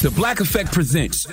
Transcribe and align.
The 0.00 0.10
Black 0.10 0.40
Effect 0.40 0.72
Presents 0.72 1.24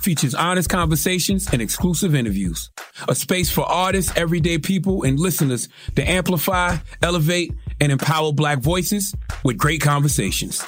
features 0.00 0.34
honest 0.34 0.70
conversations 0.70 1.48
and 1.52 1.60
exclusive 1.60 2.14
interviews. 2.14 2.70
A 3.08 3.14
space 3.14 3.50
for 3.50 3.62
artists, 3.62 4.10
everyday 4.16 4.56
people, 4.56 5.02
and 5.02 5.20
listeners 5.20 5.68
to 5.96 6.10
amplify, 6.10 6.76
elevate, 7.02 7.52
and 7.78 7.92
empower 7.92 8.32
Black 8.32 8.60
voices 8.60 9.14
with 9.44 9.58
great 9.58 9.82
conversations. 9.82 10.62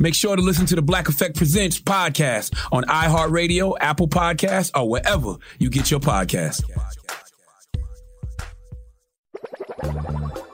Make 0.00 0.14
sure 0.14 0.34
to 0.34 0.42
listen 0.42 0.66
to 0.66 0.74
the 0.74 0.82
Black 0.82 1.08
Effect 1.08 1.36
Presents 1.36 1.80
podcast 1.80 2.52
on 2.72 2.82
iHeartRadio, 2.84 3.76
Apple 3.80 4.08
Podcasts, 4.08 4.72
or 4.74 4.88
wherever 4.88 5.36
you 5.60 5.70
get 5.70 5.88
your 5.88 6.00
podcasts. 6.00 6.62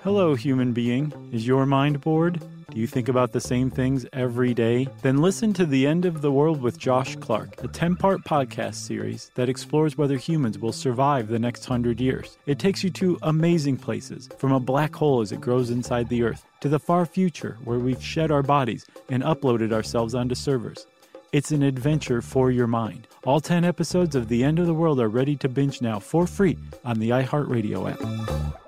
Hello, 0.03 0.34
human 0.34 0.72
being. 0.75 1.31
Is 1.33 1.47
your 1.47 1.65
mind 1.65 2.03
bored? 2.03 2.43
Do 2.71 2.79
you 2.79 2.87
think 2.87 3.09
about 3.09 3.33
the 3.33 3.41
same 3.41 3.71
things 3.71 4.05
every 4.12 4.53
day? 4.53 4.89
Then 5.01 5.23
listen 5.23 5.55
to 5.55 5.65
The 5.65 5.87
End 5.87 6.05
of 6.05 6.21
the 6.21 6.31
World 6.31 6.61
with 6.61 6.79
Josh 6.79 7.17
Clark, 7.17 7.65
a 7.65 7.69
10 7.69 7.97
part 7.97 8.23
podcast 8.25 8.75
series 8.75 9.31
that 9.37 9.49
explores 9.49 9.97
whether 9.97 10.19
humans 10.19 10.59
will 10.59 10.75
survive 10.75 11.29
the 11.29 11.39
next 11.39 11.65
hundred 11.65 11.99
years. 11.99 12.37
It 12.45 12.59
takes 12.59 12.84
you 12.84 12.91
to 12.91 13.19
amazing 13.23 13.79
places, 13.79 14.29
from 14.37 14.53
a 14.53 14.61
black 14.61 14.95
hole 14.95 15.23
as 15.23 15.33
it 15.33 15.41
grows 15.41 15.71
inside 15.71 16.11
the 16.11 16.23
Earth, 16.23 16.45
to 16.61 16.69
the 16.69 16.79
far 16.79 17.06
future 17.06 17.56
where 17.65 17.79
we've 17.79 18.05
shed 18.05 18.31
our 18.31 18.43
bodies 18.43 18.85
and 19.09 19.23
uploaded 19.23 19.73
ourselves 19.73 20.15
onto 20.15 20.35
servers. 20.35 20.87
It's 21.33 21.53
an 21.53 21.62
adventure 21.62 22.21
for 22.21 22.50
your 22.50 22.67
mind. 22.67 23.09
All 23.25 23.41
10 23.41 23.65
episodes 23.65 24.15
of 24.15 24.29
The 24.29 24.45
End 24.45 24.59
of 24.59 24.67
the 24.67 24.75
World 24.75 25.00
are 25.00 25.09
ready 25.09 25.37
to 25.37 25.49
binge 25.49 25.81
now 25.81 26.00
for 26.00 26.27
free 26.27 26.59
on 26.85 26.99
the 26.99 27.11
iHeartRadio 27.11 27.93
app. 27.93 28.68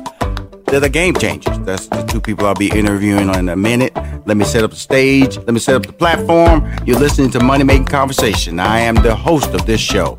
they're 0.71 0.79
the 0.79 0.89
game 0.89 1.13
changers. 1.13 1.59
That's 1.59 1.87
the 1.87 2.01
two 2.03 2.21
people 2.21 2.47
I'll 2.47 2.55
be 2.55 2.69
interviewing 2.69 3.29
in 3.35 3.49
a 3.49 3.57
minute. 3.57 3.93
Let 4.25 4.37
me 4.37 4.45
set 4.45 4.63
up 4.63 4.71
the 4.71 4.77
stage. 4.77 5.35
Let 5.35 5.49
me 5.49 5.59
set 5.59 5.75
up 5.75 5.85
the 5.85 5.91
platform. 5.91 6.65
You're 6.85 6.97
listening 6.97 7.29
to 7.31 7.43
Money 7.43 7.65
Making 7.65 7.87
Conversation. 7.87 8.57
I 8.57 8.79
am 8.79 8.95
the 8.95 9.13
host 9.13 9.49
of 9.49 9.65
this 9.65 9.81
show. 9.81 10.17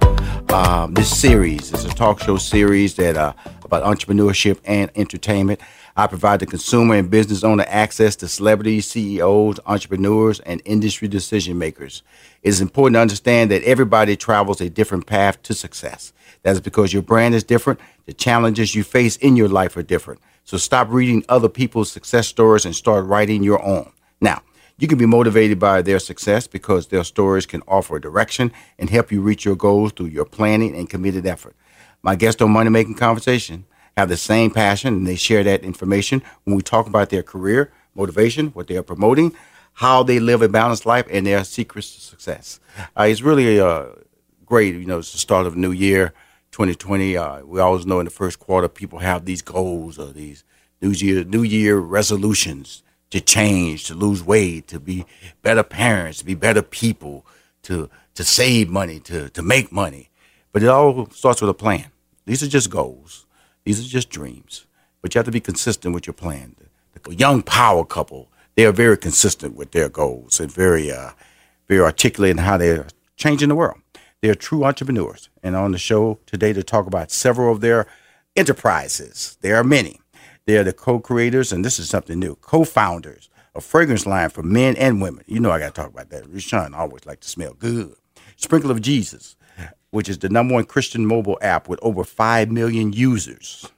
Uh, 0.51 0.89
this 0.89 1.19
series 1.19 1.73
is 1.73 1.87
a 1.87 1.89
talk 1.89 2.21
show 2.21 2.37
series 2.37 2.97
that 2.97 3.17
uh, 3.17 3.33
about 3.65 3.83
entrepreneurship 3.83 4.59
and 4.67 4.91
entertainment. 4.95 5.59
I 5.97 6.07
provide 6.07 6.41
the 6.41 6.47
consumer 6.47 6.97
and 6.97 7.11
business 7.11 7.43
owner 7.43 7.65
access 7.67 8.15
to 8.17 8.29
celebrities, 8.29 8.87
CEOs, 8.89 9.59
entrepreneurs, 9.65 10.41
and 10.41 10.61
industry 10.67 11.09
decision 11.09 11.57
makers. 11.57 12.03
It 12.43 12.51
is 12.51 12.61
important 12.61 12.97
to 12.97 13.01
understand 13.01 13.51
that 13.53 13.63
everybody 13.63 14.17
travels 14.17 14.61
a 14.61 14.69
different 14.69 15.07
path 15.07 15.43
to 15.45 15.55
success. 15.55 16.13
That 16.43 16.53
is 16.53 16.61
because 16.61 16.93
your 16.93 17.03
brand 17.03 17.35
is 17.35 17.43
different. 17.43 17.81
The 18.05 18.13
challenges 18.13 18.75
you 18.75 18.85
face 18.85 19.17
in 19.17 19.37
your 19.37 19.49
life 19.49 19.79
are 19.79 19.83
different. 19.83 20.21
So 20.45 20.57
stop 20.57 20.89
reading 20.91 21.25
other 21.29 21.49
people's 21.49 21.91
success 21.91 22.29
stories 22.29 22.65
and 22.65 22.75
start 22.75 23.05
writing 23.07 23.43
your 23.43 23.63
own. 23.65 23.93
Now, 24.21 24.43
you 24.79 24.89
can 24.89 24.99
be 24.99 25.07
motivated 25.07 25.59
by 25.59 25.83
their 25.83 25.99
success 25.99 26.47
because 26.47 26.89
their 26.89 27.05
stories 27.05 27.47
can 27.47 27.63
offer 27.69 27.99
direction 27.99 28.53
and 28.79 28.91
help 28.91 29.13
you 29.13 29.21
reach 29.21 29.45
your 29.45 29.57
goals 29.57 29.93
through 29.93 30.07
your 30.07 30.25
planning 30.25 30.75
and 30.75 30.91
committed 30.91 31.27
effort. 31.27 31.55
My 32.03 32.17
guests 32.17 32.43
on 32.43 32.51
Money 32.51 32.71
Making 32.71 32.95
Conversation 32.95 33.65
have 33.97 34.09
the 34.09 34.17
same 34.17 34.51
passion 34.51 34.95
and 34.95 35.07
they 35.07 35.17
share 35.17 35.45
that 35.45 35.63
information 35.63 36.23
when 36.45 36.57
we 36.57 36.63
talk 36.63 36.87
about 36.87 37.11
their 37.11 37.23
career, 37.23 37.73
motivation, 37.95 38.49
what 38.49 38.67
they 38.67 38.77
are 38.77 38.83
promoting, 38.83 39.35
how 39.75 40.03
they 40.03 40.19
live 40.19 40.43
a 40.43 40.49
balanced 40.49 40.85
life, 40.85 41.07
and 41.11 41.27
their 41.27 41.45
secrets 41.45 41.95
to 41.95 42.01
success. 42.01 42.61
Uh, 42.99 43.05
it's 43.05 43.23
really 43.23 43.61
uh, 43.61 43.87
great, 44.45 44.75
you 44.75 44.87
know, 44.87 44.99
it's 44.99 45.13
the 45.13 45.19
start 45.19 45.47
of 45.47 45.55
a 45.55 45.59
new 45.59 45.73
year. 45.73 46.13
2020. 46.53 47.17
Uh, 47.17 47.45
we 47.45 47.61
always 47.61 47.87
know 47.87 47.99
in 47.99 48.05
the 48.05 48.11
first 48.11 48.39
quarter 48.39 48.69
people 48.69 49.01
have 49.01 49.25
these 49.25 49.43
goals 49.43 49.99
or 49.99 50.13
these 50.13 50.45
New 50.81 50.91
Year 50.91 51.25
New 51.25 51.43
Year 51.43 51.79
resolutions 51.79 52.83
to 53.11 53.21
change, 53.21 53.85
to 53.85 53.95
lose 53.95 54.23
weight, 54.23 54.69
to 54.69 54.79
be 54.79 55.05
better 55.43 55.63
parents, 55.63 56.19
to 56.19 56.25
be 56.25 56.35
better 56.35 56.63
people, 56.63 57.27
to 57.63 57.91
to 58.15 58.25
save 58.25 58.69
money, 58.69 59.01
to 59.01 59.31
to 59.31 59.43
make 59.43 59.73
money. 59.73 60.11
But 60.53 60.63
it 60.63 60.69
all 60.69 61.09
starts 61.11 61.41
with 61.41 61.51
a 61.51 61.55
plan. 61.55 61.87
These 62.27 62.43
are 62.43 62.49
just 62.49 62.71
goals. 62.71 63.27
These 63.65 63.81
are 63.81 63.89
just 63.89 64.11
dreams. 64.11 64.67
But 65.01 65.15
you 65.15 65.19
have 65.19 65.27
to 65.27 65.33
be 65.33 65.41
consistent 65.41 65.95
with 65.95 66.07
your 66.07 66.15
plan. 66.15 66.55
The 67.03 67.15
young 67.15 67.43
power 67.43 67.85
couple, 67.85 68.31
they 68.55 68.65
are 68.67 68.73
very 68.73 68.97
consistent 68.97 69.57
with 69.57 69.73
their 69.73 69.89
goals 69.89 70.39
and 70.39 70.53
very 70.53 70.93
uh, 70.93 71.11
very 71.69 71.81
articulate 71.81 72.33
in 72.33 72.39
how 72.39 72.59
they're 72.59 72.87
changing 73.17 73.49
the 73.49 73.55
world. 73.55 73.82
They're 74.23 74.35
true 74.35 74.65
entrepreneurs. 74.65 75.29
And 75.43 75.55
on 75.55 75.73
the 75.73 75.79
show 75.79 76.19
today 76.25 76.53
to 76.55 76.63
talk 76.63 76.87
about 76.87 77.11
several 77.11 77.53
of 77.53 77.61
their 77.61 77.87
Enterprises. 78.35 79.37
There 79.43 79.57
are 79.57 79.65
many. 79.65 80.01
They 80.47 80.57
are 80.57 80.65
the 80.65 80.73
co-creators, 80.73 81.53
and 81.53 81.63
this 81.63 81.79
is 81.79 81.91
something 81.91 82.19
new. 82.19 82.37
Co-founders 82.37 83.29
a 83.55 83.61
fragrance 83.61 84.07
line 84.07 84.31
for 84.31 84.43
men 84.43 84.77
and 84.77 85.03
women. 85.03 85.25
You 85.27 85.41
know 85.41 85.51
I 85.51 85.59
got 85.59 85.75
to 85.75 85.81
talk 85.83 85.91
about 85.91 86.11
that. 86.11 86.27
Rushion 86.29 86.75
always 86.75 87.05
like 87.05 87.21
to 87.21 87.29
smell 87.29 87.55
good. 87.55 87.95
Sprinkle 88.37 88.71
of 88.71 88.81
Jesus, 88.81 89.37
which 89.91 90.09
is 90.09 90.19
the 90.19 90.29
number 90.29 90.55
one 90.55 90.65
Christian 90.65 91.07
mobile 91.07 91.39
app 91.43 91.69
with 91.69 91.79
over 91.83 92.05
5 92.05 92.51
million 92.51 92.93
users. 92.93 93.71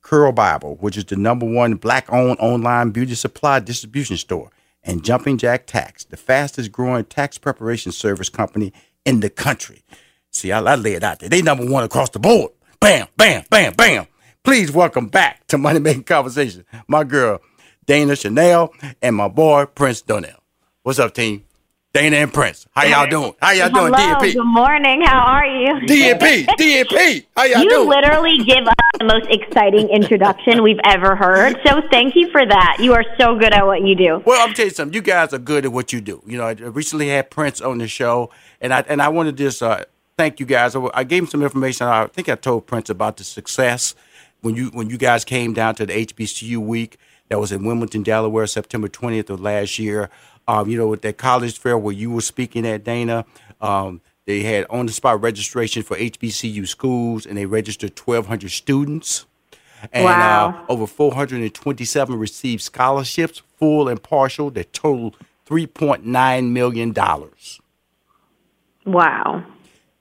Curl 0.00 0.32
Bible, 0.32 0.76
which 0.76 0.96
is 0.96 1.04
the 1.04 1.16
number 1.16 1.46
one 1.46 1.74
black 1.74 2.10
owned 2.12 2.38
online 2.38 2.90
beauty 2.90 3.14
supply 3.14 3.60
distribution 3.60 4.16
store. 4.16 4.50
And 4.82 5.04
Jumping 5.04 5.38
Jack 5.38 5.66
Tax, 5.66 6.04
the 6.04 6.16
fastest 6.16 6.72
growing 6.72 7.04
tax 7.04 7.38
preparation 7.38 7.92
service 7.92 8.28
company 8.28 8.72
in 9.04 9.20
the 9.20 9.30
country. 9.30 9.82
See, 10.30 10.52
I, 10.52 10.60
I 10.60 10.74
lay 10.74 10.94
it 10.94 11.04
out 11.04 11.20
there. 11.20 11.28
They 11.28 11.42
number 11.42 11.66
one 11.66 11.84
across 11.84 12.10
the 12.10 12.18
board. 12.18 12.52
Bam, 12.80 13.06
bam, 13.16 13.44
bam, 13.50 13.72
bam. 13.74 14.06
Please 14.42 14.70
welcome 14.70 15.08
back 15.08 15.46
to 15.46 15.56
Money 15.56 15.80
Making 15.80 16.04
Conversation, 16.04 16.64
my 16.86 17.02
girl, 17.02 17.40
Dana 17.86 18.14
Chanel, 18.14 18.74
and 19.00 19.16
my 19.16 19.28
boy 19.28 19.64
Prince 19.66 20.02
Donnell. 20.02 20.42
What's 20.82 20.98
up, 20.98 21.14
team? 21.14 21.44
Dana 21.94 22.16
and 22.16 22.34
Prince. 22.34 22.66
How 22.72 22.82
y'all 22.86 23.08
doing? 23.08 23.34
How 23.40 23.52
y'all 23.52 23.70
Hello, 23.70 23.88
doing, 23.88 23.92
DNP? 23.92 24.34
Good 24.34 24.44
morning. 24.44 25.02
How 25.02 25.20
are 25.20 25.46
you? 25.46 25.74
DNP, 25.86 26.44
DNP. 26.46 27.26
How 27.36 27.44
y'all 27.44 27.62
you 27.62 27.70
doing? 27.70 27.82
You 27.82 27.88
literally 27.88 28.38
give 28.38 28.66
us 28.66 28.74
the 28.98 29.04
most 29.04 29.28
exciting 29.30 29.88
introduction 29.90 30.64
we've 30.64 30.80
ever 30.82 31.14
heard. 31.14 31.56
So 31.64 31.82
thank 31.92 32.16
you 32.16 32.32
for 32.32 32.44
that. 32.44 32.78
You 32.80 32.94
are 32.94 33.04
so 33.16 33.38
good 33.38 33.52
at 33.52 33.64
what 33.64 33.86
you 33.86 33.94
do. 33.94 34.20
Well, 34.26 34.44
I'm 34.44 34.54
tell 34.54 34.64
you 34.64 34.72
something. 34.72 34.92
You 34.92 35.02
guys 35.02 35.32
are 35.32 35.38
good 35.38 35.66
at 35.66 35.70
what 35.70 35.92
you 35.92 36.00
do. 36.00 36.20
You 36.26 36.36
know, 36.36 36.46
I 36.48 36.52
recently 36.54 37.10
had 37.10 37.30
Prince 37.30 37.60
on 37.60 37.78
the 37.78 37.86
show, 37.86 38.30
and 38.60 38.74
I 38.74 38.80
and 38.88 39.00
I 39.00 39.06
wanted 39.06 39.36
to 39.36 39.44
just 39.44 39.62
uh, 39.62 39.84
thank 40.18 40.40
you 40.40 40.46
guys. 40.46 40.74
I 40.74 41.04
gave 41.04 41.22
him 41.22 41.28
some 41.28 41.44
information. 41.44 41.86
I 41.86 42.08
think 42.08 42.28
I 42.28 42.34
told 42.34 42.66
Prince 42.66 42.90
about 42.90 43.18
the 43.18 43.24
success 43.24 43.94
when 44.40 44.56
you 44.56 44.70
when 44.70 44.90
you 44.90 44.98
guys 44.98 45.24
came 45.24 45.52
down 45.52 45.76
to 45.76 45.86
the 45.86 46.06
HBCU 46.06 46.56
week 46.56 46.98
that 47.28 47.38
was 47.38 47.52
in 47.52 47.64
Wilmington, 47.64 48.02
Delaware, 48.02 48.48
September 48.48 48.88
20th 48.88 49.30
of 49.30 49.40
last 49.40 49.78
year. 49.78 50.10
Um, 50.46 50.68
you 50.68 50.76
know, 50.76 50.88
with 50.88 51.02
that 51.02 51.16
college 51.16 51.58
fair 51.58 51.78
where 51.78 51.94
you 51.94 52.10
were 52.10 52.20
speaking 52.20 52.66
at, 52.66 52.84
Dana, 52.84 53.24
um, 53.60 54.00
they 54.26 54.42
had 54.42 54.66
on 54.68 54.86
the 54.86 54.92
spot 54.92 55.20
registration 55.22 55.82
for 55.82 55.96
HBCU 55.96 56.66
schools, 56.68 57.26
and 57.26 57.36
they 57.36 57.46
registered 57.46 57.98
1,200 57.98 58.50
students. 58.50 59.26
And 59.92 60.04
Wow. 60.04 60.64
uh, 60.68 60.72
over 60.72 60.86
427 60.86 62.18
received 62.18 62.62
scholarships, 62.62 63.42
full 63.58 63.88
and 63.88 64.02
partial, 64.02 64.50
that 64.52 64.72
totaled 64.72 65.16
$3.9 65.46 66.50
million. 66.52 66.94
Wow. 68.86 69.44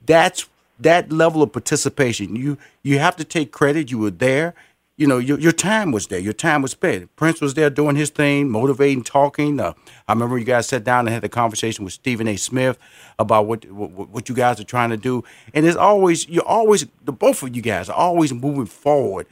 That's 0.06 0.48
that 0.80 1.12
level 1.12 1.42
of 1.42 1.52
participation. 1.52 2.36
You 2.36 2.58
you 2.82 3.00
have 3.00 3.16
to 3.18 3.24
take 3.24 3.52
credit. 3.52 3.92
You 3.92 4.00
were 4.00 4.12
there. 4.12 4.54
You 4.96 5.08
know, 5.08 5.18
your, 5.18 5.40
your 5.40 5.52
time 5.52 5.92
was 5.92 6.06
there. 6.08 6.20
Your 6.20 6.34
time 6.34 6.62
was 6.62 6.72
spent. 6.72 7.16
Prince 7.16 7.42
was 7.42 7.56
there 7.56 7.72
doing 7.72 7.96
his 7.96 8.12
thing, 8.12 8.50
motivating, 8.50 9.04
talking. 9.04 9.60
Uh, 9.60 9.74
I 10.08 10.14
remember 10.14 10.38
you 10.38 10.46
guys 10.46 10.68
sat 10.68 10.84
down 10.84 11.08
and 11.08 11.14
had 11.14 11.24
a 11.24 11.30
conversation 11.30 11.84
with 11.84 11.96
Stephen 11.96 12.28
A. 12.28 12.36
Smith 12.36 12.78
about 13.18 13.48
what, 13.48 13.66
what 13.72 14.10
what 14.10 14.30
you 14.30 14.36
guys 14.36 14.60
are 14.60 14.64
trying 14.66 14.92
to 14.92 14.98
do. 14.98 15.24
And 15.56 15.66
it's 15.66 15.76
always 15.76 16.30
you're 16.30 16.46
always 16.46 16.86
the 17.04 17.12
both 17.12 17.42
of 17.42 17.56
you 17.56 17.62
guys 17.64 17.90
are 17.90 17.98
always 17.98 18.32
moving 18.32 18.68
forward 18.68 19.26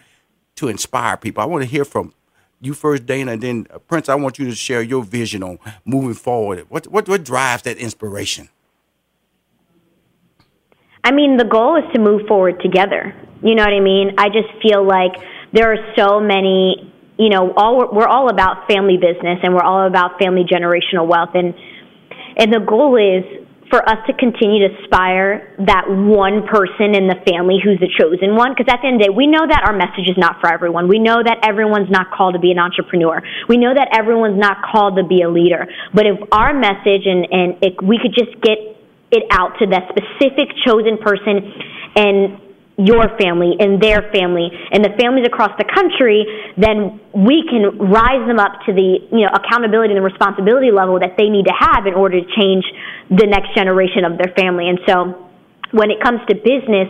to 0.55 0.67
inspire 0.67 1.15
people. 1.15 1.43
I 1.43 1.45
want 1.45 1.63
to 1.63 1.69
hear 1.69 1.85
from 1.85 2.13
you 2.59 2.73
first, 2.73 3.05
Dana, 3.05 3.33
and 3.33 3.41
then 3.41 3.67
uh, 3.71 3.77
Prince. 3.77 4.09
I 4.09 4.15
want 4.15 4.39
you 4.39 4.45
to 4.45 4.55
share 4.55 4.81
your 4.81 5.03
vision 5.03 5.43
on 5.43 5.59
moving 5.85 6.15
forward. 6.15 6.65
What 6.69 6.87
what 6.87 7.07
what 7.07 7.23
drives 7.23 7.63
that 7.63 7.77
inspiration? 7.77 8.49
I 11.03 11.11
mean, 11.11 11.37
the 11.37 11.45
goal 11.45 11.77
is 11.77 11.83
to 11.93 11.99
move 11.99 12.27
forward 12.27 12.59
together. 12.61 13.13
You 13.43 13.55
know 13.55 13.63
what 13.63 13.73
I 13.73 13.79
mean? 13.79 14.13
I 14.19 14.29
just 14.29 14.49
feel 14.61 14.83
like 14.85 15.13
there 15.53 15.71
are 15.71 15.93
so 15.97 16.19
many, 16.19 16.93
you 17.17 17.29
know, 17.29 17.53
all 17.55 17.89
we're 17.91 18.07
all 18.07 18.29
about 18.29 18.67
family 18.67 18.97
business 18.97 19.39
and 19.43 19.53
we're 19.53 19.63
all 19.63 19.87
about 19.87 20.19
family 20.19 20.43
generational 20.43 21.07
wealth. 21.07 21.31
And 21.33 21.53
and 22.37 22.53
the 22.53 22.59
goal 22.59 22.95
is 22.95 23.47
for 23.69 23.79
us 23.87 24.03
to 24.05 24.13
continue 24.13 24.67
to 24.67 24.83
aspire 24.83 25.55
that 25.63 25.87
one 25.87 26.43
person 26.47 26.91
in 26.91 27.07
the 27.07 27.15
family 27.23 27.55
who's 27.63 27.79
the 27.79 27.87
chosen 27.87 28.35
one. 28.35 28.51
Because 28.51 28.67
at 28.67 28.83
the 28.83 28.87
end 28.87 28.99
of 28.99 29.07
the 29.07 29.11
day 29.11 29.15
we 29.15 29.27
know 29.27 29.47
that 29.47 29.63
our 29.63 29.75
message 29.75 30.11
is 30.11 30.19
not 30.19 30.39
for 30.39 30.51
everyone. 30.51 30.87
We 30.87 30.99
know 30.99 31.23
that 31.23 31.39
everyone's 31.43 31.91
not 31.91 32.11
called 32.11 32.35
to 32.35 32.39
be 32.39 32.51
an 32.51 32.59
entrepreneur. 32.59 33.23
We 33.47 33.57
know 33.57 33.73
that 33.73 33.95
everyone's 33.95 34.39
not 34.39 34.59
called 34.63 34.95
to 34.99 35.03
be 35.07 35.23
a 35.23 35.29
leader. 35.29 35.67
But 35.93 36.05
if 36.05 36.19
our 36.31 36.53
message 36.53 37.07
and 37.07 37.27
and 37.31 37.47
if 37.63 37.79
we 37.83 37.99
could 37.99 38.15
just 38.15 38.35
get 38.43 38.59
it 39.11 39.23
out 39.31 39.59
to 39.59 39.67
that 39.67 39.91
specific 39.91 40.55
chosen 40.63 40.95
person 40.99 41.43
and 41.95 42.50
your 42.85 43.09
family 43.17 43.55
and 43.59 43.81
their 43.81 44.09
family 44.11 44.49
and 44.71 44.83
the 44.83 44.93
families 44.99 45.25
across 45.25 45.51
the 45.57 45.65
country, 45.65 46.25
then 46.57 46.99
we 47.13 47.43
can 47.49 47.77
rise 47.77 48.25
them 48.27 48.39
up 48.39 48.63
to 48.65 48.73
the 48.73 48.99
you 49.11 49.23
know 49.25 49.31
accountability 49.33 49.93
and 49.93 49.99
the 49.99 50.07
responsibility 50.07 50.71
level 50.71 50.99
that 50.99 51.17
they 51.17 51.29
need 51.29 51.45
to 51.45 51.55
have 51.57 51.85
in 51.85 51.93
order 51.93 52.19
to 52.19 52.27
change 52.37 52.65
the 53.09 53.27
next 53.27 53.53
generation 53.55 54.05
of 54.05 54.17
their 54.17 54.33
family. 54.33 54.69
And 54.69 54.79
so 54.87 55.29
when 55.71 55.91
it 55.91 56.01
comes 56.01 56.19
to 56.27 56.35
business, 56.35 56.89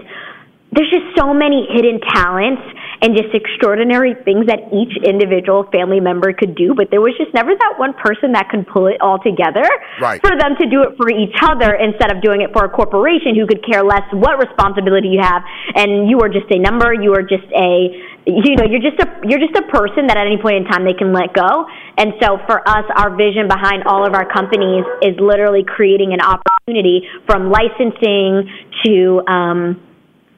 there's 0.71 0.89
just 0.89 1.17
so 1.19 1.33
many 1.33 1.67
hidden 1.67 1.99
talents 1.99 2.63
and 3.01 3.18
just 3.18 3.33
extraordinary 3.33 4.13
things 4.24 4.45
that 4.45 4.62
each 4.69 4.94
individual 5.01 5.65
family 5.74 6.00
member 6.00 6.33
could 6.33 6.53
do, 6.53 6.74
but 6.77 6.94
there 6.94 7.01
was 7.01 7.18
just 7.18 7.33
never 7.33 7.50
that 7.50 7.74
one 7.81 7.94
person 7.98 8.31
that 8.33 8.48
could 8.50 8.68
pull 8.69 8.86
it 8.86 9.01
all 9.01 9.18
together 9.18 9.65
Right. 10.00 10.21
for 10.21 10.30
them 10.38 10.53
to 10.62 10.65
do 10.69 10.86
it 10.86 10.94
for 10.98 11.09
each 11.09 11.33
other 11.42 11.74
instead 11.74 12.13
of 12.13 12.21
doing 12.21 12.42
it 12.42 12.53
for 12.53 12.65
a 12.65 12.69
corporation 12.69 13.33
who 13.33 13.48
could 13.50 13.65
care 13.65 13.83
less 13.83 14.06
what 14.13 14.38
responsibility 14.38 15.09
you 15.09 15.21
have 15.21 15.42
and 15.75 16.09
you 16.09 16.21
are 16.21 16.30
just 16.30 16.45
a 16.53 16.59
number, 16.59 16.94
you 16.94 17.13
are 17.18 17.24
just 17.25 17.50
a 17.57 17.89
you 18.25 18.56
know, 18.56 18.65
you're 18.69 18.86
just 18.86 19.01
a 19.01 19.09
you're 19.25 19.42
just 19.42 19.57
a 19.57 19.65
person 19.74 20.06
that 20.06 20.18
at 20.18 20.27
any 20.27 20.38
point 20.38 20.57
in 20.62 20.65
time 20.65 20.86
they 20.86 20.94
can 20.94 21.12
let 21.12 21.33
go. 21.33 21.65
And 21.98 22.13
so 22.21 22.38
for 22.45 22.62
us, 22.69 22.86
our 22.95 23.09
vision 23.15 23.48
behind 23.48 23.83
all 23.89 24.06
of 24.06 24.13
our 24.13 24.30
companies 24.31 24.86
is 25.01 25.18
literally 25.19 25.65
creating 25.65 26.13
an 26.13 26.21
opportunity 26.21 27.01
from 27.25 27.50
licensing 27.50 28.45
to 28.86 29.25
um 29.25 29.81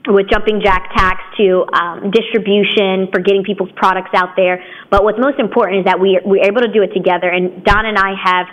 with 0.08 0.28
jumping 0.30 0.62
jack 0.62 0.92
tax 0.96 1.22
to 1.38 1.66
um, 1.74 2.12
distribution 2.12 3.08
for 3.12 3.20
getting 3.20 3.44
people's 3.44 3.72
products 3.76 4.12
out 4.14 4.36
there. 4.36 4.64
But 4.90 5.04
what's 5.04 5.20
most 5.20 5.40
important 5.40 5.80
is 5.80 5.86
that 5.86 6.00
we 6.00 6.20
we're 6.26 6.44
able 6.44 6.62
to 6.62 6.72
do 6.72 6.84
it 6.84 6.94
together. 6.94 7.30
And 7.30 7.64
Don 7.64 7.86
and 7.86 7.98
I 7.98 8.14
have 8.22 8.48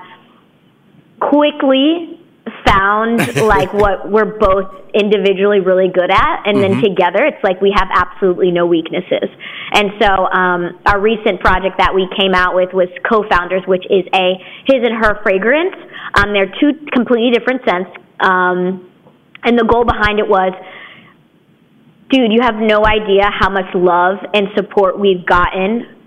quickly 1.21 2.19
found 2.67 3.19
like 3.37 3.73
what 3.73 4.11
we're 4.11 4.39
both 4.39 4.75
individually 4.95 5.61
really 5.61 5.89
good 5.89 6.11
at 6.11 6.43
and 6.47 6.59
then 6.63 6.75
Mhm. 6.75 6.83
together 6.83 7.25
it's 7.25 7.43
like 7.45 7.61
we 7.61 7.71
have 7.71 7.89
absolutely 7.95 8.51
no 8.51 8.67
weaknesses 8.67 9.29
and 9.73 9.93
so 10.01 10.27
um, 10.33 10.79
our 10.87 10.99
recent 10.99 11.39
project 11.41 11.79
that 11.79 11.95
we 11.95 12.09
came 12.19 12.35
out 12.35 12.57
with 12.57 12.73
was 12.73 12.89
co-founders 13.09 13.63
which 13.67 13.85
is 13.89 14.05
a 14.15 14.35
his 14.65 14.83
and 14.83 14.95
her 15.05 15.21
fragrance 15.23 15.77
um, 16.15 16.33
they're 16.33 16.53
two 16.59 16.73
completely 16.93 17.31
different 17.31 17.63
scents 17.65 17.91
um, 18.21 18.91
and 19.45 19.57
the 19.59 19.65
goal 19.65 19.85
behind 19.85 20.19
it 20.19 20.27
was 20.29 20.53
dude, 22.11 22.33
you 22.33 22.41
have 22.43 22.57
no 22.57 22.85
idea 22.85 23.31
how 23.31 23.49
much 23.49 23.73
love 23.75 24.19
and 24.35 24.49
support 24.57 24.99
we've 24.99 25.25
gotten 25.25 26.00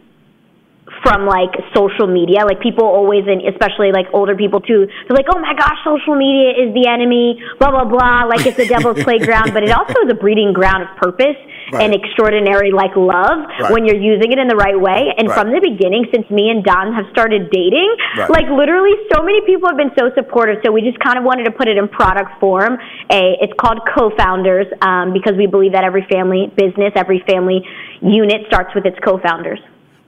from 1.01 1.25
like 1.25 1.51
social 1.75 2.07
media. 2.07 2.45
Like 2.45 2.62
people 2.62 2.85
always, 2.85 3.25
and 3.27 3.41
especially 3.47 3.91
like 3.91 4.07
older 4.13 4.35
people 4.35 4.59
too, 4.62 4.85
they're 5.07 5.17
like, 5.17 5.27
"Oh 5.33 5.39
my 5.39 5.53
gosh, 5.57 5.79
social 5.83 6.15
media 6.15 6.51
is 6.67 6.73
the 6.73 6.88
enemy." 6.88 7.41
Blah 7.59 7.71
blah 7.71 7.85
blah. 7.85 8.23
Like 8.29 8.45
it's 8.45 8.57
the 8.57 8.67
devil's 8.67 9.01
playground, 9.07 9.53
but 9.53 9.63
it 9.63 9.71
also 9.71 9.95
is 10.05 10.12
a 10.12 10.15
breeding 10.15 10.53
ground 10.53 10.83
of 10.83 10.89
purpose 10.97 11.35
Right. 11.71 11.85
and 11.89 11.95
extraordinary 11.95 12.71
like 12.71 12.91
love 12.95 13.39
Right. 13.57 13.71
when 13.71 13.85
you're 13.85 13.97
using 13.97 14.31
it 14.31 14.38
in 14.38 14.47
the 14.47 14.55
right 14.55 14.77
way. 14.79 15.13
And 15.17 15.27
Right. 15.29 15.33
from 15.39 15.50
the 15.51 15.62
beginning, 15.63 16.05
since 16.13 16.29
me 16.29 16.50
and 16.51 16.62
Don 16.63 16.91
have 16.93 17.05
started 17.12 17.50
dating, 17.50 17.89
like 18.29 18.45
literally, 18.51 18.91
so 19.15 19.23
many 19.23 19.41
people 19.47 19.69
have 19.69 19.77
been 19.77 19.95
so 19.97 20.12
supportive. 20.13 20.59
So 20.65 20.71
we 20.71 20.81
just 20.81 21.00
kind 21.00 21.17
of 21.17 21.23
wanted 21.23 21.45
to 21.45 21.51
put 21.51 21.67
it 21.69 21.77
in 21.77 21.88
product 21.88 22.38
form. 22.39 22.77
A, 23.09 23.38
it's 23.41 23.53
called 23.57 23.79
co-founders 23.97 24.67
um, 24.81 25.13
because 25.13 25.33
we 25.38 25.47
believe 25.47 25.71
that 25.71 25.83
every 25.85 26.05
family 26.12 26.51
business, 26.55 26.91
every 26.95 27.23
family 27.25 27.63
unit 28.01 28.41
starts 28.47 28.75
with 28.75 28.85
its 28.85 29.00
co-founders. 29.00 29.59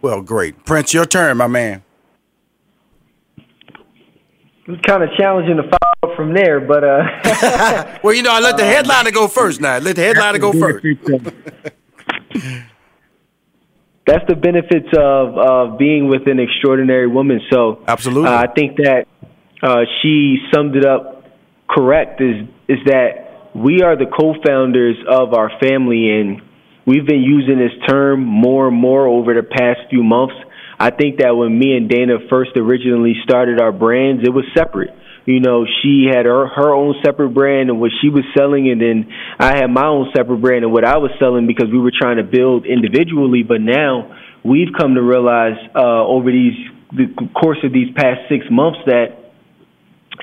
Well, 0.05 0.21
great. 0.21 0.63
Prince, 0.65 0.93
your 0.93 1.07
turn, 1.07 1.37
my 1.37 1.47
man. 1.47 1.81
It's 4.67 4.81
kind 4.85 5.01
of 5.01 5.09
challenging 5.17 5.57
to 5.57 5.63
follow 5.63 5.79
up 6.03 6.15
from 6.15 6.35
there, 6.35 6.59
but 6.59 6.83
uh, 6.83 7.97
Well, 8.03 8.13
you 8.13 8.21
know, 8.21 8.31
I 8.31 8.39
let 8.39 8.55
the 8.55 8.65
headliner 8.65 9.09
go 9.09 9.27
first 9.27 9.61
now. 9.61 9.79
Let 9.79 9.95
the 9.95 10.03
headliner 10.03 10.37
go 10.37 10.53
first. 10.53 10.85
that's 14.05 14.23
the 14.27 14.35
benefits 14.35 14.89
of 14.95 15.39
of 15.39 15.79
being 15.79 16.07
with 16.07 16.27
an 16.27 16.39
extraordinary 16.39 17.07
woman. 17.07 17.41
So 17.51 17.81
absolutely, 17.87 18.29
uh, 18.29 18.43
I 18.43 18.45
think 18.45 18.77
that 18.77 19.07
uh, 19.63 19.85
she 20.03 20.37
summed 20.53 20.75
it 20.75 20.85
up 20.85 21.25
correct. 21.67 22.21
Is 22.21 22.47
is 22.67 22.77
that 22.85 23.49
we 23.55 23.81
are 23.81 23.95
the 23.97 24.05
co-founders 24.05 24.97
of 25.09 25.33
our 25.33 25.49
family, 25.59 26.11
and 26.11 26.43
we've 26.85 27.05
been 27.05 27.21
using 27.21 27.57
this 27.57 27.73
term 27.87 28.23
more 28.23 28.67
and 28.67 28.77
more 28.77 29.07
over 29.07 29.33
the 29.33 29.43
past 29.43 29.89
few 29.89 30.03
months. 30.03 30.35
I 30.79 30.91
think 30.91 31.19
that 31.19 31.35
when 31.35 31.57
me 31.57 31.75
and 31.77 31.89
Dana 31.89 32.15
first 32.29 32.51
originally 32.57 33.15
started 33.23 33.61
our 33.61 33.71
brands, 33.71 34.23
it 34.25 34.31
was 34.31 34.45
separate. 34.57 34.91
you 35.25 35.39
know, 35.39 35.65
she 35.81 36.07
had 36.09 36.25
her 36.25 36.47
her 36.47 36.73
own 36.73 36.95
separate 37.03 37.33
brand 37.33 37.69
and 37.69 37.79
what 37.79 37.91
she 38.01 38.09
was 38.09 38.23
selling, 38.37 38.69
and 38.69 38.79
then 38.79 39.11
I 39.39 39.57
had 39.57 39.67
my 39.67 39.85
own 39.87 40.11
separate 40.15 40.41
brand 40.41 40.63
and 40.63 40.73
what 40.73 40.85
I 40.85 40.97
was 40.97 41.11
selling 41.19 41.47
because 41.47 41.69
we 41.71 41.79
were 41.79 41.93
trying 41.97 42.17
to 42.17 42.23
build 42.23 42.65
individually. 42.65 43.41
But 43.41 43.61
now 43.61 44.15
we've 44.43 44.69
come 44.77 44.95
to 44.95 45.01
realize 45.01 45.57
uh, 45.73 46.05
over 46.05 46.31
these 46.31 46.53
the 46.91 47.07
course 47.33 47.57
of 47.63 47.73
these 47.73 47.89
past 47.95 48.29
six 48.29 48.45
months 48.51 48.79
that 48.85 49.24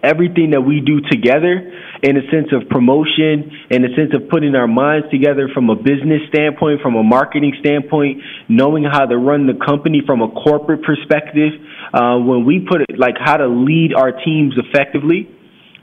everything 0.03 0.51
that 0.51 0.63
we 0.63 0.81
do 0.81 1.01
together 1.01 1.73
in 2.03 2.17
a 2.17 2.25
sense 2.33 2.51
of 2.51 2.69
promotion, 2.69 3.53
in 3.71 3.85
a 3.85 3.93
sense 3.95 4.11
of 4.15 4.29
putting 4.29 4.55
our 4.55 4.67
minds 4.67 5.07
together 5.11 5.49
from 5.55 5.71
a 5.71 5.77
business 5.77 6.25
standpoint, 6.29 6.81
from 6.83 6.97
a 6.97 7.03
marketing 7.03 7.55
standpoint, 7.61 8.19
knowing 8.49 8.85
how 8.85 9.07
to 9.07 9.17
run 9.17 9.47
the 9.47 9.55
company 9.65 10.03
from 10.05 10.21
a 10.21 10.29
corporate 10.29 10.83
perspective, 10.83 11.53
uh, 11.95 12.19
when 12.19 12.45
we 12.45 12.67
put 12.67 12.81
it 12.83 12.99
like 12.99 13.15
how 13.19 13.37
to 13.37 13.47
lead 13.47 13.95
our 13.95 14.11
teams 14.25 14.55
effectively, 14.57 15.31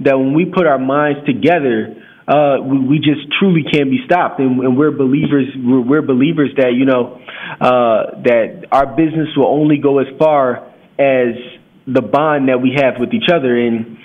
that 0.04 0.18
when 0.18 0.34
we 0.34 0.46
put 0.46 0.68
our 0.68 0.80
minds 0.80 1.20
together, 1.25 1.96
uh, 2.28 2.62
we, 2.62 2.80
we 2.80 2.98
just 2.98 3.25
truly 3.39 3.63
can't 3.63 3.89
be 3.89 4.00
stopped, 4.06 4.39
and, 4.39 4.60
and 4.60 4.78
we're 4.78 4.92
believers. 4.92 5.48
We're, 5.58 5.82
we're 5.82 6.01
believers 6.01 6.51
that 6.58 6.74
you 6.78 6.86
know 6.86 7.18
uh, 7.60 8.22
that 8.22 8.68
our 8.72 8.86
business 8.96 9.30
will 9.36 9.48
only 9.48 9.78
go 9.78 10.00
as 10.00 10.08
far 10.20 10.68
as 11.00 11.34
the 11.93 12.01
bond 12.01 12.50
that 12.50 12.62
we 12.62 12.77
have 12.77 13.00
with 13.00 13.13
each 13.13 13.29
other, 13.34 13.58
and 13.58 13.98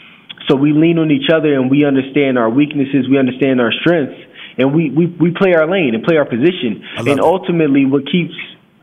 so 0.49 0.57
we 0.57 0.73
lean 0.73 0.99
on 0.99 1.11
each 1.11 1.31
other 1.33 1.55
and 1.55 1.71
we 1.71 1.85
understand 1.85 2.39
our 2.39 2.51
weaknesses, 2.51 3.09
we 3.09 3.19
understand 3.19 3.61
our 3.61 3.73
strengths, 3.81 4.21
and 4.59 4.75
we, 4.75 4.91
we, 4.91 5.07
we 5.07 5.31
play 5.33 5.55
our 5.55 5.69
lane 5.69 5.95
and 5.95 6.05
play 6.05 6.17
our 6.17 6.27
position. 6.27 6.85
And 6.99 7.21
ultimately, 7.21 7.87
what 7.87 8.05
keeps, 8.11 8.35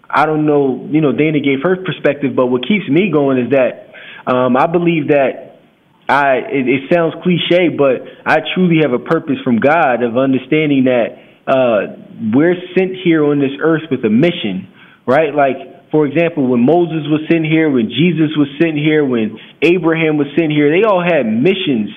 I 0.10 0.25
don't 0.25 0.46
know, 0.46 0.88
you 0.91 1.01
know, 1.01 1.12
Dana 1.13 1.39
gave 1.39 1.62
her 1.63 1.77
perspective, 1.77 2.36
but 2.36 2.48
what 2.48 2.67
keeps 2.67 2.89
me 2.89 3.12
going 3.12 3.38
is 3.38 3.51
that 3.51 3.93
um, 4.25 4.58
I 4.58 4.67
believe 4.67 5.10
that 5.10 5.62
I, 6.10 6.43
it, 6.50 6.67
it 6.67 6.81
sounds 6.91 7.13
cliche, 7.24 7.70
but 7.70 8.03
I 8.25 8.39
truly 8.53 8.81
have 8.81 8.91
a 8.91 9.00
purpose 9.00 9.38
from 9.43 9.60
God 9.60 10.03
of 10.03 10.17
understanding 10.17 10.86
that 10.86 11.08
uh, 11.48 11.96
we're 12.34 12.55
sent 12.77 12.98
here 13.03 13.24
on 13.24 13.39
this 13.39 13.55
earth 13.62 13.84
with 13.89 14.03
a 14.03 14.10
mission, 14.10 14.67
right? 15.08 15.34
Like, 15.34 15.71
for 15.91 16.07
example, 16.07 16.48
when 16.48 16.65
Moses 16.65 17.03
was 17.12 17.27
sent 17.29 17.45
here, 17.45 17.69
when 17.69 17.89
Jesus 17.89 18.31
was 18.38 18.48
sent 18.62 18.77
here, 18.77 19.03
when 19.03 19.38
Abraham 19.62 20.17
was 20.17 20.27
sent 20.39 20.51
here, 20.51 20.71
they 20.71 20.88
all 20.88 21.03
had 21.03 21.27
missions 21.27 21.91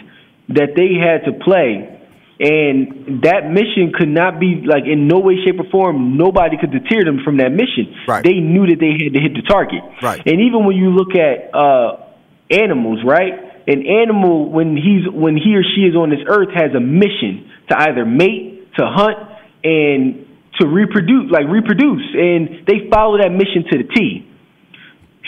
that 0.49 0.75
they 0.75 0.99
had 0.99 1.31
to 1.31 1.39
play. 1.39 1.95
And 2.41 3.23
that 3.23 3.47
mission 3.47 3.95
could 3.95 4.09
not 4.09 4.41
be 4.41 4.67
like 4.67 4.85
in 4.91 5.07
no 5.07 5.21
way, 5.21 5.39
shape, 5.47 5.61
or 5.61 5.71
form. 5.71 6.19
Nobody 6.19 6.59
could 6.59 6.73
deter 6.73 7.05
them 7.05 7.23
from 7.25 7.37
that 7.39 7.53
mission. 7.53 7.95
Right. 8.09 8.25
They 8.25 8.43
knew 8.43 8.67
that 8.67 8.83
they 8.83 8.99
had 8.99 9.15
to 9.15 9.21
hit 9.23 9.35
the 9.39 9.47
target. 9.47 9.83
Right. 10.03 10.21
And 10.27 10.43
even 10.43 10.67
when 10.67 10.75
you 10.75 10.91
look 10.91 11.15
at 11.15 11.55
uh, 11.55 12.11
animals, 12.51 12.99
right? 13.07 13.33
An 13.69 13.87
animal 13.87 14.51
when 14.51 14.77
he's 14.77 15.07
when 15.09 15.37
he 15.37 15.55
or 15.55 15.63
she 15.63 15.87
is 15.87 15.95
on 15.95 16.11
this 16.11 16.27
earth 16.27 16.51
has 16.53 16.75
a 16.75 16.81
mission 16.81 17.49
to 17.71 17.79
either 17.79 18.05
mate, 18.05 18.75
to 18.75 18.85
hunt, 18.85 19.17
and 19.63 20.27
to 20.61 20.67
reproduce, 20.67 21.31
like 21.31 21.47
reproduce, 21.49 22.05
and 22.15 22.67
they 22.67 22.89
follow 22.91 23.19
that 23.19 23.31
mission 23.33 23.65
to 23.71 23.79
the 23.79 23.89
T. 23.95 24.31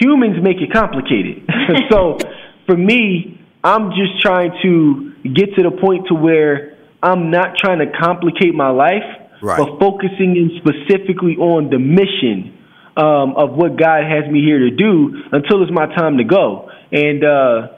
Humans 0.00 0.42
make 0.42 0.58
it 0.60 0.72
complicated. 0.72 1.48
so 1.90 2.18
for 2.66 2.76
me, 2.76 3.40
I'm 3.64 3.90
just 3.90 4.20
trying 4.22 4.52
to 4.62 5.12
get 5.34 5.54
to 5.56 5.62
the 5.62 5.76
point 5.80 6.08
to 6.08 6.14
where 6.14 6.76
I'm 7.02 7.30
not 7.30 7.56
trying 7.58 7.78
to 7.78 7.86
complicate 7.98 8.54
my 8.54 8.70
life, 8.70 9.02
Right. 9.42 9.58
but 9.58 9.78
focusing 9.78 10.34
in 10.36 10.50
specifically 10.58 11.36
on 11.36 11.68
the 11.68 11.78
mission 11.78 12.56
um, 12.96 13.36
of 13.36 13.52
what 13.52 13.76
God 13.76 14.04
has 14.04 14.30
me 14.30 14.40
here 14.40 14.60
to 14.60 14.70
do 14.70 15.14
until 15.30 15.62
it's 15.62 15.72
my 15.72 15.86
time 15.94 16.16
to 16.18 16.24
go. 16.24 16.70
And 16.90 17.22
uh, 17.22 17.75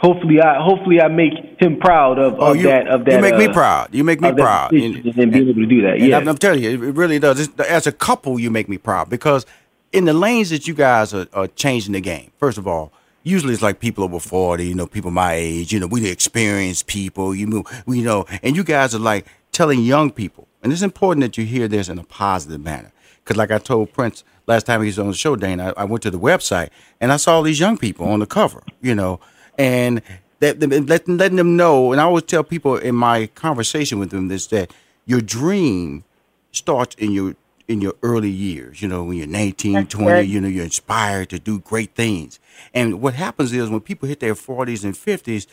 hopefully, 0.00 0.40
I 0.40 0.62
hopefully 0.62 1.00
I 1.00 1.08
make 1.08 1.34
him 1.60 1.78
proud 1.78 2.18
of, 2.18 2.34
Oh, 2.38 2.52
of 2.52 2.56
you, 2.56 2.62
that. 2.64 2.88
Of 2.88 3.04
that, 3.04 3.14
you 3.14 3.20
make 3.20 3.36
me 3.36 3.46
uh, 3.46 3.52
proud. 3.52 3.94
You 3.94 4.04
make 4.04 4.20
me 4.20 4.32
proud. 4.32 4.70
decision 4.70 5.20
and, 5.20 5.32
being 5.32 5.48
able 5.48 5.60
to 5.60 5.66
do 5.66 5.82
that. 5.82 6.00
Yeah. 6.00 6.16
I'm, 6.16 6.28
I'm 6.28 6.38
telling 6.38 6.62
you, 6.62 6.70
it 6.70 6.94
really 6.94 7.18
does. 7.18 7.40
It's, 7.40 7.60
as 7.60 7.86
a 7.86 7.92
couple, 7.92 8.38
you 8.38 8.50
make 8.50 8.68
me 8.68 8.78
proud 8.78 9.10
because 9.10 9.44
in 9.92 10.06
the 10.06 10.14
lanes 10.14 10.50
that 10.50 10.66
you 10.66 10.74
guys 10.74 11.12
are, 11.12 11.26
are 11.32 11.46
changing 11.48 11.92
the 11.92 12.00
game. 12.00 12.32
First 12.38 12.58
of 12.58 12.66
all, 12.66 12.92
usually 13.22 13.52
it's 13.52 13.62
like 13.62 13.80
people 13.80 14.04
over 14.04 14.18
forty, 14.18 14.66
you 14.68 14.74
know, 14.74 14.86
people 14.86 15.10
my 15.10 15.34
age. 15.34 15.72
You 15.72 15.80
know, 15.80 15.86
we 15.86 16.00
the 16.00 16.10
experienced 16.10 16.86
people. 16.86 17.34
You 17.34 17.46
move, 17.46 17.66
we 17.86 18.02
know, 18.02 18.24
and 18.42 18.56
you 18.56 18.64
guys 18.64 18.94
are 18.94 19.00
like 19.00 19.26
telling 19.52 19.82
young 19.82 20.10
people, 20.10 20.48
and 20.62 20.72
it's 20.72 20.82
important 20.82 21.22
that 21.22 21.36
you 21.36 21.44
hear 21.44 21.68
this 21.68 21.88
in 21.88 21.98
a 21.98 22.04
positive 22.04 22.60
manner. 22.60 22.92
Because, 23.22 23.36
like 23.36 23.50
I 23.50 23.58
told 23.58 23.92
Prince 23.92 24.24
last 24.46 24.64
time 24.64 24.80
he 24.80 24.86
was 24.86 24.98
on 24.98 25.08
the 25.08 25.14
show, 25.14 25.36
Dane, 25.36 25.60
I, 25.60 25.70
I 25.76 25.84
went 25.84 26.02
to 26.04 26.10
the 26.10 26.18
website 26.18 26.70
and 27.00 27.12
I 27.12 27.16
saw 27.16 27.34
all 27.34 27.42
these 27.42 27.60
young 27.60 27.76
people 27.76 28.06
on 28.06 28.20
the 28.20 28.26
cover. 28.26 28.62
You 28.80 28.94
know, 28.94 29.20
and 29.60 30.02
that, 30.40 30.58
that- 30.60 30.88
letting, 30.88 31.16
letting 31.18 31.36
them 31.36 31.56
know. 31.56 31.92
And 31.92 32.00
I 32.00 32.04
always 32.04 32.24
tell 32.24 32.42
people 32.42 32.76
in 32.76 32.94
my 32.94 33.26
conversation 33.28 33.98
with 33.98 34.10
them 34.10 34.28
this 34.28 34.46
that 34.48 34.72
your 35.06 35.20
dream 35.20 36.04
starts 36.52 36.96
in 36.96 37.12
your 37.12 37.34
in 37.68 37.80
your 37.80 37.94
early 38.02 38.30
years. 38.30 38.82
You 38.82 38.88
know, 38.88 39.04
when 39.04 39.16
you're 39.16 39.26
19, 39.28 39.72
That's 39.74 39.88
20, 39.94 40.10
good. 40.22 40.28
you 40.28 40.40
know, 40.40 40.48
you're 40.48 40.64
inspired 40.64 41.28
to 41.30 41.38
do 41.38 41.60
great 41.60 41.94
things. 41.94 42.40
And 42.74 43.00
what 43.00 43.14
happens 43.14 43.52
is 43.52 43.70
when 43.70 43.80
people 43.80 44.08
hit 44.08 44.18
their 44.18 44.34
40s 44.34 44.82
and 44.82 44.94
50s, 44.94 45.46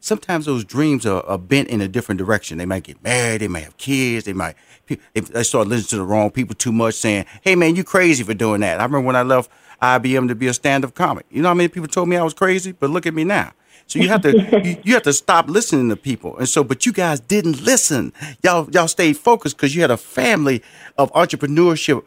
sometimes 0.00 0.46
those 0.46 0.64
dreams 0.64 1.04
are, 1.04 1.22
are 1.26 1.36
bent 1.36 1.68
in 1.68 1.82
a 1.82 1.88
different 1.88 2.18
direction. 2.18 2.56
They 2.56 2.64
might 2.64 2.84
get 2.84 3.02
married, 3.02 3.42
they 3.42 3.48
might 3.48 3.64
have 3.64 3.76
kids, 3.76 4.24
they 4.24 4.32
might 4.32 4.54
if 5.14 5.28
they 5.28 5.42
start 5.42 5.68
listening 5.68 5.88
to 5.88 5.96
the 5.96 6.04
wrong 6.04 6.30
people 6.30 6.54
too 6.54 6.72
much, 6.72 6.94
saying, 6.94 7.26
"Hey, 7.42 7.54
man, 7.56 7.76
you 7.76 7.84
crazy 7.84 8.24
for 8.24 8.34
doing 8.34 8.60
that." 8.62 8.80
I 8.80 8.84
remember 8.84 9.06
when 9.06 9.16
I 9.16 9.22
left 9.22 9.50
IBM 9.82 10.28
to 10.28 10.34
be 10.34 10.46
a 10.46 10.54
stand-up 10.54 10.94
comic. 10.94 11.26
You 11.30 11.42
know 11.42 11.48
how 11.48 11.54
many 11.54 11.68
people 11.68 11.88
told 11.88 12.08
me 12.08 12.16
I 12.16 12.22
was 12.22 12.34
crazy? 12.34 12.72
But 12.72 12.90
look 12.90 13.06
at 13.06 13.14
me 13.14 13.24
now. 13.24 13.52
So 13.86 13.98
you 13.98 14.08
have 14.08 14.22
to 14.22 14.60
you, 14.64 14.76
you 14.84 14.94
have 14.94 15.02
to 15.04 15.12
stop 15.12 15.48
listening 15.48 15.88
to 15.88 15.96
people. 15.96 16.36
And 16.36 16.48
so, 16.48 16.62
but 16.62 16.86
you 16.86 16.92
guys 16.92 17.20
didn't 17.20 17.62
listen. 17.62 18.12
Y'all 18.42 18.68
y'all 18.70 18.88
stayed 18.88 19.16
focused 19.16 19.56
because 19.56 19.74
you 19.74 19.82
had 19.82 19.90
a 19.90 19.96
family 19.96 20.62
of 20.96 21.12
entrepreneurship 21.12 22.04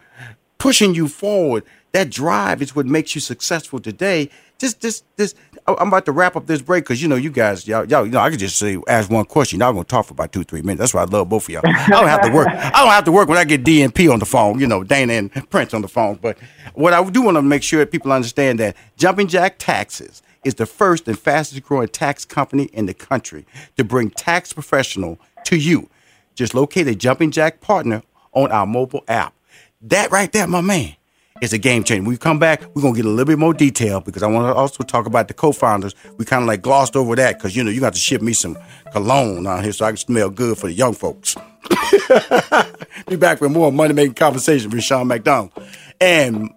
pushing 0.58 0.96
you 0.96 1.08
forward. 1.08 1.64
That 1.94 2.10
drive 2.10 2.64
is 2.64 2.76
what 2.76 2.88
makes 2.88 3.14
you 3.14 3.22
successful 3.22 3.80
today. 3.80 4.32
Just 4.58 4.82
this 4.82 5.04
this 5.16 5.36
I'm 5.68 5.90
about 5.90 6.06
to 6.06 6.12
wrap 6.12 6.36
up 6.36 6.48
this 6.48 6.62
break 6.62 6.86
because 6.86 7.02
you 7.04 7.08
know 7.08 7.16
you 7.16 7.30
guys 7.30 7.68
y'all 7.68 7.86
y'all 7.86 8.04
you 8.04 8.12
know 8.12 8.20
I 8.20 8.32
could 8.32 8.40
just 8.40 8.58
say 8.58 8.80
ask 8.88 9.12
one 9.12 9.26
question. 9.26 9.60
Y'all 9.60 9.74
gonna 9.74 9.84
talk 9.84 10.08
for 10.08 10.14
about 10.14 10.32
two 10.32 10.44
three 10.44 10.64
minutes. 10.64 10.80
That's 10.80 10.94
why 10.96 11.04
I 11.04 11.06
love 11.06 11.30
both 11.30 11.44
of 11.44 11.50
y'all. 11.50 11.62
I 11.66 11.88
don't 11.90 12.08
have 12.08 12.22
to 12.24 12.32
work. 12.32 12.48
I 12.48 12.72
don't 12.72 12.90
have 12.90 13.04
to 13.04 13.12
work 13.12 13.30
when 13.30 13.38
I 13.38 13.44
get 13.44 13.64
DNP 13.64 14.12
on 14.12 14.18
the 14.18 14.26
phone. 14.26 14.60
You 14.60 14.66
know 14.66 14.84
Dana 14.84 15.14
and 15.14 15.50
Prince 15.52 15.76
on 15.76 15.84
the 15.84 15.88
phone. 15.88 16.18
But 16.20 16.40
what 16.74 16.94
I 16.94 17.08
do 17.10 17.22
want 17.22 17.38
to 17.38 17.44
make 17.44 17.62
sure 17.62 17.80
that 17.80 17.92
people 17.92 18.12
understand 18.12 18.60
that 18.60 18.76
Jumping 18.98 19.28
Jack 19.28 19.56
Taxes 19.60 20.24
is 20.44 20.56
the 20.56 20.66
first 20.66 21.08
and 21.08 21.18
fastest 21.18 21.62
growing 21.62 21.88
tax 21.90 22.26
company 22.26 22.66
in 22.74 22.88
the 22.88 22.94
country 22.96 23.46
to 23.78 23.84
bring 23.84 24.10
tax 24.10 24.52
professional 24.52 25.20
to 25.46 25.58
you. 25.58 25.90
Just 26.34 26.56
locate 26.56 26.88
a 26.88 26.96
Jumping 26.96 27.30
Jack 27.30 27.62
partner 27.62 28.02
on 28.32 28.52
our 28.52 28.66
mobile 28.66 29.04
app. 29.08 29.36
That 29.82 30.12
right 30.12 30.32
there, 30.32 30.48
my 30.48 30.62
man, 30.62 30.96
is 31.44 31.54
a 31.54 31.58
game 31.58 31.84
changer. 31.84 32.04
When 32.04 32.12
we 32.12 32.18
come 32.18 32.40
back, 32.40 32.64
we're 32.74 32.82
gonna 32.82 32.96
get 32.96 33.06
a 33.06 33.10
little 33.10 33.26
bit 33.26 33.38
more 33.38 33.54
detail 33.54 34.00
because 34.00 34.24
I 34.24 34.28
want 34.28 34.48
to 34.48 34.54
also 34.54 34.84
talk 34.84 35.06
about 35.06 35.28
the 35.28 35.34
co-founders. 35.34 35.94
We 36.18 36.26
kind 36.26 36.42
of 36.42 36.48
like 36.48 36.62
glossed 36.62 36.96
over 36.96 37.16
that 37.18 37.38
because 37.38 37.56
you 37.56 37.64
know 37.64 37.70
you 37.70 37.82
got 37.82 37.94
to 37.94 38.00
ship 38.00 38.22
me 38.22 38.34
some 38.34 38.58
cologne 38.92 39.46
out 39.46 39.64
here 39.64 39.74
so 39.74 39.86
I 39.86 39.90
can 39.90 39.98
smell 39.98 40.30
good 40.30 40.58
for 40.58 40.68
the 40.68 40.74
young 40.74 40.94
folks. 40.94 41.36
Be 43.08 43.18
back 43.18 43.42
with 43.42 43.52
more 43.52 43.72
money 43.72 43.94
making 43.94 44.16
conversation 44.16 44.70
with 44.72 44.84
Sean 44.84 45.08
McDonald 45.08 45.52
and 46.00 46.50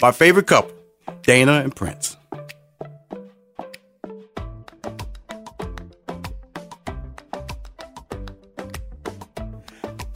my 0.00 0.12
favorite 0.12 0.46
couple, 0.46 0.72
Dana 1.22 1.60
and 1.62 1.74
Prince. 1.74 2.16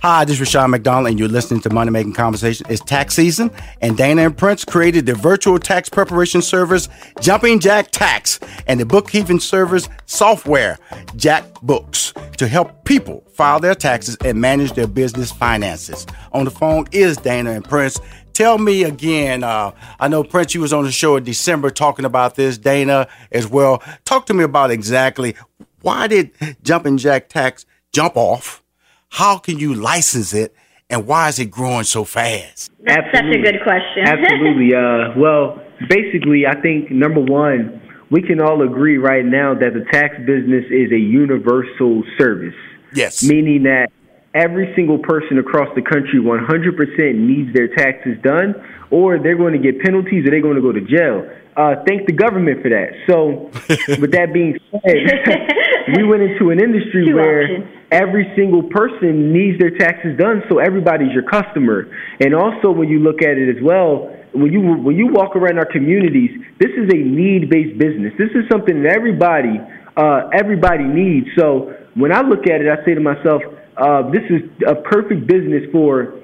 Hi, 0.00 0.24
this 0.24 0.40
is 0.40 0.40
Rushion 0.40 0.70
McDonald, 0.70 1.08
and 1.08 1.18
you're 1.18 1.26
listening 1.26 1.60
to 1.62 1.70
Money 1.70 1.90
Making 1.90 2.12
Conversation. 2.12 2.64
It's 2.70 2.80
tax 2.80 3.16
season, 3.16 3.50
and 3.80 3.96
Dana 3.96 4.26
and 4.26 4.38
Prince 4.38 4.64
created 4.64 5.06
the 5.06 5.14
virtual 5.14 5.58
tax 5.58 5.88
preparation 5.88 6.40
service, 6.40 6.88
Jumping 7.20 7.58
Jack 7.58 7.88
Tax, 7.90 8.38
and 8.68 8.78
the 8.78 8.86
bookkeeping 8.86 9.40
service 9.40 9.88
software, 10.06 10.78
Jack 11.16 11.52
Books, 11.62 12.14
to 12.36 12.46
help 12.46 12.84
people 12.84 13.24
file 13.32 13.58
their 13.58 13.74
taxes 13.74 14.16
and 14.24 14.40
manage 14.40 14.74
their 14.74 14.86
business 14.86 15.32
finances. 15.32 16.06
On 16.30 16.44
the 16.44 16.52
phone 16.52 16.86
is 16.92 17.16
Dana 17.16 17.50
and 17.50 17.64
Prince. 17.64 17.98
Tell 18.34 18.56
me 18.56 18.84
again, 18.84 19.42
uh, 19.42 19.72
I 19.98 20.06
know 20.06 20.22
Prince, 20.22 20.54
you 20.54 20.60
was 20.60 20.72
on 20.72 20.84
the 20.84 20.92
show 20.92 21.16
in 21.16 21.24
December 21.24 21.70
talking 21.70 22.04
about 22.04 22.36
this, 22.36 22.56
Dana 22.56 23.08
as 23.32 23.48
well. 23.48 23.82
Talk 24.04 24.26
to 24.26 24.34
me 24.34 24.44
about 24.44 24.70
exactly 24.70 25.34
why 25.80 26.06
did 26.06 26.30
Jumping 26.62 26.98
Jack 26.98 27.28
Tax 27.28 27.66
jump 27.92 28.16
off? 28.16 28.62
How 29.08 29.38
can 29.38 29.58
you 29.58 29.74
license 29.74 30.34
it? 30.34 30.54
And 30.90 31.06
why 31.06 31.28
is 31.28 31.38
it 31.38 31.50
growing 31.50 31.84
so 31.84 32.04
fast? 32.04 32.70
That's 32.80 33.06
such 33.14 33.24
a 33.24 33.42
good 33.42 33.60
question. 33.62 34.04
Absolutely. 34.06 34.74
Uh, 34.74 35.18
well, 35.18 35.60
basically, 35.88 36.46
I 36.46 36.60
think 36.60 36.90
number 36.90 37.20
one, 37.20 37.82
we 38.10 38.22
can 38.22 38.40
all 38.40 38.62
agree 38.62 38.96
right 38.96 39.24
now 39.24 39.54
that 39.54 39.74
the 39.74 39.84
tax 39.92 40.16
business 40.20 40.64
is 40.70 40.90
a 40.92 40.98
universal 40.98 42.02
service. 42.16 42.54
Yes. 42.94 43.22
Meaning 43.22 43.64
that 43.64 43.88
every 44.34 44.72
single 44.74 44.98
person 44.98 45.38
across 45.38 45.68
the 45.74 45.82
country 45.82 46.20
100% 46.20 47.14
needs 47.14 47.52
their 47.52 47.68
taxes 47.68 48.16
done, 48.22 48.54
or 48.90 49.18
they're 49.18 49.36
going 49.36 49.52
to 49.52 49.58
get 49.58 49.80
penalties, 49.82 50.26
or 50.26 50.30
they're 50.30 50.42
going 50.42 50.56
to 50.56 50.62
go 50.62 50.72
to 50.72 50.80
jail. 50.80 51.28
Uh, 51.56 51.74
thank 51.86 52.06
the 52.06 52.12
government 52.12 52.62
for 52.62 52.70
that. 52.70 52.94
So, 53.10 53.50
with 54.00 54.12
that 54.12 54.32
being 54.32 54.56
said, 54.70 54.80
we 55.96 56.04
went 56.04 56.22
into 56.22 56.50
an 56.50 56.60
industry 56.60 57.06
Two 57.06 57.14
where 57.14 57.42
options. 57.42 57.66
every 57.90 58.32
single 58.36 58.62
person 58.64 59.32
needs 59.32 59.58
their 59.58 59.76
taxes 59.76 60.18
done, 60.18 60.42
so 60.48 60.58
everybody's 60.58 61.12
your 61.12 61.24
customer. 61.24 61.88
And 62.20 62.34
also, 62.34 62.70
when 62.70 62.88
you 62.88 63.00
look 63.00 63.22
at 63.22 63.38
it 63.38 63.48
as 63.48 63.62
well, 63.62 64.12
when 64.32 64.52
you 64.52 64.60
when 64.60 64.96
you 64.96 65.08
walk 65.08 65.36
around 65.36 65.58
our 65.58 65.70
communities, 65.70 66.30
this 66.58 66.70
is 66.76 66.90
a 66.92 66.98
need 66.98 67.48
based 67.50 67.78
business. 67.78 68.12
This 68.18 68.30
is 68.34 68.44
something 68.50 68.82
that 68.82 68.92
everybody 68.94 69.58
uh, 69.96 70.28
everybody 70.32 70.84
needs. 70.84 71.28
So 71.36 71.74
when 71.94 72.12
I 72.12 72.20
look 72.20 72.46
at 72.46 72.60
it, 72.60 72.68
I 72.68 72.84
say 72.84 72.94
to 72.94 73.00
myself, 73.00 73.42
uh, 73.76 74.10
this 74.10 74.22
is 74.30 74.42
a 74.66 74.76
perfect 74.76 75.26
business 75.26 75.64
for 75.72 76.20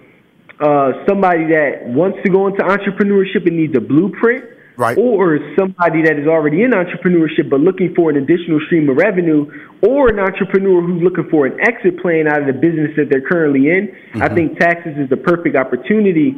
uh, 0.61 0.93
somebody 1.09 1.47
that 1.51 1.83
wants 1.87 2.19
to 2.25 2.31
go 2.31 2.47
into 2.47 2.63
entrepreneurship 2.63 3.47
and 3.47 3.57
needs 3.57 3.77
a 3.77 3.81
blueprint. 3.81 4.45
Right. 4.77 4.99
Or 4.99 5.39
somebody 5.57 6.03
that 6.03 6.19
is 6.19 6.27
already 6.27 6.63
in 6.63 6.73
entrepreneurship 6.73 7.49
but 7.49 7.61
looking 7.61 7.95
for 7.95 8.11
an 8.11 8.17
additional 8.17 8.59
stream 8.67 8.89
of 8.89 8.97
revenue, 8.97 9.47
or 9.83 10.09
an 10.09 10.19
entrepreneur 10.19 10.83
who's 10.83 11.03
looking 11.03 11.29
for 11.31 11.47
an 11.47 11.61
exit 11.61 12.01
plan 12.03 12.27
out 12.27 12.41
of 12.41 12.47
the 12.47 12.53
business 12.53 12.91
that 12.97 13.09
they're 13.09 13.21
currently 13.21 13.71
in. 13.71 13.93
I 14.15 14.29
Mhm. 14.29 14.35
think 14.35 14.59
taxes 14.59 14.97
is 14.97 15.09
the 15.09 15.17
perfect 15.17 15.55
opportunity. 15.55 16.35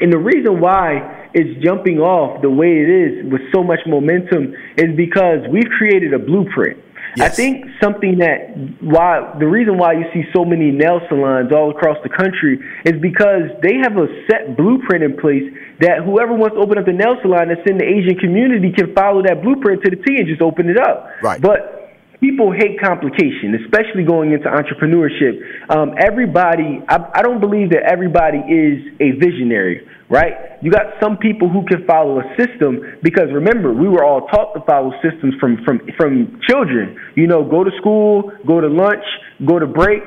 And 0.00 0.12
the 0.12 0.18
reason 0.18 0.60
why 0.60 1.02
it's 1.34 1.62
jumping 1.62 2.00
off 2.00 2.42
the 2.42 2.50
way 2.50 2.80
it 2.80 2.88
is 2.88 3.24
with 3.30 3.42
so 3.54 3.62
much 3.62 3.80
momentum 3.86 4.54
is 4.76 4.94
because 4.96 5.46
we've 5.48 5.70
created 5.70 6.14
a 6.14 6.18
blueprint. 6.18 6.76
I 7.20 7.28
think 7.28 7.66
something 7.82 8.18
that 8.18 8.54
why 8.80 9.34
the 9.38 9.46
reason 9.46 9.76
why 9.76 9.94
you 9.94 10.04
see 10.12 10.24
so 10.32 10.44
many 10.44 10.70
nail 10.70 11.00
salons 11.08 11.50
all 11.52 11.70
across 11.70 11.96
the 12.02 12.08
country 12.08 12.60
is 12.84 13.00
because 13.00 13.50
they 13.62 13.76
have 13.82 13.96
a 13.96 14.08
set 14.30 14.56
blueprint 14.56 15.02
in 15.02 15.16
place 15.16 15.44
that 15.80 16.02
whoever 16.04 16.34
wants 16.34 16.56
to 16.56 16.60
open 16.60 16.78
up 16.78 16.86
the 16.86 16.92
nail 16.92 17.16
salon 17.22 17.48
that's 17.48 17.62
in 17.66 17.78
the 17.78 17.86
Asian 17.86 18.18
community 18.18 18.72
can 18.74 18.94
follow 18.94 19.22
that 19.22 19.42
blueprint 19.42 19.82
to 19.84 19.90
the 19.90 19.96
T 19.96 20.18
and 20.18 20.26
just 20.26 20.42
open 20.42 20.68
it 20.68 20.78
up. 20.78 21.06
Right. 21.22 21.40
But 21.40 21.78
people 22.20 22.52
hate 22.52 22.80
complication, 22.80 23.54
especially 23.64 24.04
going 24.04 24.32
into 24.32 24.48
entrepreneurship. 24.50 25.38
Um, 25.70 25.94
everybody, 25.98 26.82
I, 26.88 26.98
I 27.14 27.22
don't 27.22 27.40
believe 27.40 27.70
that 27.70 27.82
everybody 27.86 28.38
is 28.38 28.90
a 29.00 29.12
visionary, 29.22 29.86
right? 30.10 30.58
You 30.62 30.70
got 30.70 30.98
some 31.00 31.16
people 31.16 31.48
who 31.48 31.64
can 31.66 31.86
follow 31.86 32.18
a 32.18 32.26
system 32.36 32.98
because 33.02 33.30
remember, 33.32 33.72
we 33.72 33.88
were 33.88 34.04
all 34.04 34.26
taught 34.26 34.54
to 34.54 34.60
follow 34.66 34.92
systems 35.02 35.34
from 35.40 35.62
from 35.64 35.80
from 35.96 36.40
children. 36.48 36.98
You 37.14 37.26
know, 37.26 37.44
go 37.44 37.62
to 37.62 37.70
school, 37.78 38.32
go 38.46 38.60
to 38.60 38.68
lunch, 38.68 39.04
go 39.46 39.58
to 39.58 39.66
break. 39.66 40.02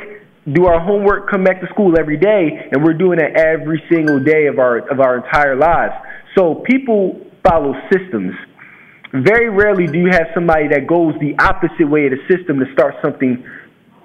Do 0.54 0.66
our 0.66 0.80
homework, 0.80 1.30
come 1.30 1.44
back 1.44 1.62
to 1.62 1.68
school 1.68 2.00
every 2.00 2.18
day, 2.18 2.70
and 2.72 2.84
we're 2.84 2.98
doing 2.98 3.20
that 3.20 3.38
every 3.38 3.82
single 3.92 4.20
day 4.20 4.48
of 4.48 4.58
our 4.58 4.80
of 4.90 5.00
our 5.00 5.18
entire 5.18 5.56
lives. 5.56 5.94
So 6.36 6.64
people 6.66 7.22
follow 7.44 7.74
systems 7.92 8.34
very 9.14 9.50
rarely 9.50 9.88
do 9.88 10.00
you 10.00 10.10
have 10.12 10.28
somebody 10.34 10.70
that 10.70 10.88
goes 10.88 11.14
the 11.20 11.36
opposite 11.44 11.90
way 11.90 12.08
of 12.08 12.16
the 12.16 12.24
system 12.32 12.60
to 12.60 12.66
start 12.72 12.96
something, 13.04 13.44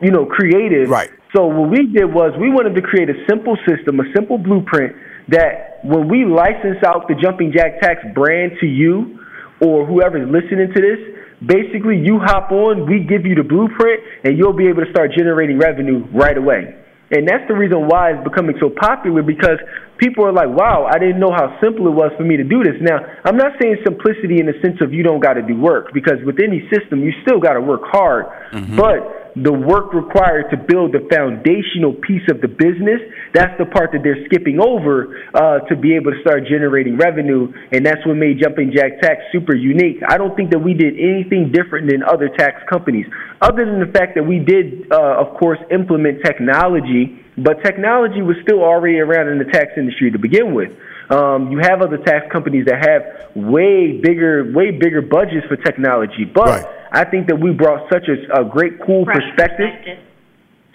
you 0.03 0.11
know, 0.11 0.27
creative. 0.27 0.91
Right. 0.91 1.11
So 1.35 1.47
what 1.47 1.71
we 1.71 1.87
did 1.87 2.13
was 2.13 2.35
we 2.41 2.51
wanted 2.51 2.75
to 2.75 2.83
create 2.83 3.09
a 3.09 3.19
simple 3.29 3.57
system, 3.67 4.01
a 4.01 4.09
simple 4.15 4.39
blueprint 4.39 4.97
that 5.29 5.79
when 5.85 6.09
we 6.09 6.25
license 6.25 6.83
out 6.85 7.07
the 7.07 7.15
Jumping 7.15 7.53
Jack 7.55 7.81
Tax 7.81 8.03
brand 8.15 8.53
to 8.61 8.67
you 8.67 9.21
or 9.61 9.87
whoever's 9.87 10.27
listening 10.27 10.73
to 10.75 10.81
this, 10.81 10.99
basically 11.45 11.99
you 11.99 12.19
hop 12.23 12.51
on, 12.53 12.87
we 12.89 13.01
give 13.01 13.27
you 13.27 13.35
the 13.35 13.45
blueprint, 13.45 14.01
and 14.25 14.39
you'll 14.39 14.57
be 14.57 14.69
able 14.69 14.85
to 14.85 14.91
start 14.91 15.13
generating 15.17 15.59
revenue 15.59 16.05
right 16.13 16.37
away. 16.37 16.75
And 17.11 17.29
that's 17.29 17.47
the 17.47 17.55
reason 17.55 17.87
why 17.87 18.11
it's 18.11 18.25
becoming 18.27 18.57
so 18.59 18.67
popular 18.67 19.23
because 19.23 19.63
people 19.99 20.27
are 20.27 20.33
like, 20.33 20.51
wow, 20.51 20.91
I 20.91 20.99
didn't 20.99 21.21
know 21.21 21.31
how 21.31 21.55
simple 21.63 21.87
it 21.87 21.95
was 21.95 22.11
for 22.19 22.25
me 22.25 22.37
to 22.37 22.43
do 22.43 22.65
this. 22.65 22.75
Now, 22.83 22.99
I'm 23.25 23.37
not 23.37 23.55
saying 23.63 23.79
simplicity 23.87 24.43
in 24.43 24.47
the 24.51 24.59
sense 24.59 24.83
of 24.83 24.93
you 24.93 25.05
don't 25.05 25.23
got 25.23 25.35
to 25.35 25.43
do 25.43 25.55
work 25.55 25.95
because 25.95 26.19
with 26.27 26.43
any 26.43 26.67
system, 26.67 27.07
you 27.07 27.15
still 27.23 27.39
got 27.39 27.55
to 27.55 27.63
work 27.63 27.83
hard. 27.85 28.27
Mm-hmm. 28.51 28.75
But 28.75 29.39
the 29.39 29.53
work 29.53 29.95
required 29.95 30.51
to 30.51 30.57
build 30.57 30.99
the 30.99 31.07
foundational 31.07 31.95
piece 31.95 32.27
of 32.27 32.41
the 32.43 32.49
business, 32.49 32.99
that's 33.37 33.53
the 33.59 33.67
part 33.67 33.93
that 33.93 34.01
they're 34.03 34.25
skipping 34.27 34.59
over 34.59 35.13
uh, 35.35 35.61
to 35.69 35.77
be 35.77 35.95
able 35.95 36.11
to 36.11 36.21
start 36.23 36.49
generating 36.49 36.97
revenue. 36.97 37.53
And 37.71 37.85
that's 37.85 38.01
what 38.07 38.17
made 38.17 38.41
Jumping 38.41 38.73
Jack 38.75 39.01
Tax 39.03 39.21
super 39.31 39.55
unique. 39.55 40.01
I 40.09 40.17
don't 40.17 40.35
think 40.35 40.51
that 40.53 40.59
we 40.59 40.73
did 40.73 40.95
anything 40.97 41.53
different 41.53 41.91
than 41.91 42.03
other 42.03 42.31
tax 42.33 42.63
companies, 42.71 43.05
other 43.43 43.67
than 43.67 43.79
the 43.81 43.93
fact 43.93 44.15
that 44.17 44.25
we 44.25 44.39
did, 44.39 44.91
uh, 44.91 45.21
of 45.21 45.37
course, 45.37 45.59
implement 45.71 46.25
technology, 46.25 47.21
but 47.37 47.63
technology 47.63 48.23
was 48.23 48.37
still 48.43 48.65
already 48.65 48.99
around 48.99 49.29
in 49.29 49.39
the 49.39 49.45
tax 49.53 49.77
industry 49.77 50.11
to 50.11 50.19
begin 50.19 50.55
with. 50.55 50.73
Um, 51.11 51.53
you 51.53 51.59
have 51.59 51.83
other 51.83 51.99
tax 51.99 52.27
companies 52.33 52.65
that 52.67 52.81
have 52.83 53.37
way 53.37 54.01
bigger, 54.03 54.51
way 54.53 54.73
bigger 54.73 55.03
budgets 55.03 55.47
for 55.47 55.57
technology, 55.57 56.25
but 56.25 56.67
I 56.91 57.05
think 57.05 57.29
that 57.29 57.39
we 57.39 57.53
brought 57.53 57.87
such 57.93 58.09
a, 58.09 58.41
a 58.41 58.45
great, 58.45 58.81
cool 58.85 59.05
perspective, 59.05 60.01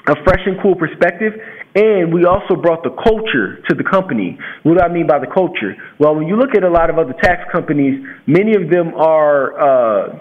a 0.07 0.15
fresh 0.23 0.41
and 0.45 0.61
cool 0.61 0.75
perspective, 0.75 1.33
and 1.73 2.13
we 2.13 2.25
also 2.25 2.55
brought 2.55 2.83
the 2.83 2.89
culture 2.89 3.61
to 3.69 3.75
the 3.75 3.83
company. 3.83 4.37
What 4.63 4.77
do 4.77 4.83
I 4.83 4.91
mean 4.91 5.07
by 5.07 5.19
the 5.19 5.27
culture? 5.27 5.75
Well, 5.99 6.15
when 6.15 6.27
you 6.27 6.35
look 6.35 6.55
at 6.55 6.63
a 6.63 6.69
lot 6.69 6.89
of 6.89 6.99
other 6.99 7.13
tax 7.21 7.49
companies, 7.51 8.05
many 8.27 8.55
of 8.55 8.69
them 8.69 8.93
are 8.95 9.55
uh, 9.55 10.19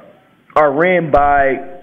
are 0.55 0.73
ran 0.73 1.11
by 1.11 1.81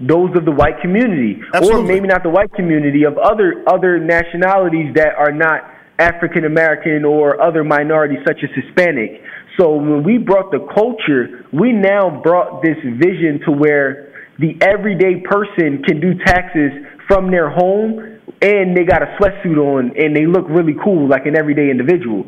those 0.00 0.34
of 0.36 0.44
the 0.44 0.50
white 0.50 0.80
community, 0.80 1.40
or 1.62 1.82
maybe 1.82 2.08
not 2.08 2.22
the 2.22 2.30
white 2.30 2.52
community 2.54 3.04
of 3.04 3.18
other 3.18 3.62
other 3.68 3.98
nationalities 3.98 4.94
that 4.94 5.14
are 5.18 5.32
not 5.32 5.60
African 5.98 6.44
American 6.44 7.04
or 7.04 7.40
other 7.40 7.64
minorities 7.64 8.18
such 8.26 8.38
as 8.42 8.50
Hispanic. 8.56 9.20
So 9.60 9.76
when 9.76 10.02
we 10.02 10.16
brought 10.16 10.50
the 10.50 10.66
culture, 10.74 11.44
we 11.52 11.72
now 11.72 12.22
brought 12.22 12.62
this 12.62 12.78
vision 12.82 13.40
to 13.44 13.52
where 13.52 14.08
the 14.38 14.56
everyday 14.62 15.20
person 15.20 15.82
can 15.84 16.00
do 16.00 16.14
taxes 16.24 16.72
from 17.06 17.30
their 17.30 17.50
home 17.50 18.11
and 18.40 18.76
they 18.76 18.84
got 18.84 19.02
a 19.02 19.16
sweatsuit 19.18 19.56
on 19.56 19.96
and 19.96 20.16
they 20.16 20.26
look 20.26 20.46
really 20.48 20.74
cool 20.82 21.08
like 21.08 21.26
an 21.26 21.36
everyday 21.36 21.70
individual. 21.70 22.24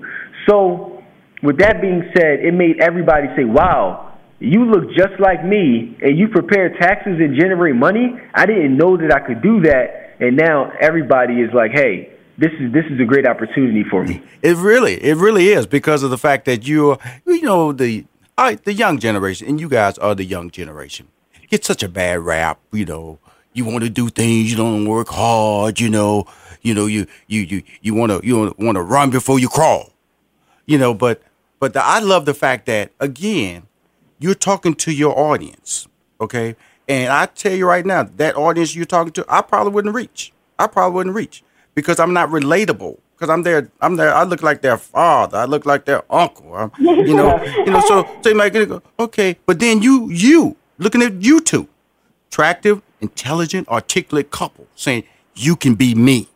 So 0.49 1.03
with 1.43 1.59
that 1.59 1.81
being 1.81 2.11
said, 2.17 2.41
it 2.41 2.55
made 2.55 2.81
everybody 2.81 3.29
say, 3.37 3.45
"Wow, 3.45 4.13
you 4.41 4.65
look 4.65 4.91
just 4.97 5.19
like 5.21 5.45
me 5.45 5.97
and 6.03 6.19
you 6.19 6.29
prepare 6.29 6.71
taxes 6.79 7.19
and 7.21 7.39
generate 7.39 7.77
money. 7.77 8.19
I 8.35 8.47
didn't 8.47 8.77
know 8.77 8.97
that 8.97 9.13
I 9.13 9.21
could 9.21 9.43
do 9.43 9.61
that." 9.63 10.17
And 10.21 10.37
now 10.37 10.73
everybody 10.81 11.41
is 11.41 11.53
like, 11.53 11.73
"Hey, 11.73 12.11
this 12.39 12.53
is 12.61 12.73
this 12.73 12.85
is 12.87 13.01
a 13.01 13.05
great 13.05 13.27
opportunity 13.27 13.85
for 13.85 14.05
me." 14.05 14.23
It 14.43 14.57
really, 14.57 15.03
it 15.03 15.17
really 15.17 15.49
is 15.49 15.67
because 15.67 16.03
of 16.03 16.11
the 16.11 16.19
fact 16.19 16.45
that 16.47 16.67
you're, 16.67 16.99
you 17.27 17.43
know, 17.43 17.73
the 17.73 18.05
I, 18.37 18.57
the 18.57 18.73
young 18.73 18.99
generation, 18.99 19.49
and 19.49 19.61
you 19.61 19.69
guys 19.69 19.97
are 19.99 20.15
the 20.15 20.25
young 20.25 20.51
generation. 20.51 21.09
Get 21.51 21.65
such 21.65 21.83
a 21.83 21.89
bad 21.89 22.21
rap, 22.21 22.59
you 22.73 22.85
know. 22.85 23.19
You 23.55 23.64
want 23.64 23.85
to 23.85 23.90
do 23.90 24.09
things, 24.11 24.51
you 24.51 24.57
don't 24.57 24.87
work 24.87 25.09
hard, 25.09 25.81
you 25.81 25.88
know. 25.88 26.27
You 26.62 26.75
know, 26.75 26.87
you 26.87 27.07
you 27.27 27.40
you 27.43 27.62
you 27.83 27.95
want 27.95 28.11
to 28.12 28.21
you 28.27 28.55
want 28.59 28.77
to 28.77 28.83
run 28.83 29.11
before 29.11 29.38
you 29.38 29.49
crawl, 29.49 29.93
you 30.67 30.77
know. 30.79 30.93
But 30.95 31.23
but 31.61 31.73
the, 31.75 31.85
I 31.85 32.01
love 32.01 32.25
the 32.27 32.35
fact 32.35 32.67
that 32.67 32.90
again, 33.01 33.67
you're 34.19 34.35
talking 34.35 34.75
to 34.77 34.93
your 34.93 35.17
audience, 35.19 35.87
okay. 36.21 36.57
And 36.88 37.12
I 37.12 37.27
tell 37.27 37.53
you 37.55 37.67
right 37.67 37.85
now, 37.87 38.03
that 38.17 38.37
audience 38.37 38.75
you're 38.75 38.85
talking 38.87 39.12
to, 39.14 39.25
I 39.29 39.40
probably 39.43 39.73
wouldn't 39.73 39.95
reach. 39.95 40.33
I 40.59 40.67
probably 40.67 40.97
wouldn't 40.97 41.17
reach 41.17 41.43
because 41.75 41.99
I'm 42.01 42.12
not 42.12 42.29
relatable. 42.31 42.99
Because 43.17 43.31
I'm 43.31 43.43
there, 43.45 43.71
I'm 43.81 43.95
there. 43.97 44.12
I 44.12 44.25
look 44.25 44.43
like 44.43 44.61
their 44.61 44.77
father. 44.77 45.38
I 45.38 45.45
look 45.45 45.64
like 45.67 45.85
their 45.85 46.03
uncle. 46.12 46.53
I'm- 46.55 46.73
you 46.81 47.14
know, 47.14 47.40
you 47.45 47.67
know. 47.67 47.81
So, 47.87 48.07
so 48.23 48.29
you 48.31 48.35
might 48.35 48.53
go, 48.53 48.83
okay, 48.99 49.38
but 49.47 49.61
then 49.61 49.81
you, 49.83 50.11
you 50.11 50.57
looking 50.79 51.01
at 51.01 51.23
you 51.23 51.40
two, 51.40 51.69
attractive, 52.29 52.83
intelligent, 53.05 53.69
articulate 53.69 54.31
couple, 54.31 54.67
saying 54.75 55.05
you 55.35 55.57
can 55.57 55.75
be 55.75 55.95
me. 55.95 56.29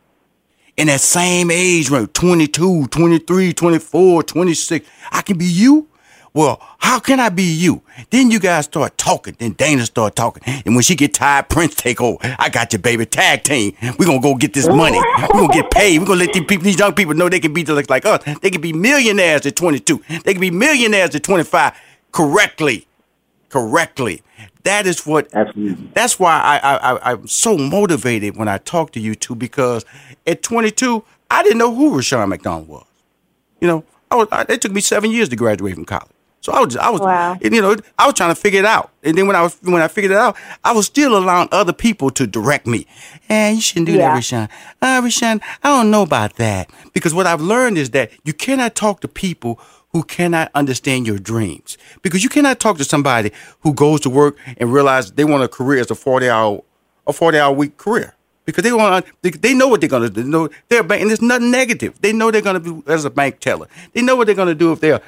In 0.76 0.86
that 0.86 1.00
same 1.00 1.50
age 1.50 1.90
range, 1.90 2.12
22, 2.12 2.86
23, 2.86 3.52
24, 3.52 4.22
26, 4.22 4.88
I 5.10 5.22
can 5.22 5.36
be 5.36 5.44
you. 5.44 5.88
Well, 6.34 6.60
how 6.78 7.00
can 7.00 7.18
I 7.18 7.30
be 7.30 7.42
you? 7.42 7.82
Then 8.10 8.30
you 8.30 8.38
guys 8.38 8.66
start 8.66 8.96
talking. 8.96 9.34
Then 9.38 9.52
Dana 9.52 9.84
start 9.86 10.14
talking. 10.14 10.42
And 10.46 10.76
when 10.76 10.82
she 10.82 10.94
get 10.94 11.14
tired, 11.14 11.48
Prince 11.48 11.74
take 11.74 12.00
over. 12.00 12.18
I 12.38 12.48
got 12.48 12.72
you, 12.72 12.78
baby. 12.78 13.06
Tag 13.06 13.42
team. 13.42 13.74
we 13.98 14.06
to 14.06 14.20
go 14.20 14.36
get 14.36 14.52
this 14.52 14.68
money. 14.68 15.00
we 15.34 15.46
to 15.46 15.52
get 15.52 15.70
paid. 15.72 15.98
we 15.98 16.06
to 16.06 16.14
let 16.14 16.32
these 16.32 16.44
people, 16.44 16.64
these 16.64 16.78
young 16.78 16.94
people 16.94 17.14
know 17.14 17.28
they 17.28 17.40
can 17.40 17.52
be 17.52 17.64
just 17.64 17.90
like 17.90 18.06
us. 18.06 18.22
They 18.40 18.50
can 18.50 18.60
be 18.60 18.72
millionaires 18.72 19.46
at 19.46 19.56
22. 19.56 20.02
They 20.24 20.32
can 20.32 20.40
be 20.40 20.52
millionaires 20.52 21.14
at 21.14 21.24
25 21.24 21.72
correctly. 22.12 22.86
Correctly. 23.48 24.22
That 24.68 24.86
is 24.86 25.06
what. 25.06 25.32
Absolutely. 25.34 25.90
That's 25.94 26.18
why 26.18 26.34
I, 26.40 26.56
I, 26.58 26.76
I 26.96 27.12
I'm 27.12 27.26
so 27.26 27.56
motivated 27.56 28.36
when 28.36 28.48
I 28.48 28.58
talk 28.58 28.92
to 28.92 29.00
you 29.00 29.14
two 29.14 29.34
because 29.34 29.84
at 30.26 30.42
22 30.42 31.02
I 31.30 31.42
didn't 31.42 31.58
know 31.58 31.74
who 31.74 31.94
Rushion 31.96 32.28
McDonald 32.28 32.68
was. 32.68 32.86
You 33.60 33.68
know, 33.68 33.84
I 34.10 34.16
was. 34.16 34.28
I, 34.30 34.44
it 34.48 34.60
took 34.62 34.72
me 34.72 34.80
seven 34.80 35.10
years 35.10 35.28
to 35.30 35.36
graduate 35.36 35.74
from 35.74 35.84
college. 35.84 36.10
So 36.40 36.52
I 36.52 36.60
was, 36.64 36.76
I 36.76 36.88
was, 36.88 37.00
Wow. 37.00 37.36
you 37.42 37.60
know, 37.60 37.74
I 37.98 38.06
was 38.06 38.14
trying 38.14 38.30
to 38.30 38.40
figure 38.40 38.60
it 38.60 38.64
out. 38.64 38.92
And 39.02 39.18
then 39.18 39.26
when 39.26 39.34
I 39.34 39.42
was, 39.42 39.58
when 39.62 39.82
I 39.82 39.88
figured 39.88 40.12
it 40.12 40.16
out, 40.16 40.36
I 40.64 40.72
was 40.72 40.86
still 40.86 41.18
allowing 41.18 41.48
other 41.50 41.72
people 41.72 42.10
to 42.10 42.26
direct 42.28 42.64
me. 42.66 42.86
And 43.28 43.56
you 43.56 43.60
shouldn't 43.60 43.86
do 43.86 43.92
Yeah. 43.94 44.08
that, 44.10 44.14
Rushion. 44.14 44.48
Uh, 44.80 45.00
Rushion, 45.02 45.40
I 45.64 45.68
don't 45.68 45.90
know 45.90 46.02
about 46.02 46.36
that 46.36 46.70
because 46.92 47.12
what 47.12 47.26
I've 47.26 47.40
learned 47.40 47.76
is 47.76 47.90
that 47.90 48.12
you 48.24 48.32
cannot 48.32 48.76
talk 48.76 49.00
to 49.00 49.08
people 49.08 49.58
who 49.92 50.02
cannot 50.02 50.50
understand 50.54 51.06
your 51.06 51.18
dreams 51.18 51.78
because 52.02 52.22
you 52.22 52.28
cannot 52.28 52.60
talk 52.60 52.76
to 52.78 52.84
somebody 52.84 53.32
who 53.60 53.72
goes 53.72 54.00
to 54.00 54.10
work 54.10 54.36
and 54.58 54.72
realizes 54.72 55.12
they 55.12 55.24
want 55.24 55.42
a 55.42 55.48
career 55.48 55.80
as 55.80 55.90
a 55.90 55.94
40 55.94 56.28
hour, 56.28 56.62
a 57.06 57.12
40 57.12 57.38
hour 57.38 57.52
week 57.54 57.76
career. 57.76 58.14
Because 58.44 58.64
they 58.64 58.72
want, 58.72 59.04
they, 59.20 59.52
know 59.52 59.68
what 59.68 59.82
they're 59.82 59.90
gonna 59.90 60.08
do. 60.08 60.22
They 60.22 60.28
know 60.28 60.48
they're 60.68 60.82
bank, 60.82 61.02
and 61.02 61.10
there's 61.10 61.20
nothing 61.20 61.50
negative. 61.50 62.00
They 62.00 62.14
know 62.14 62.30
they're 62.30 62.40
gonna 62.40 62.60
be 62.60 62.82
as 62.86 63.04
a 63.04 63.10
bank 63.10 63.40
teller. 63.40 63.68
They 63.92 64.00
know 64.00 64.16
what 64.16 64.24
they're 64.26 64.34
gonna 64.34 64.54
do 64.54 64.72
if 64.72 64.80
they're 64.80 65.02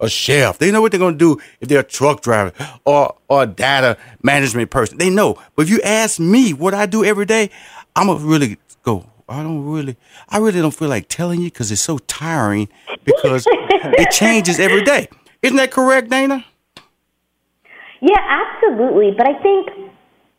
a 0.00 0.08
chef. 0.08 0.58
They 0.58 0.70
know 0.70 0.80
what 0.80 0.92
they're 0.92 1.00
gonna 1.00 1.16
do 1.16 1.40
if 1.60 1.68
they're 1.68 1.80
a 1.80 1.84
truck 1.84 2.20
driver 2.20 2.52
or 2.84 3.16
or 3.26 3.42
a 3.42 3.46
data 3.46 3.98
management 4.22 4.70
person. 4.70 4.96
They 4.98 5.10
know. 5.10 5.42
But 5.56 5.62
if 5.62 5.70
you 5.70 5.80
ask 5.82 6.20
me 6.20 6.52
what 6.52 6.72
I 6.72 6.86
do 6.86 7.04
every 7.04 7.26
day, 7.26 7.50
I'm 7.96 8.06
gonna 8.06 8.24
really 8.24 8.58
go. 8.84 9.04
I 9.28 9.42
don't 9.42 9.64
really, 9.64 9.96
I 10.28 10.38
really 10.38 10.60
don't 10.60 10.74
feel 10.74 10.88
like 10.88 11.08
telling 11.08 11.40
you 11.40 11.46
because 11.46 11.70
it's 11.70 11.82
so 11.82 11.98
tiring 11.98 12.68
because 13.16 13.46
it 13.48 14.10
changes 14.10 14.60
every 14.60 14.84
day. 14.84 15.08
Isn't 15.42 15.56
that 15.56 15.70
correct, 15.70 16.10
Dana? 16.10 16.44
Yeah, 18.00 18.20
absolutely. 18.20 19.12
But 19.16 19.28
I 19.28 19.42
think 19.42 19.68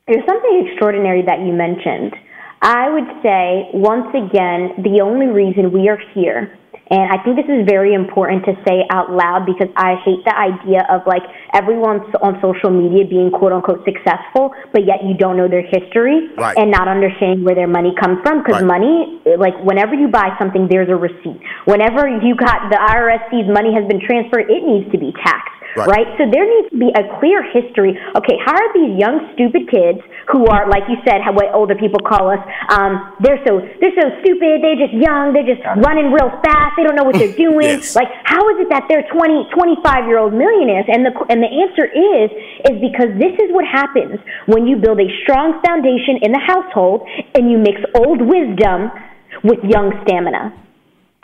there's 0.07 0.25
something 0.25 0.67
extraordinary 0.67 1.23
that 1.23 1.39
you 1.39 1.53
mentioned. 1.53 2.15
I 2.61 2.89
would 2.89 3.07
say, 3.23 3.69
once 3.73 4.09
again, 4.09 4.83
the 4.83 5.01
only 5.01 5.27
reason 5.27 5.71
we 5.71 5.87
are 5.87 5.99
here, 6.13 6.58
and 6.89 7.05
I 7.13 7.21
think 7.21 7.37
this 7.37 7.45
is 7.45 7.69
very 7.69 7.93
important 7.93 8.45
to 8.49 8.57
say 8.65 8.81
out 8.89 9.13
loud 9.13 9.45
because 9.45 9.69
I 9.77 10.01
hate 10.01 10.25
the 10.25 10.33
idea 10.33 10.81
of 10.89 11.05
like 11.05 11.21
everyone 11.53 12.01
on 12.25 12.41
social 12.41 12.73
media 12.73 13.05
being 13.05 13.29
quote 13.29 13.53
unquote 13.53 13.85
successful, 13.85 14.49
but 14.73 14.85
yet 14.89 15.05
you 15.05 15.13
don't 15.13 15.37
know 15.37 15.47
their 15.47 15.61
history 15.61 16.33
Right. 16.35 16.57
and 16.57 16.71
not 16.71 16.87
understanding 16.89 17.45
where 17.45 17.53
their 17.55 17.69
money 17.69 17.93
comes 17.93 18.19
from. 18.25 18.41
Because 18.41 18.61
Right. 18.65 18.73
money, 18.81 19.21
like 19.37 19.53
whenever 19.61 19.93
you 19.93 20.07
buy 20.07 20.33
something, 20.41 20.67
there's 20.67 20.89
a 20.89 20.95
receipt. 20.97 21.39
Whenever 21.65 22.07
you 22.09 22.33
got 22.35 22.69
the 22.73 22.77
IRS 22.81 23.21
sees 23.29 23.45
money 23.47 23.73
has 23.73 23.85
been 23.85 24.01
transferred, 24.01 24.49
it 24.49 24.65
needs 24.65 24.89
to 24.91 24.97
be 24.97 25.13
taxed 25.23 25.59
Right. 25.75 25.87
right? 25.87 26.07
So 26.17 26.25
there 26.25 26.45
needs 26.49 26.69
to 26.73 26.77
be 26.77 26.89
a 26.97 27.03
clear 27.19 27.43
history. 27.43 27.93
Okay, 28.17 28.37
how 28.41 28.53
are 28.57 28.73
these 28.73 28.97
young 28.97 29.29
stupid 29.33 29.69
kids 29.69 29.99
who 30.31 30.45
are, 30.47 30.67
like 30.69 30.83
you 30.89 30.97
said, 31.05 31.21
how 31.21 31.33
what 31.33 31.53
older 31.53 31.75
people 31.75 31.99
call 32.01 32.29
us? 32.29 32.41
Um, 32.73 33.13
they're 33.21 33.41
so 33.45 33.61
they're 33.81 33.93
so 33.93 34.09
stupid. 34.25 34.61
They're 34.65 34.81
just 34.81 34.93
young. 34.97 35.33
They're 35.33 35.45
just 35.45 35.61
running 35.85 36.09
real 36.11 36.33
fast. 36.41 36.78
They 36.79 36.87
don't 36.87 36.95
know 36.95 37.03
what 37.03 37.19
they're 37.19 37.35
doing. 37.47 37.83
Yes. 37.83 37.95
Like, 37.95 38.07
how 38.23 38.39
is 38.55 38.63
it 38.63 38.69
that 38.69 38.87
they're 38.87 39.03
20, 39.11 39.51
25 39.51 40.07
year 40.07 40.17
old 40.17 40.31
millionaires? 40.33 40.85
And 40.87 41.05
the 41.05 41.11
and 41.27 41.43
the 41.43 41.51
answer 41.51 41.83
is 41.83 42.31
is 42.71 42.79
because 42.79 43.11
this 43.19 43.35
is 43.35 43.51
what 43.51 43.67
happens 43.67 44.19
when 44.47 44.65
you 44.65 44.77
build 44.77 44.99
a 44.99 45.09
strong 45.23 45.59
foundation 45.59 46.23
in 46.23 46.31
the 46.31 46.39
household 46.39 47.03
and 47.35 47.51
you 47.51 47.57
mix 47.57 47.81
old 47.95 48.21
wisdom 48.23 48.91
with 49.43 49.59
young 49.63 49.91
stamina. 50.07 50.55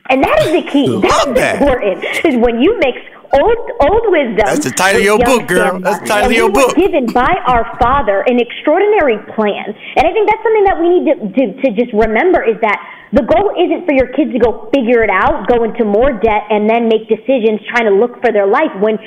And 0.10 0.24
that 0.24 0.44
is 0.44 0.64
the 0.64 0.70
key. 0.70 1.00
That's 1.02 1.26
that. 1.34 1.62
important. 1.62 2.04
Is 2.26 2.36
when 2.38 2.60
you 2.60 2.78
mix 2.80 3.00
old 3.34 3.62
old 3.82 4.06
wisdom. 4.14 4.46
That's 4.46 4.66
the 4.66 4.72
title 4.72 5.02
of 5.02 5.06
your 5.06 5.20
book, 5.20 5.48
girl. 5.48 5.80
That's 5.80 6.00
the 6.02 6.08
title 6.08 6.30
and 6.30 6.34
of 6.34 6.38
your 6.38 6.50
we 6.50 6.54
book. 6.54 6.76
given 6.76 7.06
by 7.14 7.34
our 7.48 7.66
Father 7.80 8.22
an 8.28 8.40
extraordinary 8.40 9.18
plan, 9.34 9.74
and 9.96 10.04
I 10.06 10.12
think 10.14 10.30
that's 10.30 10.44
something 10.44 10.66
that 10.66 10.78
we 10.78 10.88
need 10.90 11.06
to, 11.10 11.16
to 11.34 11.44
to 11.62 11.68
just 11.76 11.94
remember 11.94 12.44
is 12.44 12.60
that. 12.62 13.02
The 13.14 13.22
goal 13.22 13.54
isn't 13.56 13.86
for 13.88 13.94
your 13.96 14.12
kids 14.12 14.34
to 14.34 14.40
go 14.40 14.68
figure 14.76 15.00
it 15.00 15.10
out, 15.14 15.48
go 15.48 15.64
into 15.64 15.86
more 15.86 16.12
debt, 16.12 16.52
and 16.52 16.68
then 16.68 16.90
make 16.92 17.08
decisions 17.08 17.64
trying 17.72 17.88
to 17.88 17.96
look 17.96 18.20
for 18.20 18.34
their 18.34 18.48
life 18.48 18.74
when 18.82 19.00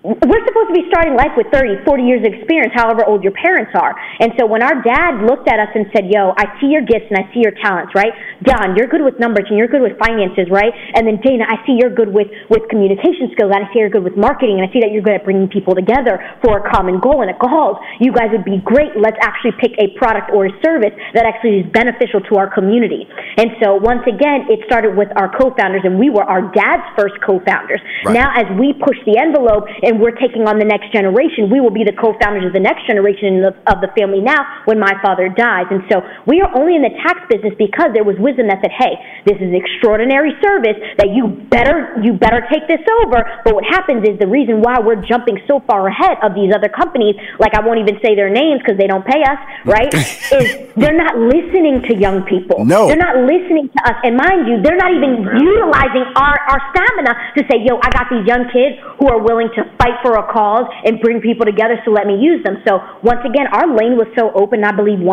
we're 0.00 0.44
supposed 0.48 0.72
to 0.72 0.76
be 0.80 0.88
starting 0.88 1.12
life 1.12 1.36
with 1.36 1.52
30, 1.52 1.84
40 1.84 2.02
years 2.08 2.24
of 2.24 2.32
experience, 2.32 2.72
however 2.72 3.04
old 3.04 3.20
your 3.20 3.36
parents 3.36 3.76
are. 3.76 3.92
And 4.16 4.32
so 4.40 4.48
when 4.48 4.64
our 4.64 4.80
dad 4.80 5.20
looked 5.28 5.44
at 5.44 5.60
us 5.60 5.68
and 5.76 5.84
said, 5.92 6.08
Yo, 6.08 6.32
I 6.40 6.56
see 6.56 6.72
your 6.72 6.80
gifts 6.80 7.12
and 7.12 7.20
I 7.20 7.28
see 7.36 7.44
your 7.44 7.52
talents, 7.60 7.92
right? 7.92 8.16
Don, 8.40 8.80
you're 8.80 8.88
good 8.88 9.04
with 9.04 9.20
numbers 9.20 9.44
and 9.52 9.60
you're 9.60 9.68
good 9.68 9.84
with 9.84 10.00
finances, 10.00 10.48
right? 10.48 10.72
And 10.96 11.04
then 11.04 11.20
Dana, 11.20 11.44
I 11.44 11.60
see 11.68 11.76
you're 11.76 11.92
good 11.92 12.08
with, 12.08 12.32
with 12.48 12.64
communication 12.72 13.28
skills 13.36 13.52
and 13.52 13.60
I 13.60 13.68
see 13.76 13.84
you're 13.84 13.92
good 13.92 14.04
with 14.04 14.16
marketing 14.16 14.56
and 14.56 14.64
I 14.64 14.72
see 14.72 14.80
that 14.80 14.88
you're 14.88 15.04
good 15.04 15.20
at 15.20 15.24
bringing 15.28 15.52
people 15.52 15.76
together 15.76 16.16
for 16.40 16.64
a 16.64 16.64
common 16.64 16.96
goal 16.96 17.20
and 17.20 17.28
a 17.28 17.36
cause. 17.36 17.76
You 18.00 18.16
guys 18.16 18.32
would 18.32 18.48
be 18.48 18.64
great. 18.64 18.96
Let's 18.96 19.20
actually 19.20 19.52
pick 19.60 19.76
a 19.76 19.92
product 20.00 20.32
or 20.32 20.48
a 20.48 20.52
service 20.64 20.96
that 21.12 21.28
actually 21.28 21.60
is 21.60 21.68
beneficial 21.76 22.24
to 22.32 22.40
our 22.40 22.48
community. 22.48 23.04
And 23.36 23.52
so 23.60 23.76
once 23.76 24.08
again, 24.08 24.48
it 24.48 24.64
started 24.64 24.96
with 24.96 25.12
our 25.20 25.28
co-founders 25.28 25.84
and 25.84 26.00
we 26.00 26.08
were 26.08 26.24
our 26.24 26.48
dad's 26.56 26.88
first 26.96 27.20
co-founders. 27.20 27.84
Right. 28.08 28.16
Now 28.16 28.32
as 28.32 28.48
we 28.56 28.72
push 28.72 28.96
the 29.04 29.20
envelope 29.20 29.68
and 29.90 29.98
we're 29.98 30.14
taking 30.14 30.46
on 30.46 30.62
the 30.62 30.64
next 30.64 30.94
generation, 30.94 31.50
we 31.50 31.58
will 31.58 31.74
be 31.74 31.82
the 31.82 31.92
co-founders 31.98 32.46
of 32.46 32.54
the 32.54 32.62
next 32.62 32.86
generation 32.86 33.42
of, 33.42 33.58
of 33.66 33.82
the 33.82 33.90
family 33.98 34.22
now 34.22 34.38
when 34.70 34.78
my 34.78 34.94
father 35.02 35.26
dies. 35.26 35.66
And 35.74 35.82
so 35.90 35.98
we 36.30 36.38
are 36.38 36.50
only 36.54 36.78
in 36.78 36.86
the 36.86 36.94
tax 37.02 37.26
business 37.26 37.58
because 37.58 37.90
there 37.90 38.06
was 38.06 38.14
wisdom 38.22 38.46
that 38.46 38.62
said, 38.62 38.70
hey, 38.70 38.94
this 39.26 39.42
is 39.42 39.50
extraordinary 39.50 40.30
service 40.38 40.78
that 41.02 41.10
you 41.10 41.42
better, 41.50 41.98
you 41.98 42.14
better 42.14 42.46
take 42.46 42.70
this 42.70 42.86
over. 43.02 43.18
But 43.42 43.58
what 43.58 43.66
happens 43.66 44.06
is 44.06 44.14
the 44.22 44.30
reason 44.30 44.62
why 44.62 44.78
we're 44.78 45.02
jumping 45.02 45.42
so 45.50 45.58
far 45.66 45.90
ahead 45.90 46.22
of 46.22 46.38
these 46.38 46.54
other 46.54 46.70
companies, 46.70 47.18
like 47.42 47.58
I 47.58 47.60
won't 47.66 47.82
even 47.82 47.98
say 47.98 48.14
their 48.14 48.30
names 48.30 48.62
because 48.62 48.78
they 48.78 48.86
don't 48.86 49.02
pay 49.02 49.26
us, 49.26 49.40
right? 49.66 49.90
is 50.38 50.70
they're 50.78 50.96
not 50.96 51.18
listening 51.18 51.82
to 51.90 51.98
young 51.98 52.22
people. 52.30 52.62
No. 52.62 52.86
They're 52.86 53.00
not 53.00 53.26
listening 53.26 53.74
to 53.74 53.80
us. 53.90 53.98
And 54.06 54.14
mind 54.14 54.46
you, 54.46 54.62
they're 54.62 54.78
not 54.78 54.94
even 54.94 55.26
utilizing 55.26 56.06
our, 56.14 56.38
our 56.46 56.60
stamina 56.70 57.12
to 57.34 57.40
say, 57.50 57.58
yo, 57.66 57.82
I 57.82 57.90
got 57.90 58.06
these 58.06 58.22
young 58.22 58.46
kids 58.54 58.78
who 59.02 59.10
are 59.10 59.18
willing 59.18 59.50
to 59.58 59.66
fight 59.80 59.96
for 60.04 60.20
a 60.20 60.28
cause 60.28 60.68
and 60.84 61.00
bring 61.00 61.24
people 61.24 61.48
together, 61.48 61.80
so 61.88 61.90
let 61.90 62.04
me 62.04 62.20
use 62.20 62.44
them. 62.44 62.60
So 62.68 62.84
once 63.00 63.24
again, 63.24 63.48
our 63.48 63.64
lane 63.72 63.96
was 63.96 64.12
so 64.12 64.28
open, 64.36 64.60
I 64.60 64.76
believe 64.76 65.00
100% 65.00 65.08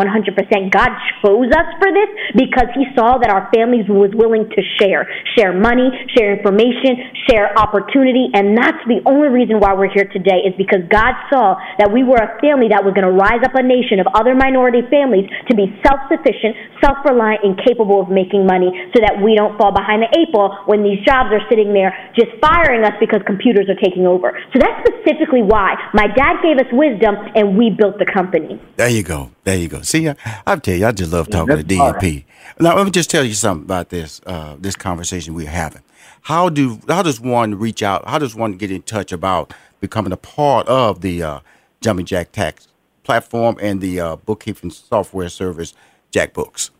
God 0.68 0.90
chose 1.24 1.48
us 1.48 1.68
for 1.80 1.88
this 1.88 2.10
because 2.36 2.68
he 2.76 2.84
saw 2.92 3.16
that 3.16 3.32
our 3.32 3.48
families 3.48 3.88
was 3.88 4.12
willing 4.12 4.44
to 4.52 4.60
share, 4.76 5.08
share 5.32 5.56
money, 5.56 5.88
share 6.12 6.36
information, 6.36 7.16
share 7.24 7.56
opportunity. 7.56 8.28
And 8.36 8.52
that's 8.52 8.84
the 8.84 9.00
only 9.08 9.32
reason 9.32 9.56
why 9.56 9.72
we're 9.72 9.88
here 9.88 10.04
today 10.12 10.44
is 10.44 10.52
because 10.60 10.84
God 10.92 11.16
saw 11.32 11.56
that 11.80 11.88
we 11.88 12.04
were 12.04 12.20
a 12.20 12.36
family 12.44 12.68
that 12.68 12.84
was 12.84 12.92
going 12.92 13.08
to 13.08 13.16
rise 13.16 13.40
up 13.40 13.56
a 13.56 13.64
nation 13.64 13.96
of 14.04 14.06
other 14.12 14.36
minority 14.36 14.84
families 14.92 15.24
to 15.48 15.56
be 15.56 15.72
self-sufficient, 15.80 16.84
self-reliant, 16.84 17.40
and 17.40 17.56
capable 17.64 18.04
of 18.04 18.12
making 18.12 18.44
money 18.44 18.68
so 18.92 19.00
that 19.00 19.16
we 19.24 19.32
don't 19.32 19.56
fall 19.56 19.72
behind 19.72 20.04
the 20.04 20.10
eight 20.18 20.28
ball 20.28 20.52
when 20.68 20.84
these 20.84 21.00
jobs 21.08 21.32
are 21.32 21.42
sitting 21.48 21.72
there 21.72 21.94
just 22.12 22.34
firing 22.42 22.84
us 22.84 22.92
because 23.00 23.24
computers 23.24 23.70
are 23.70 23.78
taking 23.80 24.04
over. 24.04 24.34
So 24.52 24.57
that's 24.60 24.88
specifically 24.88 25.42
why 25.42 25.76
my 25.94 26.06
dad 26.06 26.42
gave 26.42 26.58
us 26.58 26.70
wisdom 26.72 27.16
and 27.34 27.56
we 27.56 27.70
built 27.70 27.98
the 27.98 28.06
company. 28.06 28.60
There 28.76 28.88
you 28.88 29.02
go. 29.02 29.30
There 29.44 29.56
you 29.56 29.68
go. 29.68 29.82
See, 29.82 30.08
I, 30.08 30.16
I 30.46 30.56
tell 30.56 30.74
you, 30.74 30.86
I 30.86 30.92
just 30.92 31.12
love 31.12 31.28
talking 31.30 31.56
to 31.56 31.62
that's 31.62 31.80
all 31.80 31.92
DNP. 31.94 32.24
Now, 32.60 32.76
let 32.76 32.84
me 32.84 32.90
just 32.90 33.10
tell 33.10 33.24
you 33.24 33.34
something 33.34 33.64
about 33.64 33.90
this 33.90 34.20
uh, 34.26 34.56
this 34.58 34.76
conversation 34.76 35.34
we're 35.34 35.48
having. 35.48 35.82
How 36.22 36.48
do 36.48 36.80
how 36.88 37.02
does 37.02 37.20
one 37.20 37.54
reach 37.54 37.82
out? 37.82 38.08
How 38.08 38.18
does 38.18 38.34
one 38.34 38.52
get 38.52 38.70
in 38.70 38.82
touch 38.82 39.12
about 39.12 39.54
becoming 39.80 40.12
a 40.12 40.16
part 40.16 40.66
of 40.68 41.00
the 41.00 41.22
uh, 41.22 41.40
Jumping 41.80 42.06
Jack 42.06 42.32
Tax 42.32 42.68
platform 43.04 43.56
and 43.60 43.80
the 43.80 44.00
uh, 44.00 44.16
bookkeeping 44.16 44.70
software 44.70 45.28
service 45.28 45.74
Jack 46.10 46.32
Books? 46.34 46.70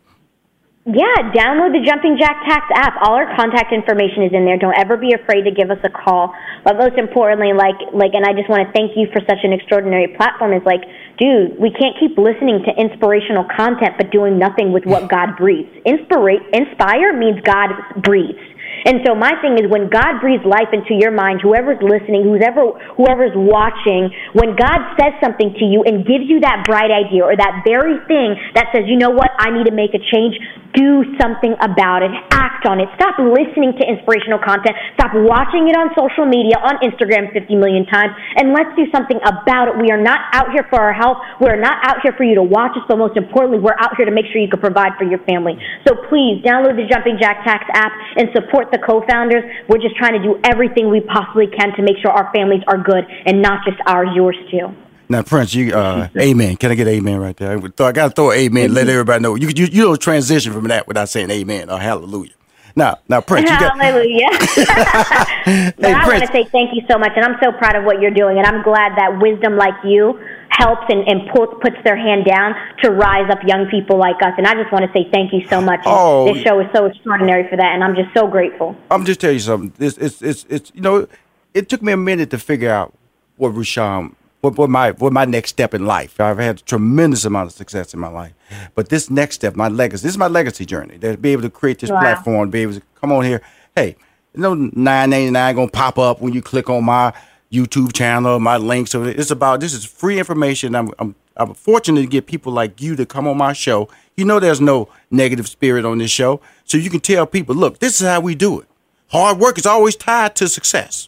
Yeah, 0.87 1.35
download 1.35 1.75
the 1.75 1.83
Jumping 1.83 2.15
Jack 2.15 2.39
Tax 2.47 2.63
app. 2.73 2.95
All 3.03 3.13
our 3.19 3.27
contact 3.35 3.75
information 3.75 4.23
is 4.23 4.31
in 4.31 4.47
there. 4.47 4.57
Don't 4.57 4.79
ever 4.79 4.95
be 4.95 5.11
afraid 5.11 5.43
to 5.43 5.51
give 5.51 5.69
us 5.69 5.77
a 5.83 5.91
call. 5.91 6.33
But 6.63 6.79
most 6.79 6.95
importantly, 6.95 7.51
like 7.51 7.75
like 7.91 8.15
and 8.15 8.23
I 8.23 8.31
just 8.31 8.47
want 8.47 8.63
to 8.63 8.71
thank 8.71 8.95
you 8.95 9.11
for 9.11 9.19
such 9.27 9.43
an 9.43 9.51
extraordinary 9.51 10.07
platform 10.15 10.55
is 10.55 10.63
like, 10.63 10.79
dude, 11.19 11.59
we 11.59 11.69
can't 11.75 11.99
keep 11.99 12.15
listening 12.17 12.63
to 12.63 12.71
inspirational 12.79 13.43
content 13.51 13.99
but 13.99 14.09
doing 14.09 14.39
nothing 14.39 14.71
with 14.71 14.87
what 14.87 15.11
God 15.11 15.35
breathes. 15.35 15.69
Inspire 15.83 16.39
inspire 16.55 17.11
means 17.11 17.43
God 17.43 17.75
breathes. 17.99 18.39
And 18.85 19.01
so 19.05 19.15
my 19.15 19.33
thing 19.41 19.59
is 19.59 19.67
when 19.67 19.89
God 19.89 20.21
breathes 20.21 20.45
life 20.45 20.71
into 20.71 20.95
your 20.95 21.11
mind, 21.11 21.41
whoever's 21.41 21.81
listening, 21.81 22.23
whoever 22.23 22.75
whoever's 22.95 23.35
watching, 23.35 24.11
when 24.33 24.55
God 24.55 24.79
says 24.99 25.13
something 25.23 25.55
to 25.59 25.65
you 25.65 25.83
and 25.83 26.05
gives 26.05 26.27
you 26.27 26.39
that 26.41 26.63
bright 26.63 26.91
idea 26.91 27.23
or 27.23 27.35
that 27.35 27.63
very 27.67 27.99
thing 28.07 28.35
that 28.55 28.71
says, 28.71 28.87
you 28.87 28.97
know 28.97 29.11
what, 29.11 29.31
I 29.37 29.51
need 29.51 29.65
to 29.67 29.75
make 29.75 29.91
a 29.95 30.01
change, 30.01 30.37
do 30.73 31.03
something 31.17 31.55
about 31.61 32.05
it. 32.05 32.11
Act 32.31 32.65
on 32.67 32.79
it. 32.79 32.87
Stop 32.95 33.17
listening 33.17 33.73
to 33.79 33.83
inspirational 33.87 34.37
content. 34.39 34.75
Stop 34.93 35.15
watching 35.15 35.67
it 35.67 35.75
on 35.75 35.89
social 35.97 36.27
media, 36.27 36.59
on 36.61 36.77
Instagram 36.85 37.31
50 37.33 37.55
million 37.55 37.85
times, 37.87 38.13
and 38.37 38.53
let's 38.53 38.69
do 38.77 38.85
something 38.93 39.17
about 39.25 39.71
it. 39.71 39.73
We 39.81 39.89
are 39.89 40.01
not 40.01 40.29
out 40.33 40.51
here 40.51 40.65
for 40.69 40.77
our 40.77 40.93
health. 40.93 41.17
We're 41.41 41.59
not 41.59 41.81
out 41.85 42.03
here 42.03 42.13
for 42.13 42.23
you 42.23 42.35
to 42.35 42.45
watch 42.45 42.77
us, 42.77 42.85
but 42.87 42.97
most 42.97 43.17
importantly, 43.17 43.59
we're 43.59 43.77
out 43.79 43.97
here 43.97 44.05
to 44.05 44.13
make 44.13 44.29
sure 44.29 44.41
you 44.41 44.51
can 44.51 44.61
provide 44.61 44.93
for 44.97 45.07
your 45.07 45.19
family. 45.25 45.57
So 45.87 45.95
please 46.09 46.43
download 46.45 46.77
the 46.77 46.85
Jumping 46.85 47.17
Jack 47.17 47.41
Tax 47.43 47.65
app 47.73 47.91
and 48.17 48.29
support 48.35 48.68
the 48.71 48.77
co-founders. 48.79 49.43
We're 49.67 49.79
just 49.79 49.95
trying 49.95 50.13
to 50.13 50.23
do 50.23 50.39
everything 50.43 50.89
we 50.89 51.01
possibly 51.01 51.47
can 51.47 51.75
to 51.75 51.81
make 51.81 51.97
sure 52.01 52.11
our 52.11 52.31
families 52.33 52.63
are 52.67 52.77
good 52.77 53.05
and 53.25 53.41
not 53.41 53.65
just 53.65 53.77
ours, 53.85 54.09
yours 54.13 54.37
too. 54.51 54.73
Now, 55.11 55.23
Prince, 55.23 55.55
you 55.55 55.73
uh, 55.73 56.07
amen. 56.17 56.57
Can 56.57 56.71
I 56.71 56.75
get 56.75 56.87
amen 56.87 57.19
right 57.19 57.35
there? 57.35 57.57
I 57.57 57.91
got 57.91 58.09
to 58.09 58.09
throw 58.11 58.29
an 58.31 58.37
amen. 58.37 58.73
Let 58.75 58.87
everybody 58.87 59.23
know. 59.23 59.33
You, 59.35 59.49
you 59.49 59.65
you 59.65 59.83
don't 59.83 59.99
transition 59.99 60.53
from 60.53 60.67
that 60.67 60.87
without 60.87 61.09
saying 61.09 61.31
amen 61.31 61.69
or 61.69 61.79
hallelujah. 61.79 62.33
Now, 62.75 62.99
now, 63.09 63.19
Prince, 63.19 63.49
you 63.49 63.59
got, 63.59 63.77
Hallelujah. 63.77 64.29
but 64.29 65.75
Hey, 65.85 65.93
I 65.93 66.07
want 66.07 66.21
to 66.21 66.27
say 66.27 66.45
thank 66.45 66.75
you 66.75 66.81
so 66.89 66.97
much, 66.97 67.11
and 67.15 67.25
I'm 67.25 67.37
so 67.43 67.51
proud 67.51 67.75
of 67.75 67.83
what 67.83 67.99
you're 67.99 68.11
doing, 68.11 68.37
and 68.37 68.45
I'm 68.45 68.61
glad 68.63 68.95
that 68.97 69.19
wisdom 69.19 69.57
like 69.57 69.73
you 69.83 70.19
helps 70.49 70.83
and, 70.89 71.07
and 71.07 71.29
put, 71.33 71.61
puts 71.61 71.77
their 71.83 71.95
hand 71.95 72.25
down 72.25 72.53
to 72.83 72.91
rise 72.91 73.29
up 73.31 73.39
young 73.45 73.67
people 73.69 73.97
like 73.97 74.17
us. 74.21 74.33
And 74.37 74.45
I 74.47 74.53
just 74.55 74.71
want 74.71 74.85
to 74.85 74.91
say 74.91 75.09
thank 75.11 75.31
you 75.31 75.47
so 75.47 75.61
much. 75.61 75.79
Oh. 75.85 76.33
This 76.33 76.43
show 76.43 76.59
is 76.59 76.67
so 76.73 76.85
extraordinary 76.85 77.49
for 77.49 77.55
that, 77.55 77.73
and 77.73 77.83
I'm 77.83 77.95
just 77.95 78.13
so 78.13 78.27
grateful. 78.27 78.75
I'm 78.91 79.05
just 79.05 79.19
tell 79.21 79.31
you 79.31 79.39
something. 79.39 79.73
It's, 79.79 79.97
it's, 79.97 80.21
it's, 80.21 80.45
it's, 80.49 80.71
you 80.73 80.81
know, 80.81 81.07
it 81.53 81.69
took 81.69 81.81
me 81.81 81.93
a 81.93 81.97
minute 81.97 82.29
to 82.31 82.37
figure 82.37 82.71
out 82.71 82.93
what 83.37 83.49
Rushion, 83.49 84.15
what, 84.41 84.57
what 84.57 84.69
my, 84.69 84.91
what 84.91 85.13
my 85.13 85.25
next 85.25 85.51
step 85.51 85.73
in 85.73 85.85
life. 85.85 86.19
I've 86.19 86.37
had 86.37 86.59
a 86.59 86.63
tremendous 86.63 87.25
amount 87.25 87.47
of 87.47 87.53
success 87.53 87.93
in 87.93 87.99
my 87.99 88.09
life, 88.09 88.33
but 88.75 88.89
this 88.89 89.09
next 89.09 89.35
step, 89.35 89.55
my 89.55 89.67
legacy, 89.67 90.03
this 90.03 90.13
is 90.13 90.17
my 90.17 90.27
legacy 90.27 90.65
journey. 90.65 90.97
To 90.99 91.17
be 91.17 91.31
able 91.31 91.43
to 91.43 91.49
create 91.49 91.79
this 91.79 91.89
Wow. 91.89 91.99
platform, 91.99 92.49
be 92.49 92.61
able 92.61 92.73
to 92.73 92.81
come 92.99 93.11
on 93.11 93.23
here. 93.23 93.41
Hey, 93.75 93.95
no 94.35 94.53
nine 94.53 95.09
ninety 95.09 95.31
nine 95.31 95.55
gonna 95.55 95.71
pop 95.71 95.97
up 95.97 96.21
when 96.21 96.33
you 96.33 96.41
click 96.41 96.69
on 96.69 96.83
my 96.85 97.13
YouTube 97.51 97.93
channel, 97.93 98.39
my 98.39 98.57
links. 98.57 98.91
So 98.91 99.03
it's 99.03 99.31
about 99.31 99.59
this 99.59 99.73
is 99.73 99.85
free 99.85 100.19
information. 100.19 100.75
I'm, 100.75 100.91
I'm, 100.99 101.15
I'm 101.35 101.53
fortunate 101.53 102.01
to 102.01 102.07
get 102.07 102.27
people 102.27 102.51
like 102.51 102.81
you 102.81 102.95
to 102.95 103.05
come 103.05 103.27
on 103.27 103.37
my 103.37 103.53
show. 103.53 103.89
You 104.15 104.25
know, 104.25 104.39
there's 104.39 104.61
no 104.61 104.89
negative 105.09 105.47
spirit 105.47 105.85
on 105.85 105.97
this 105.97 106.11
show, 106.11 106.41
so 106.65 106.77
you 106.77 106.89
can 106.89 106.99
tell 106.99 107.25
people, 107.25 107.55
look, 107.55 107.79
this 107.79 108.01
is 108.01 108.07
how 108.07 108.19
we 108.19 108.35
do 108.35 108.59
it. 108.59 108.67
Hard 109.07 109.39
work 109.39 109.57
is 109.57 109.65
always 109.65 109.95
tied 109.95 110.35
to 110.35 110.47
success. 110.47 111.07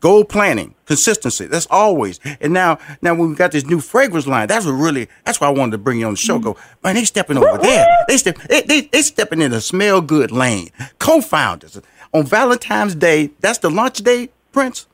Goal 0.00 0.24
planning, 0.24 0.74
consistency. 0.84 1.46
That's 1.46 1.66
always. 1.70 2.20
And 2.38 2.52
now, 2.52 2.78
now 3.00 3.14
when 3.14 3.30
we 3.30 3.36
got 3.36 3.52
this 3.52 3.64
new 3.64 3.80
fragrance 3.80 4.26
line, 4.26 4.46
that's 4.48 4.66
what 4.66 4.72
really. 4.72 5.08
That's 5.24 5.40
why 5.40 5.46
I 5.46 5.50
wanted 5.50 5.72
to 5.72 5.78
bring 5.78 5.98
you 5.98 6.06
on 6.06 6.12
the 6.12 6.18
show. 6.18 6.38
Go, 6.38 6.58
man, 6.82 6.94
they 6.94 7.04
stepping 7.04 7.38
over 7.38 7.56
there. 7.56 7.86
They 8.06 8.18
step. 8.18 8.36
They, 8.36 8.60
they, 8.60 8.80
they 8.82 9.00
stepping 9.00 9.40
in 9.40 9.50
the 9.50 9.62
smell 9.62 10.02
good 10.02 10.30
lane. 10.30 10.68
Co-founders 10.98 11.80
on 12.12 12.26
Valentine's 12.26 12.94
Day. 12.94 13.30
That's 13.40 13.58
the 13.58 13.70
launch 13.70 14.02
day, 14.02 14.28
Prince. 14.52 14.86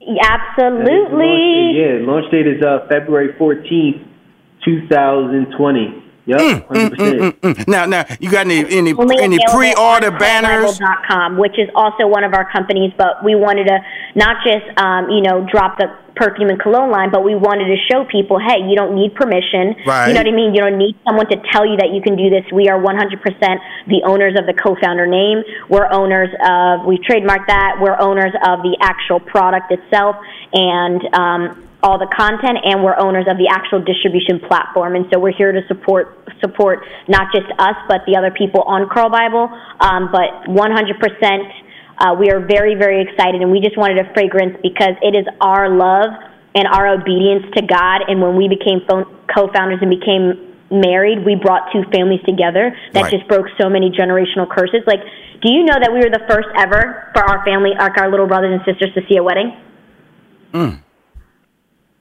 Absolutely. 0.00 1.78
Yeah, 1.78 2.06
launch 2.06 2.30
date 2.30 2.46
is 2.46 2.62
uh, 2.62 2.86
February 2.88 3.34
14th, 3.34 4.06
2020. 4.64 6.04
Yep, 6.28 6.68
100%. 6.68 7.40
Mm, 7.40 7.68
Now, 7.68 7.86
now 7.86 8.04
you 8.20 8.30
got 8.30 8.44
any 8.44 8.60
any, 8.60 8.92
any 8.92 9.38
pre-order 9.50 10.12
on 10.12 10.18
banners? 10.18 10.78
Com, 11.08 11.38
which 11.38 11.58
is 11.58 11.70
also 11.74 12.06
one 12.06 12.22
of 12.22 12.34
our 12.34 12.50
companies, 12.52 12.92
but 12.98 13.24
we 13.24 13.34
wanted 13.34 13.64
to 13.64 13.78
not 14.14 14.36
just 14.44 14.66
um, 14.78 15.08
you 15.08 15.22
know 15.22 15.46
drop 15.50 15.78
the 15.78 15.88
perfume 16.18 16.50
and 16.50 16.60
cologne 16.60 16.90
line, 16.90 17.10
but 17.10 17.22
we 17.22 17.38
wanted 17.38 17.70
to 17.70 17.78
show 17.86 18.04
people, 18.04 18.42
hey, 18.42 18.66
you 18.66 18.74
don't 18.74 18.94
need 18.94 19.14
permission. 19.14 19.78
Right. 19.86 20.10
You 20.10 20.14
know 20.14 20.26
what 20.26 20.34
I 20.34 20.36
mean? 20.36 20.50
You 20.52 20.60
don't 20.60 20.76
need 20.76 20.98
someone 21.06 21.30
to 21.30 21.38
tell 21.54 21.64
you 21.64 21.78
that 21.78 21.94
you 21.94 22.02
can 22.02 22.18
do 22.18 22.28
this. 22.28 22.42
We 22.50 22.68
are 22.68 22.76
100% 22.76 22.90
the 23.86 24.02
owners 24.04 24.34
of 24.34 24.50
the 24.50 24.54
co-founder 24.58 25.06
name. 25.06 25.46
We're 25.70 25.86
owners 25.86 26.28
of 26.42 26.84
we've 26.84 27.00
trademarked 27.06 27.46
that. 27.46 27.78
We're 27.80 27.96
owners 27.96 28.34
of 28.42 28.66
the 28.66 28.76
actual 28.82 29.20
product 29.20 29.70
itself 29.70 30.16
and. 30.52 31.00
Um, 31.14 31.64
all 31.80 31.96
the 31.96 32.10
content 32.10 32.58
and 32.64 32.82
we're 32.82 32.98
owners 32.98 33.26
of 33.30 33.38
the 33.38 33.46
actual 33.46 33.78
distribution 33.78 34.40
platform 34.40 34.96
and 34.96 35.06
so 35.12 35.20
we're 35.20 35.30
here 35.30 35.52
to 35.52 35.62
support 35.68 36.18
support 36.40 36.82
not 37.06 37.30
just 37.32 37.46
us 37.58 37.76
but 37.86 38.02
the 38.04 38.16
other 38.18 38.32
people 38.32 38.62
on 38.62 38.88
Curl 38.88 39.08
Bible 39.10 39.46
um, 39.78 40.10
but 40.10 40.50
100% 40.50 40.98
uh, 42.00 42.14
we 42.18 42.30
are 42.30 42.40
very 42.40 42.74
very 42.74 43.02
excited 43.02 43.40
and 43.42 43.50
we 43.50 43.60
just 43.60 43.76
wanted 43.76 43.98
a 43.98 44.12
fragrance 44.14 44.56
because 44.62 44.94
it 45.02 45.16
is 45.16 45.26
our 45.40 45.68
love 45.68 46.10
and 46.54 46.66
our 46.66 46.88
obedience 46.88 47.44
to 47.54 47.62
God 47.62 48.02
and 48.08 48.20
when 48.22 48.36
we 48.36 48.48
became 48.48 48.80
phone, 48.88 49.04
co-founders 49.34 49.78
and 49.82 49.90
became 49.90 50.54
married 50.70 51.24
we 51.24 51.34
brought 51.34 51.72
two 51.72 51.82
families 51.92 52.20
together 52.26 52.76
that 52.92 53.02
Right. 53.02 53.12
just 53.12 53.26
broke 53.28 53.46
so 53.60 53.68
many 53.70 53.90
generational 53.90 54.48
curses 54.48 54.82
like 54.86 55.00
do 55.40 55.52
you 55.52 55.64
know 55.64 55.78
that 55.80 55.90
we 55.92 55.98
were 55.98 56.10
the 56.10 56.24
first 56.28 56.48
ever 56.56 57.08
for 57.14 57.22
our 57.24 57.44
family 57.44 57.72
like 57.78 57.96
our 57.98 58.10
little 58.10 58.26
brothers 58.26 58.52
and 58.52 58.60
sisters 58.68 58.92
to 58.94 59.00
see 59.08 59.16
a 59.16 59.22
wedding 59.22 59.56
Mm. 60.52 60.78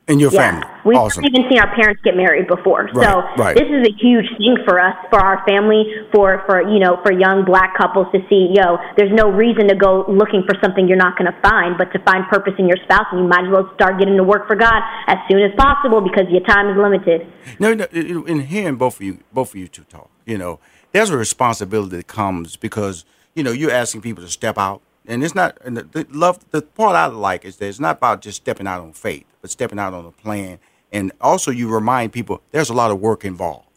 In 0.07 0.19
your 0.19 0.31
yeah. 0.31 0.39
family, 0.39 0.67
We've 0.85 0.97
awesome. 0.97 1.25
even 1.25 1.43
seen 1.49 1.59
our 1.59 1.67
parents 1.75 2.01
get 2.01 2.15
married 2.15 2.47
before. 2.47 2.87
so 2.93 2.99
Right, 2.99 3.37
right. 3.37 3.55
this 3.57 3.67
is 3.67 3.83
a 3.87 3.93
huge 3.99 4.25
thing 4.37 4.55
for 4.63 4.79
us, 4.79 4.95
for 5.09 5.19
our 5.19 5.43
family, 5.45 5.83
for 6.13 6.43
for 6.47 6.61
you 6.61 6.79
know, 6.79 6.99
for 7.03 7.11
young 7.11 7.43
black 7.43 7.75
couples 7.77 8.07
to 8.13 8.19
see, 8.29 8.53
yo, 8.55 8.77
there's 8.95 9.11
no 9.11 9.29
reason 9.29 9.67
to 9.67 9.75
go 9.75 10.05
looking 10.07 10.43
for 10.47 10.55
something 10.63 10.87
you're 10.87 10.95
not 10.95 11.17
going 11.17 11.29
to 11.29 11.37
find, 11.41 11.77
but 11.77 11.91
to 11.91 11.99
find 11.99 12.25
purpose 12.29 12.53
in 12.57 12.67
your 12.69 12.77
spouse, 12.85 13.05
and 13.11 13.19
you 13.23 13.27
might 13.27 13.43
as 13.43 13.51
well 13.51 13.69
start 13.75 13.99
getting 13.99 14.15
to 14.15 14.23
work 14.23 14.47
for 14.47 14.55
God 14.55 14.81
as 15.07 15.17
soon 15.29 15.41
as 15.43 15.51
possible 15.57 15.99
because 15.99 16.23
your 16.29 16.41
time 16.47 16.69
is 16.69 16.77
limited. 16.77 17.27
No, 17.59 17.73
no. 17.73 17.83
In 17.91 18.25
in 18.29 18.39
hearing 18.47 18.77
both 18.77 18.95
of 18.95 19.01
you, 19.01 19.19
both 19.33 19.49
of 19.49 19.55
you 19.55 19.67
two 19.67 19.83
talk, 19.83 20.09
you 20.25 20.37
know, 20.37 20.59
there's 20.93 21.09
a 21.09 21.17
responsibility 21.17 21.97
that 21.97 22.07
comes 22.07 22.55
because 22.55 23.03
you 23.35 23.43
know 23.43 23.51
you're 23.51 23.71
asking 23.71 24.01
people 24.01 24.23
to 24.23 24.29
step 24.29 24.57
out, 24.57 24.81
and 25.07 25.23
it's 25.23 25.33
not. 25.33 25.57
And 25.63 25.77
the, 25.77 25.83
the 25.83 26.07
love, 26.11 26.39
the 26.51 26.61
part 26.61 26.95
I 26.95 27.05
like 27.07 27.45
is 27.45 27.57
that 27.57 27.67
it's 27.67 27.79
not 27.79 27.97
about 27.97 28.21
just 28.21 28.37
stepping 28.37 28.67
out 28.67 28.81
on 28.81 28.93
faith, 28.93 29.25
but 29.41 29.49
stepping 29.49 29.79
out 29.79 29.93
on 29.93 30.05
a 30.05 30.11
plan, 30.11 30.59
and 30.91 31.11
also 31.21 31.51
you 31.51 31.69
remind 31.69 32.13
people 32.13 32.41
there's 32.51 32.69
a 32.69 32.73
lot 32.73 32.91
of 32.91 32.99
work 32.99 33.25
involved. 33.25 33.67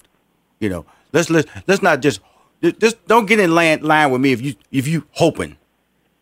You 0.59 0.69
know, 0.69 0.87
let's 1.13 1.31
let's 1.31 1.51
let's 1.67 1.83
not 1.83 2.01
just 2.01 2.21
just 2.79 3.07
don't 3.07 3.27
get 3.27 3.41
in 3.41 3.55
line, 3.55 3.81
line 3.83 4.11
with 4.11 4.21
me 4.21 4.33
if 4.33 4.43
you 4.43 4.55
if 4.71 4.87
you 4.87 5.07
hoping 5.13 5.57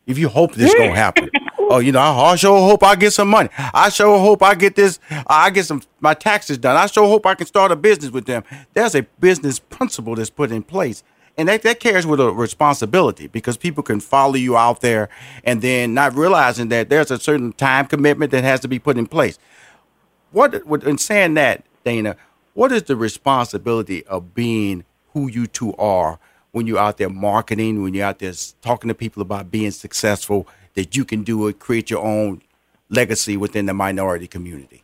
if 0.08 0.18
you 0.18 0.28
hope 0.28 0.54
this 0.54 0.74
gonna 0.74 0.94
happen. 0.94 1.30
oh, 1.58 1.78
you 1.78 1.92
know, 1.92 2.00
I, 2.00 2.32
I 2.32 2.36
sure 2.36 2.58
hope 2.58 2.82
I 2.82 2.96
get 2.96 3.12
some 3.12 3.28
money. 3.28 3.50
I 3.56 3.90
sure 3.90 4.18
hope 4.18 4.42
I 4.42 4.54
get 4.54 4.74
this. 4.74 4.98
I 5.26 5.50
get 5.50 5.66
some 5.66 5.82
my 6.00 6.14
taxes 6.14 6.58
done. 6.58 6.76
I 6.76 6.86
sure 6.86 7.06
hope 7.06 7.26
I 7.26 7.34
can 7.34 7.46
start 7.46 7.70
a 7.70 7.76
business 7.76 8.10
with 8.10 8.24
them. 8.24 8.42
There's 8.72 8.94
a 8.94 9.02
business 9.20 9.58
principle 9.58 10.16
that's 10.16 10.30
put 10.30 10.50
in 10.50 10.62
place. 10.62 11.04
And 11.38 11.48
that, 11.48 11.62
that 11.62 11.78
carries 11.78 12.04
with 12.04 12.18
a 12.18 12.32
responsibility 12.32 13.28
because 13.28 13.56
people 13.56 13.84
can 13.84 14.00
follow 14.00 14.34
you 14.34 14.56
out 14.56 14.80
there 14.80 15.08
and 15.44 15.62
then 15.62 15.94
not 15.94 16.14
realizing 16.16 16.68
that 16.70 16.90
there's 16.90 17.12
a 17.12 17.18
certain 17.18 17.52
time 17.52 17.86
commitment 17.86 18.32
that 18.32 18.42
has 18.42 18.58
to 18.60 18.68
be 18.68 18.80
put 18.80 18.98
in 18.98 19.06
place. 19.06 19.38
What, 20.32 20.62
in 20.82 20.98
saying 20.98 21.34
that, 21.34 21.64
Dana, 21.84 22.16
what 22.54 22.72
is 22.72 22.82
the 22.82 22.96
responsibility 22.96 24.04
of 24.06 24.34
being 24.34 24.84
who 25.12 25.28
you 25.28 25.46
two 25.46 25.74
are 25.76 26.18
when 26.50 26.66
you're 26.66 26.78
out 26.78 26.98
there 26.98 27.08
marketing, 27.08 27.84
when 27.84 27.94
you're 27.94 28.04
out 28.04 28.18
there 28.18 28.32
talking 28.60 28.88
to 28.88 28.94
people 28.94 29.22
about 29.22 29.48
being 29.48 29.70
successful, 29.70 30.48
that 30.74 30.96
you 30.96 31.04
can 31.04 31.22
do 31.22 31.46
it, 31.46 31.60
create 31.60 31.88
your 31.88 32.04
own 32.04 32.42
legacy 32.88 33.36
within 33.36 33.66
the 33.66 33.74
minority 33.74 34.26
community? 34.26 34.82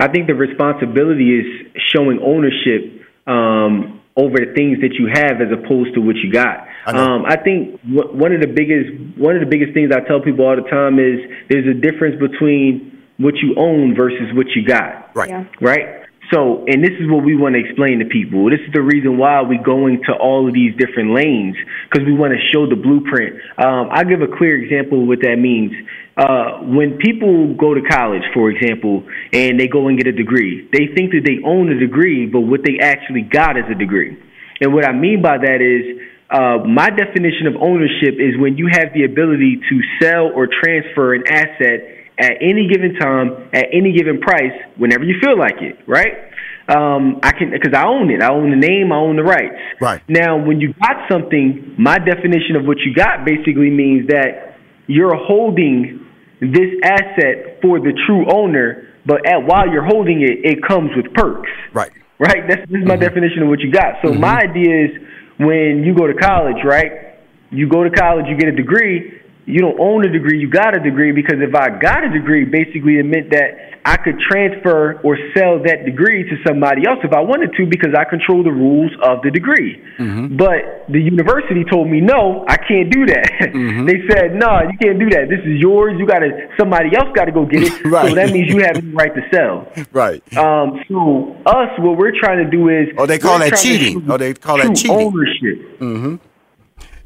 I 0.00 0.08
think 0.08 0.26
the 0.26 0.34
responsibility 0.34 1.38
is 1.38 1.82
showing 1.94 2.18
ownership 2.20 3.06
um, 3.28 4.00
over 4.16 4.38
the 4.38 4.52
things 4.54 4.78
that 4.80 4.94
you 4.94 5.10
have 5.12 5.42
as 5.42 5.50
opposed 5.50 5.94
to 5.94 6.00
what 6.00 6.16
you 6.16 6.30
got. 6.30 6.66
I 6.86 6.92
know. 6.92 7.02
Um, 7.02 7.24
I 7.26 7.36
think 7.36 7.82
w- 7.82 8.14
one 8.14 8.32
of 8.32 8.40
the 8.40 8.46
biggest 8.46 9.18
one 9.18 9.34
of 9.34 9.40
the 9.40 9.50
biggest 9.50 9.74
things 9.74 9.90
I 9.90 10.06
tell 10.06 10.20
people 10.20 10.46
all 10.46 10.54
the 10.54 10.68
time 10.70 10.98
is 10.98 11.18
there's 11.50 11.66
a 11.66 11.74
difference 11.74 12.20
between 12.20 12.94
what 13.18 13.34
you 13.42 13.54
own 13.56 13.94
versus 13.94 14.30
what 14.34 14.46
you 14.54 14.64
got. 14.64 15.14
Right. 15.14 15.30
Yeah. 15.30 15.44
Right. 15.60 16.04
So, 16.32 16.64
and 16.66 16.82
this 16.82 16.94
is 16.98 17.10
what 17.10 17.24
we 17.24 17.36
want 17.36 17.54
to 17.54 17.60
explain 17.60 17.98
to 17.98 18.06
people. 18.06 18.48
This 18.48 18.60
is 18.66 18.72
the 18.72 18.80
reason 18.80 19.18
why 19.18 19.42
we 19.42 19.58
go 19.58 19.86
into 19.86 20.12
all 20.18 20.48
of 20.48 20.54
these 20.54 20.72
different 20.76 21.12
lanes 21.12 21.54
because 21.90 22.06
we 22.06 22.14
want 22.14 22.32
to 22.32 22.40
show 22.52 22.66
the 22.66 22.80
blueprint. 22.80 23.36
Um, 23.58 23.90
I'll 23.92 24.08
give 24.08 24.22
a 24.22 24.30
clear 24.38 24.56
example 24.56 25.02
of 25.02 25.08
what 25.08 25.20
that 25.20 25.36
means. 25.36 25.72
Uh, 26.16 26.62
when 26.62 26.96
people 26.98 27.54
go 27.54 27.74
to 27.74 27.82
college, 27.82 28.22
for 28.32 28.48
example, 28.48 29.02
and 29.32 29.58
they 29.58 29.66
go 29.66 29.88
and 29.88 29.98
get 29.98 30.06
a 30.06 30.12
degree, 30.12 30.68
they 30.72 30.86
think 30.94 31.10
that 31.10 31.22
they 31.26 31.42
own 31.44 31.68
a 31.70 31.78
degree, 31.78 32.26
but 32.26 32.40
what 32.40 32.60
they 32.64 32.78
actually 32.80 33.22
got 33.22 33.56
is 33.56 33.64
a 33.68 33.74
degree. 33.74 34.16
And 34.60 34.72
what 34.72 34.86
I 34.86 34.92
mean 34.92 35.22
by 35.22 35.38
that 35.38 35.58
is, 35.60 36.06
uh, 36.30 36.64
my 36.66 36.88
definition 36.90 37.46
of 37.46 37.56
ownership 37.60 38.14
is 38.18 38.38
when 38.38 38.56
you 38.56 38.68
have 38.70 38.94
the 38.94 39.04
ability 39.04 39.60
to 39.68 39.80
sell 40.00 40.30
or 40.34 40.46
transfer 40.46 41.14
an 41.14 41.24
asset 41.28 41.82
at 42.18 42.38
any 42.40 42.68
given 42.70 42.94
time, 42.94 43.50
at 43.52 43.66
any 43.72 43.92
given 43.92 44.20
price, 44.20 44.54
whenever 44.76 45.04
you 45.04 45.16
feel 45.20 45.38
like 45.38 45.60
it, 45.60 45.78
right? 45.86 46.30
Um, 46.66 47.20
I 47.22 47.32
can 47.32 47.50
because 47.50 47.74
I 47.74 47.86
own 47.86 48.10
it. 48.10 48.22
I 48.22 48.32
own 48.32 48.50
the 48.50 48.56
name. 48.56 48.90
I 48.90 48.96
own 48.96 49.16
the 49.16 49.22
rights. 49.22 49.60
Right. 49.80 50.00
Now, 50.08 50.38
when 50.38 50.60
you 50.60 50.72
got 50.80 51.10
something, 51.10 51.74
my 51.76 51.98
definition 51.98 52.56
of 52.56 52.64
what 52.64 52.78
you 52.78 52.94
got 52.94 53.26
basically 53.26 53.68
means 53.68 54.08
that 54.08 54.56
you're 54.86 55.14
holding 55.14 56.03
this 56.40 56.70
asset 56.82 57.60
for 57.62 57.78
the 57.80 57.92
true 58.06 58.26
owner, 58.32 58.88
but 59.06 59.26
at 59.26 59.44
while 59.44 59.68
you're 59.68 59.84
holding 59.84 60.22
it, 60.22 60.44
it 60.44 60.62
comes 60.66 60.90
with 60.96 61.12
perks. 61.14 61.50
Right. 61.72 61.92
Right. 62.18 62.46
That's 62.48 62.60
this 62.70 62.80
is 62.80 62.86
my 62.86 62.94
mm-hmm. 62.94 63.02
definition 63.02 63.42
of 63.42 63.48
what 63.48 63.60
you 63.60 63.70
got. 63.70 64.00
So 64.02 64.10
mm-hmm. 64.10 64.20
my 64.20 64.38
idea 64.38 64.84
is 64.86 64.90
when 65.38 65.82
you 65.84 65.94
go 65.94 66.06
to 66.06 66.14
college, 66.14 66.62
right? 66.64 67.18
You 67.50 67.68
go 67.68 67.84
to 67.84 67.90
college, 67.90 68.26
you 68.28 68.36
get 68.36 68.48
a 68.48 68.56
degree. 68.56 69.20
You 69.46 69.60
don't 69.60 69.78
own 69.78 70.04
a 70.04 70.10
degree, 70.10 70.38
you 70.40 70.48
got 70.48 70.76
a 70.76 70.80
degree 70.80 71.12
because 71.12 71.36
if 71.40 71.54
I 71.54 71.68
got 71.78 72.02
a 72.04 72.10
degree, 72.10 72.44
basically 72.44 72.98
it 72.98 73.04
meant 73.04 73.30
that 73.30 73.74
I 73.84 73.98
could 73.98 74.18
transfer 74.30 74.98
or 75.04 75.18
sell 75.36 75.60
that 75.64 75.84
degree 75.84 76.24
to 76.24 76.36
somebody 76.46 76.86
else 76.88 77.00
if 77.04 77.12
I 77.12 77.20
wanted 77.20 77.52
to 77.58 77.66
because 77.66 77.92
I 77.94 78.04
control 78.08 78.42
the 78.42 78.50
rules 78.50 78.90
of 79.02 79.20
the 79.22 79.30
degree. 79.30 79.76
But 79.98 80.88
the 80.88 81.00
university 81.00 81.64
told 81.70 81.88
me 81.90 82.00
no, 82.00 82.44
I 82.48 82.56
can't 82.56 82.90
do 82.90 83.04
that. 83.06 83.28
they 83.84 84.00
said 84.08 84.34
no, 84.34 84.62
you 84.62 84.78
can't 84.80 84.98
do 84.98 85.10
that. 85.10 85.28
This 85.28 85.40
is 85.44 85.60
yours. 85.60 85.94
You 85.98 86.06
got 86.06 86.20
to 86.20 86.30
somebody 86.58 86.96
else 86.96 87.08
got 87.14 87.26
to 87.26 87.32
go 87.32 87.44
get 87.44 87.62
it. 87.64 87.72
Right. 87.84 88.08
So 88.08 88.14
that 88.14 88.30
means 88.32 88.48
you 88.52 88.62
have 88.64 88.76
the 88.76 88.90
right 88.92 89.14
to 89.14 89.22
sell. 89.32 89.68
Right. 89.92 90.22
Um, 90.36 90.80
so 90.88 91.36
us, 91.46 91.68
what 91.78 91.98
we're 91.98 92.18
trying 92.18 92.42
to 92.42 92.50
do 92.50 92.68
is 92.70 92.88
Oh, 92.96 93.04
they 93.06 93.18
call 93.18 93.38
that 93.38 93.58
cheating. 93.58 94.04
Oh, 94.10 94.16
they 94.16 94.32
call 94.34 94.56
that 94.56 94.74
cheating. 94.74 94.96
ownership. 94.96 95.78
Mm-hmm. 95.80 96.16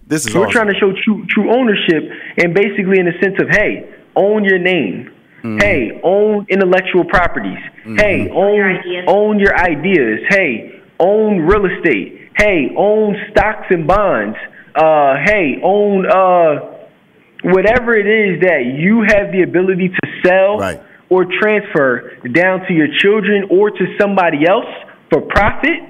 This 0.08 0.26
is 0.26 0.34
we're 0.34 0.46
awesome. 0.46 0.52
trying 0.52 0.68
to 0.68 0.78
show 0.80 0.92
true 1.04 1.26
true 1.28 1.54
ownership, 1.54 2.02
and 2.38 2.54
basically 2.54 2.98
in 2.98 3.04
the 3.04 3.12
sense 3.22 3.36
of 3.40 3.48
hey, 3.50 3.94
own 4.16 4.42
your 4.42 4.58
name. 4.58 5.12
Mm-hmm. 5.38 5.58
Hey, 5.58 6.00
own 6.02 6.46
intellectual 6.48 7.04
properties. 7.04 7.58
Hey, 7.84 8.28
own 8.30 9.04
own 9.06 9.38
your 9.38 9.54
ideas. 9.54 10.20
Hey, 10.30 10.80
own 10.98 11.40
real 11.40 11.66
estate. 11.66 12.30
Hey, 12.36 12.70
own 12.76 13.16
stocks 13.30 13.66
and 13.70 13.86
bonds. 13.86 14.36
Uh, 14.74 15.16
hey, 15.26 15.60
own 15.62 16.06
uh, 16.06 16.78
whatever 17.44 17.94
it 17.94 18.06
is 18.06 18.40
that 18.40 18.64
you 18.64 19.04
have 19.06 19.30
the 19.30 19.42
ability 19.42 19.90
to 19.90 20.08
sell 20.24 20.58
or 21.10 21.26
transfer 21.38 22.16
down 22.32 22.66
to 22.66 22.72
your 22.72 22.88
children 22.98 23.46
or 23.50 23.70
to 23.70 23.96
somebody 24.00 24.46
else 24.48 24.66
for 25.10 25.20
profit, 25.20 25.80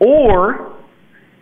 or 0.00 0.76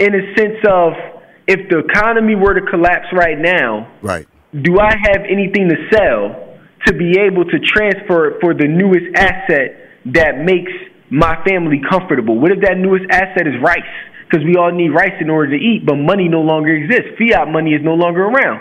in 0.00 0.14
a 0.14 0.34
sense 0.36 0.58
of 0.68 1.13
if 1.46 1.68
the 1.68 1.78
economy 1.78 2.34
were 2.34 2.54
to 2.54 2.64
collapse 2.66 3.06
right 3.12 3.38
now, 3.38 3.92
right? 4.02 4.26
Do 4.52 4.78
I 4.78 4.94
have 5.10 5.22
anything 5.28 5.68
to 5.68 5.76
sell 5.92 6.56
to 6.86 6.92
be 6.94 7.18
able 7.18 7.44
to 7.44 7.58
transfer 7.58 8.28
it 8.28 8.40
for 8.40 8.54
the 8.54 8.68
newest 8.68 9.16
asset 9.16 9.90
that 10.14 10.38
makes 10.44 10.72
my 11.10 11.42
family 11.44 11.80
comfortable? 11.88 12.38
What 12.38 12.52
if 12.52 12.60
that 12.60 12.78
newest 12.78 13.04
asset 13.10 13.46
is 13.46 13.54
rice? 13.62 13.82
Because 14.24 14.44
we 14.46 14.56
all 14.56 14.72
need 14.72 14.90
rice 14.90 15.14
in 15.20 15.28
order 15.28 15.56
to 15.56 15.60
eat, 15.62 15.84
but 15.84 15.96
money 15.96 16.28
no 16.28 16.40
longer 16.40 16.74
exists. 16.74 17.18
Fiat 17.18 17.48
money 17.48 17.72
is 17.72 17.82
no 17.84 17.94
longer 17.94 18.24
around. 18.24 18.60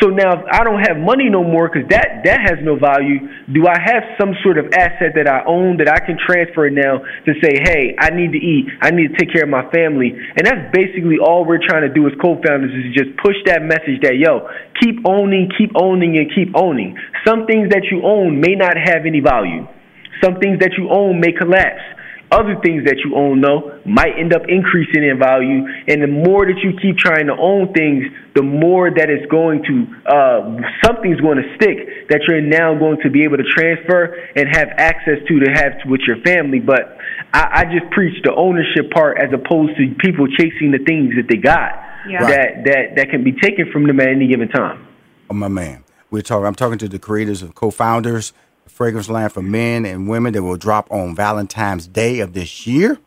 So 0.00 0.08
now, 0.08 0.32
if 0.40 0.44
I 0.48 0.64
don't 0.64 0.80
have 0.80 0.96
money 0.96 1.28
no 1.28 1.44
more 1.44 1.68
because 1.68 1.88
that 1.90 2.24
that 2.24 2.40
has 2.48 2.58
no 2.64 2.80
value, 2.80 3.28
do 3.52 3.68
I 3.68 3.76
have 3.76 4.16
some 4.18 4.32
sort 4.42 4.56
of 4.56 4.72
asset 4.72 5.12
that 5.20 5.28
I 5.28 5.44
own 5.44 5.76
that 5.78 5.88
I 5.88 6.00
can 6.00 6.16
transfer 6.16 6.70
now 6.72 7.04
to 7.28 7.32
say, 7.44 7.60
hey, 7.60 7.94
I 8.00 8.08
need 8.08 8.32
to 8.32 8.40
eat, 8.40 8.72
I 8.80 8.90
need 8.90 9.12
to 9.12 9.16
take 9.20 9.32
care 9.32 9.44
of 9.44 9.52
my 9.52 9.68
family, 9.68 10.16
and 10.16 10.42
that's 10.48 10.72
basically 10.72 11.20
all 11.20 11.44
we're 11.44 11.60
trying 11.60 11.84
to 11.84 11.92
do 11.92 12.08
as 12.08 12.16
co-founders 12.16 12.72
is 12.72 12.96
just 12.96 13.12
push 13.20 13.36
that 13.46 13.60
message 13.62 14.00
that 14.00 14.16
yo, 14.16 14.48
keep 14.80 15.04
owning, 15.04 15.52
keep 15.58 15.70
owning, 15.76 16.16
and 16.16 16.32
keep 16.32 16.56
owning. 16.56 16.96
Some 17.28 17.44
things 17.44 17.68
that 17.70 17.84
you 17.92 18.00
own 18.02 18.40
may 18.40 18.56
not 18.56 18.74
have 18.80 19.04
any 19.04 19.20
value. 19.20 19.68
Some 20.24 20.40
things 20.40 20.58
that 20.60 20.72
you 20.78 20.88
own 20.88 21.20
may 21.20 21.32
collapse. 21.36 21.84
Other 22.32 22.56
things 22.64 22.84
that 22.88 22.96
you 23.04 23.14
own, 23.14 23.42
though, 23.42 23.78
might 23.84 24.16
end 24.18 24.32
up 24.32 24.48
increasing 24.48 25.04
in 25.04 25.18
value. 25.18 25.68
And 25.86 26.00
the 26.02 26.08
more 26.08 26.46
that 26.46 26.56
you 26.64 26.72
keep 26.80 26.96
trying 26.96 27.26
to 27.26 27.36
own 27.36 27.72
things, 27.74 28.06
the 28.34 28.42
more 28.42 28.88
that 28.88 29.10
it's 29.10 29.28
going 29.30 29.60
to, 29.68 29.74
uh, 30.08 30.56
something's 30.82 31.20
going 31.20 31.36
to 31.36 31.48
stick 31.60 32.08
that 32.08 32.24
you're 32.26 32.40
now 32.40 32.72
going 32.72 32.96
to 33.04 33.10
be 33.10 33.22
able 33.24 33.36
to 33.36 33.44
transfer 33.44 34.16
and 34.34 34.48
have 34.48 34.68
access 34.80 35.20
to 35.28 35.40
to 35.44 35.50
have 35.52 35.72
with 35.84 36.00
your 36.08 36.16
family. 36.24 36.58
But 36.58 36.96
I, 37.34 37.62
I 37.62 37.64
just 37.68 37.92
preach 37.92 38.16
the 38.24 38.34
ownership 38.34 38.90
part 38.90 39.18
as 39.20 39.28
opposed 39.32 39.76
to 39.76 39.94
people 40.00 40.26
chasing 40.40 40.72
the 40.72 40.80
things 40.88 41.12
that 41.20 41.28
they 41.28 41.36
got 41.36 41.76
Yeah. 42.08 42.26
that, 42.26 42.64
that, 42.64 42.84
that 42.96 43.10
can 43.10 43.22
be 43.24 43.32
taken 43.32 43.70
from 43.70 43.86
them 43.86 44.00
at 44.00 44.08
any 44.08 44.26
given 44.26 44.48
time. 44.48 44.88
Oh, 45.28 45.34
my 45.34 45.48
man. 45.48 45.84
We're 46.10 46.22
talking. 46.22 46.46
I'm 46.46 46.54
talking 46.54 46.78
to 46.78 46.88
the 46.88 46.98
creators 46.98 47.42
and 47.42 47.54
co-founders, 47.54 48.30
of 48.30 48.51
Fragrance 48.66 49.08
Line 49.08 49.28
for 49.28 49.42
Men 49.42 49.84
and 49.84 50.08
Women 50.08 50.32
that 50.32 50.42
will 50.42 50.56
drop 50.56 50.90
on 50.90 51.14
Valentine's 51.14 51.86
Day 51.86 52.20
of 52.20 52.32
this 52.32 52.66
year. 52.66 52.98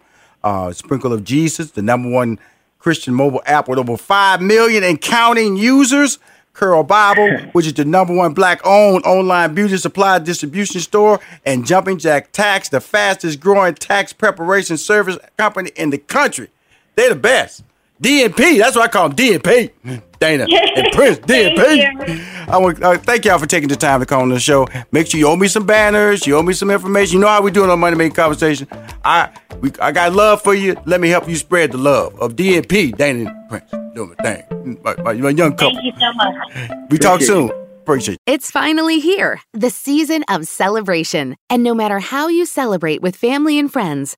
Uh, 0.43 0.71
Sprinkle 0.71 1.11
of 1.11 1.23
Jesus, 1.23 1.71
the 1.71 1.81
number 1.81 2.09
one 2.09 2.39
Christian 2.79 3.13
mobile 3.13 3.41
app 3.45 3.67
with 3.67 3.79
over 3.79 3.97
five 3.97 4.41
million 4.41 4.83
and 4.83 5.01
counting 5.01 5.57
users. 5.57 6.19
Curl 6.53 6.83
Bible, 6.83 7.37
which 7.51 7.65
is 7.67 7.73
the 7.73 7.83
number 7.83 8.13
one 8.15 8.33
black-owned 8.33 9.03
online 9.05 9.53
beauty 9.53 9.75
supply 9.77 10.19
distribution 10.19 10.79
store, 10.79 11.19
and 11.45 11.65
Jumping 11.65 11.97
Jack 11.97 12.31
Tax, 12.31 12.69
the 12.69 12.79
fastest 12.79 13.39
growing 13.41 13.75
tax 13.75 14.13
preparation 14.13 14.77
service 14.77 15.17
company 15.37 15.71
in 15.75 15.89
the 15.89 15.97
country. 15.97 16.49
They're 16.95 17.09
the 17.09 17.19
best. 17.19 17.63
DNP, 18.01 18.59
that's 18.59 18.75
what 18.75 18.85
I 18.85 18.87
call 18.89 19.09
them, 19.09 19.17
DNP. 19.17 19.71
Dana 20.19 20.47
and 20.75 20.91
Prince, 20.91 21.19
DNP. 21.19 22.47
I 22.47 22.57
want 22.57 22.81
uh, 22.83 22.97
thank 22.97 23.25
y'all 23.25 23.39
for 23.39 23.45
taking 23.45 23.69
the 23.69 23.75
time 23.75 23.99
to 23.99 24.05
come 24.05 24.21
on 24.21 24.29
the 24.29 24.39
show. 24.39 24.67
Make 24.91 25.07
sure 25.07 25.19
you 25.19 25.27
owe 25.27 25.35
me 25.35 25.47
some 25.47 25.65
banners, 25.65 26.27
you 26.27 26.35
owe 26.35 26.43
me 26.43 26.53
some 26.53 26.69
information. 26.69 27.15
You 27.15 27.19
know 27.21 27.27
how 27.27 27.41
we 27.41 27.51
doing 27.51 27.69
on 27.69 27.79
Money 27.79 27.95
Making 27.95 28.15
Conversation. 28.15 28.67
I 29.03 29.31
we, 29.61 29.71
I 29.81 29.91
got 29.91 30.13
love 30.13 30.41
for 30.41 30.53
you. 30.53 30.75
Let 30.85 31.01
me 31.01 31.09
help 31.09 31.27
you 31.27 31.35
spread 31.35 31.71
the 31.71 31.77
love 31.77 32.19
of 32.19 32.35
DNP, 32.35 32.97
Dana 32.97 33.29
and 33.29 33.49
Prince. 33.49 33.71
Doing 33.95 34.15
my 34.17 34.23
thing. 34.23 34.79
My, 34.83 34.95
my, 35.03 35.13
my 35.13 35.29
young 35.29 35.51
couple. 35.55 35.75
Thank 35.75 35.85
you 35.85 35.93
so 35.99 36.13
much. 36.13 36.91
We 36.91 36.97
talk 36.97 37.21
soon. 37.21 37.49
Appreciate 37.85 38.15
you. 38.15 38.33
It's 38.33 38.49
finally 38.49 38.99
here, 38.99 39.39
the 39.53 39.69
season 39.69 40.25
of 40.27 40.47
celebration. 40.47 41.37
And 41.51 41.63
no 41.63 41.75
matter 41.75 41.99
how 41.99 42.27
you 42.27 42.45
celebrate 42.45 43.01
with 43.01 43.15
family 43.15 43.59
and 43.59 43.71
friends, 43.71 44.17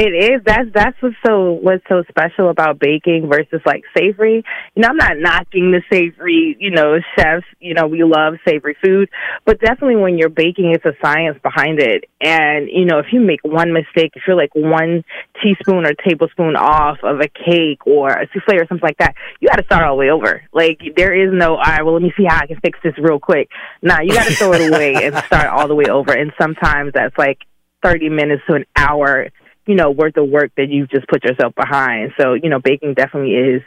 is. 0.05 0.41
That's 0.45 0.69
that's 0.73 0.95
what's 1.01 1.15
so 1.25 1.53
what's 1.53 1.83
so 1.89 2.03
special 2.07 2.49
about 2.49 2.79
baking 2.79 3.29
versus 3.31 3.61
like 3.65 3.83
savory. 3.97 4.43
You 4.75 4.81
know, 4.81 4.89
I'm 4.89 4.97
not 4.97 5.17
knocking 5.17 5.71
the 5.71 5.81
savory, 5.91 6.55
you 6.59 6.69
know, 6.69 6.97
chefs. 7.17 7.45
You 7.59 7.73
know, 7.73 7.87
we 7.87 8.03
love 8.03 8.35
savory 8.47 8.77
food, 8.83 9.09
but 9.45 9.59
definitely 9.59 9.95
when 9.95 10.17
you're 10.17 10.29
baking, 10.29 10.73
it's 10.75 10.85
a 10.85 10.93
science 11.03 11.37
behind 11.41 11.79
it. 11.79 12.05
And 12.21 12.69
you 12.69 12.85
know, 12.85 12.99
if 12.99 13.07
you 13.11 13.19
make 13.19 13.43
one 13.43 13.73
mistake, 13.73 14.11
if 14.15 14.23
you're 14.27 14.35
like 14.35 14.53
one 14.53 15.03
teaspoon 15.41 15.85
or 15.85 15.93
tablespoon 15.93 16.55
off 16.55 16.97
of 17.03 17.19
a 17.19 17.27
cake 17.27 17.85
or 17.87 18.09
a 18.09 18.27
souffle 18.33 18.61
or 18.61 18.67
something 18.67 18.83
like 18.87 18.97
that, 18.97 19.15
you 19.39 19.47
got 19.47 19.57
to 19.57 19.65
start 19.65 19.83
all 19.83 19.95
the 19.95 19.99
way 19.99 20.11
over. 20.11 20.43
Like 20.53 20.79
there 20.95 21.13
is 21.15 21.33
no, 21.33 21.55
all 21.55 21.63
right, 21.63 21.83
well, 21.83 21.93
let 21.93 22.03
me 22.03 22.13
see 22.15 22.25
how 22.27 22.37
I 22.37 22.47
can 22.47 22.59
fix 22.59 22.77
this 22.83 22.93
real 22.99 23.19
quick. 23.19 23.49
Nah, 23.81 24.01
you 24.01 24.13
got 24.13 24.27
to 24.27 24.35
throw 24.35 24.53
it 24.53 24.69
away 24.69 25.05
and 25.05 25.15
start 25.25 25.47
all 25.47 25.67
the 25.67 25.75
way 25.75 25.85
over. 25.85 26.11
And 26.11 26.31
sometimes 26.39 26.91
that's 26.93 27.17
like 27.17 27.39
30 27.83 28.09
minutes 28.09 28.43
to 28.47 28.55
an 28.55 28.65
hour 28.75 29.29
you 29.67 29.75
know, 29.75 29.91
worth 29.91 30.17
of 30.17 30.29
work 30.29 30.51
that 30.57 30.69
you've 30.69 30.89
just 30.89 31.07
put 31.07 31.23
yourself 31.23 31.53
behind. 31.55 32.13
So, 32.19 32.33
you 32.33 32.49
know, 32.49 32.59
baking 32.59 32.93
definitely 32.93 33.35
is 33.35 33.61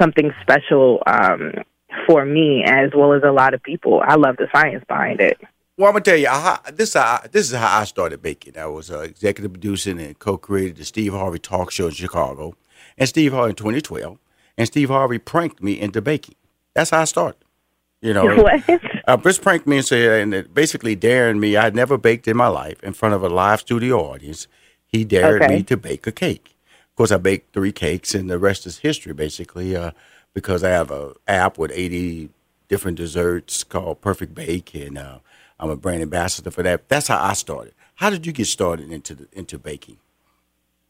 something 0.00 0.32
special 0.42 1.02
um, 1.06 1.52
for 2.06 2.24
me 2.24 2.64
as 2.66 2.90
well 2.94 3.12
as 3.12 3.22
a 3.24 3.30
lot 3.30 3.54
of 3.54 3.62
people. 3.62 4.02
I 4.04 4.16
love 4.16 4.36
the 4.36 4.48
science 4.52 4.84
behind 4.86 5.20
it. 5.20 5.38
Well, 5.76 5.88
I'm 5.88 5.94
gonna 5.94 6.04
tell 6.04 6.16
you, 6.16 6.28
I, 6.28 6.58
this 6.72 6.94
how, 6.94 7.20
this 7.30 7.50
is 7.50 7.56
how 7.56 7.80
I 7.80 7.84
started 7.84 8.22
baking. 8.22 8.56
I 8.56 8.66
was 8.66 8.90
uh, 8.90 9.00
executive 9.00 9.52
producing 9.52 10.00
and 10.00 10.16
co-created 10.18 10.76
the 10.76 10.84
Steve 10.84 11.12
Harvey 11.12 11.40
Talk 11.40 11.72
Show 11.72 11.86
in 11.86 11.92
Chicago, 11.92 12.54
and 12.96 13.08
Steve 13.08 13.32
Harvey 13.32 13.50
in 13.50 13.56
2012, 13.56 14.16
and 14.56 14.68
Steve 14.68 14.88
Harvey 14.88 15.18
pranked 15.18 15.60
me 15.60 15.80
into 15.80 16.00
baking. 16.00 16.36
That's 16.74 16.90
how 16.90 17.00
I 17.00 17.04
started. 17.04 17.44
You 18.02 18.12
know, 18.12 18.36
What? 18.42 18.80
Uh, 19.08 19.16
Chris 19.16 19.38
pranked 19.38 19.66
me 19.66 19.78
and 19.78 19.86
said, 19.86 20.32
and 20.32 20.54
basically 20.54 20.94
daring 20.94 21.40
me. 21.40 21.56
I 21.56 21.64
had 21.64 21.74
never 21.74 21.98
baked 21.98 22.28
in 22.28 22.36
my 22.36 22.48
life 22.48 22.82
in 22.84 22.92
front 22.92 23.14
of 23.14 23.24
a 23.24 23.28
live 23.28 23.60
studio 23.60 23.98
audience. 23.98 24.46
He 24.94 25.02
dared 25.04 25.42
Okay. 25.42 25.56
me 25.56 25.62
to 25.64 25.76
bake 25.76 26.06
a 26.06 26.12
cake. 26.12 26.54
Of 26.90 26.94
course, 26.94 27.10
I 27.10 27.16
baked 27.16 27.52
three 27.52 27.72
cakes, 27.72 28.14
and 28.14 28.30
the 28.30 28.38
rest 28.38 28.64
is 28.64 28.78
history, 28.78 29.12
basically, 29.12 29.74
uh, 29.74 29.90
because 30.34 30.62
I 30.62 30.68
have 30.68 30.92
a 30.92 31.14
app 31.26 31.58
with 31.58 31.72
80 31.74 32.28
different 32.68 32.96
desserts 32.96 33.64
called 33.64 34.00
Perfect 34.00 34.36
Bake, 34.36 34.72
and 34.72 34.96
uh, 34.96 35.18
I'm 35.58 35.68
a 35.68 35.74
brand 35.74 36.02
ambassador 36.02 36.52
for 36.52 36.62
that. 36.62 36.88
That's 36.88 37.08
how 37.08 37.20
I 37.20 37.32
started. 37.32 37.74
How 37.96 38.08
did 38.08 38.24
you 38.24 38.32
get 38.32 38.46
started 38.46 38.92
into 38.92 39.16
the, 39.16 39.26
into 39.32 39.58
baking? 39.58 39.96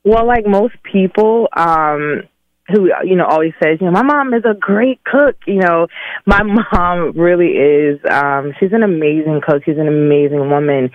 Well, 0.04 0.26
like 0.26 0.44
most 0.46 0.74
people, 0.82 1.48
um, 1.56 2.24
who 2.68 2.90
you 3.04 3.16
know 3.16 3.26
always 3.26 3.52
says, 3.62 3.78
you 3.80 3.86
know, 3.86 3.92
my 3.92 4.02
mom 4.02 4.32
is 4.32 4.44
a 4.44 4.54
great 4.54 5.02
cook. 5.04 5.36
You 5.46 5.58
know, 5.60 5.86
my 6.26 6.42
mom 6.72 7.12
really 7.16 7.52
is. 7.52 8.00
Um, 8.10 8.54
she's 8.58 8.72
an 8.72 8.82
amazing 8.82 9.40
cook. 9.46 9.62
She's 9.64 9.78
an 9.78 9.88
amazing 9.88 10.50
woman, 10.50 10.90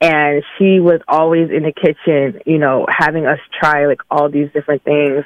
and 0.00 0.42
she 0.58 0.80
was 0.80 1.00
always 1.08 1.50
in 1.50 1.62
the 1.62 1.72
kitchen. 1.72 2.40
You 2.46 2.58
know, 2.58 2.86
having 2.88 3.26
us 3.26 3.38
try 3.58 3.86
like 3.86 4.00
all 4.10 4.30
these 4.30 4.50
different 4.52 4.84
things. 4.84 5.24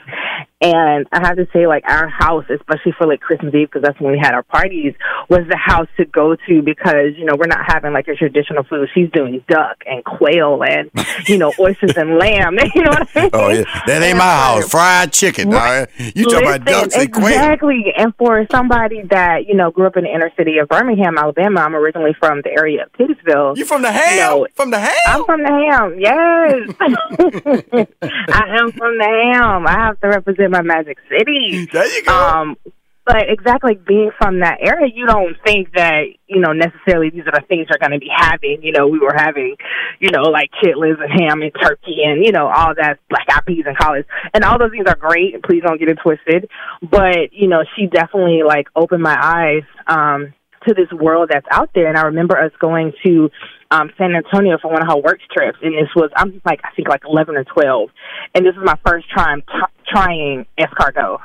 And 0.60 1.06
I 1.12 1.24
have 1.24 1.36
to 1.36 1.46
say, 1.52 1.68
like 1.68 1.84
our 1.86 2.08
house, 2.08 2.44
especially 2.50 2.92
for 2.98 3.06
like 3.06 3.20
Christmas 3.20 3.54
Eve, 3.54 3.68
because 3.68 3.82
that's 3.82 4.00
when 4.00 4.10
we 4.10 4.18
had 4.18 4.34
our 4.34 4.42
parties, 4.42 4.94
was 5.28 5.46
the 5.48 5.56
house 5.56 5.86
to 5.98 6.04
go 6.04 6.34
to 6.34 6.62
because 6.62 7.14
you 7.16 7.24
know 7.24 7.36
we're 7.38 7.46
not 7.46 7.64
having 7.64 7.92
like 7.92 8.08
a 8.08 8.16
traditional 8.16 8.64
food. 8.64 8.88
She's 8.92 9.08
doing 9.12 9.44
duck 9.48 9.76
and 9.86 10.04
quail 10.04 10.64
and 10.64 10.90
you 11.28 11.38
know 11.38 11.52
oysters 11.60 11.96
and 11.96 12.18
lamb. 12.18 12.58
You 12.78 12.82
know 12.84 12.90
what 12.90 13.08
I 13.16 13.18
oh, 13.18 13.20
mean? 13.22 13.30
Oh, 13.32 13.48
yeah. 13.48 13.82
That 13.86 14.02
ain't 14.02 14.18
my 14.18 14.24
house. 14.24 14.70
Fried 14.70 15.12
chicken. 15.12 15.52
all 15.52 15.58
right? 15.58 15.88
You 16.14 16.24
talking 16.24 16.46
about 16.46 16.64
ducks 16.64 16.94
and 16.94 17.12
quail. 17.12 17.26
Exactly. 17.28 17.84
And 17.96 18.14
for 18.16 18.46
somebody 18.52 19.02
that, 19.10 19.46
you 19.46 19.54
know, 19.54 19.70
grew 19.70 19.86
up 19.86 19.96
in 19.96 20.04
the 20.04 20.10
inner 20.10 20.30
city 20.36 20.58
of 20.58 20.68
Birmingham, 20.68 21.18
Alabama, 21.18 21.60
I'm 21.60 21.74
originally 21.74 22.14
from 22.20 22.42
the 22.42 22.50
area 22.50 22.84
of 22.84 22.92
Titusville. 22.92 23.56
You 23.56 23.64
from 23.64 23.82
the 23.82 23.90
ham? 23.90 24.44
from 24.54 24.70
the 24.70 24.78
ham? 24.78 24.94
I'm 25.06 25.24
from 25.24 25.42
the 25.42 25.48
ham, 25.48 25.98
yes. 25.98 26.74
I 28.28 28.58
am 28.60 28.70
from 28.72 28.98
the 28.98 29.32
ham. 29.34 29.66
I 29.66 29.72
have 29.72 30.00
to 30.00 30.08
represent 30.08 30.47
my 30.50 30.62
magic 30.62 30.98
city. 31.08 31.68
There 31.72 31.86
you 31.86 32.04
go. 32.04 32.12
Um, 32.12 32.56
but 33.04 33.24
exactly 33.30 33.72
being 33.74 34.10
from 34.18 34.40
that 34.40 34.58
area, 34.60 34.92
you 34.94 35.06
don't 35.06 35.34
think 35.42 35.72
that, 35.74 36.02
you 36.26 36.40
know, 36.40 36.52
necessarily 36.52 37.08
these 37.08 37.22
are 37.22 37.32
the 37.32 37.42
things 37.48 37.66
you're 37.70 37.78
going 37.78 37.92
to 37.92 37.98
be 37.98 38.10
having. 38.14 38.58
You 38.62 38.72
know, 38.72 38.86
we 38.86 38.98
were 38.98 39.14
having, 39.16 39.56
you 39.98 40.10
know, 40.10 40.24
like 40.24 40.50
chitlins 40.62 41.00
and 41.02 41.10
ham 41.10 41.40
and 41.40 41.50
turkey 41.58 42.02
and, 42.04 42.22
you 42.22 42.32
know, 42.32 42.48
all 42.48 42.74
that 42.76 42.98
black 43.08 43.24
eyed 43.32 43.46
peas 43.46 43.64
and 43.66 43.78
collards. 43.78 44.06
And 44.34 44.44
all 44.44 44.58
those 44.58 44.72
things 44.72 44.84
are 44.86 44.94
great. 44.94 45.42
Please 45.42 45.62
don't 45.62 45.78
get 45.78 45.88
it 45.88 45.98
twisted. 46.02 46.50
But, 46.82 47.32
you 47.32 47.48
know, 47.48 47.64
she 47.74 47.86
definitely 47.86 48.42
like 48.46 48.66
opened 48.76 49.02
my 49.02 49.16
eyes, 49.18 49.64
um, 49.86 50.34
to 50.66 50.74
this 50.74 50.92
world 50.92 51.30
that's 51.32 51.46
out 51.50 51.70
there. 51.74 51.88
And 51.88 51.96
I 51.96 52.02
remember 52.02 52.36
us 52.36 52.52
going 52.60 52.92
to 53.06 53.30
um, 53.70 53.90
San 53.98 54.14
Antonio 54.14 54.58
for 54.60 54.70
one 54.70 54.82
of 54.82 54.88
her 54.88 54.96
work 55.00 55.20
trips, 55.32 55.58
and 55.62 55.74
this 55.74 55.88
was 55.94 56.10
I'm 56.16 56.40
like 56.44 56.60
I 56.64 56.70
think 56.74 56.88
like 56.88 57.02
eleven 57.08 57.36
or 57.36 57.44
twelve, 57.44 57.90
and 58.34 58.44
this 58.44 58.54
was 58.56 58.64
my 58.64 58.78
first 58.86 59.06
time 59.14 59.42
t- 59.42 59.82
trying 59.92 60.46
escargot. 60.58 61.18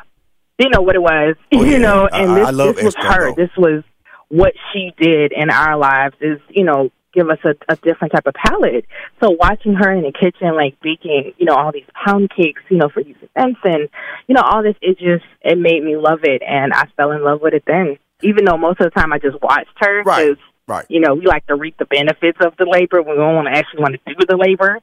Didn't 0.60 0.74
know 0.74 0.82
what 0.82 0.96
it 0.96 1.02
was, 1.02 1.36
you 1.52 1.80
know, 1.80 2.08
and 2.12 2.32
I- 2.32 2.36
this, 2.40 2.48
I 2.48 2.52
love 2.52 2.76
this 2.76 2.86
was 2.86 2.96
her. 2.96 3.34
This 3.36 3.50
was 3.58 3.84
what 4.30 4.54
she 4.72 4.92
did 4.98 5.32
in 5.32 5.50
our 5.50 5.78
lives. 5.78 6.16
Is 6.22 6.40
you 6.50 6.64
know 6.64 6.90
give 7.14 7.30
us 7.30 7.38
a, 7.46 7.54
a 7.72 7.76
different 7.78 8.12
type 8.14 8.26
of 8.26 8.34
palate. 8.34 8.86
So 9.22 9.30
watching 9.32 9.76
her 9.76 9.92
in 9.92 10.02
the 10.04 10.12
kitchen, 10.12 10.56
like 10.56 10.80
baking, 10.82 11.34
you 11.38 11.46
know, 11.46 11.54
all 11.56 11.72
these 11.72 11.86
pound 12.06 12.32
cakes, 12.36 12.62
you 12.70 12.78
know, 12.78 12.90
for 12.90 13.04
Lisa 13.04 13.28
Benson, 13.36 13.88
you 14.28 14.36
know, 14.36 14.42
all 14.42 14.64
this, 14.64 14.76
it 14.82 14.98
just, 14.98 15.24
it 15.42 15.58
made 15.58 15.84
me 15.84 15.96
love 15.96 16.20
it. 16.24 16.42
And 16.42 16.74
I 16.74 16.86
fell 16.98 17.12
in 17.12 17.24
love 17.24 17.40
with 17.42 17.54
it 17.54 17.64
then. 17.68 17.98
Even 18.24 18.46
though 18.46 18.58
most 18.58 18.80
of 18.82 18.86
the 18.92 19.00
time 19.00 19.14
I 19.14 19.20
just 19.20 19.40
watched 19.42 19.70
her. 19.80 20.02
Right, 20.04 20.36
right. 20.68 20.86
You 20.90 21.00
know, 21.00 21.14
we 21.16 21.26
like 21.26 21.46
to 21.48 21.56
reap 21.56 21.78
the 21.78 21.86
benefits 21.86 22.38
of 22.46 22.56
the 22.58 22.66
labor. 22.66 23.02
We 23.02 23.16
don't 23.16 23.36
want 23.36 23.48
to 23.48 23.54
actually 23.58 23.82
want 23.82 23.96
to 24.08 24.14
do 24.16 24.26
the 24.28 24.38
labor. 24.38 24.80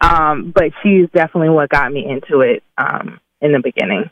Um, 0.00 0.52
but 0.54 0.72
she's 0.82 1.08
definitely 1.14 1.50
what 1.50 1.68
got 1.68 1.92
me 1.92 2.06
into 2.08 2.40
it 2.40 2.62
um, 2.78 3.20
in 3.40 3.52
the 3.52 3.60
beginning. 3.60 4.10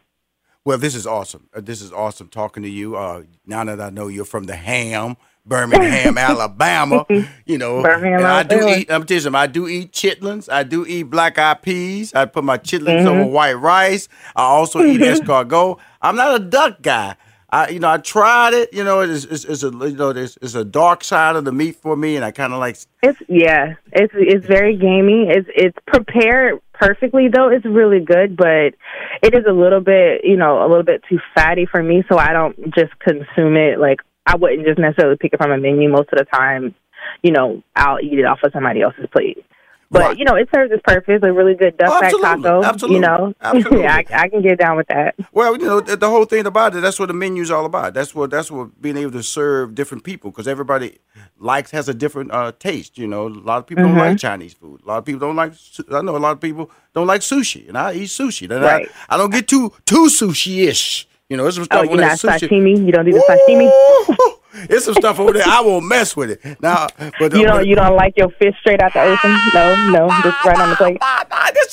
Well, 0.64 0.78
this 0.78 0.94
is 0.94 1.06
awesome. 1.06 1.48
Uh, 1.54 1.60
this 1.60 1.82
is 1.82 1.92
awesome 1.92 2.28
talking 2.28 2.62
to 2.62 2.68
you. 2.70 2.96
Uh, 2.96 3.24
now 3.46 3.64
that 3.64 3.80
I 3.80 3.90
know 3.90 4.08
you're 4.08 4.24
from 4.24 4.44
the 4.44 4.56
ham, 4.56 5.16
Birmingham, 5.44 6.16
Alabama, 6.18 7.04
you 7.44 7.58
know, 7.58 7.82
Birmingham, 7.82 8.20
and 8.20 8.26
I 8.26 8.42
do 8.44 8.66
eat. 8.68 8.90
I'm 8.90 9.04
telling 9.04 9.24
you, 9.34 9.38
I 9.38 9.46
do 9.46 9.68
eat 9.68 9.92
chitlins. 9.92 10.50
I 10.50 10.62
do 10.62 10.86
eat 10.86 11.02
black 11.04 11.38
eyed 11.38 11.60
peas. 11.60 12.14
I 12.14 12.24
put 12.24 12.44
my 12.44 12.56
chitlins 12.56 13.02
Mhm. 13.02 13.06
over 13.08 13.24
white 13.26 13.52
rice. 13.54 14.08
I 14.34 14.44
also 14.44 14.82
eat 14.82 15.00
escargot. 15.02 15.78
I'm 16.00 16.16
not 16.16 16.34
a 16.36 16.38
duck 16.42 16.80
guy. 16.80 17.16
I, 17.54 17.68
you 17.68 17.78
know, 17.78 17.88
I 17.88 17.98
tried 17.98 18.52
it. 18.52 18.74
You 18.74 18.82
know, 18.82 19.00
it's, 19.00 19.24
it's, 19.26 19.44
it's 19.44 19.62
a, 19.62 19.70
you 19.70 19.92
know, 19.92 20.12
there's, 20.12 20.36
it's 20.42 20.56
a 20.56 20.64
dark 20.64 21.04
side 21.04 21.36
of 21.36 21.44
the 21.44 21.52
meat 21.52 21.76
for 21.76 21.96
me, 21.96 22.16
and 22.16 22.24
I 22.24 22.32
kind 22.32 22.52
of 22.52 22.58
like. 22.58 22.76
It's 23.00 23.18
yeah, 23.28 23.74
it's 23.92 24.12
it's 24.16 24.44
very 24.44 24.76
gamey. 24.76 25.28
It's 25.28 25.48
it's 25.54 25.78
prepared 25.86 26.60
perfectly 26.72 27.28
though. 27.32 27.48
It's 27.48 27.64
really 27.64 28.00
good, 28.00 28.36
but 28.36 28.74
it 29.22 29.34
is 29.34 29.44
a 29.48 29.52
little 29.52 29.80
bit 29.80 30.22
you 30.24 30.36
know 30.36 30.62
a 30.62 30.66
little 30.66 30.82
bit 30.82 31.04
too 31.08 31.20
fatty 31.32 31.64
for 31.64 31.80
me. 31.80 32.02
So 32.08 32.18
I 32.18 32.32
don't 32.32 32.56
just 32.74 32.98
consume 32.98 33.56
it. 33.56 33.78
Like 33.78 34.00
I 34.26 34.34
wouldn't 34.34 34.66
just 34.66 34.80
necessarily 34.80 35.16
pick 35.16 35.32
it 35.32 35.40
from 35.40 35.52
a 35.52 35.58
menu. 35.58 35.88
Most 35.88 36.08
of 36.12 36.18
the 36.18 36.24
time, 36.24 36.74
you 37.22 37.30
know, 37.30 37.62
I'll 37.76 38.00
eat 38.00 38.18
it 38.18 38.24
off 38.24 38.40
of 38.42 38.50
somebody 38.52 38.82
else's 38.82 39.06
plate. 39.12 39.44
But 39.90 40.18
you 40.18 40.24
know, 40.24 40.34
it 40.34 40.48
serves 40.52 40.72
its 40.72 40.82
purpose. 40.82 41.20
A 41.22 41.32
really 41.32 41.54
good 41.54 41.76
duck 41.76 42.00
fat 42.00 42.12
taco. 42.20 42.62
absolutely, 42.64 42.96
You 42.96 43.00
know, 43.02 43.34
absolutely. 43.40 43.82
yeah, 43.82 43.96
I, 43.96 44.04
I 44.24 44.28
can 44.28 44.42
get 44.42 44.58
down 44.58 44.76
with 44.76 44.86
that. 44.88 45.14
Well, 45.32 45.56
you 45.56 45.66
know, 45.66 45.80
the, 45.80 45.96
the 45.96 46.08
whole 46.10 46.24
thing 46.24 46.46
about 46.46 46.74
it, 46.74 46.80
that's 46.80 46.98
what 46.98 47.06
the 47.06 47.14
menu's 47.14 47.50
all 47.50 47.64
about. 47.64 47.94
That's 47.94 48.14
what 48.14 48.30
that's 48.30 48.50
what 48.50 48.80
being 48.82 48.96
able 48.96 49.12
to 49.12 49.22
serve 49.22 49.74
different 49.74 50.02
people 50.04 50.30
because 50.30 50.48
everybody 50.48 50.98
likes 51.38 51.70
has 51.70 51.88
a 51.88 51.94
different 51.94 52.32
uh, 52.32 52.52
taste. 52.58 52.98
You 52.98 53.06
know, 53.06 53.26
a 53.26 53.28
lot 53.28 53.58
of 53.58 53.66
people 53.66 53.84
Mhm. 53.84 53.88
don't 53.88 53.98
like 53.98 54.18
Chinese 54.18 54.54
food. 54.54 54.80
A 54.84 54.88
lot 54.88 54.98
of 54.98 55.04
people 55.04 55.20
don't 55.20 55.36
like. 55.36 55.52
I 55.92 56.00
know 56.02 56.16
a 56.16 56.18
lot 56.18 56.32
of 56.32 56.40
people 56.40 56.70
don't 56.94 57.06
like 57.06 57.20
sushi, 57.20 57.68
and 57.68 57.78
I 57.78 57.92
eat 57.94 58.08
sushi. 58.08 58.50
And 58.50 58.62
Right. 58.64 58.88
I, 59.08 59.14
I 59.14 59.16
don't 59.16 59.30
get 59.30 59.46
too 59.46 59.72
too 59.86 60.06
sushi 60.06 60.66
ish. 60.66 61.06
You 61.28 61.36
know, 61.36 61.46
it's 61.46 61.58
Oh, 61.58 61.82
you're 61.82 61.96
not 61.96 62.18
sushi. 62.18 62.48
sashimi. 62.48 62.84
You 62.84 62.92
don't 62.92 63.04
do 63.04 63.12
the 63.12 63.22
sashimi. 63.28 64.36
It's 64.54 64.84
some 64.84 64.94
stuff 64.94 65.18
over 65.18 65.32
there. 65.32 65.44
I 65.46 65.60
won't 65.60 65.86
mess 65.86 66.16
with 66.16 66.30
it. 66.30 66.60
Now, 66.62 66.86
but 67.18 67.34
You 67.34 67.44
don't 67.44 67.66
you 67.66 67.74
don't 67.74 67.96
like 67.96 68.16
your 68.16 68.30
fish 68.30 68.54
straight 68.60 68.80
out 68.80 68.92
the 68.92 69.02
ocean? 69.02 69.36
No, 69.52 69.90
no, 69.90 70.08
just 70.22 70.44
right 70.44 70.58
on 70.58 70.70
the 70.70 70.76
plate. 70.76 70.98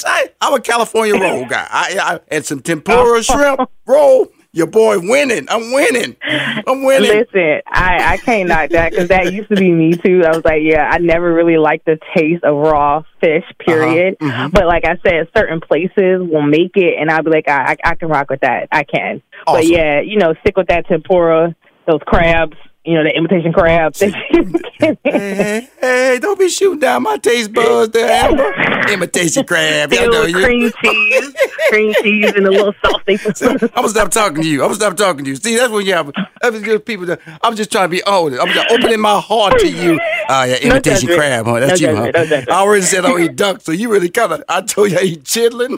I, 0.05 0.29
I'm 0.41 0.53
a 0.53 0.61
California 0.61 1.15
roll 1.15 1.45
guy. 1.45 1.67
I, 1.69 1.97
I 2.01 2.19
and 2.29 2.45
some 2.45 2.61
tempura 2.61 3.23
shrimp 3.23 3.69
roll. 3.85 4.27
Your 4.53 4.67
boy 4.67 4.99
winning. 4.99 5.45
I'm 5.47 5.71
winning. 5.71 6.17
I'm 6.21 6.83
winning. 6.83 7.09
Listen, 7.09 7.61
I 7.67 8.13
I 8.13 8.17
can't 8.17 8.49
knock 8.49 8.71
that 8.71 8.91
because 8.91 9.07
that 9.07 9.31
used 9.31 9.47
to 9.47 9.55
be 9.55 9.71
me 9.71 9.93
too. 9.93 10.23
I 10.25 10.35
was 10.35 10.43
like, 10.43 10.61
yeah, 10.61 10.89
I 10.91 10.97
never 10.97 11.33
really 11.33 11.57
liked 11.57 11.85
the 11.85 11.97
taste 12.17 12.43
of 12.43 12.57
raw 12.57 13.03
fish. 13.21 13.45
Period. 13.59 14.17
Uh-huh. 14.19 14.49
But 14.51 14.65
like 14.65 14.83
I 14.83 14.97
said, 15.07 15.29
certain 15.35 15.61
places 15.61 16.19
will 16.29 16.41
make 16.41 16.75
it, 16.75 16.95
and 16.99 17.09
I'll 17.09 17.23
be 17.23 17.31
like, 17.31 17.47
I 17.47 17.77
I, 17.85 17.91
I 17.91 17.95
can 17.95 18.09
rock 18.09 18.29
with 18.29 18.41
that. 18.41 18.67
I 18.73 18.83
can. 18.83 19.21
But 19.45 19.67
yeah, 19.67 20.01
you 20.01 20.17
know, 20.17 20.33
stick 20.41 20.57
with 20.57 20.67
that 20.67 20.85
tempura, 20.85 21.55
those 21.87 22.01
crabs. 22.05 22.57
You 22.83 22.95
know, 22.95 23.03
the 23.03 23.15
imitation 23.15 23.53
crabs. 23.53 23.99
hey, 23.99 24.97
hey, 25.03 25.67
hey, 25.79 26.19
don't 26.19 26.39
be 26.39 26.49
shooting 26.49 26.79
down 26.79 27.03
my 27.03 27.17
taste 27.17 27.53
buds 27.53 27.91
there. 27.91 28.91
Imitation 28.91 29.45
crab. 29.45 29.93
I 29.93 30.05
know 30.07 30.23
you. 30.23 30.43
cream 30.43 30.71
cheese, 30.81 31.33
cream 31.69 31.93
cheese, 32.01 32.31
and 32.35 32.47
a 32.47 32.49
little 32.49 32.73
sauce. 32.83 33.01
they 33.05 33.19
put- 33.19 33.39
I'm 33.39 33.69
gonna 33.69 33.89
stop 33.89 34.09
talking 34.09 34.41
to 34.41 34.47
you. 34.49 34.61
I'm 34.63 34.69
gonna 34.69 34.75
stop 34.75 34.97
talking 34.97 35.23
to 35.25 35.29
you. 35.29 35.35
See, 35.35 35.55
that's 35.57 35.71
when 35.71 35.85
you 35.85 35.93
have 35.93 36.11
that's 36.41 36.59
good 36.61 36.83
people. 36.83 37.05
That, 37.05 37.19
I'm 37.43 37.55
just 37.55 37.71
trying 37.71 37.85
to 37.85 37.89
be 37.95 38.01
honest. 38.03 38.41
I'm 38.41 38.47
just 38.47 38.71
opening 38.71 38.99
my 38.99 39.19
heart 39.19 39.59
to 39.59 39.69
you. 39.69 39.99
Ah, 40.27 40.45
yeah, 40.45 40.55
imitation 40.55 41.07
judgment. 41.09 41.17
crab, 41.19 41.45
huh? 41.45 41.59
That's 41.59 41.81
No 41.81 41.89
you, 41.91 41.95
huh? 41.95 42.11
no. 42.23 42.35
I 42.49 42.61
already 42.61 42.81
said 42.81 43.05
I 43.05 43.09
don't 43.09 43.21
eat 43.21 43.35
duck, 43.35 43.61
so 43.61 43.71
you 43.73 43.91
really 43.91 44.09
kind 44.09 44.31
of. 44.31 44.43
I 44.49 44.61
told 44.61 44.89
you 44.89 44.97
I 44.97 45.03
eat 45.03 45.23
chitlin. 45.23 45.77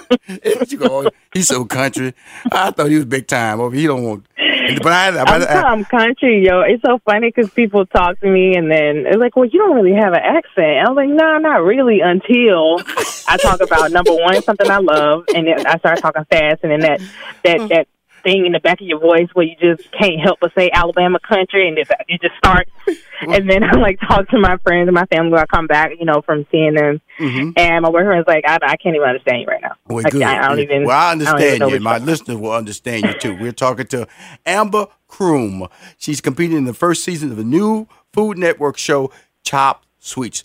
You 0.71 0.77
go, 0.77 1.05
oh, 1.07 1.09
he's 1.33 1.47
so 1.49 1.65
country. 1.65 2.13
I 2.51 2.71
thought 2.71 2.87
he 2.89 2.95
was 2.95 3.05
big 3.05 3.27
time. 3.27 3.59
Over 3.59 3.75
he 3.75 3.85
don't 3.87 4.03
want. 4.03 4.25
But 4.83 4.91
I, 4.91 5.11
but 5.11 5.29
I'm, 5.29 5.41
I, 5.43 5.69
I'm 5.69 5.85
country, 5.85 6.45
yo. 6.45 6.61
It's 6.61 6.81
so 6.83 6.99
funny 7.05 7.31
because 7.33 7.51
people 7.51 7.85
talk 7.85 8.19
to 8.21 8.29
me 8.29 8.55
and 8.55 8.69
then 8.69 9.05
it's 9.07 9.17
like, 9.17 9.35
well, 9.35 9.45
you 9.45 9.59
don't 9.59 9.75
really 9.75 9.93
have 9.93 10.13
an 10.13 10.21
accent. 10.21 10.87
I'm 10.87 10.95
like, 10.95 11.09
no, 11.09 11.37
not 11.37 11.63
really 11.63 11.99
until 12.01 12.79
I 13.27 13.37
talk 13.37 13.61
about 13.61 13.91
number 13.91 14.13
one, 14.13 14.41
something 14.41 14.69
I 14.69 14.79
love, 14.79 15.25
and 15.35 15.47
then 15.47 15.65
I 15.65 15.77
start 15.79 15.99
talking 15.99 16.25
fast, 16.29 16.63
and 16.63 16.71
then 16.71 16.79
that 16.81 16.99
that 17.43 17.57
mm. 17.57 17.69
that 17.69 17.87
thing 18.23 18.45
in 18.45 18.53
the 18.53 18.59
back 18.59 18.81
of 18.81 18.87
your 18.87 18.99
voice 18.99 19.27
where 19.33 19.45
you 19.45 19.55
just 19.59 19.91
can't 19.91 20.19
help 20.19 20.39
but 20.39 20.51
say 20.57 20.69
Alabama 20.73 21.19
country, 21.19 21.67
and 21.67 21.77
it, 21.77 21.87
it 22.07 22.21
just 22.21 22.35
starts. 22.37 22.71
And 23.25 23.49
then 23.49 23.63
I 23.63 23.77
like 23.77 24.01
talk 24.01 24.27
to 24.31 24.37
my 24.37 24.57
friends 24.57 24.89
and 24.89 24.95
my 24.95 25.05
family 25.05 25.31
when 25.31 25.39
I 25.39 25.45
come 25.45 25.65
back, 25.65 25.91
you 25.97 26.05
know, 26.05 26.21
from 26.23 26.45
seeing 26.51 26.73
them, 26.73 26.99
and 27.19 27.83
my 27.83 27.89
boyfriend's 27.89 28.27
like, 28.27 28.43
I, 28.45 28.57
I 28.61 28.75
can't 28.75 28.97
even 28.97 29.07
understand 29.07 29.41
you 29.41 29.47
right 29.47 29.61
now. 29.61 29.69
Mm-hmm. 29.69 29.93
Well, 29.93 30.03
like, 30.03 30.11
good. 30.11 30.23
I, 30.23 30.43
I 30.43 30.47
don't 30.49 30.59
even. 30.59 30.83
Well, 30.83 30.97
I 30.97 31.11
understand 31.13 31.59
know 31.59 31.69
you. 31.69 31.79
My 31.79 31.97
you're 31.97 32.05
listeners 32.05 32.35
will 32.35 32.51
understand 32.51 33.05
you 33.05 33.13
too. 33.13 33.37
We're 33.39 33.53
talking 33.53 33.87
to 33.87 34.09
Amber 34.45 34.87
Croom. 35.07 35.69
She's 35.97 36.19
competing 36.19 36.57
in 36.57 36.65
the 36.65 36.73
first 36.73 37.05
season 37.05 37.31
of 37.31 37.37
the 37.37 37.45
new 37.45 37.87
Food 38.11 38.37
Network 38.37 38.77
show, 38.77 39.09
Chopped 39.43 39.87
Sweets. 39.99 40.43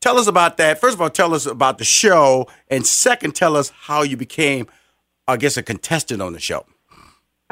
Tell 0.00 0.16
us 0.16 0.26
about 0.26 0.56
that. 0.56 0.80
First 0.80 0.94
of 0.94 1.02
all, 1.02 1.10
tell 1.10 1.34
us 1.34 1.44
about 1.44 1.76
the 1.76 1.84
show, 1.84 2.48
and 2.68 2.86
second, 2.86 3.34
tell 3.34 3.56
us 3.56 3.70
how 3.70 4.02
you 4.02 4.16
became, 4.16 4.66
I 5.28 5.36
guess, 5.36 5.58
a 5.58 5.62
contestant 5.62 6.22
on 6.22 6.32
the 6.32 6.40
show. 6.40 6.64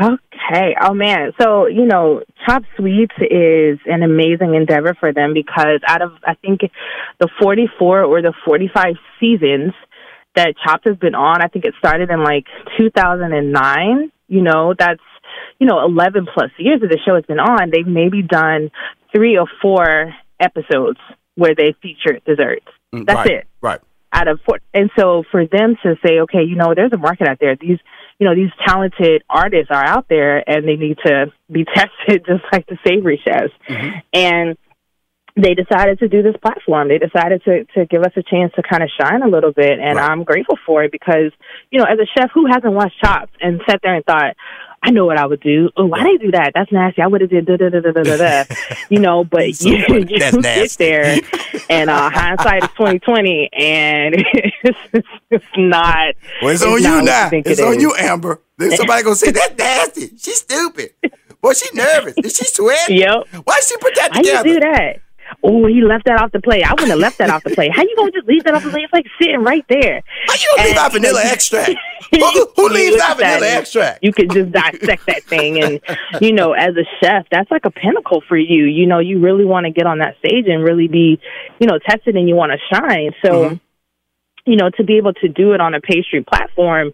Okay. 0.00 0.76
Oh 0.80 0.94
man. 0.94 1.32
So, 1.40 1.66
you 1.66 1.84
know, 1.84 2.22
Chopped 2.46 2.66
Sweets 2.76 3.14
is 3.18 3.78
an 3.86 4.02
amazing 4.02 4.54
endeavor 4.54 4.94
for 4.98 5.12
them 5.12 5.34
because 5.34 5.80
out 5.86 6.02
of 6.02 6.12
I 6.24 6.34
think 6.34 6.60
the 7.18 7.28
44 7.42 8.04
or 8.04 8.22
the 8.22 8.32
45 8.44 8.94
seasons 9.18 9.72
that 10.36 10.54
Chopped 10.64 10.86
has 10.86 10.96
been 10.96 11.14
on, 11.16 11.42
I 11.42 11.48
think 11.48 11.64
it 11.64 11.74
started 11.78 12.10
in 12.10 12.22
like 12.22 12.44
2009, 12.78 14.12
you 14.28 14.42
know, 14.42 14.74
that's 14.78 15.00
you 15.58 15.66
know, 15.66 15.84
11 15.84 16.26
plus 16.32 16.50
years 16.58 16.80
that 16.80 16.88
the 16.88 16.98
show 17.04 17.14
has 17.16 17.24
been 17.24 17.40
on, 17.40 17.70
they've 17.70 17.86
maybe 17.86 18.22
done 18.22 18.70
3 19.14 19.36
or 19.38 19.46
4 19.60 20.14
episodes 20.40 20.98
where 21.34 21.54
they 21.54 21.74
feature 21.82 22.18
desserts. 22.24 22.66
Mm, 22.94 23.06
That's 23.06 23.16
right, 23.16 23.30
it 23.30 23.46
Right. 23.60 23.80
out 24.12 24.28
of 24.28 24.40
four. 24.46 24.58
And 24.72 24.90
so 24.98 25.24
for 25.30 25.46
them 25.46 25.76
to 25.82 25.96
say, 26.04 26.20
okay, 26.20 26.42
you 26.44 26.56
know, 26.56 26.74
there's 26.74 26.92
a 26.92 26.96
market 26.98 27.28
out 27.28 27.38
there. 27.40 27.56
These, 27.56 27.78
you 28.18 28.26
know, 28.26 28.34
these 28.34 28.50
talented 28.66 29.22
artists 29.28 29.70
are 29.70 29.84
out 29.84 30.06
there 30.08 30.48
and 30.48 30.66
they 30.66 30.76
need 30.76 30.98
to 31.04 31.32
be 31.50 31.64
tested 31.74 32.24
just 32.26 32.44
like 32.52 32.66
the 32.66 32.78
savory 32.86 33.20
chefs. 33.24 33.54
Mm-hmm. 33.68 33.98
And 34.12 34.58
they 35.36 35.54
decided 35.54 36.00
to 36.00 36.08
do 36.08 36.22
this 36.22 36.34
platform. 36.42 36.88
They 36.88 36.98
decided 36.98 37.42
to 37.44 37.64
to 37.76 37.86
give 37.86 38.02
us 38.02 38.12
a 38.16 38.22
chance 38.22 38.52
to 38.56 38.62
kind 38.62 38.82
of 38.82 38.90
shine 39.00 39.22
a 39.22 39.28
little 39.28 39.52
bit, 39.52 39.78
and 39.78 39.98
I'm 39.98 40.24
grateful 40.24 40.58
for 40.66 40.82
it 40.82 40.90
because 40.90 41.30
you 41.70 41.78
know, 41.78 41.84
as 41.84 41.98
a 41.98 42.06
chef, 42.18 42.30
who 42.34 42.46
hasn't 42.46 42.72
watched 42.72 42.98
Chopped 43.02 43.36
and 43.40 43.60
sat 43.68 43.80
there 43.82 43.94
and 43.94 44.04
thought, 44.04 44.34
I 44.82 44.90
know 44.90 45.04
what 45.06 45.18
I 45.18 45.26
would 45.26 45.40
do. 45.40 45.70
Oh, 45.76 45.86
why 45.86 46.04
they 46.04 46.16
do 46.16 46.30
that? 46.32 46.52
That's 46.54 46.70
nasty. 46.70 47.02
I 47.02 47.06
would 47.08 47.20
have 47.20 47.30
did 47.30 47.46
da 47.46 47.56
da 47.56 47.68
da 47.68 47.80
da 47.80 47.90
da 47.90 48.16
da. 48.16 48.44
You 48.88 49.00
know, 49.00 49.24
but 49.24 49.54
So 49.54 49.68
you, 49.68 49.84
funny. 49.84 50.06
you 50.08 50.40
nasty. 50.40 50.84
there, 50.84 51.18
and 51.68 51.90
uh, 51.90 52.10
hindsight 52.10 52.62
is 52.64 52.70
twenty 52.70 52.98
twenty, 53.00 53.50
and 53.52 54.14
it's, 54.62 55.08
it's 55.30 55.44
not. 55.56 56.14
Well, 56.40 56.52
it's, 56.52 56.62
not 56.62 56.72
on 56.72 56.82
you 56.82 57.02
now. 57.02 57.28
It's 57.32 57.60
it 57.60 57.64
on 57.64 57.74
is. 57.74 57.82
you, 57.82 57.94
Amber. 57.98 58.40
Then 58.56 58.76
somebody 58.76 59.02
gonna 59.02 59.16
say 59.16 59.30
that's 59.32 59.56
nasty. 59.58 60.16
She's 60.16 60.38
stupid. 60.38 60.90
Boy, 61.40 61.52
she 61.52 61.66
nervous. 61.74 62.14
Is 62.18 62.36
she 62.36 62.44
sweating? 62.46 62.96
Yep. 62.98 63.28
Why 63.44 63.60
she 63.66 63.76
put 63.78 63.94
that 63.96 64.12
together? 64.12 64.36
How 64.36 64.44
you 64.44 64.54
do 64.54 64.60
that? 64.60 65.00
Oh, 65.42 65.66
he 65.66 65.82
left 65.82 66.04
that 66.06 66.20
off 66.20 66.32
the 66.32 66.40
plate. 66.40 66.64
I 66.64 66.72
wouldn't 66.72 66.90
have 66.90 66.98
left 66.98 67.18
that 67.18 67.30
off 67.30 67.44
the 67.44 67.50
plate. 67.50 67.72
How 67.74 67.82
you 67.82 67.94
gonna 67.96 68.10
just 68.12 68.26
leave 68.26 68.44
that 68.44 68.54
off 68.54 68.64
the 68.64 68.70
plate? 68.70 68.84
It's 68.84 68.92
like 68.92 69.06
sitting 69.20 69.42
right 69.42 69.64
there. 69.68 70.02
How 70.26 70.34
you 70.34 70.56
gonna 70.56 70.68
leave 70.68 70.76
And, 70.76 70.94
you 70.94 71.00
know, 71.00 71.10
vanilla 71.10 71.22
extract? 71.24 71.72
Who, 72.10 72.52
who 72.56 72.68
leaves 72.70 72.92
look 72.92 73.02
out 73.02 73.10
at 73.10 73.18
that 73.18 73.34
vanilla 73.34 73.52
and 73.52 73.60
extract? 73.60 74.02
You 74.02 74.12
could 74.12 74.30
just 74.30 74.50
dissect 74.50 75.06
that 75.06 75.24
thing, 75.24 75.62
and 75.62 75.80
you 76.22 76.32
know, 76.32 76.52
as 76.52 76.74
a 76.76 76.84
chef, 77.00 77.26
that's 77.30 77.50
like 77.50 77.66
a 77.66 77.70
pinnacle 77.70 78.22
for 78.26 78.36
you. 78.36 78.64
You 78.64 78.86
know, 78.86 78.98
you 78.98 79.20
really 79.20 79.44
want 79.44 79.66
to 79.66 79.72
get 79.72 79.86
on 79.86 79.98
that 79.98 80.16
stage 80.18 80.46
and 80.46 80.62
really 80.62 80.88
be, 80.88 81.20
you 81.58 81.66
know, 81.66 81.78
tested, 81.78 82.16
and 82.16 82.28
you 82.28 82.34
want 82.34 82.52
to 82.52 82.74
shine. 82.74 83.12
So. 83.24 83.30
Mm-hmm. 83.30 83.54
You 84.48 84.56
know, 84.56 84.70
to 84.70 84.84
be 84.84 84.96
able 84.96 85.12
to 85.14 85.28
do 85.28 85.52
it 85.52 85.60
on 85.60 85.74
a 85.74 85.80
pastry 85.80 86.24
platform 86.24 86.92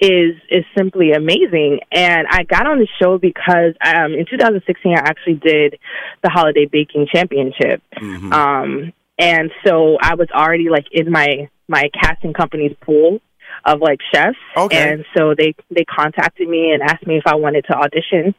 is 0.00 0.36
is 0.48 0.64
simply 0.76 1.12
amazing. 1.12 1.80
And 1.90 2.26
I 2.30 2.44
got 2.44 2.66
on 2.66 2.78
the 2.78 2.88
show 3.00 3.18
because 3.18 3.74
um, 3.84 4.12
in 4.12 4.24
2016 4.30 4.94
I 4.96 5.00
actually 5.00 5.34
did 5.34 5.78
the 6.22 6.30
Holiday 6.30 6.66
Baking 6.66 7.08
Championship. 7.12 7.82
Mm-hmm. 7.96 8.32
Um, 8.32 8.92
and 9.18 9.50
so 9.66 9.98
I 10.00 10.14
was 10.14 10.28
already 10.32 10.68
like 10.68 10.86
in 10.92 11.10
my 11.10 11.48
my 11.68 11.90
casting 12.00 12.32
company's 12.32 12.76
pool 12.80 13.20
of 13.64 13.80
like 13.80 13.98
chefs. 14.14 14.36
Okay. 14.56 14.92
And 14.92 15.04
so 15.16 15.34
they 15.36 15.54
they 15.70 15.84
contacted 15.84 16.48
me 16.48 16.72
and 16.72 16.82
asked 16.82 17.06
me 17.06 17.16
if 17.16 17.26
I 17.26 17.34
wanted 17.34 17.64
to 17.66 17.74
audition 17.74 18.34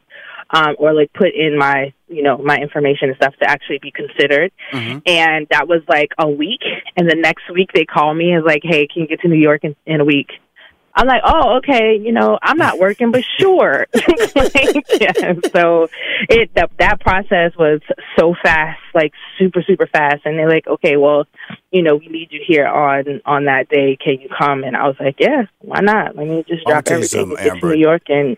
um, 0.50 0.76
or 0.78 0.92
like 0.92 1.12
put 1.12 1.34
in 1.34 1.58
my 1.58 1.92
you 2.08 2.22
know 2.22 2.38
my 2.38 2.56
information 2.56 3.08
and 3.08 3.16
stuff 3.16 3.34
to 3.42 3.48
actually 3.48 3.78
be 3.78 3.90
considered. 3.90 4.52
Mm-hmm. 4.72 4.98
And 5.06 5.46
that 5.50 5.68
was 5.68 5.82
like 5.88 6.10
a 6.18 6.28
week. 6.28 6.62
And 6.96 7.08
the 7.08 7.16
next 7.16 7.50
week 7.52 7.70
they 7.74 7.84
call 7.84 8.14
me 8.14 8.32
and 8.32 8.44
like, 8.44 8.62
hey, 8.62 8.86
can 8.86 9.02
you 9.02 9.08
get 9.08 9.20
to 9.20 9.28
New 9.28 9.40
York 9.40 9.64
in, 9.64 9.74
in 9.86 10.00
a 10.00 10.04
week? 10.04 10.28
I'm 10.96 11.08
like, 11.08 11.22
oh, 11.24 11.56
okay, 11.56 11.98
you 12.00 12.12
know, 12.12 12.38
I'm 12.40 12.56
not 12.56 12.78
working, 12.78 13.10
but 13.10 13.24
sure. 13.38 13.86
Like, 14.36 14.84
yeah, 15.00 15.34
so 15.52 15.88
it 16.28 16.50
that 16.54 16.70
that 16.78 17.00
process 17.00 17.52
was 17.56 17.80
so 18.18 18.34
fast, 18.42 18.80
like 18.94 19.12
super 19.38 19.62
super 19.62 19.86
fast, 19.86 20.22
and 20.24 20.38
they're 20.38 20.48
like, 20.48 20.66
okay, 20.66 20.96
well, 20.96 21.26
you 21.70 21.82
know, 21.82 21.96
we 21.96 22.08
need 22.08 22.28
you 22.30 22.40
here 22.46 22.66
on 22.66 23.20
on 23.24 23.44
that 23.46 23.68
day. 23.68 23.96
Can 23.96 24.20
you 24.20 24.28
come? 24.28 24.64
And 24.64 24.76
I 24.76 24.86
was 24.86 24.96
like, 25.00 25.16
yeah, 25.18 25.44
why 25.60 25.80
not? 25.80 26.16
Let 26.16 26.26
me 26.26 26.44
just 26.46 26.64
drop 26.66 26.86
everything, 26.88 27.20
something, 27.20 27.38
and 27.38 27.54
get 27.54 27.60
to 27.60 27.74
New 27.74 27.80
York, 27.80 28.02
and 28.08 28.36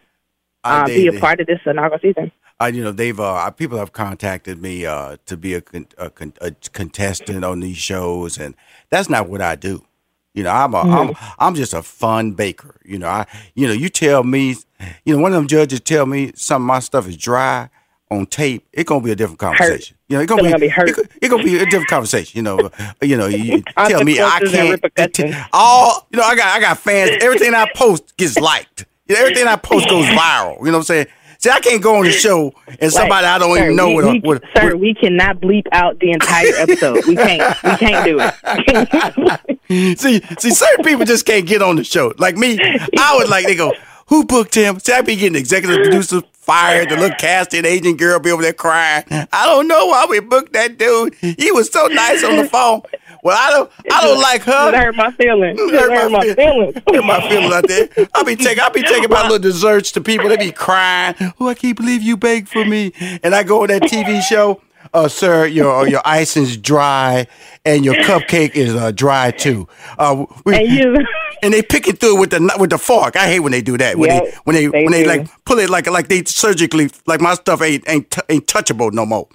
uh, 0.67 0.87
they- 0.87 0.97
be 0.97 1.07
a 1.09 1.13
they- 1.13 1.21
part 1.21 1.41
of 1.41 1.47
this 1.47 1.61
inaugural 1.67 2.01
season. 2.01 2.33
I, 2.59 2.69
you 2.69 2.83
know, 2.83 2.91
they've 2.93 3.21
uh, 3.21 3.51
people 3.51 3.77
have 3.77 3.93
contacted 3.93 4.63
me 4.63 4.87
uh, 4.87 5.19
to 5.27 5.37
be 5.37 5.53
a, 5.53 5.61
con- 5.61 5.89
a, 5.99 6.09
con- 6.09 6.33
a 6.41 6.53
contestant 6.73 7.45
on 7.45 7.61
these 7.61 7.77
shows, 7.77 8.39
and 8.39 8.55
that's 8.89 9.11
not 9.11 9.29
what 9.29 9.43
I 9.43 9.57
do. 9.57 9.85
You 10.33 10.43
know, 10.45 10.51
I'm 10.51 10.73
a, 10.75 10.81
am 10.81 11.15
I'm 11.39 11.55
just 11.55 11.75
a 11.75 11.83
fun 11.83 12.33
baker. 12.33 12.81
You 12.83 12.99
know, 12.99 13.09
I 13.09 13.27
you 13.55 13.67
know, 13.67 13.75
you 13.75 13.91
tell 13.91 14.25
me, 14.25 14.57
you 15.05 15.15
know, 15.15 15.23
one 15.23 15.33
of 15.33 15.37
them 15.37 15.49
judges 15.49 15.81
tell 15.81 16.07
me 16.07 16.33
some 16.35 16.63
of 16.63 16.67
my 16.67 16.79
stuff 16.79 17.07
is 17.07 17.17
dry 17.19 17.69
on 18.11 18.27
tape, 18.27 18.67
it's 18.73 18.89
gonna 18.89 19.03
be 19.03 19.11
a 19.11 19.17
different 19.17 19.39
conversation. 19.39 19.97
You 20.09 20.17
know, 20.17 20.23
it's 20.23 20.29
gonna 20.29 20.43
be, 20.43 20.49
gonna 20.49 20.61
be 20.61 20.69
hurt. 20.69 20.91
It, 20.91 21.11
it 21.23 21.29
gonna 21.29 21.43
be 21.43 21.57
a 21.57 21.65
different 21.65 21.89
conversation. 21.89 22.39
You 22.39 22.43
know, 22.43 22.71
you 23.03 23.17
know, 23.17 23.27
you 23.27 23.63
tell 23.63 24.05
me 24.05 24.21
I 24.21 24.41
can't. 24.41 24.71
repercussions. 24.83 25.35
All 25.53 26.07
you 26.11 26.19
know, 26.19 26.25
I 26.25 26.37
got 26.37 26.57
I 26.57 26.61
got 26.61 26.79
fans. 26.79 27.13
Everything 27.21 27.55
I 27.55 27.71
post 27.75 28.17
gets 28.17 28.39
liked. 28.39 28.87
Everything 29.09 29.47
I 29.47 29.57
post 29.57 29.89
goes 29.89 30.07
viral. 30.07 30.59
You 30.59 30.67
know 30.67 30.73
what 30.73 30.79
I'm 30.79 30.83
saying? 30.85 31.07
See, 31.39 31.51
I 31.51 31.61
can't 31.61 31.83
go 31.83 31.97
on 31.97 32.05
the 32.05 32.13
show 32.13 32.53
and 32.81 32.91
somebody 32.91 33.27
I 33.27 33.39
don't 33.39 33.55
Sir, 33.57 33.65
even 33.65 33.77
know 33.77 33.89
we, 33.89 33.95
what, 33.95 34.05
we, 34.05 34.21
what, 34.21 34.43
Sir, 34.57 34.75
we 34.75 34.95
cannot 34.95 35.41
bleep 35.41 35.67
out 35.71 35.99
the 35.99 36.11
entire 36.13 36.55
episode. 36.57 37.05
we 37.07 37.15
can't. 37.15 37.63
We 37.63 37.77
can't 37.77 38.05
do 38.07 38.19
it. 38.21 39.99
see, 39.99 40.23
see, 40.39 40.51
certain 40.51 40.85
people 40.85 41.05
just 41.05 41.27
can't 41.27 41.47
get 41.47 41.61
on 41.63 41.77
the 41.77 41.85
show. 41.85 42.15
Like 42.19 42.37
me, 42.37 42.59
I 42.61 43.17
was 43.19 43.29
like, 43.29 43.47
they 43.47 43.55
go, 43.55 43.73
who 44.09 44.25
booked 44.25 44.55
him? 44.55 44.81
See, 44.81 44.93
I 44.93 45.03
be 45.03 45.15
getting 45.17 45.39
executive 45.39 45.83
producer 45.83 46.23
fired, 46.33 46.89
the 46.91 46.97
little 46.97 47.17
casting 47.19 47.65
agent 47.65 47.99
girl 47.99 48.21
be 48.21 48.31
over 48.31 48.41
there 48.43 48.53
crying. 48.53 49.05
I 49.11 49.47
don't 49.47 49.67
know 49.67 49.87
why 49.87 50.07
we 50.09 50.21
booked 50.21 50.53
that 50.53 50.79
dude. 50.79 51.15
He 51.15 51.51
was 51.51 51.71
so 51.71 51.87
nice 51.89 52.23
on 52.25 52.37
the 52.37 52.49
phone. 52.49 52.83
Well, 53.27 53.37
I 53.37 53.51
don't, 53.51 53.71
I 53.93 54.01
don't 54.03 54.21
like 54.21 54.43
her. 54.43 54.69
It 54.69 54.75
hurt 54.77 54.95
my 54.95 55.11
feelings. 55.11 55.59
It 55.61 55.71
Hurt 55.81 55.91
hurt 55.91 56.13
my 56.13 56.19
my 56.27 56.35
feelings. 56.35 56.77
Hurt 56.89 57.05
my 57.05 57.29
feelings 57.29 57.53
out 57.55 57.67
there. 57.67 57.89
I 58.15 58.23
be 58.23 58.37
taking, 58.37 58.63
I 58.63 58.69
be 58.69 58.83
taking 58.95 59.11
my 59.11 59.23
little 59.23 59.41
desserts 59.41 59.91
to 59.93 60.01
people. 60.01 60.29
They 60.29 60.37
be 60.37 60.53
crying. 60.53 61.17
Oh, 61.41 61.49
I 61.49 61.55
can't 61.55 61.77
believe 61.77 62.03
you 62.03 62.17
baked 62.17 62.49
for 62.49 62.65
me. 62.65 62.93
And 63.25 63.35
I 63.35 63.43
go 63.43 63.63
on 63.63 63.69
that 63.69 63.83
TV 63.83 64.23
show. 64.29 64.63
Uh, 64.95 65.09
sir, 65.09 65.47
your 65.47 65.89
your 65.89 66.01
icing's 66.05 66.57
dry, 66.57 67.27
and 67.65 67.85
your 67.85 67.95
cupcake 67.97 68.55
is 68.55 68.73
uh, 68.77 68.93
dry 68.93 69.33
too. 69.33 69.67
Uh, 69.99 70.25
we, 70.45 70.55
And 70.57 70.69
you- 70.73 70.97
and 71.43 71.53
they 71.53 71.61
pick 71.61 71.89
it 71.89 71.99
through 71.99 72.21
with 72.21 72.31
the 72.31 72.55
with 72.61 72.71
the 72.71 72.79
fork. 72.79 73.17
I 73.17 73.27
hate 73.27 73.41
when 73.41 73.51
they 73.51 73.61
do 73.63 73.77
that. 73.79 73.99
When 73.99 74.11
they 74.11 74.33
when 74.45 74.55
they, 74.55 74.67
they 74.69 74.85
when 74.85 74.93
they 74.93 75.05
like 75.05 75.29
pull 75.45 75.59
it 75.59 75.71
like 75.71 75.91
like 75.91 76.07
they 76.07 76.23
surgically 76.23 76.89
like 77.07 77.21
my 77.21 77.35
stuff 77.35 77.61
ain't 77.63 77.83
ain't 77.89 78.09
t- 78.13 78.23
ain't 78.29 78.47
touchable 78.47 78.93
no 78.93 79.05
more. 79.05 79.27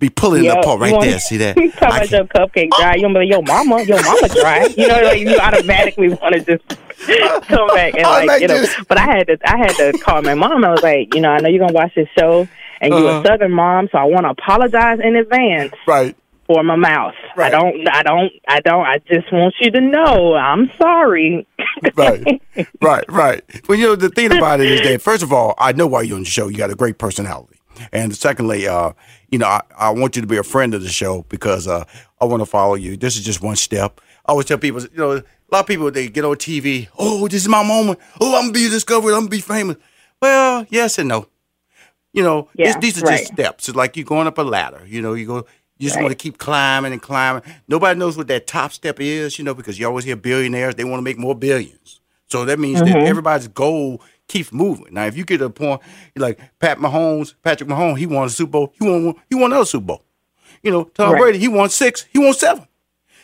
Be 0.00 0.08
pulling 0.10 0.42
it 0.44 0.46
Yep, 0.46 0.58
apart 0.58 0.80
right 0.80 1.00
there. 1.00 1.18
See 1.18 1.38
that? 1.38 1.56
You 1.60 1.70
talk 1.72 1.82
about 1.90 2.10
your 2.10 2.24
cupcake 2.24 2.70
dry. 2.78 2.94
You 2.94 3.02
gonna 3.02 3.14
be 3.18 3.26
like, 3.26 3.30
yo, 3.30 3.42
mama, 3.42 3.82
yo, 3.82 3.96
mama 4.00 4.28
dry. 4.28 4.66
You 4.76 4.86
know, 4.86 5.00
like 5.02 5.20
you 5.20 5.36
automatically 5.38 6.08
want 6.10 6.34
to 6.34 6.40
just 6.56 6.68
come 7.48 7.66
back 7.68 7.94
and 7.94 8.02
like, 8.04 8.28
like 8.28 8.42
you 8.42 8.48
know. 8.48 8.58
this. 8.60 8.74
But 8.88 8.98
I 8.98 9.02
had 9.06 9.26
to, 9.26 9.38
I 9.44 9.56
had 9.58 9.70
to 9.76 9.98
call 9.98 10.22
my 10.22 10.34
mom. 10.34 10.64
I 10.64 10.70
was 10.70 10.82
like, 10.82 11.14
you 11.14 11.20
know, 11.20 11.30
I 11.30 11.38
know 11.40 11.48
you're 11.48 11.58
gonna 11.60 11.72
watch 11.72 11.94
this 11.96 12.08
show, 12.16 12.46
and 12.80 12.94
you're 12.94 13.08
Uh-huh. 13.08 13.20
a 13.22 13.26
Southern 13.26 13.52
mom, 13.52 13.88
so 13.90 13.98
I 13.98 14.04
want 14.04 14.24
to 14.24 14.30
apologize 14.30 14.98
in 15.02 15.16
advance. 15.16 15.72
Right. 15.86 16.16
For 16.46 16.62
my 16.62 16.76
mouth. 16.76 17.12
I 17.36 17.50
don't, 17.50 17.86
I 17.88 18.02
don't, 18.02 18.32
I 18.48 18.60
don't. 18.60 18.86
I 18.86 18.98
just 19.06 19.30
want 19.30 19.54
you 19.60 19.70
to 19.70 19.80
know 19.82 20.34
I'm 20.34 20.70
sorry. 20.80 21.46
right, 21.94 22.40
right, 22.80 23.04
right. 23.10 23.42
Well, 23.68 23.76
you 23.78 23.86
know 23.88 23.96
the 23.96 24.08
thing 24.08 24.34
about 24.34 24.60
it 24.60 24.70
is 24.70 24.80
that 24.80 25.02
first 25.02 25.22
of 25.22 25.30
all, 25.30 25.54
I 25.58 25.72
know 25.72 25.86
why 25.86 26.02
you're 26.02 26.16
on 26.16 26.22
the 26.22 26.28
show. 26.30 26.48
You 26.48 26.56
got 26.56 26.70
a 26.70 26.74
great 26.74 26.96
personality, 26.96 27.57
and 27.92 28.14
secondly, 28.16 28.66
uh, 28.68 28.92
you 29.30 29.38
know, 29.38 29.46
I, 29.46 29.62
I 29.78 29.90
want 29.90 30.16
you 30.16 30.22
to 30.22 30.28
be 30.28 30.36
a 30.36 30.42
friend 30.42 30.74
of 30.74 30.82
the 30.82 30.88
show 30.88 31.24
because 31.28 31.66
uh, 31.66 31.84
I 32.20 32.24
want 32.24 32.40
to 32.40 32.46
follow 32.46 32.74
you. 32.74 32.96
This 32.96 33.16
is 33.16 33.24
just 33.24 33.42
one 33.42 33.56
step. 33.56 34.00
I 34.26 34.32
always 34.32 34.46
tell 34.46 34.58
people, 34.58 34.82
you 34.82 34.88
know, 34.96 35.12
a 35.12 35.24
lot 35.50 35.60
of 35.60 35.66
people 35.66 35.90
they 35.90 36.08
get 36.08 36.24
on 36.24 36.36
TV. 36.36 36.88
Oh, 36.98 37.28
this 37.28 37.42
is 37.42 37.48
my 37.48 37.62
moment. 37.66 37.98
Oh, 38.20 38.36
I'm 38.36 38.44
gonna 38.46 38.52
be 38.52 38.68
discovered. 38.68 39.12
I'm 39.12 39.20
gonna 39.20 39.28
be 39.30 39.40
famous. 39.40 39.76
Well, 40.20 40.66
yes 40.70 40.98
and 40.98 41.08
no. 41.08 41.28
You 42.12 42.22
know, 42.22 42.48
Yeah, 42.54 42.66
this, 42.66 42.76
these 42.94 43.02
are 43.02 43.06
right. 43.06 43.18
just 43.18 43.32
steps. 43.32 43.68
It's 43.68 43.76
like 43.76 43.96
you're 43.96 44.04
going 44.04 44.26
up 44.26 44.38
a 44.38 44.42
ladder. 44.42 44.82
You 44.86 45.02
know, 45.02 45.14
you 45.14 45.26
go. 45.26 45.36
You 45.80 45.86
just 45.86 45.94
Right. 45.96 46.02
want 46.02 46.12
to 46.12 46.16
keep 46.16 46.38
climbing 46.38 46.92
and 46.92 47.00
climbing. 47.00 47.42
Nobody 47.68 47.96
knows 47.98 48.16
what 48.16 48.26
that 48.28 48.48
top 48.48 48.72
step 48.72 48.98
is, 48.98 49.38
you 49.38 49.44
know, 49.44 49.54
because 49.54 49.78
you 49.78 49.86
always 49.86 50.04
hear 50.04 50.16
billionaires. 50.16 50.74
They 50.74 50.82
want 50.82 50.98
to 50.98 51.02
make 51.04 51.18
more 51.18 51.36
billions. 51.36 52.00
So 52.26 52.44
that 52.46 52.58
means 52.58 52.82
that 52.82 52.98
Mhm. 52.98 53.06
everybody's 53.06 53.46
goal 53.48 54.02
keeps 54.28 54.52
moving. 54.52 54.86
Now, 54.92 55.06
if 55.06 55.16
you 55.16 55.24
get 55.24 55.38
to 55.38 55.46
a 55.46 55.50
point, 55.50 55.80
like 56.14 56.38
Pat 56.60 56.78
Mahomes, 56.78 57.34
Patrick 57.42 57.68
Mahomes, 57.68 57.98
he 57.98 58.06
won 58.06 58.26
a 58.26 58.30
Super 58.30 58.50
Bowl. 58.52 58.72
He 58.78 58.86
won. 58.88 59.14
He 59.28 59.34
won 59.34 59.50
another 59.50 59.64
Super 59.66 59.86
Bowl. 59.86 60.04
You 60.62 60.70
know, 60.70 60.84
Tom 60.84 61.12
Right. 61.12 61.20
Brady, 61.20 61.38
he 61.38 61.48
won 61.48 61.68
six. 61.70 62.06
He 62.12 62.18
won 62.18 62.32
seven. 62.34 62.67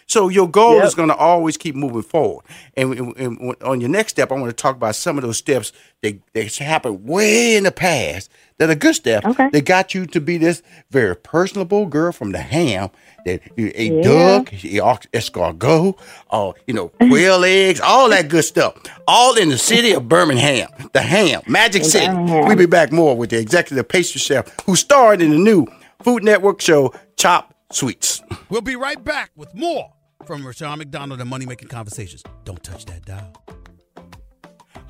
So 0.07 0.29
your 0.29 0.49
goal 0.49 0.77
Yep. 0.77 0.85
is 0.85 0.95
going 0.95 1.09
to 1.09 1.17
always 1.17 1.57
keep 1.57 1.75
moving 1.75 2.03
forward. 2.03 2.45
And, 2.77 2.93
and- 2.99 3.17
and 3.17 3.57
on 3.63 3.81
your 3.81 3.91
next 3.91 4.13
step, 4.13 4.31
I 4.31 4.35
want 4.35 4.49
to 4.49 4.53
talk 4.53 4.77
about 4.77 4.95
some 4.97 5.17
of 5.19 5.23
those 5.25 5.39
steps 5.39 5.73
that, 6.03 6.19
that 6.35 6.55
happened 6.57 7.05
way 7.07 7.57
in 7.57 7.65
the 7.65 7.73
past 7.73 8.31
that 8.59 8.71
are 8.71 8.75
good 8.75 8.95
steps 8.95 9.27
that 9.37 9.65
got 9.65 9.95
you 9.95 10.07
to 10.07 10.21
be 10.21 10.37
this 10.39 10.63
very 10.91 11.17
personable 11.17 11.87
girl 11.87 12.13
from 12.13 12.33
the 12.33 12.39
ham 12.39 12.91
that 13.25 13.41
you 13.57 13.73
ate 13.75 13.93
Yeah. 13.95 14.03
duck, 14.03 14.53
you 14.63 14.83
escargot, 14.83 15.99
uh, 16.31 16.53
you 16.67 16.75
know, 16.75 16.89
quail 16.89 17.43
eggs, 17.47 17.81
all 17.81 18.09
that 18.11 18.29
good 18.29 18.45
stuff. 18.45 18.75
All 19.09 19.37
in 19.37 19.49
the 19.49 19.59
city 19.59 19.93
of 19.93 20.09
Birmingham, 20.09 20.69
the 20.93 21.01
ham, 21.01 21.43
Magic 21.49 21.83
In 21.83 21.89
City. 21.89 22.07
Birmingham. 22.07 22.47
We'll 22.47 22.57
be 22.57 22.67
back 22.67 22.93
more 22.93 23.17
with 23.17 23.31
the 23.31 23.39
executive 23.39 23.89
pastry 23.89 24.21
chef 24.21 24.47
who 24.67 24.77
starred 24.77 25.21
in 25.23 25.31
the 25.31 25.39
new 25.39 25.67
Food 26.03 26.23
Network 26.23 26.61
show, 26.61 26.93
Chop 27.17 27.54
Sweets. 27.73 28.23
We'll 28.49 28.61
be 28.61 28.77
right 28.77 29.03
back 29.03 29.31
with 29.37 29.55
more 29.55 29.93
from 30.27 30.47
Rushion 30.47 30.79
McDonald 30.79 31.21
and 31.21 31.29
Money 31.29 31.47
Making 31.47 31.69
Conversations. 31.69 32.23
Don't 32.45 32.63
touch 32.63 32.85
that 32.87 33.05
dial. 33.05 33.33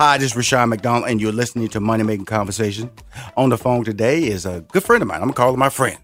Hi, 0.00 0.18
this 0.18 0.32
is 0.32 0.36
Rushion 0.36 0.68
McDonald, 0.68 1.08
and 1.08 1.20
you're 1.20 1.32
listening 1.32 1.68
to 1.68 1.80
Money 1.80 2.02
Making 2.02 2.26
Conversation. 2.26 2.90
On 3.36 3.48
the 3.48 3.56
phone 3.56 3.84
today 3.84 4.24
is 4.24 4.44
a 4.44 4.60
good 4.72 4.82
friend 4.82 5.02
of 5.02 5.08
mine. 5.08 5.18
I'm 5.18 5.28
gonna 5.28 5.34
call 5.34 5.52
her 5.52 5.56
my 5.56 5.68
friend. 5.70 5.98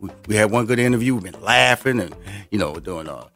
We, 0.00 0.10
we 0.28 0.36
had 0.36 0.50
one 0.50 0.66
good 0.66 0.78
interview. 0.78 1.14
We've 1.14 1.32
been 1.32 1.42
laughing 1.42 2.00
and 2.00 2.14
you 2.50 2.58
know 2.58 2.74
doing 2.74 3.08
uh, 3.08 3.26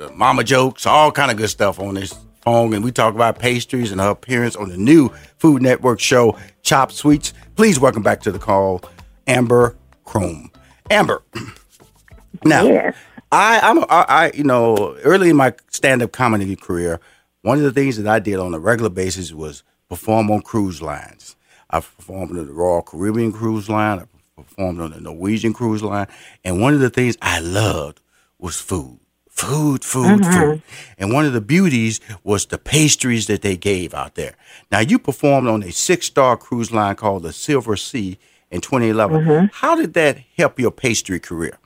uh, 0.00 0.10
mama 0.12 0.44
jokes, 0.44 0.86
all 0.86 1.12
kind 1.12 1.30
of 1.30 1.36
good 1.36 1.50
stuff 1.50 1.78
on 1.78 1.94
this 1.94 2.14
phone, 2.42 2.74
and 2.74 2.84
we 2.84 2.92
talk 2.92 3.14
about 3.14 3.38
pastries 3.38 3.92
and 3.92 4.00
her 4.00 4.10
appearance 4.10 4.56
on 4.56 4.68
the 4.68 4.76
new 4.76 5.08
Food 5.38 5.62
Network 5.62 6.00
show, 6.00 6.36
Chopped 6.62 6.92
Sweets. 6.92 7.32
Please 7.54 7.78
welcome 7.78 8.02
back 8.02 8.20
to 8.22 8.32
the 8.32 8.38
call, 8.38 8.82
Amber 9.26 9.76
Croom. 10.04 10.50
Amber. 10.90 11.22
Now, 12.44 12.92
I, 13.32 13.60
I'm, 13.60 13.78
I, 13.84 14.04
I, 14.08 14.30
you 14.34 14.44
know, 14.44 14.96
early 15.04 15.30
in 15.30 15.36
my 15.36 15.54
stand-up 15.70 16.12
comedy 16.12 16.56
career, 16.56 17.00
one 17.42 17.58
of 17.58 17.64
the 17.64 17.72
things 17.72 17.96
that 17.96 18.06
I 18.06 18.18
did 18.18 18.38
on 18.38 18.54
a 18.54 18.58
regular 18.58 18.90
basis 18.90 19.32
was 19.32 19.62
perform 19.88 20.30
on 20.30 20.42
cruise 20.42 20.80
lines. 20.82 21.36
I 21.70 21.80
performed 21.80 22.36
on 22.36 22.46
the 22.46 22.52
Royal 22.52 22.82
Caribbean 22.82 23.32
cruise 23.32 23.68
line. 23.68 24.00
I 24.00 24.04
performed 24.42 24.80
on 24.80 24.90
the 24.92 25.00
Norwegian 25.00 25.52
cruise 25.52 25.82
line, 25.82 26.06
and 26.44 26.60
one 26.60 26.74
of 26.74 26.80
the 26.80 26.90
things 26.90 27.16
I 27.22 27.40
loved 27.40 28.00
was 28.38 28.60
food. 28.60 28.98
Food, 29.28 29.84
food, 29.84 30.20
Mhm. 30.20 30.34
food. 30.34 30.62
And 30.98 31.12
one 31.14 31.24
of 31.24 31.32
the 31.32 31.40
beauties 31.40 31.98
was 32.24 32.46
the 32.46 32.58
pastries 32.58 33.26
that 33.28 33.40
they 33.40 33.56
gave 33.56 33.94
out 33.94 34.14
there. 34.14 34.34
Now, 34.70 34.80
you 34.80 34.98
performed 34.98 35.48
on 35.48 35.62
a 35.62 35.72
six 35.72 36.06
star 36.06 36.36
cruise 36.36 36.70
line 36.72 36.94
called 36.96 37.22
the 37.22 37.30
Silversea 37.30 38.18
in 38.50 38.60
2011. 38.60 39.24
Mhm. 39.24 39.50
How 39.54 39.76
did 39.76 39.94
that 39.94 40.18
help 40.36 40.58
your 40.60 40.70
pastry 40.70 41.18
career? 41.20 41.56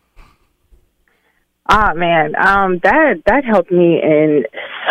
Ah 1.66 1.92
man, 1.94 2.34
um, 2.36 2.78
that 2.82 3.22
that 3.24 3.44
helped 3.44 3.72
me 3.72 4.00
in 4.02 4.44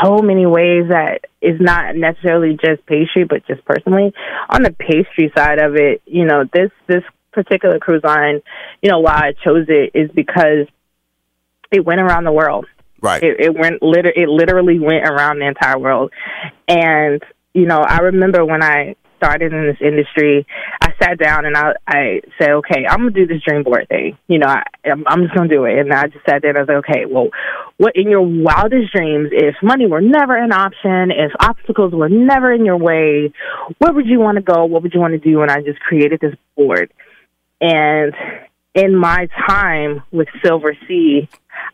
so 0.04 0.18
many 0.24 0.48
ways 0.48 0.86
that 0.90 1.26
is 1.40 1.60
not 1.62 1.96
necessarily 1.96 2.58
just 2.64 2.84
pastry, 2.88 3.26
but 3.26 3.46
just 3.46 3.64
personally. 3.64 4.12
On 4.50 4.64
the 4.64 4.72
pastry 4.72 5.32
side 5.38 5.60
of 5.60 5.76
it, 5.76 6.02
you 6.06 6.26
know, 6.26 6.46
this 6.52 6.72
this 6.88 7.04
particular 7.32 7.78
cruise 7.78 8.04
line, 8.04 8.42
you 8.82 8.90
know, 8.90 9.00
why 9.00 9.14
I 9.14 9.34
chose 9.44 9.66
it 9.68 9.92
is 9.94 10.10
because 10.16 10.68
it 11.72 11.86
went 11.86 12.02
around 12.02 12.24
the 12.24 12.32
world. 12.32 12.66
Right. 13.02 13.22
It, 13.22 13.40
it 13.40 13.54
went 13.54 13.84
liter- 13.84 14.14
it 14.16 14.30
literally 14.30 14.80
went 14.80 15.08
around 15.08 15.40
the 15.40 15.48
entire 15.48 15.78
world, 15.78 16.12
and 16.68 17.22
you 17.54 17.68
know, 17.68 17.82
I 17.82 18.00
remember 18.00 18.44
when 18.44 18.64
I 18.64 18.96
started 19.24 19.54
in 19.54 19.66
this 19.66 19.78
industry, 19.80 20.46
I 20.82 20.94
sat 21.02 21.18
down 21.18 21.46
and 21.46 21.56
I 21.56 21.74
I 21.88 22.22
said, 22.38 22.52
okay, 22.52 22.86
I'm 22.90 23.00
gonna 23.00 23.12
do 23.12 23.28
this 23.28 23.42
dream 23.42 23.64
board 23.64 23.88
thing. 23.88 24.18
You 24.28 24.40
know, 24.40 24.48
I, 24.48 24.64
I'm, 24.86 25.04
I'm 25.08 25.24
just 25.24 25.36
gonna 25.36 25.50
do 25.50 25.66
it. 25.66 25.80
And 25.80 25.94
I 25.94 26.08
just 26.08 26.26
sat 26.26 26.42
there 26.42 26.50
and 26.50 26.58
I 26.58 26.62
was 26.62 26.68
like, 26.68 26.90
okay, 26.90 27.06
well, 27.10 27.30
what 27.78 27.96
in 27.96 28.10
your 28.10 28.22
wildest 28.22 28.94
dreams, 28.94 29.30
if 29.32 29.56
money 29.64 29.88
were 29.88 30.02
never 30.02 30.36
an 30.36 30.52
option, 30.52 31.12
if 31.12 31.32
obstacles 31.40 31.94
were 31.94 32.10
never 32.10 32.52
in 32.52 32.66
your 32.66 32.78
way, 32.78 33.32
where 33.78 33.94
would 33.94 34.08
you 34.08 34.20
want 34.20 34.36
to 34.38 34.44
go? 34.44 34.66
What 34.66 34.84
would 34.84 34.94
you 34.94 35.00
want 35.00 35.14
to 35.14 35.20
do? 35.20 35.42
And 35.42 35.52
I 35.52 35.62
just 35.62 35.80
created 35.80 36.20
this 36.20 36.36
board. 36.56 36.92
And 37.62 38.14
in 38.76 38.96
my 38.96 39.28
time 39.48 40.04
with 40.12 40.28
Silver 40.44 40.76
Sea, 40.88 41.30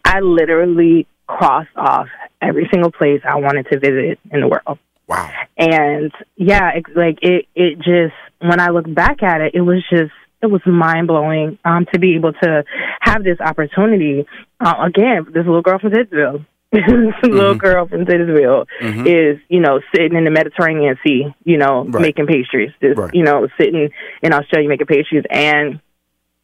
I 0.05 0.19
literally 0.19 1.07
crossed 1.27 1.75
off 1.75 2.07
every 2.41 2.67
single 2.71 2.91
place 2.91 3.21
I 3.27 3.35
wanted 3.37 3.67
to 3.71 3.79
visit 3.79 4.19
in 4.31 4.41
the 4.41 4.47
world. 4.47 4.79
Wow. 5.09 5.29
And 5.57 6.11
yeah, 6.37 6.69
it, 6.75 6.85
like 6.95 7.17
it, 7.21 7.47
it 7.55 7.77
just 7.79 8.13
when 8.39 8.59
I 8.61 8.69
look 8.69 8.85
back 8.93 9.21
at 9.23 9.41
it, 9.41 9.55
it 9.55 9.61
was 9.61 9.83
just 9.89 10.11
it 10.41 10.47
was 10.47 10.61
mind 10.65 11.07
blowing 11.07 11.57
um, 11.65 11.85
to 11.91 11.99
be 11.99 12.15
able 12.15 12.31
to 12.33 12.63
have 13.01 13.23
this 13.23 13.39
opportunity. 13.41 14.25
Uh, 14.61 14.75
again, 14.85 15.25
this 15.33 15.45
little 15.45 15.61
girl 15.61 15.79
from 15.79 15.91
Titusville, 15.91 16.45
this 16.71 16.83
little 17.23 17.55
girl 17.55 17.87
from 17.87 18.05
Titusville 18.05 18.65
Mhm. 18.81 19.05
is 19.35 19.41
you 19.49 19.59
know 19.59 19.81
sitting 19.93 20.15
in 20.15 20.23
the 20.25 20.31
Mediterranean 20.31 20.95
Sea, 21.05 21.25
you 21.43 21.57
know, 21.57 21.85
Right. 21.85 22.01
making 22.03 22.27
pastries. 22.27 22.71
Just, 22.81 22.97
Right. 22.99 23.13
You 23.13 23.23
know, 23.23 23.47
sitting 23.59 23.89
in 24.21 24.33
Australia 24.33 24.69
making 24.69 24.87
pastries 24.87 25.23
and 25.31 25.79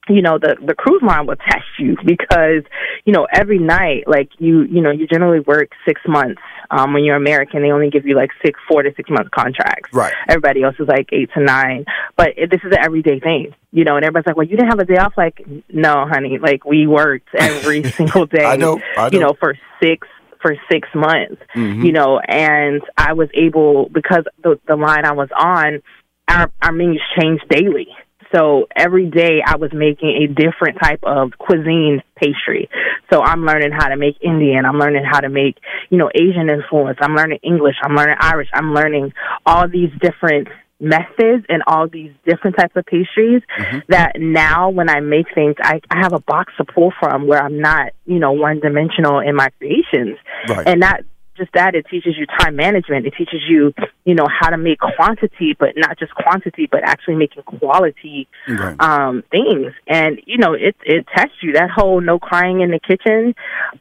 you 0.10 0.22
know 0.22 0.38
the 0.38 0.56
the 0.64 0.76
cruise 0.76 1.02
line 1.02 1.26
will 1.26 1.36
test 1.36 1.66
you 1.80 1.96
because 2.06 2.64
you 3.06 3.14
know 3.14 3.28
every 3.32 3.58
night 3.60 4.04
like 4.08 4.30
you 4.40 4.62
you 4.64 4.82
know 4.82 4.92
you 4.92 5.08
generally 5.08 5.40
work 5.40 5.70
six 5.88 6.00
months 6.08 6.42
um 6.78 6.94
when 6.94 7.04
you're 7.04 7.16
american 7.16 7.62
they 7.62 7.72
only 7.72 7.90
give 7.90 8.06
you 8.06 8.16
like 8.16 8.30
six 8.46 8.60
four 8.68 8.84
to 8.84 8.92
six 8.96 9.10
month 9.10 9.32
contracts 9.32 9.90
Right. 9.94 10.14
everybody 10.28 10.64
else 10.64 10.76
is 10.80 10.88
like 10.88 11.10
eight 11.12 11.30
to 11.36 11.42
nine 11.44 11.86
but 12.18 12.30
it, 12.38 12.50
this 12.52 12.60
is 12.64 12.72
an 12.72 12.80
everyday 12.84 13.20
thing 13.20 13.54
you 13.72 13.84
know 13.84 13.96
and 13.96 14.04
everybody's 14.06 14.28
like 14.28 14.36
well 14.38 14.46
you 14.48 14.56
didn't 14.58 14.70
have 14.70 14.80
a 14.80 14.86
day 14.86 14.98
off 14.98 15.14
like 15.18 15.42
no 15.72 16.06
honey 16.08 16.38
like 16.40 16.66
we 16.66 16.88
worked 16.88 17.30
every 17.38 17.84
single 17.92 18.26
day 18.26 18.44
I 18.46 18.56
know, 18.58 18.80
I 18.98 19.10
you 19.12 19.20
know. 19.20 19.28
know 19.28 19.34
for 19.40 19.56
six 19.82 20.08
for 20.42 20.56
six 20.72 20.88
months 20.94 21.42
Mhm. 21.56 21.84
you 21.86 21.92
know 21.92 22.20
and 22.20 22.82
i 22.98 23.14
was 23.14 23.30
able 23.34 23.90
because 23.90 24.26
the 24.44 24.60
the 24.68 24.76
line 24.76 25.06
i 25.06 25.12
was 25.14 25.30
on 25.38 25.82
our 26.28 26.52
our 26.62 26.72
menus 26.72 27.02
changed 27.20 27.48
daily 27.50 27.88
so 28.36 28.68
every 28.76 29.10
day 29.10 29.42
I 29.46 29.56
was 29.58 29.72
making 29.74 30.10
a 30.24 30.28
different 30.28 30.78
type 30.82 31.00
of 31.04 31.32
cuisine 31.38 32.02
pastry. 32.16 32.70
So 33.12 33.22
I'm 33.22 33.46
learning 33.46 33.72
how 33.72 33.88
to 33.88 33.98
make 33.98 34.18
Indian. 34.22 34.66
I'm 34.66 34.78
learning 34.78 35.06
how 35.10 35.20
to 35.20 35.30
make, 35.30 35.58
you 35.90 35.98
know, 35.98 36.10
Asian 36.14 36.50
influence. 36.50 36.98
I'm 37.02 37.16
learning 37.16 37.40
English. 37.44 37.76
I'm 37.84 37.96
learning 37.96 38.18
Irish. 38.20 38.50
I'm 38.54 38.74
learning 38.74 39.14
all 39.46 39.68
these 39.68 39.90
different 40.02 40.48
methods 40.80 41.46
and 41.48 41.64
all 41.68 41.88
these 41.88 42.12
different 42.26 42.58
types 42.58 42.76
of 42.76 42.86
pastries 42.86 43.42
mm-hmm. 43.58 43.80
that 43.88 44.14
now 44.18 44.70
when 44.70 44.90
I 44.90 45.00
make 45.00 45.28
things, 45.34 45.56
I, 45.62 45.80
I 45.90 46.00
have 46.02 46.14
a 46.14 46.20
box 46.20 46.54
to 46.58 46.66
pull 46.66 46.92
from 47.00 47.28
where 47.28 47.42
I'm 47.42 47.60
not, 47.60 47.94
you 48.06 48.20
know, 48.20 48.34
one 48.34 48.60
dimensional 48.60 49.20
in 49.20 49.36
my 49.36 49.50
creations. 49.58 50.18
Right. 50.50 50.68
And 50.68 50.82
that 50.84 51.06
just 51.38 51.52
that 51.54 51.76
it 51.76 51.86
teaches 51.90 52.16
you 52.18 52.26
time 52.40 52.56
management. 52.56 53.06
It 53.06 53.14
teaches 53.18 53.42
you, 53.48 53.74
you 54.06 54.16
know, 54.16 54.28
how 54.30 54.50
to 54.50 54.58
make 54.58 54.80
quantity, 54.80 55.56
but 55.58 55.70
not 55.76 55.98
just 56.00 56.14
quantity, 56.16 56.68
but 56.72 56.82
actually 56.84 57.16
making 57.16 57.44
quality 57.44 58.28
Right. 58.48 58.76
um 58.80 59.24
things. 59.32 59.74
And 59.88 60.22
you 60.26 60.38
know 60.38 60.54
it 60.54 60.76
it 60.86 61.06
tests 61.16 61.38
you. 61.42 61.54
That 61.54 61.70
whole 61.70 62.02
no 62.02 62.20
crying 62.20 62.62
in 62.62 62.72
the 62.72 62.80
kitchen 62.80 63.34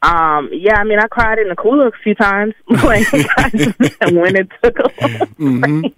um 0.03 0.51
yeah 0.53 0.77
i 0.79 0.85
mean 0.85 0.99
i 0.99 1.07
cried 1.07 1.39
in 1.39 1.49
the 1.49 1.57
cooler 1.57 1.89
a 1.89 1.93
few 2.03 2.15
times 2.15 2.55
like 2.69 3.11
when 3.13 4.37
it 4.37 4.49
took 4.63 4.79
a 4.79 5.27
break 5.37 5.97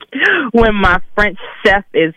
when 0.52 0.74
my 0.74 1.00
french 1.14 1.38
chef 1.64 1.84
is 1.94 2.14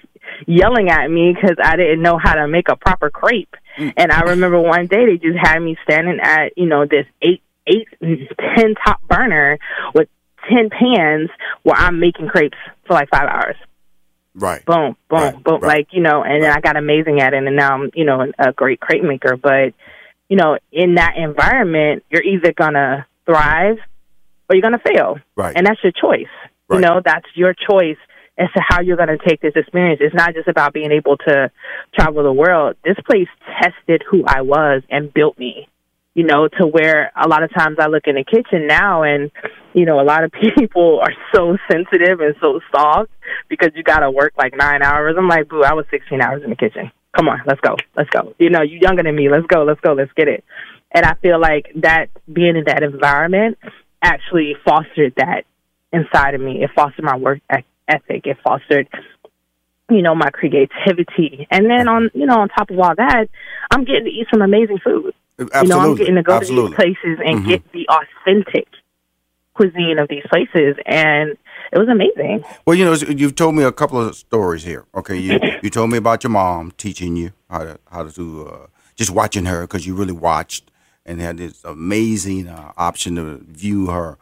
yelling 0.48 0.90
at 0.90 1.10
me 1.10 1.34
because 1.34 1.58
i 1.64 1.76
didn't 1.76 2.02
know 2.02 2.18
how 2.18 2.34
to 2.36 2.48
make 2.48 2.70
a 2.70 2.76
proper 2.76 3.10
crepe. 3.10 3.56
And 3.78 4.12
i 4.12 4.22
remember 4.22 4.60
one 4.60 4.88
day 4.88 5.06
they 5.06 5.18
just 5.18 5.38
had 5.42 5.60
me 5.60 5.78
standing 5.84 6.20
at 6.22 6.58
you 6.58 6.66
know 6.66 6.86
this 6.86 7.06
eight 7.22 7.42
eight 7.68 7.88
ten 8.02 8.76
top 8.86 9.02
burner 9.08 9.58
with 9.94 10.08
ten 10.50 10.70
pans 10.70 11.30
where 11.64 11.76
i'm 11.76 12.00
making 12.00 12.28
crepes 12.28 12.58
for 12.88 12.94
like 12.94 13.10
five 13.10 13.28
hours 13.28 13.56
Right. 14.36 14.64
boom, 14.64 14.96
boom, 15.10 15.42
boom, 15.44 15.60
like 15.62 15.88
you 15.92 16.02
know, 16.02 16.24
and 16.24 16.42
then 16.42 16.52
I 16.52 16.62
got 16.62 16.78
amazing 16.78 17.20
at 17.20 17.34
it, 17.34 17.44
and 17.44 17.56
now 17.58 17.74
I'm 17.74 17.90
you 17.94 18.06
know 18.06 18.32
a 18.38 18.54
great 18.54 18.80
crepe 18.80 19.04
maker. 19.04 19.36
But 19.36 19.74
you 20.30 20.38
know, 20.38 20.58
in 20.72 20.96
that 20.96 21.16
environment, 21.18 22.06
you're 22.10 22.24
either 22.24 22.54
gonna 22.54 23.06
thrive 23.26 23.78
or 24.48 24.56
you're 24.56 24.62
gonna 24.62 24.80
fail, 24.80 25.18
Right. 25.36 25.54
and 25.58 25.66
that's 25.66 25.84
your 25.84 25.92
choice. 25.92 26.30
You 26.72 26.80
know, 26.80 27.02
that's 27.04 27.26
your 27.34 27.54
choice 27.54 27.98
as 28.38 28.48
to 28.56 28.62
how 28.66 28.80
you're 28.82 28.96
gonna 28.98 29.18
take 29.18 29.42
this 29.42 29.54
experience. 29.56 30.00
It's 30.02 30.16
not 30.16 30.36
just 30.36 30.48
about 30.48 30.72
being 30.72 30.92
able 30.92 31.18
to 31.18 31.52
travel 31.96 32.24
the 32.24 32.32
world. 32.32 32.78
This 32.86 32.98
place 33.10 33.28
tested 33.62 34.04
who 34.10 34.24
I 34.26 34.42
was 34.42 34.84
and 34.90 35.12
built 35.14 35.38
me. 35.38 35.68
You 36.20 36.26
know, 36.26 36.50
to 36.50 36.68
where 36.68 37.14
a 37.16 37.30
lot 37.30 37.44
of 37.44 37.54
times 37.54 37.78
I 37.80 37.88
look 37.88 38.04
in 38.06 38.16
the 38.16 38.26
kitchen 38.26 38.68
now 38.68 39.04
and, 39.04 39.32
you 39.74 39.86
know, 39.86 40.02
a 40.02 40.04
lot 40.04 40.26
of 40.26 40.32
people 40.58 41.00
are 41.02 41.14
so 41.34 41.56
sensitive 41.72 42.20
and 42.20 42.36
so 42.42 42.60
soft 42.74 43.10
because 43.48 43.70
you 43.74 43.84
got 43.84 44.00
to 44.00 44.12
work 44.12 44.34
like 44.38 44.54
nine 44.58 44.82
hours. 44.82 45.16
I'm 45.18 45.30
like, 45.30 45.48
boo, 45.48 45.64
I 45.64 45.74
was 45.74 45.86
16 45.92 46.22
hours 46.22 46.44
in 46.44 46.50
the 46.50 46.58
kitchen. 46.58 46.92
Come 47.16 47.30
on, 47.30 47.40
let's 47.48 47.62
go. 47.62 47.78
Let's 47.96 48.10
go. 48.10 48.36
You 48.38 48.50
know, 48.50 48.62
you're 48.62 48.82
younger 48.82 49.02
than 49.02 49.16
me. 49.16 49.30
Let's 49.30 49.48
go. 49.48 49.64
Let's 49.64 49.80
go. 49.80 49.94
Let's 49.94 50.12
get 50.12 50.28
it. 50.28 50.44
And 50.92 51.06
I 51.06 51.14
feel 51.22 51.40
like 51.40 51.72
that 51.78 52.08
being 52.32 52.58
in 52.58 52.66
that 52.66 52.84
environment 52.84 53.58
actually 54.02 54.56
fostered 54.66 55.14
that 55.16 55.44
inside 55.94 56.36
of 56.36 56.42
me. 56.42 56.64
It 56.64 56.72
fostered 56.76 57.06
my 57.06 57.16
work 57.16 57.40
eth- 57.50 57.64
ethic. 57.88 58.28
It 58.28 58.38
fostered, 58.44 58.90
you 59.90 60.02
know, 60.02 60.16
my 60.16 60.32
creativity. 60.32 61.48
And 61.50 61.70
then 61.70 61.88
on, 61.88 62.10
you 62.14 62.26
know, 62.26 62.40
on 62.40 62.50
top 62.50 62.72
of 62.72 62.78
all 62.78 62.94
that, 62.98 63.30
I'm 63.72 63.86
getting 63.86 64.04
to 64.04 64.12
eat 64.12 64.28
some 64.34 64.42
amazing 64.42 64.80
food. 64.84 65.14
You 65.40 65.68
know, 65.68 65.80
I'm 65.80 65.96
getting 65.96 66.16
to 66.16 66.24
go 66.24 66.34
Absolutely. 66.34 66.76
to 66.78 66.84
these 66.86 66.96
places 66.96 67.20
and 67.26 67.40
Mhm. 67.46 67.48
get 67.50 67.72
the 67.72 67.88
authentic 67.90 68.68
cuisine 69.54 70.00
of 70.00 70.08
these 70.10 70.24
places, 70.30 70.76
and 70.86 71.38
it 71.72 71.78
was 71.78 71.88
amazing. 71.88 72.44
Well, 72.66 72.76
you 72.76 72.86
know, 72.86 72.94
you've 72.94 73.36
told 73.36 73.56
me 73.56 73.64
a 73.64 73.72
couple 73.72 74.00
of 74.02 74.16
stories 74.16 74.64
here. 74.64 74.86
Okay, 74.96 75.18
you 75.18 75.40
you 75.62 75.70
told 75.70 75.90
me 75.92 75.98
about 75.98 76.24
your 76.24 76.32
mom 76.32 76.72
teaching 76.78 77.16
you 77.16 77.32
how 77.50 77.60
to 77.60 77.80
how 77.92 78.04
to 78.04 78.12
do 78.12 78.48
uh, 78.48 78.68
just 78.96 79.12
watching 79.12 79.46
her 79.46 79.62
because 79.62 79.86
you 79.88 79.96
really 79.96 80.14
watched 80.14 80.72
and 81.06 81.22
had 81.22 81.38
this 81.38 81.64
amazing 81.64 82.48
uh, 82.48 82.72
option 82.78 83.16
to 83.16 83.38
view 83.48 83.88
her, 83.88 84.18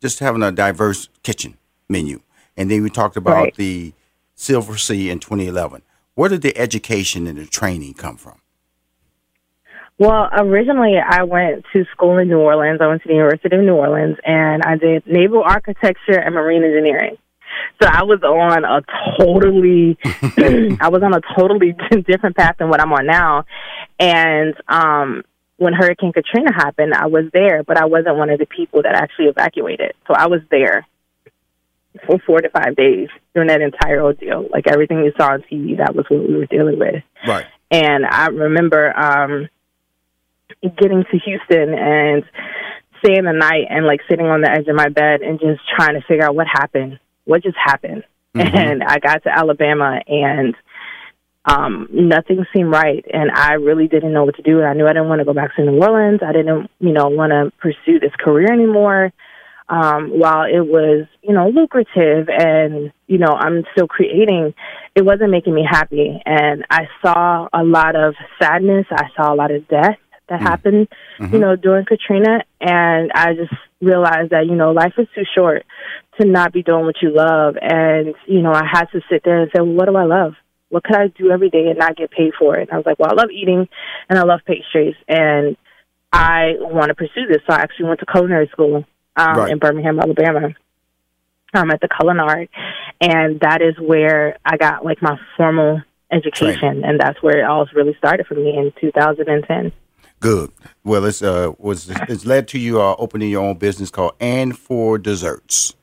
just 0.00 0.18
having 0.20 0.42
a 0.42 0.52
diverse 0.52 1.08
kitchen 1.22 1.56
menu. 1.88 2.20
And 2.56 2.70
then 2.70 2.82
we 2.82 2.90
talked 2.90 3.16
about 3.16 3.34
Right. 3.34 3.54
the 3.56 3.92
Silversea 4.36 5.10
in 5.10 5.18
2011. 5.18 5.82
Where 6.14 6.28
did 6.28 6.42
the 6.42 6.56
education 6.58 7.26
and 7.26 7.38
the 7.38 7.46
training 7.46 7.94
come 7.94 8.16
from? 8.18 8.41
Well, 9.98 10.28
originally 10.32 10.96
I 10.98 11.24
went 11.24 11.64
to 11.72 11.84
school 11.92 12.18
in 12.18 12.28
New 12.28 12.38
Orleans. 12.38 12.80
I 12.80 12.88
went 12.88 13.02
to 13.02 13.08
the 13.08 13.14
University 13.14 13.54
of 13.54 13.62
New 13.62 13.74
Orleans, 13.74 14.16
and 14.24 14.62
I 14.64 14.76
did 14.76 15.06
naval 15.06 15.42
architecture 15.42 16.18
and 16.18 16.34
marine 16.34 16.64
engineering. 16.64 17.18
So 17.80 17.88
I 17.88 18.02
was 18.02 18.20
on 18.22 18.64
a 18.64 18.82
totally, 19.18 19.98
I 20.80 20.88
was 20.88 21.02
on 21.02 21.14
a 21.14 21.20
totally 21.38 21.74
different 22.06 22.36
path 22.36 22.56
than 22.58 22.68
what 22.68 22.80
I'm 22.80 22.92
on 22.92 23.06
now. 23.06 23.44
And 23.98 24.54
um, 24.68 25.22
when 25.56 25.74
Hurricane 25.74 26.12
Katrina 26.12 26.52
happened, 26.52 26.94
I 26.94 27.06
was 27.06 27.24
there, 27.32 27.62
but 27.62 27.76
I 27.76 27.84
wasn't 27.84 28.16
one 28.16 28.30
of 28.30 28.38
the 28.38 28.46
people 28.46 28.82
that 28.82 28.94
actually 28.94 29.26
evacuated. 29.26 29.92
So 30.08 30.14
I 30.14 30.26
was 30.26 30.40
there 30.50 30.86
for 32.06 32.18
four 32.26 32.40
to 32.40 32.48
five 32.50 32.74
days 32.74 33.08
during 33.34 33.48
that 33.48 33.60
entire 33.60 34.02
ordeal. 34.02 34.48
Like 34.50 34.66
everything 34.66 35.04
you 35.04 35.12
saw 35.16 35.32
on 35.32 35.42
TV, 35.42 35.76
that 35.78 35.94
was 35.94 36.06
what 36.08 36.26
we 36.26 36.36
were 36.36 36.46
dealing 36.46 36.78
with. 36.78 37.02
Right. 37.26 37.46
And 37.70 38.04
I 38.06 38.26
remember 38.26 38.96
um, 38.98 39.48
getting 40.62 41.04
to 41.10 41.18
Houston 41.18 41.74
and 41.74 42.24
staying 43.02 43.24
the 43.24 43.32
night 43.32 43.66
and 43.68 43.86
like 43.86 44.00
sitting 44.08 44.26
on 44.26 44.42
the 44.42 44.50
edge 44.50 44.68
of 44.68 44.76
my 44.76 44.88
bed 44.88 45.22
and 45.22 45.40
just 45.40 45.60
trying 45.76 45.94
to 45.94 46.06
figure 46.06 46.24
out 46.24 46.34
what 46.34 46.46
happened, 46.46 46.98
what 47.24 47.42
just 47.42 47.56
happened. 47.56 48.04
And 48.34 48.82
I 48.82 48.98
got 48.98 49.24
to 49.24 49.28
Alabama 49.28 50.00
and 50.06 50.54
um, 51.44 51.88
nothing 51.92 52.44
seemed 52.54 52.70
right, 52.70 53.04
and 53.12 53.30
I 53.30 53.54
really 53.54 53.88
didn't 53.88 54.12
know 54.12 54.24
what 54.24 54.36
to 54.36 54.42
do. 54.42 54.58
And 54.58 54.66
I 54.66 54.74
knew 54.74 54.86
I 54.86 54.92
didn't 54.92 55.08
want 55.08 55.18
to 55.18 55.24
go 55.24 55.34
back 55.34 55.54
to 55.56 55.64
New 55.64 55.82
Orleans. 55.82 56.20
I 56.24 56.32
didn't, 56.32 56.70
you 56.78 56.92
know, 56.92 57.08
want 57.08 57.32
to 57.32 57.52
pursue 57.58 57.98
this 57.98 58.12
career 58.18 58.52
anymore. 58.52 59.12
Um, 59.68 60.18
while 60.18 60.44
it 60.44 60.60
was, 60.60 61.06
you 61.22 61.32
know, 61.32 61.48
lucrative 61.48 62.28
and, 62.28 62.92
you 63.06 63.18
know, 63.18 63.32
I'm 63.32 63.64
still 63.72 63.86
creating, 63.86 64.54
it 64.94 65.02
wasn't 65.02 65.30
making 65.30 65.54
me 65.54 65.66
happy. 65.68 66.20
And 66.26 66.66
I 66.68 66.88
saw 67.00 67.48
a 67.52 67.64
lot 67.64 67.96
of 67.96 68.14
sadness. 68.40 68.86
I 68.90 69.08
saw 69.16 69.32
a 69.32 69.36
lot 69.36 69.50
of 69.50 69.66
death 69.68 69.98
that 70.32 70.40
happened, 70.40 70.88
you 71.32 71.38
know, 71.38 71.56
during 71.56 71.84
Katrina. 71.84 72.42
And 72.60 73.12
I 73.14 73.34
just 73.34 73.52
realized 73.80 74.30
that, 74.30 74.46
you 74.46 74.54
know, 74.54 74.72
life 74.72 74.94
is 74.98 75.06
too 75.14 75.24
short 75.34 75.64
to 76.20 76.26
not 76.26 76.52
be 76.52 76.62
doing 76.62 76.84
what 76.84 76.96
you 77.02 77.14
love. 77.14 77.56
And, 77.60 78.14
you 78.26 78.40
know, 78.40 78.52
I 78.52 78.64
had 78.64 78.86
to 78.92 79.00
sit 79.10 79.22
there 79.24 79.42
and 79.42 79.50
say, 79.54 79.60
well, 79.60 79.74
what 79.74 79.86
do 79.86 79.96
I 79.96 80.04
love? 80.04 80.34
What 80.70 80.84
could 80.84 80.96
I 80.96 81.08
do 81.08 81.30
every 81.30 81.50
day 81.50 81.66
and 81.68 81.78
not 81.78 81.96
get 81.96 82.10
paid 82.10 82.32
for 82.38 82.56
it? 82.56 82.62
And 82.62 82.70
I 82.72 82.76
was 82.76 82.86
like, 82.86 82.98
well, 82.98 83.10
I 83.10 83.14
love 83.14 83.30
eating 83.30 83.68
and 84.08 84.18
I 84.18 84.22
love 84.22 84.40
pastries. 84.46 84.94
And 85.06 85.56
I 86.12 86.54
want 86.58 86.88
to 86.88 86.94
pursue 86.94 87.26
this. 87.28 87.42
So 87.46 87.54
I 87.54 87.60
actually 87.60 87.86
went 87.88 88.00
to 88.00 88.06
culinary 88.06 88.48
school 88.52 88.84
um, 89.16 89.36
Right. 89.36 89.52
in 89.52 89.58
Birmingham, 89.58 90.00
Alabama. 90.00 90.54
Um, 91.54 91.70
at 91.70 91.82
the 91.82 91.88
Culinard, 91.88 92.48
and 92.98 93.38
that 93.40 93.60
is 93.60 93.74
where 93.78 94.38
I 94.42 94.56
got 94.56 94.86
like 94.86 95.02
my 95.02 95.18
formal 95.36 95.82
education, 96.10 96.82
and 96.82 96.98
that's 96.98 97.22
where 97.22 97.40
it 97.40 97.44
all 97.44 97.68
really 97.74 97.94
started 97.98 98.26
for 98.26 98.34
me 98.34 98.56
in 98.56 98.72
2010. 98.80 99.70
Good. 100.22 100.50
Well, 100.84 101.04
it's 101.04 101.20
uh 101.22 101.52
was 101.58 101.90
it's 102.08 102.24
led 102.24 102.48
to 102.48 102.58
you 102.58 102.80
uh, 102.80 102.94
opening 102.98 103.28
your 103.30 103.42
own 103.42 103.56
business 103.58 103.90
called 103.90 104.12
And 104.20 104.56
for 104.56 104.96
Desserts. 104.96 105.74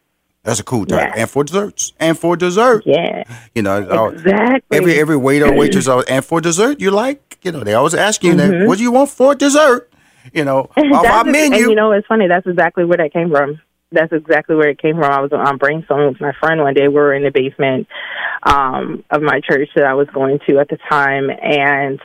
That's 0.43 0.61
a 0.61 0.63
cool 0.63 0.85
title. 0.85 1.05
Yeah. 1.05 1.13
And 1.21 1.29
for 1.29 1.43
desserts. 1.43 1.91
And 1.99 2.17
for 2.17 2.37
dessert. 2.37 2.83
Yeah. 2.85 3.23
You 3.53 3.61
know, 3.61 4.07
Exactly. 4.07 4.77
every 4.77 4.97
every 4.99 5.17
waiter 5.17 5.53
waitress 5.53 5.87
always 5.89 6.05
and 6.07 6.23
for 6.23 6.39
dessert 6.39 6.79
you 6.79 6.89
like, 6.91 7.37
you 7.43 7.51
know, 7.51 7.59
they 7.65 7.73
always 7.73 7.93
ask 7.93 8.23
you 8.23 8.33
that 8.35 8.49
Mhm. 8.49 8.65
what 8.67 8.77
do 8.77 8.83
you 8.83 8.91
want 8.91 9.09
for 9.09 9.35
dessert? 9.35 9.91
You 10.33 10.45
know, 10.45 10.69
off 10.77 11.05
our 11.05 11.23
menu. 11.25 11.57
And 11.59 11.69
you 11.69 11.75
know, 11.75 11.91
it's 11.91 12.07
funny. 12.07 12.27
That's 12.29 12.47
exactly 12.47 12.85
where 12.85 12.97
that 12.97 13.11
came 13.11 13.29
from. 13.29 13.59
That's 13.91 14.13
exactly 14.13 14.55
where 14.55 14.69
it 14.69 14.79
came 14.81 14.95
from. 14.95 15.11
I 15.11 15.19
was 15.19 15.33
um, 15.33 15.59
brainstorming 15.59 16.09
with 16.13 16.21
my 16.21 16.31
friend 16.39 16.61
one 16.61 16.73
day. 16.75 16.87
We 16.87 16.93
were 16.93 17.13
in 17.13 17.23
the 17.23 17.31
basement 17.31 17.87
um, 18.43 19.03
of 19.09 19.21
my 19.21 19.41
church 19.41 19.69
that 19.75 19.85
I 19.85 19.95
was 19.95 20.07
going 20.13 20.39
to 20.47 20.59
at 20.59 20.69
the 20.69 20.77
time, 20.89 21.29
and 21.41 21.99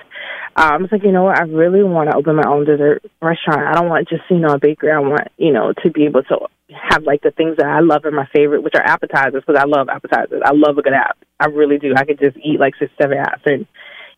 I 0.57 0.77
was 0.77 0.91
like, 0.93 1.03
you 1.03 1.13
know 1.13 1.25
what? 1.25 1.39
I 1.39 1.45
really 1.45 1.83
want 1.83 2.11
to 2.11 2.17
open 2.17 2.37
my 2.37 2.49
own 2.49 2.65
dessert 2.65 3.03
restaurant. 3.21 3.67
I 3.67 3.75
don't 3.75 3.89
want 3.89 4.09
just 4.09 4.23
you 4.31 4.39
know 4.39 4.55
a 4.55 4.59
bakery. 4.59 4.93
I 4.93 5.01
want 5.01 5.29
you 5.37 5.53
know 5.53 5.73
to 5.83 5.91
be 5.91 6.05
able 6.05 6.23
to 6.25 6.47
have 6.73 7.03
like 7.03 7.23
the 7.23 7.31
things 7.31 7.57
that 7.57 7.67
I 7.67 7.81
love 7.81 8.05
and 8.05 8.15
my 8.15 8.29
favorite, 8.33 8.63
which 8.63 8.75
are 8.75 8.83
appetizers, 8.83 9.43
because 9.47 9.61
I 9.61 9.67
love 9.67 9.89
appetizers. 9.89 10.43
I 10.45 10.53
love 10.53 10.79
a 10.79 10.83
good 10.83 10.93
app. 10.93 11.19
I 11.41 11.47
really 11.47 11.79
do. 11.79 11.95
I 11.97 12.05
could 12.05 12.19
just 12.19 12.37
eat 12.39 12.61
like 12.61 12.75
six, 12.77 12.93
seven 12.99 13.19
apps 13.19 13.45
and 13.47 13.67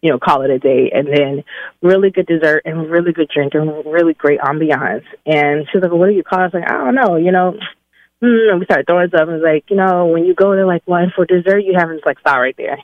you 0.03 0.11
know, 0.11 0.19
call 0.19 0.43
it 0.43 0.51
a 0.51 0.59
day. 0.59 0.91
And 0.95 1.09
then 1.09 1.45
really 1.83 2.11
good 2.11 2.27
dessert 2.27 2.63
and 2.65 2.91
really 2.91 3.13
good 3.13 3.29
drink 3.29 3.55
and 3.55 3.85
really 3.87 4.15
great 4.15 4.41
ambiance. 4.41 5.05
And 5.25 5.67
she's 5.73 5.83
like, 5.83 5.91
what 5.91 6.09
do 6.09 6.15
you 6.15 6.23
call 6.23 6.41
it? 6.41 6.43
I 6.43 6.47
was 6.47 6.55
like, 6.55 6.71
I 6.71 6.85
don't 6.85 6.95
know, 6.95 7.17
you 7.17 7.33
know. 7.33 7.59
Mm, 8.23 8.51
and 8.51 8.61
we 8.61 8.67
started 8.67 8.87
throwing 8.87 9.09
stuff 9.09 9.23
and 9.23 9.31
it 9.31 9.35
was 9.35 9.43
like, 9.43 9.65
you 9.69 9.77
know, 9.77 10.07
when 10.07 10.25
you 10.25 10.35
go 10.35 10.53
there, 10.53 10.67
like, 10.67 10.83
well, 10.87 11.03
and 11.03 11.13
for 11.13 11.27
dessert, 11.27 11.61
you 11.61 11.75
have 11.77 11.89
this 11.89 12.01
like 12.07 12.19
stop 12.21 12.39
right 12.39 12.57
there. 12.57 12.79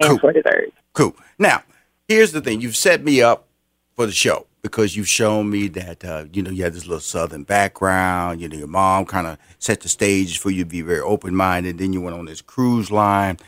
And 0.00 0.20
for 0.20 0.32
dessert. 0.32 0.72
Cool. 0.94 1.14
Now, 1.38 1.62
here's 2.08 2.32
the 2.32 2.40
thing. 2.40 2.60
You've 2.60 2.76
set 2.76 3.04
me 3.04 3.22
up 3.22 3.46
for 3.94 4.06
the 4.06 4.12
show 4.12 4.46
because 4.62 4.96
you've 4.96 5.08
shown 5.08 5.50
me 5.50 5.68
that, 5.68 6.04
uh, 6.04 6.24
you 6.32 6.42
know, 6.42 6.50
you 6.50 6.62
had 6.62 6.72
this 6.72 6.86
little 6.86 7.00
Southern 7.00 7.44
background. 7.44 8.40
You 8.40 8.48
know, 8.48 8.56
your 8.56 8.68
mom 8.68 9.06
kind 9.06 9.26
of 9.26 9.38
set 9.58 9.80
the 9.80 9.88
stage 9.88 10.38
for 10.38 10.50
you 10.50 10.64
to 10.64 10.70
be 10.70 10.82
very 10.82 11.00
open 11.00 11.34
minded. 11.34 11.78
Then 11.78 11.92
you 11.92 12.00
went 12.00 12.16
on 12.16 12.26
this 12.26 12.40
cruise 12.40 12.90
line 12.90 13.38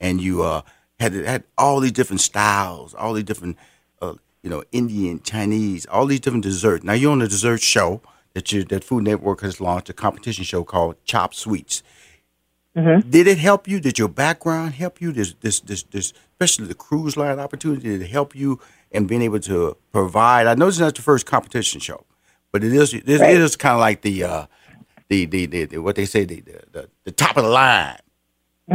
and 0.00 0.20
you 0.20 0.42
uh, 0.42 0.62
had, 0.98 1.14
had 1.14 1.44
all 1.56 1.80
these 1.80 1.92
different 1.92 2.20
styles, 2.20 2.94
all 2.94 3.12
these 3.14 3.24
different, 3.24 3.56
uh, 4.02 4.14
you 4.42 4.50
know, 4.50 4.64
Indian, 4.72 5.20
Chinese, 5.22 5.86
all 5.86 6.06
these 6.06 6.20
different 6.20 6.44
desserts. 6.44 6.84
Now, 6.84 6.92
you're 6.92 7.12
on 7.12 7.22
a 7.22 7.28
dessert 7.28 7.62
show 7.62 8.02
that, 8.34 8.50
you, 8.50 8.64
that 8.64 8.82
Food 8.82 9.04
Network 9.04 9.40
has 9.42 9.60
launched, 9.60 9.90
a 9.90 9.92
competition 9.92 10.44
show 10.44 10.64
called 10.64 10.96
Chopped 11.04 11.36
Sweets. 11.36 11.82
Mm-hmm. 12.76 13.08
Did 13.08 13.26
it 13.28 13.38
help 13.38 13.68
you? 13.68 13.78
Did 13.80 13.98
your 13.98 14.08
background 14.08 14.74
help 14.74 15.00
you? 15.00 15.12
This, 15.12 15.34
this, 15.40 15.60
this, 15.60 15.84
this, 15.84 16.12
especially 16.32 16.66
the 16.66 16.74
cruise 16.74 17.16
line 17.16 17.38
opportunity, 17.38 17.82
did 17.88 18.02
it 18.02 18.10
help 18.10 18.34
you 18.34 18.58
in 18.90 19.06
being 19.06 19.22
able 19.22 19.38
to 19.40 19.76
provide? 19.92 20.46
I 20.48 20.54
know 20.54 20.66
this 20.66 20.76
is 20.76 20.80
not 20.80 20.94
the 20.96 21.02
first 21.02 21.24
competition 21.26 21.80
show, 21.80 22.04
but 22.50 22.64
it 22.64 22.72
is. 22.72 22.90
This 22.90 23.20
Right. 23.20 23.34
it 23.34 23.40
is 23.40 23.54
kind 23.56 23.74
of 23.74 23.80
like 23.80 24.02
the, 24.02 24.24
uh, 24.24 24.46
the, 25.08 25.24
the, 25.26 25.46
the, 25.46 25.64
the, 25.66 25.78
what 25.78 25.94
they 25.94 26.04
say, 26.04 26.24
the, 26.24 26.40
the, 26.72 26.88
the, 27.04 27.12
top 27.12 27.36
of 27.36 27.44
the 27.44 27.50
line. 27.50 27.96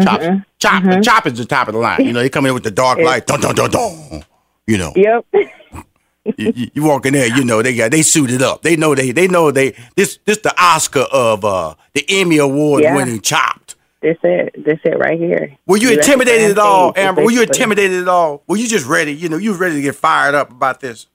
Chop, 0.02 0.22
Mhm. 0.22 0.46
chop, 0.60 0.84
Mhm. 0.84 1.04
chop 1.04 1.26
is 1.28 1.34
the 1.38 1.46
top 1.46 1.68
of 1.68 1.74
the 1.74 1.80
line. 1.80 2.06
You 2.06 2.14
know, 2.14 2.20
they 2.22 2.30
come 2.30 2.46
in 2.46 2.54
with 2.54 2.64
the 2.64 2.72
dark 2.72 3.00
light, 3.00 3.26
dun 3.26 3.42
dun 3.42 3.56
dun 3.56 3.72
dun. 3.72 4.24
You 4.68 4.78
know, 4.78 4.94
Yep. 4.96 5.26
you, 6.38 6.70
you- 6.76 6.84
walk 6.84 7.06
in 7.08 7.14
there, 7.14 7.26
you 7.28 7.44
know 7.44 7.62
they 7.64 7.76
got 7.76 7.90
they 7.92 8.04
suited 8.04 8.42
up. 8.44 8.62
They 8.62 8.76
know 8.76 8.94
they 8.94 9.12
they 9.12 9.28
know 9.28 9.50
they 9.52 9.74
this 9.96 10.20
this 10.26 10.38
the 10.40 10.54
Oscar 10.62 11.08
of 11.12 11.44
uh 11.44 11.74
the 11.94 12.06
Emmy 12.08 12.38
award 12.38 12.84
Yeah. 12.84 12.96
winning 12.96 13.20
Chopped. 13.22 13.59
This 14.02 14.18
it. 14.24 14.56
This 14.64 14.80
it 14.86 14.98
right 14.98 15.20
here. 15.20 15.58
Were 15.66 15.78
you 15.78 15.90
the 15.90 16.00
intimidated 16.00 16.52
at 16.52 16.58
all, 16.58 16.94
Amber? 16.96 17.24
Were 17.24 17.32
you 17.32 17.42
intimidated 17.42 18.02
at 18.02 18.08
all? 18.08 18.44
Were 18.48 18.58
you 18.58 18.68
just 18.68 18.86
ready? 18.86 19.12
You 19.14 19.28
know, 19.30 19.38
you 19.38 19.52
was 19.52 19.60
ready 19.60 19.76
to 19.76 19.82
get 19.82 19.96
fired 19.96 20.36
up 20.36 20.52
about 20.52 20.80
this. 20.80 21.08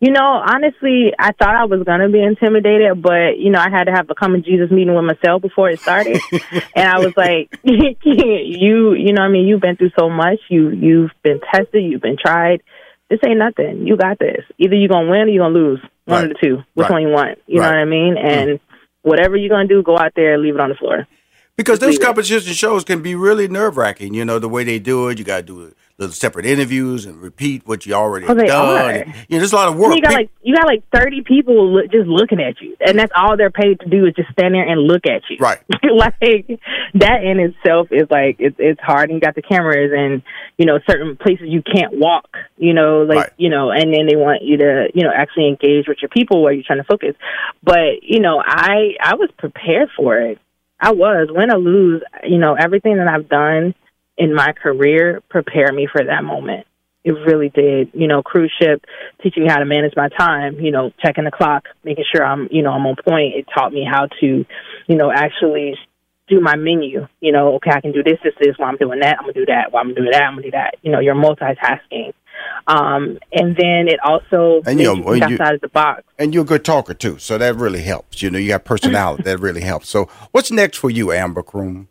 You 0.00 0.10
know, 0.10 0.42
honestly, 0.44 1.12
I 1.16 1.30
thought 1.30 1.54
I 1.54 1.64
was 1.66 1.84
gonna 1.84 2.08
be 2.08 2.20
intimidated, 2.20 3.00
but 3.00 3.38
you 3.38 3.50
know, 3.50 3.60
I 3.60 3.70
had 3.70 3.84
to 3.84 3.92
have 3.92 4.10
a 4.10 4.16
come 4.16 4.32
to 4.32 4.40
Jesus 4.40 4.68
meeting 4.72 4.96
with 4.96 5.04
myself 5.04 5.42
before 5.42 5.70
it 5.70 5.78
started, 5.78 6.20
and 6.74 6.88
I 6.88 6.98
was 6.98 7.12
like, 7.16 7.56
"You, 7.62 8.94
you 8.94 9.12
know, 9.12 9.22
what 9.22 9.28
I 9.28 9.28
mean, 9.28 9.46
you've 9.46 9.60
been 9.60 9.76
through 9.76 9.92
so 9.96 10.10
much. 10.10 10.40
You, 10.48 10.70
you've 10.70 11.12
been 11.22 11.40
tested. 11.54 11.84
You've 11.84 12.02
been 12.02 12.16
tried. 12.20 12.64
This 13.10 13.20
ain't 13.24 13.38
nothing. 13.38 13.86
You 13.86 13.96
got 13.96 14.18
this. 14.18 14.42
Either 14.58 14.74
you're 14.74 14.88
gonna 14.88 15.08
win 15.08 15.20
or 15.20 15.28
you're 15.28 15.44
gonna 15.44 15.54
lose. 15.54 15.80
One 16.06 16.24
of 16.24 16.30
the 16.30 16.34
two. 16.42 16.64
Which 16.74 16.88
Right. 16.88 16.90
one 16.90 17.02
you 17.02 17.08
want? 17.10 17.38
You 17.46 17.60
know 17.60 17.68
what 17.68 17.76
I 17.76 17.84
mean? 17.84 18.16
Mm. 18.16 18.24
And 18.24 18.60
whatever 19.02 19.36
you're 19.36 19.50
gonna 19.50 19.68
do, 19.68 19.84
go 19.84 19.96
out 19.96 20.14
there 20.16 20.34
and 20.34 20.42
leave 20.42 20.56
it 20.56 20.60
on 20.60 20.70
the 20.70 20.74
floor. 20.74 21.06
Because 21.56 21.80
those 21.80 21.98
competition 21.98 22.52
shows 22.54 22.82
can 22.82 23.02
be 23.02 23.14
really 23.14 23.46
nerve 23.46 23.76
wracking. 23.76 24.14
You 24.14 24.24
know, 24.24 24.38
the 24.38 24.48
way 24.48 24.64
they 24.64 24.78
do 24.78 25.08
it, 25.08 25.18
you 25.18 25.24
got 25.24 25.36
to 25.38 25.42
do 25.42 25.74
little 25.98 26.14
separate 26.14 26.46
interviews 26.46 27.04
and 27.04 27.20
repeat 27.20 27.66
what 27.66 27.84
you 27.84 27.92
already 27.92 28.26
Oh, 28.26 28.34
done. 28.34 28.94
And, 28.94 29.06
you 29.28 29.36
know, 29.36 29.38
there's 29.38 29.52
a 29.52 29.56
lot 29.56 29.68
of 29.68 29.74
And 29.74 29.82
work. 29.82 29.94
You 29.94 30.00
got 30.02 30.14
like 30.14 30.30
you 30.42 30.56
got 30.56 30.66
like 30.66 30.82
thirty 30.94 31.22
people 31.22 31.74
look, 31.74 31.90
just 31.92 32.08
looking 32.08 32.40
at 32.40 32.60
you, 32.62 32.74
and 32.80 32.98
that's 32.98 33.12
all 33.14 33.36
they're 33.36 33.50
paid 33.50 33.80
to 33.80 33.88
do 33.88 34.06
is 34.06 34.14
just 34.14 34.30
stand 34.32 34.54
there 34.54 34.66
and 34.66 34.80
look 34.80 35.06
at 35.06 35.22
you. 35.28 35.36
Right. 35.38 35.60
like 35.94 36.18
that 36.94 37.22
in 37.22 37.38
itself 37.38 37.88
is 37.90 38.08
like 38.10 38.36
it's 38.38 38.56
it's 38.58 38.80
hard. 38.80 39.10
And 39.10 39.16
you 39.16 39.20
got 39.20 39.34
the 39.34 39.42
cameras, 39.42 39.92
and 39.94 40.22
you 40.56 40.64
know 40.64 40.78
certain 40.88 41.16
places 41.16 41.46
you 41.48 41.62
can't 41.62 41.92
walk. 41.98 42.30
You 42.56 42.72
know, 42.72 43.02
like 43.02 43.16
Right. 43.18 43.32
you 43.36 43.50
know, 43.50 43.70
and 43.70 43.92
then 43.92 44.06
they 44.08 44.16
want 44.16 44.42
you 44.42 44.56
to 44.56 44.88
you 44.94 45.04
know 45.04 45.12
actually 45.14 45.48
engage 45.48 45.86
with 45.86 45.98
your 46.00 46.08
people 46.08 46.42
where 46.42 46.54
you're 46.54 46.64
trying 46.66 46.80
to 46.80 46.84
focus. 46.84 47.14
But 47.62 48.02
you 48.02 48.20
know, 48.20 48.42
I 48.44 48.96
I 49.02 49.16
was 49.16 49.28
prepared 49.38 49.90
for 49.94 50.18
it. 50.18 50.38
I 50.82 50.90
was 50.90 51.28
win 51.30 51.52
or 51.52 51.58
lose. 51.58 52.02
You 52.24 52.38
know, 52.38 52.54
everything 52.54 52.96
that 52.96 53.06
I've 53.06 53.28
done 53.28 53.74
in 54.18 54.34
my 54.34 54.52
career 54.52 55.22
prepared 55.30 55.74
me 55.74 55.88
for 55.90 56.04
that 56.04 56.24
moment. 56.24 56.66
It 57.04 57.12
really 57.12 57.48
did. 57.48 57.90
You 57.94 58.08
know, 58.08 58.22
cruise 58.22 58.52
ship 58.60 58.84
teaching 59.22 59.44
me 59.44 59.48
how 59.48 59.58
to 59.58 59.64
manage 59.64 59.94
my 59.96 60.08
time, 60.08 60.60
you 60.60 60.72
know, 60.72 60.90
checking 61.04 61.24
the 61.24 61.30
clock, 61.30 61.64
making 61.84 62.04
sure 62.12 62.24
I'm, 62.24 62.48
you 62.50 62.62
know, 62.62 62.70
I'm 62.70 62.86
on 62.86 62.96
point. 62.96 63.34
It 63.36 63.46
taught 63.54 63.72
me 63.72 63.86
how 63.88 64.08
to, 64.20 64.44
you 64.86 64.96
know, 64.96 65.10
actually 65.10 65.76
do 66.28 66.40
my 66.40 66.56
menu. 66.56 67.06
You 67.20 67.32
know, 67.32 67.54
okay, 67.56 67.70
I 67.70 67.80
can 67.80 67.92
do 67.92 68.02
this, 68.02 68.18
this, 68.22 68.34
this 68.40 68.56
while 68.56 68.68
I'm 68.68 68.76
doing 68.76 69.00
that. 69.00 69.16
I'm 69.18 69.24
gonna 69.24 69.34
do 69.34 69.46
that 69.46 69.70
while 69.70 69.82
I'm 69.84 69.94
doing 69.94 70.10
that. 70.10 70.22
I'm 70.22 70.34
gonna 70.34 70.42
do 70.42 70.50
that. 70.52 70.76
You 70.82 70.90
know, 70.90 71.00
you're 71.00 71.14
multitasking. 71.14 72.12
Um, 72.66 73.18
and 73.32 73.56
then 73.56 73.88
it 73.88 73.98
also 74.04 74.62
And, 74.66 74.78
you 74.78 74.86
know, 74.86 74.94
you 74.94 75.02
when 75.02 75.18
think 75.20 75.30
you- 75.30 75.36
outside 75.36 75.54
of 75.56 75.60
the 75.60 75.68
box. 75.68 76.02
and 76.18 76.32
you're 76.32 76.44
a 76.44 76.46
good 76.46 76.64
talker 76.64 76.94
too, 76.94 77.18
so 77.18 77.36
that 77.38 77.56
really 77.56 77.82
helps. 77.82 78.22
You 78.22 78.30
know, 78.30 78.38
you 78.38 78.48
got 78.48 78.64
personality 78.64 79.22
that 79.24 79.38
really 79.40 79.62
helps. 79.62 79.88
So, 79.88 80.08
what's 80.30 80.50
next 80.52 80.76
for 80.78 80.88
you, 80.90 81.10
Amber 81.12 81.42
Croom? 81.42 81.88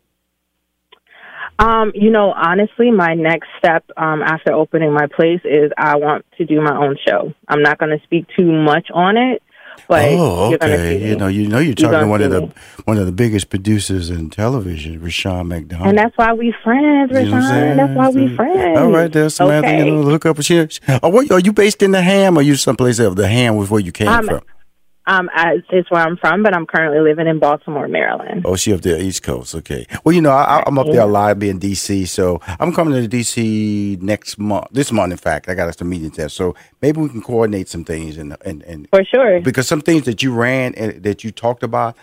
Um, 1.58 1.92
you 1.94 2.10
know, 2.10 2.32
honestly, 2.32 2.90
my 2.90 3.14
next 3.14 3.48
step 3.58 3.84
um, 3.96 4.22
after 4.22 4.52
opening 4.52 4.92
my 4.92 5.06
place 5.14 5.40
is 5.44 5.70
I 5.76 5.96
want 5.96 6.24
to 6.38 6.44
do 6.44 6.60
my 6.60 6.74
own 6.76 6.96
show. 7.06 7.32
I'm 7.46 7.62
not 7.62 7.78
going 7.78 7.96
to 7.96 8.02
speak 8.04 8.26
too 8.36 8.50
much 8.50 8.88
on 8.92 9.16
it, 9.16 9.42
but 9.88 10.04
oh, 10.12 10.50
you're 10.50 10.56
okay. 10.62 11.08
You 11.10 11.16
know, 11.16 11.26
you 11.28 11.48
know, 11.48 11.58
you're 11.58 11.74
You're 11.78 11.90
talking 11.90 12.00
to 12.00 12.06
one 12.06 12.22
of 12.22 12.30
the 12.30 12.40
me. 12.42 12.52
one 12.84 12.98
of 12.98 13.06
the 13.06 13.12
biggest 13.12 13.50
producers 13.50 14.10
in 14.10 14.30
television, 14.30 15.00
Rushion 15.00 15.48
McDonald. 15.48 15.88
and 15.88 15.98
that's 15.98 16.16
why 16.16 16.32
we 16.32 16.54
friends, 16.62 17.10
You 17.12 17.24
know 17.30 17.36
I'm 17.36 17.42
Rushion. 17.42 17.76
That's 17.76 17.96
why 17.96 18.08
we 18.10 18.36
friends. 18.36 18.78
All 18.78 18.90
right, 18.90 19.12
there's 19.12 19.34
Samantha. 19.34 19.68
Okay. 19.68 19.78
You 19.86 19.90
know, 19.96 20.02
hook 20.02 20.26
up. 20.26 20.40
She, 20.42 20.58
oh, 21.02 21.08
what, 21.08 21.30
are 21.30 21.40
you 21.40 21.52
based 21.52 21.82
in 21.82 21.90
the 21.92 22.02
Ham, 22.02 22.36
or 22.38 22.42
you 22.42 22.56
someplace 22.56 22.98
else? 23.00 23.14
The 23.14 23.28
Ham 23.28 23.56
was 23.56 23.70
where 23.70 23.80
you 23.80 23.92
came 23.92 24.08
Um, 24.08 24.26
from. 24.26 24.40
Um, 25.06 25.28
I, 25.34 25.56
it's 25.70 25.90
where 25.90 26.00
I'm 26.02 26.16
from, 26.16 26.42
but 26.44 26.54
I'm 26.54 26.64
currently 26.66 27.00
living 27.00 27.26
in 27.26 27.38
Baltimore, 27.40 27.88
Maryland. 27.88 28.42
Oh, 28.44 28.54
she 28.54 28.72
up 28.72 28.82
there, 28.82 29.00
East 29.00 29.22
Coast. 29.24 29.54
Okay. 29.56 29.86
Well, 30.04 30.14
you 30.14 30.20
know, 30.20 30.30
I, 30.30 30.62
I'm 30.66 30.78
up 30.78 30.86
there 30.86 31.00
a 31.00 31.06
lot, 31.06 31.38
being 31.40 31.58
DC. 31.58 32.06
So 32.06 32.40
I'm 32.60 32.72
coming 32.72 32.94
to 33.02 33.08
DC 33.08 34.00
next 34.00 34.38
month. 34.38 34.68
This 34.70 34.92
month, 34.92 35.10
in 35.10 35.18
fact, 35.18 35.48
I 35.48 35.54
got 35.54 35.68
us 35.68 35.76
some 35.78 35.88
meetings 35.88 36.16
there. 36.16 36.28
So 36.28 36.54
maybe 36.80 37.00
we 37.00 37.08
can 37.08 37.20
coordinate 37.20 37.68
some 37.68 37.84
things 37.84 38.16
and 38.16 38.36
and 38.44 38.62
and 38.62 38.88
for 38.90 39.02
sure. 39.04 39.40
because 39.40 39.66
some 39.66 39.80
things 39.80 40.04
that 40.04 40.22
you 40.22 40.32
ran 40.32 40.74
and 40.76 41.02
that 41.02 41.24
you 41.24 41.32
talked 41.32 41.62
about, 41.64 41.96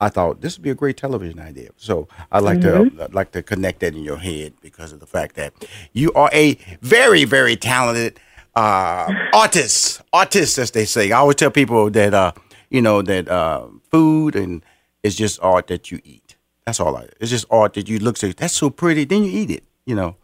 I 0.00 0.08
thought 0.08 0.40
this 0.40 0.56
would 0.56 0.62
be 0.62 0.70
a 0.70 0.74
great 0.74 0.96
television 0.96 1.40
idea. 1.40 1.70
So 1.76 2.06
I'd 2.30 2.44
like 2.44 2.58
Mm-hmm. 2.60 2.96
to 2.98 3.04
I'd 3.04 3.14
like 3.14 3.32
to 3.32 3.42
connect 3.42 3.80
that 3.80 3.94
in 3.96 4.02
your 4.04 4.18
head 4.18 4.52
because 4.60 4.92
of 4.92 5.00
the 5.00 5.06
fact 5.06 5.34
that 5.36 5.52
you 5.92 6.12
are 6.12 6.30
a 6.32 6.54
very 6.80 7.24
very 7.24 7.56
talented 7.56 8.20
uh, 8.56 9.12
artists, 9.34 10.00
Artist, 10.12 10.58
as 10.58 10.70
they 10.72 10.84
say. 10.86 11.12
I 11.12 11.18
always 11.18 11.36
tell 11.36 11.50
people 11.50 11.90
that 11.90 12.14
uh, 12.14 12.32
you 12.70 12.82
know 12.82 13.02
that 13.02 13.28
uh, 13.28 13.66
food 13.90 14.34
and 14.36 14.64
is 15.02 15.14
just 15.14 15.38
art 15.42 15.66
that 15.68 15.90
you 15.92 16.00
eat. 16.04 16.36
That's 16.64 16.80
all. 16.80 16.96
I, 16.96 17.06
it's 17.20 17.30
just 17.30 17.46
art 17.50 17.74
that 17.74 17.88
you 17.88 17.98
look. 17.98 18.16
Say 18.16 18.32
that's 18.32 18.54
so 18.54 18.70
pretty. 18.70 19.04
Then 19.04 19.22
you 19.24 19.30
eat 19.30 19.50
it. 19.50 19.64
You 19.84 19.94
know. 19.94 20.16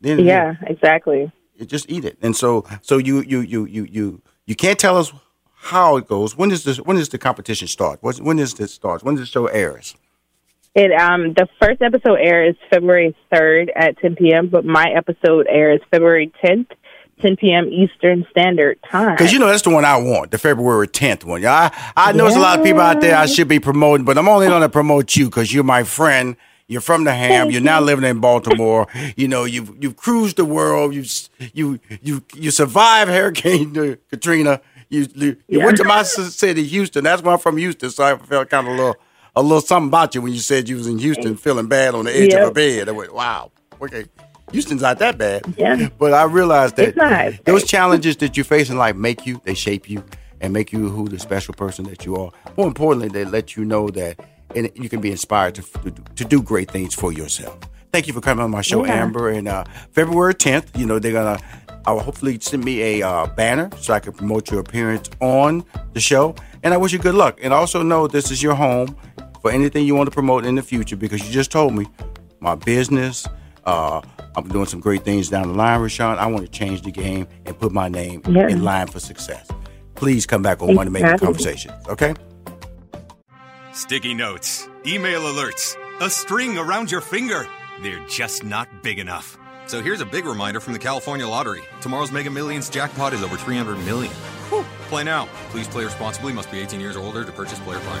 Then 0.00 0.18
you- 0.18 0.26
Yeah, 0.26 0.54
exactly. 0.66 1.30
you 1.56 1.64
just 1.66 1.88
eat 1.88 2.04
it. 2.04 2.18
And 2.22 2.36
so 2.36 2.66
so 2.82 2.98
you 2.98 3.20
you 3.22 3.40
you 3.40 3.64
you 3.64 3.84
you 3.90 4.22
you 4.46 4.54
can't 4.56 4.78
tell 4.78 4.98
us 4.98 5.12
how 5.54 5.96
it 5.96 6.08
goes. 6.08 6.36
When 6.36 6.48
does 6.48 6.64
this 6.64 6.78
when 6.78 6.96
does 6.96 7.08
the 7.10 7.18
competition 7.18 7.68
start? 7.68 7.98
What's, 8.02 8.20
when 8.20 8.36
does 8.38 8.54
this 8.54 8.74
start? 8.74 9.02
When 9.04 9.14
does 9.14 9.22
the 9.22 9.30
show 9.30 9.46
airs? 9.46 9.94
It 10.74 10.90
um 10.92 11.34
the 11.34 11.46
first 11.60 11.80
episode 11.82 12.18
airs 12.18 12.56
February 12.70 13.14
third 13.32 13.70
at 13.76 13.96
10 13.98 14.16
p.m., 14.16 14.48
but 14.48 14.64
my 14.64 14.86
episode 14.96 15.46
airs 15.48 15.80
February 15.90 16.32
10th, 16.44 16.66
10 17.22 17.36
p.m. 17.36 17.68
Eastern 17.72 18.26
Standard 18.30 18.78
Time. 18.90 19.14
Because 19.14 19.32
you 19.32 19.38
know 19.38 19.46
that's 19.46 19.62
the 19.62 19.70
one 19.70 19.84
I 19.84 19.96
want, 19.96 20.30
the 20.30 20.38
February 20.38 20.88
tenth 20.88 21.24
one. 21.24 21.44
I 21.44 21.70
I 21.96 22.12
know 22.12 22.24
there's 22.24 22.36
a 22.36 22.40
lot 22.40 22.58
of 22.58 22.64
people 22.64 22.82
out 22.82 23.00
there 23.00 23.16
I 23.16 23.26
should 23.26 23.48
be 23.48 23.60
promoting, 23.60 24.04
but 24.04 24.18
I'm 24.18 24.28
only 24.28 24.48
going 24.48 24.62
to 24.62 24.68
promote 24.68 25.16
you 25.16 25.26
because 25.26 25.52
you're 25.52 25.64
my 25.64 25.84
friend. 25.84 26.36
You're 26.68 26.80
from 26.80 27.04
the 27.04 27.12
Ham. 27.12 27.50
You're 27.50 27.60
now 27.60 27.80
living 27.80 28.04
in 28.04 28.20
Baltimore. 28.20 28.86
You 29.16 29.28
know 29.28 29.44
you've 29.44 29.82
you've 29.82 29.96
cruised 29.96 30.36
the 30.36 30.44
world. 30.44 30.94
You 30.94 31.04
you 31.52 31.80
you 32.00 32.22
you 32.34 32.50
survived 32.50 33.10
Hurricane 33.10 33.98
Katrina. 34.10 34.60
You 34.88 35.06
you, 35.14 35.36
you 35.48 35.60
went 35.60 35.76
to 35.78 35.84
my 35.84 36.02
city, 36.02 36.64
Houston. 36.64 37.04
That's 37.04 37.22
where 37.22 37.34
I'm 37.34 37.38
from, 37.40 37.56
Houston. 37.56 37.90
So 37.90 38.04
I 38.04 38.16
felt 38.16 38.50
kind 38.50 38.66
of 38.66 38.74
a 38.74 38.76
little 38.76 38.96
a 39.34 39.42
little 39.42 39.60
something 39.60 39.88
about 39.88 40.14
you 40.14 40.22
when 40.22 40.32
you 40.32 40.38
said 40.38 40.68
you 40.68 40.76
was 40.76 40.86
in 40.86 40.98
Houston, 40.98 41.36
feeling 41.36 41.66
bad 41.66 41.94
on 41.94 42.04
the 42.04 42.16
edge 42.16 42.34
of 42.34 42.48
a 42.48 42.50
bed. 42.52 42.88
I 42.88 42.92
went, 42.92 43.14
wow, 43.14 43.50
okay. 43.80 44.04
Houston's 44.52 44.82
not 44.82 44.98
that 44.98 45.18
bad. 45.18 45.42
Yeah. 45.56 45.88
But 45.98 46.12
I 46.12 46.24
realized 46.24 46.76
that 46.76 46.96
not. 46.96 47.44
those 47.44 47.64
challenges 47.64 48.16
that 48.18 48.36
you 48.36 48.44
face 48.44 48.70
in 48.70 48.76
life 48.76 48.96
make 48.96 49.26
you, 49.26 49.40
they 49.44 49.54
shape 49.54 49.88
you, 49.90 50.04
and 50.40 50.52
make 50.52 50.72
you 50.72 50.88
who 50.88 51.08
the 51.08 51.18
special 51.18 51.54
person 51.54 51.84
that 51.86 52.04
you 52.04 52.16
are. 52.16 52.30
More 52.56 52.66
importantly, 52.66 53.08
they 53.08 53.24
let 53.24 53.56
you 53.56 53.64
know 53.64 53.88
that 53.90 54.20
and 54.54 54.70
you 54.74 54.88
can 54.88 55.00
be 55.00 55.10
inspired 55.10 55.54
to, 55.54 55.62
to, 55.62 55.90
to 55.90 56.24
do 56.24 56.42
great 56.42 56.70
things 56.70 56.94
for 56.94 57.12
yourself. 57.12 57.58
Thank 57.92 58.06
you 58.06 58.12
for 58.12 58.20
coming 58.20 58.42
on 58.44 58.50
my 58.50 58.62
show, 58.62 58.84
Yeah. 58.84 59.02
Amber. 59.02 59.30
And 59.30 59.48
uh, 59.48 59.64
February 59.92 60.34
10th, 60.34 60.78
you 60.78 60.86
know, 60.86 60.98
they're 60.98 61.12
going 61.12 61.38
to 61.38 61.44
uh, 61.86 61.98
hopefully 61.98 62.38
send 62.40 62.64
me 62.64 63.00
a 63.00 63.06
uh, 63.06 63.26
banner 63.26 63.70
so 63.78 63.92
I 63.92 64.00
can 64.00 64.12
promote 64.12 64.50
your 64.50 64.60
appearance 64.60 65.10
on 65.20 65.64
the 65.92 66.00
show. 66.00 66.34
And 66.62 66.72
I 66.72 66.76
wish 66.76 66.92
you 66.92 66.98
good 66.98 67.14
luck. 67.14 67.38
And 67.42 67.52
also 67.52 67.82
know 67.82 68.06
this 68.06 68.30
is 68.30 68.42
your 68.42 68.54
home 68.54 68.96
for 69.40 69.50
anything 69.50 69.86
you 69.86 69.94
want 69.94 70.06
to 70.06 70.14
promote 70.14 70.46
in 70.46 70.54
the 70.54 70.62
future 70.62 70.96
because 70.96 71.26
you 71.26 71.32
just 71.32 71.50
told 71.50 71.74
me 71.74 71.86
my 72.40 72.54
business. 72.54 73.26
Uh, 73.64 74.00
I'm 74.36 74.48
doing 74.48 74.66
some 74.66 74.80
great 74.80 75.04
things 75.04 75.28
down 75.28 75.48
the 75.48 75.54
line, 75.54 75.80
Rushion. 75.80 76.06
I 76.06 76.26
want 76.26 76.44
to 76.44 76.50
change 76.50 76.82
the 76.82 76.90
game 76.90 77.26
and 77.46 77.58
put 77.58 77.72
my 77.72 77.88
name 77.88 78.22
Yeah. 78.28 78.48
in 78.48 78.62
line 78.64 78.86
for 78.88 78.98
success. 79.00 79.46
Please 79.94 80.26
come 80.26 80.42
back 80.42 80.60
on 80.60 80.68
Thanks 80.68 80.76
Money 80.78 80.90
Making 80.90 81.06
having. 81.08 81.26
Conversations, 81.26 81.74
okay? 81.88 82.14
Sticky 83.72 84.14
notes, 84.14 84.68
email 84.86 85.22
alerts, 85.22 85.76
a 86.00 86.10
string 86.10 86.58
around 86.58 86.90
your 86.90 87.00
finger. 87.00 87.46
They're 87.82 88.04
just 88.08 88.44
not 88.44 88.68
big 88.82 88.98
enough. 88.98 89.38
So 89.66 89.80
here's 89.80 90.00
a 90.00 90.06
big 90.06 90.24
reminder 90.26 90.60
from 90.60 90.72
the 90.72 90.78
California 90.78 91.26
Lottery. 91.26 91.62
Tomorrow's 91.80 92.10
Mega 92.12 92.30
Millions 92.30 92.68
jackpot 92.68 93.12
is 93.12 93.22
over 93.22 93.36
300 93.36 93.76
million. 93.84 94.12
Whew. 94.50 94.64
Play 94.88 95.04
now. 95.04 95.26
Please 95.50 95.68
play 95.68 95.84
responsibly. 95.84 96.32
Must 96.32 96.50
be 96.50 96.58
18 96.60 96.80
years 96.80 96.96
or 96.96 97.00
older 97.04 97.24
to 97.24 97.32
purchase 97.32 97.58
player 97.60 97.78
fine. 97.78 98.00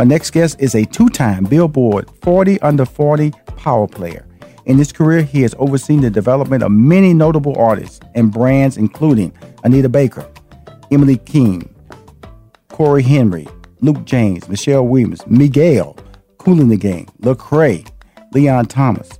My 0.00 0.04
next 0.04 0.30
guest 0.30 0.56
is 0.58 0.74
a 0.74 0.86
two 0.86 1.10
time 1.10 1.44
Billboard 1.44 2.10
40 2.22 2.58
Under 2.62 2.86
40 2.86 3.32
power 3.56 3.86
player. 3.86 4.24
In 4.64 4.78
his 4.78 4.92
career, 4.92 5.22
he 5.22 5.42
has 5.42 5.54
overseen 5.58 6.00
the 6.00 6.08
development 6.08 6.62
of 6.62 6.70
many 6.70 7.12
notable 7.12 7.54
artists 7.58 8.00
and 8.14 8.32
brands, 8.32 8.78
including 8.78 9.30
Anita 9.62 9.90
Baker, 9.90 10.26
Emily 10.90 11.18
King, 11.18 11.68
Corey 12.68 13.02
Henry, 13.02 13.46
Luke 13.80 14.04
James, 14.06 14.48
Michelle 14.48 14.86
Williams, 14.86 15.26
Miguel, 15.26 15.98
Kool 16.38 16.62
and 16.62 16.70
the 16.70 16.78
Gang, 16.78 17.06
Lecrae, 17.20 17.86
Leon 18.32 18.66
Thomas, 18.66 19.10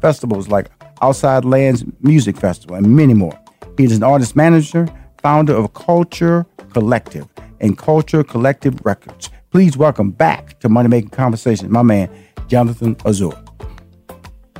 festivals 0.00 0.46
like 0.46 0.70
Outside 1.02 1.44
Lands 1.44 1.84
Music 2.02 2.36
Festival, 2.36 2.76
and 2.76 2.94
many 2.94 3.14
more. 3.14 3.36
He 3.76 3.82
is 3.82 3.96
an 3.96 4.04
artist 4.04 4.36
manager, 4.36 4.86
founder 5.18 5.54
of 5.54 5.74
Culture 5.74 6.46
Collective 6.72 7.26
and 7.60 7.76
Culture 7.76 8.22
Collective 8.22 8.78
Records. 8.84 9.30
Please 9.54 9.76
welcome 9.76 10.10
back 10.10 10.58
to 10.58 10.68
Money 10.68 10.88
Making 10.88 11.10
Conversation, 11.10 11.70
my 11.70 11.82
man, 11.82 12.10
Jonathan 12.48 12.96
Azu. 12.96 13.30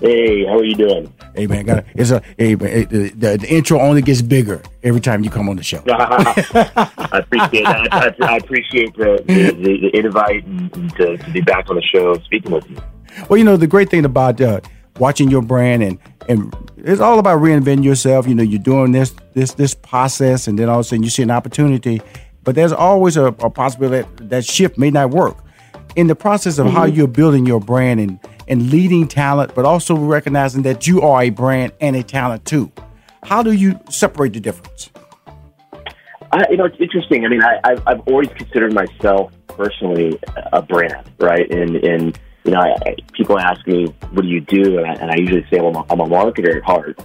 Hey, 0.00 0.46
how 0.46 0.58
are 0.58 0.64
you 0.64 0.76
doing? 0.76 1.12
Hey 1.34 1.48
man, 1.48 1.64
got 1.66 1.84
it's 1.96 2.12
a 2.12 2.22
hey 2.38 2.54
man, 2.54 2.68
it- 2.70 2.90
the, 2.90 3.36
the, 3.36 3.48
intro 3.48 3.80
only 3.80 4.02
gets 4.02 4.22
bigger 4.22 4.62
every 4.84 5.00
time 5.00 5.24
you 5.24 5.30
come 5.30 5.48
on 5.48 5.56
the 5.56 5.64
show. 5.64 5.82
I 5.88 7.08
appreciate 7.12 7.64
that. 7.64 8.14
I, 8.20 8.34
I 8.34 8.36
appreciate 8.36 8.96
the, 8.96 9.20
the, 9.26 9.80
the, 9.80 9.98
invite 9.98 10.44
and 10.44 10.94
to, 10.94 11.16
to 11.16 11.30
be 11.32 11.40
back 11.40 11.68
on 11.68 11.74
the 11.74 11.82
show 11.82 12.16
speaking 12.20 12.52
with 12.52 12.70
you. 12.70 12.76
Well, 13.28 13.36
you 13.36 13.42
know 13.42 13.56
the 13.56 13.66
great 13.66 13.90
thing 13.90 14.04
about 14.04 14.40
uh, 14.40 14.60
watching 15.00 15.28
your 15.28 15.42
brand 15.42 15.82
and 15.82 15.98
and 16.28 16.54
it's 16.76 17.00
all 17.00 17.18
about 17.18 17.40
reinventing 17.40 17.84
yourself. 17.84 18.28
You 18.28 18.36
know, 18.36 18.44
you're 18.44 18.60
doing 18.60 18.92
this 18.92 19.12
this 19.32 19.54
this 19.54 19.74
process, 19.74 20.46
and 20.46 20.56
then 20.56 20.68
all 20.68 20.78
of 20.78 20.86
a 20.86 20.88
sudden 20.88 21.02
you 21.02 21.10
see 21.10 21.24
an 21.24 21.32
opportunity, 21.32 22.00
but 22.44 22.54
there's 22.54 22.72
always 22.72 23.16
a, 23.16 23.26
a 23.26 23.50
possibility 23.50 24.06
that 24.16 24.28
that 24.30 24.44
shift 24.44 24.78
may 24.78 24.90
not 24.90 25.10
work. 25.10 25.36
In 25.96 26.06
the 26.08 26.14
process 26.16 26.58
of 26.58 26.66
how 26.66 26.86
Mhm. 26.86 26.96
you're 26.96 27.08
building 27.08 27.46
your 27.46 27.60
brand 27.60 28.00
and 28.00 28.18
and 28.46 28.70
leading 28.70 29.08
talent, 29.08 29.54
but 29.54 29.64
also 29.64 29.96
recognizing 29.96 30.62
that 30.62 30.86
you 30.86 31.00
are 31.00 31.22
a 31.22 31.30
brand 31.30 31.72
and 31.80 31.96
a 31.96 32.02
talent 32.02 32.44
too. 32.44 32.70
How 33.22 33.42
do 33.42 33.52
you 33.52 33.80
separate 33.88 34.34
the 34.34 34.40
difference? 34.40 34.90
I, 36.30 36.44
you 36.50 36.56
know, 36.58 36.66
it's 36.66 36.76
interesting. 36.78 37.24
I 37.24 37.28
mean, 37.28 37.42
I, 37.42 37.58
I've, 37.64 37.82
I've 37.86 38.00
always 38.08 38.28
considered 38.36 38.74
myself 38.74 39.32
personally 39.46 40.18
a 40.52 40.60
brand, 40.60 41.10
right? 41.20 41.50
And 41.50 41.76
and 41.76 42.18
you 42.44 42.52
know, 42.52 42.60
I, 42.60 42.74
I, 42.86 42.96
people 43.14 43.38
ask 43.38 43.66
me, 43.66 43.86
"What 44.10 44.22
do 44.22 44.28
you 44.28 44.40
do?" 44.42 44.78
And 44.78 44.86
I, 44.86 44.94
and 44.94 45.10
I 45.10 45.16
usually 45.16 45.46
say, 45.50 45.60
"Well, 45.60 45.68
I'm 45.88 45.98
a, 45.98 46.02
I'm 46.04 46.12
a 46.12 46.14
marketer 46.14 46.56
at 46.56 46.62
heart." 46.64 46.98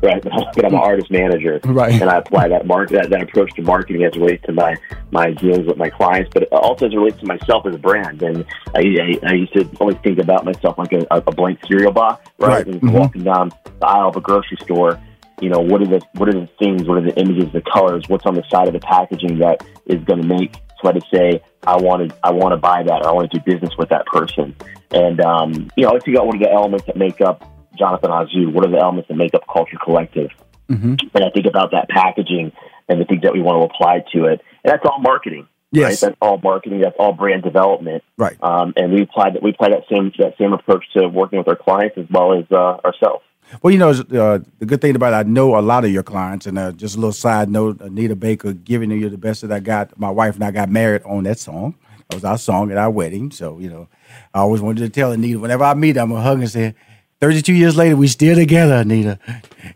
Right, 0.00 0.22
but 0.54 0.64
I'm, 0.64 0.74
an 0.74 0.80
artist 0.80 1.10
manager, 1.10 1.60
Right. 1.64 2.00
And 2.00 2.10
I 2.10 2.18
apply 2.18 2.48
that 2.48 2.66
market 2.66 2.94
that, 2.94 3.10
that 3.10 3.22
approach 3.22 3.52
to 3.54 3.62
marketing 3.62 4.04
as 4.04 4.12
it 4.14 4.20
relates 4.20 4.44
to 4.46 4.52
my 4.52 4.76
my 5.10 5.32
dealings 5.32 5.66
with 5.66 5.76
my 5.76 5.90
clients, 5.90 6.30
but 6.32 6.44
also 6.52 6.86
as 6.86 6.92
it 6.92 6.96
relates 6.96 7.18
to 7.20 7.26
myself 7.26 7.66
as 7.66 7.74
a 7.74 7.78
brand. 7.78 8.22
And 8.22 8.44
I, 8.74 8.80
I, 8.80 9.30
I 9.30 9.32
used 9.34 9.54
to 9.54 9.68
always 9.80 9.96
think 9.98 10.18
about 10.18 10.44
myself 10.44 10.78
like 10.78 10.92
a, 10.92 11.06
a 11.10 11.32
blank 11.32 11.60
cereal 11.66 11.92
box, 11.92 12.28
right? 12.38 12.48
Right. 12.48 12.66
And 12.66 12.80
Mhm. 12.80 12.92
walking 12.92 13.24
down 13.24 13.52
the 13.64 13.86
aisle 13.86 14.08
of 14.10 14.16
a 14.16 14.20
grocery 14.20 14.58
store, 14.62 15.00
you 15.40 15.48
know, 15.48 15.60
what 15.60 15.82
are 15.82 15.86
the 15.86 16.00
what 16.14 16.28
are 16.28 16.38
the 16.40 16.46
things, 16.58 16.86
what 16.86 16.98
are 16.98 17.02
the 17.02 17.18
images, 17.18 17.52
the 17.52 17.62
colors, 17.62 18.04
what's 18.08 18.26
on 18.26 18.34
the 18.34 18.44
side 18.50 18.68
of 18.68 18.74
the 18.74 18.80
packaging 18.80 19.38
that 19.38 19.64
is 19.86 20.02
going 20.04 20.22
to 20.22 20.26
make 20.26 20.54
so 20.82 20.92
to 20.92 21.00
say 21.12 21.42
I 21.66 21.76
want 21.76 22.08
to 22.08 22.16
I 22.22 22.30
want 22.30 22.52
to 22.52 22.56
buy 22.56 22.82
that 22.82 23.02
or 23.02 23.08
I 23.08 23.12
want 23.12 23.30
to 23.30 23.38
do 23.38 23.44
business 23.44 23.76
with 23.76 23.88
that 23.88 24.06
person. 24.06 24.54
And 24.90 25.20
um, 25.20 25.70
you 25.76 25.84
know, 25.84 25.90
I 25.90 25.98
figure 26.00 26.20
out 26.20 26.26
what 26.26 26.36
are 26.36 26.40
the 26.40 26.52
elements 26.52 26.86
that 26.86 26.96
make 26.96 27.20
up 27.20 27.42
Jonathan 27.78 28.10
Azu. 28.10 28.52
What 28.52 28.66
are 28.66 28.70
the 28.70 28.78
elements 28.78 29.08
that 29.08 29.14
make 29.14 29.34
up 29.34 29.44
Culture 29.52 29.78
Collective? 29.82 30.30
Mm-hmm. 30.68 30.94
And 31.14 31.24
I 31.24 31.30
think 31.30 31.46
about 31.46 31.70
that 31.70 31.88
packaging 31.88 32.52
and 32.88 33.00
the 33.00 33.04
things 33.04 33.22
that 33.22 33.32
we 33.32 33.40
want 33.40 33.62
to 33.62 33.74
apply 33.74 34.04
to 34.12 34.26
it. 34.26 34.40
And 34.64 34.72
that's 34.72 34.84
all 34.84 35.00
marketing. 35.00 35.48
Yes. 35.70 36.02
Right? 36.02 36.08
That's 36.08 36.18
all 36.20 36.38
marketing. 36.38 36.80
That's 36.80 36.96
all 36.98 37.12
brand 37.12 37.42
development. 37.42 38.02
Right. 38.16 38.36
Um, 38.42 38.72
and 38.76 38.92
we 38.92 39.02
apply 39.02 39.30
that. 39.30 39.42
We 39.42 39.50
apply 39.50 39.70
that 39.70 39.84
same 39.90 40.12
that 40.18 40.36
same 40.38 40.52
approach 40.52 40.84
to 40.94 41.08
working 41.08 41.38
with 41.38 41.48
our 41.48 41.56
clients 41.56 41.96
as 41.98 42.06
well 42.10 42.38
as 42.38 42.44
uh, 42.50 42.78
ourselves. 42.84 43.24
Well, 43.62 43.72
you 43.72 43.78
know, 43.78 43.90
uh, 43.90 44.40
the 44.58 44.66
good 44.66 44.80
thing 44.80 44.94
about 44.94 45.14
it, 45.14 45.16
I 45.16 45.22
know 45.22 45.58
a 45.58 45.60
lot 45.60 45.84
of 45.84 45.90
your 45.90 46.02
clients, 46.02 46.46
and 46.46 46.58
uh, 46.58 46.72
just 46.72 46.96
a 46.96 46.98
little 46.98 47.12
side 47.12 47.48
note: 47.48 47.80
Anita 47.80 48.14
Baker, 48.14 48.52
"Giving 48.52 48.90
You 48.90 49.08
the 49.08 49.18
Best 49.18 49.42
That 49.42 49.52
I 49.52 49.60
Got." 49.60 49.98
My 49.98 50.10
wife 50.10 50.34
and 50.34 50.44
I 50.44 50.50
got 50.50 50.68
married 50.68 51.02
on 51.04 51.24
that 51.24 51.38
song. 51.38 51.74
That 52.08 52.16
was 52.16 52.24
our 52.24 52.38
song 52.38 52.70
at 52.70 52.78
our 52.78 52.90
wedding. 52.90 53.30
So, 53.30 53.58
you 53.58 53.68
know, 53.68 53.88
I 54.32 54.40
always 54.40 54.62
wanted 54.62 54.80
to 54.80 54.88
tell 54.88 55.12
Anita 55.12 55.38
whenever 55.38 55.64
I 55.64 55.74
meet 55.74 55.96
her, 55.96 56.02
I'm 56.02 56.10
gonna 56.10 56.22
hug 56.22 56.40
and 56.40 56.50
say, 56.50 56.74
"32 57.20 57.52
years 57.54 57.76
later, 57.76 57.96
we 57.96 58.08
still 58.08 58.36
together, 58.36 58.74
Anita." 58.74 59.18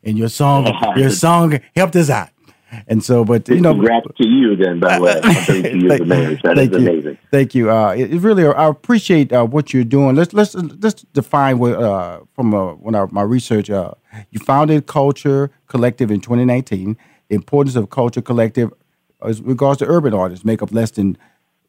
And 0.04 0.18
your 0.18 0.28
song, 0.28 0.72
your 0.96 1.10
song 1.10 1.60
helped 1.74 1.96
us 1.96 2.10
out. 2.10 2.28
And 2.88 3.04
so, 3.04 3.22
but 3.24 3.48
you 3.48 3.60
know, 3.60 3.74
Congrats 3.74 4.06
to 4.16 4.26
you, 4.26 4.56
then. 4.56 4.80
By 4.80 4.98
the 4.98 5.04
way, 5.04 5.20
on 5.20 5.34
32 5.44 5.78
years 5.78 6.00
of 6.00 6.06
marriage. 6.06 6.40
That 6.42 6.58
is 6.58 6.70
Thank 6.70 6.72
you. 6.72 6.88
amazing. 6.88 7.18
Thank 7.30 7.54
you. 7.54 7.70
Uh, 7.70 7.92
it, 7.92 8.14
it 8.14 8.20
really, 8.20 8.46
I 8.46 8.66
appreciate 8.66 9.30
uh, 9.32 9.44
what 9.44 9.74
you're 9.74 9.84
doing. 9.84 10.16
Let's 10.16 10.32
let's 10.32 10.54
let's 10.54 11.02
define 11.12 11.58
what 11.58 11.74
uh, 11.74 12.20
from 12.34 12.54
uh, 12.54 12.72
when 12.74 12.94
I, 12.94 13.06
my 13.10 13.22
research. 13.22 13.68
Uh, 13.68 13.92
you 14.30 14.40
founded 14.40 14.86
Culture 14.86 15.50
Collective 15.66 16.10
in 16.10 16.20
2019. 16.20 16.96
The 17.28 17.34
importance 17.34 17.76
of 17.76 17.90
Culture 17.90 18.22
Collective 18.22 18.72
as 19.24 19.40
regards 19.42 19.78
to 19.78 19.86
urban 19.86 20.14
artists 20.14 20.44
make 20.44 20.62
up 20.62 20.72
less 20.72 20.90
than 20.92 21.18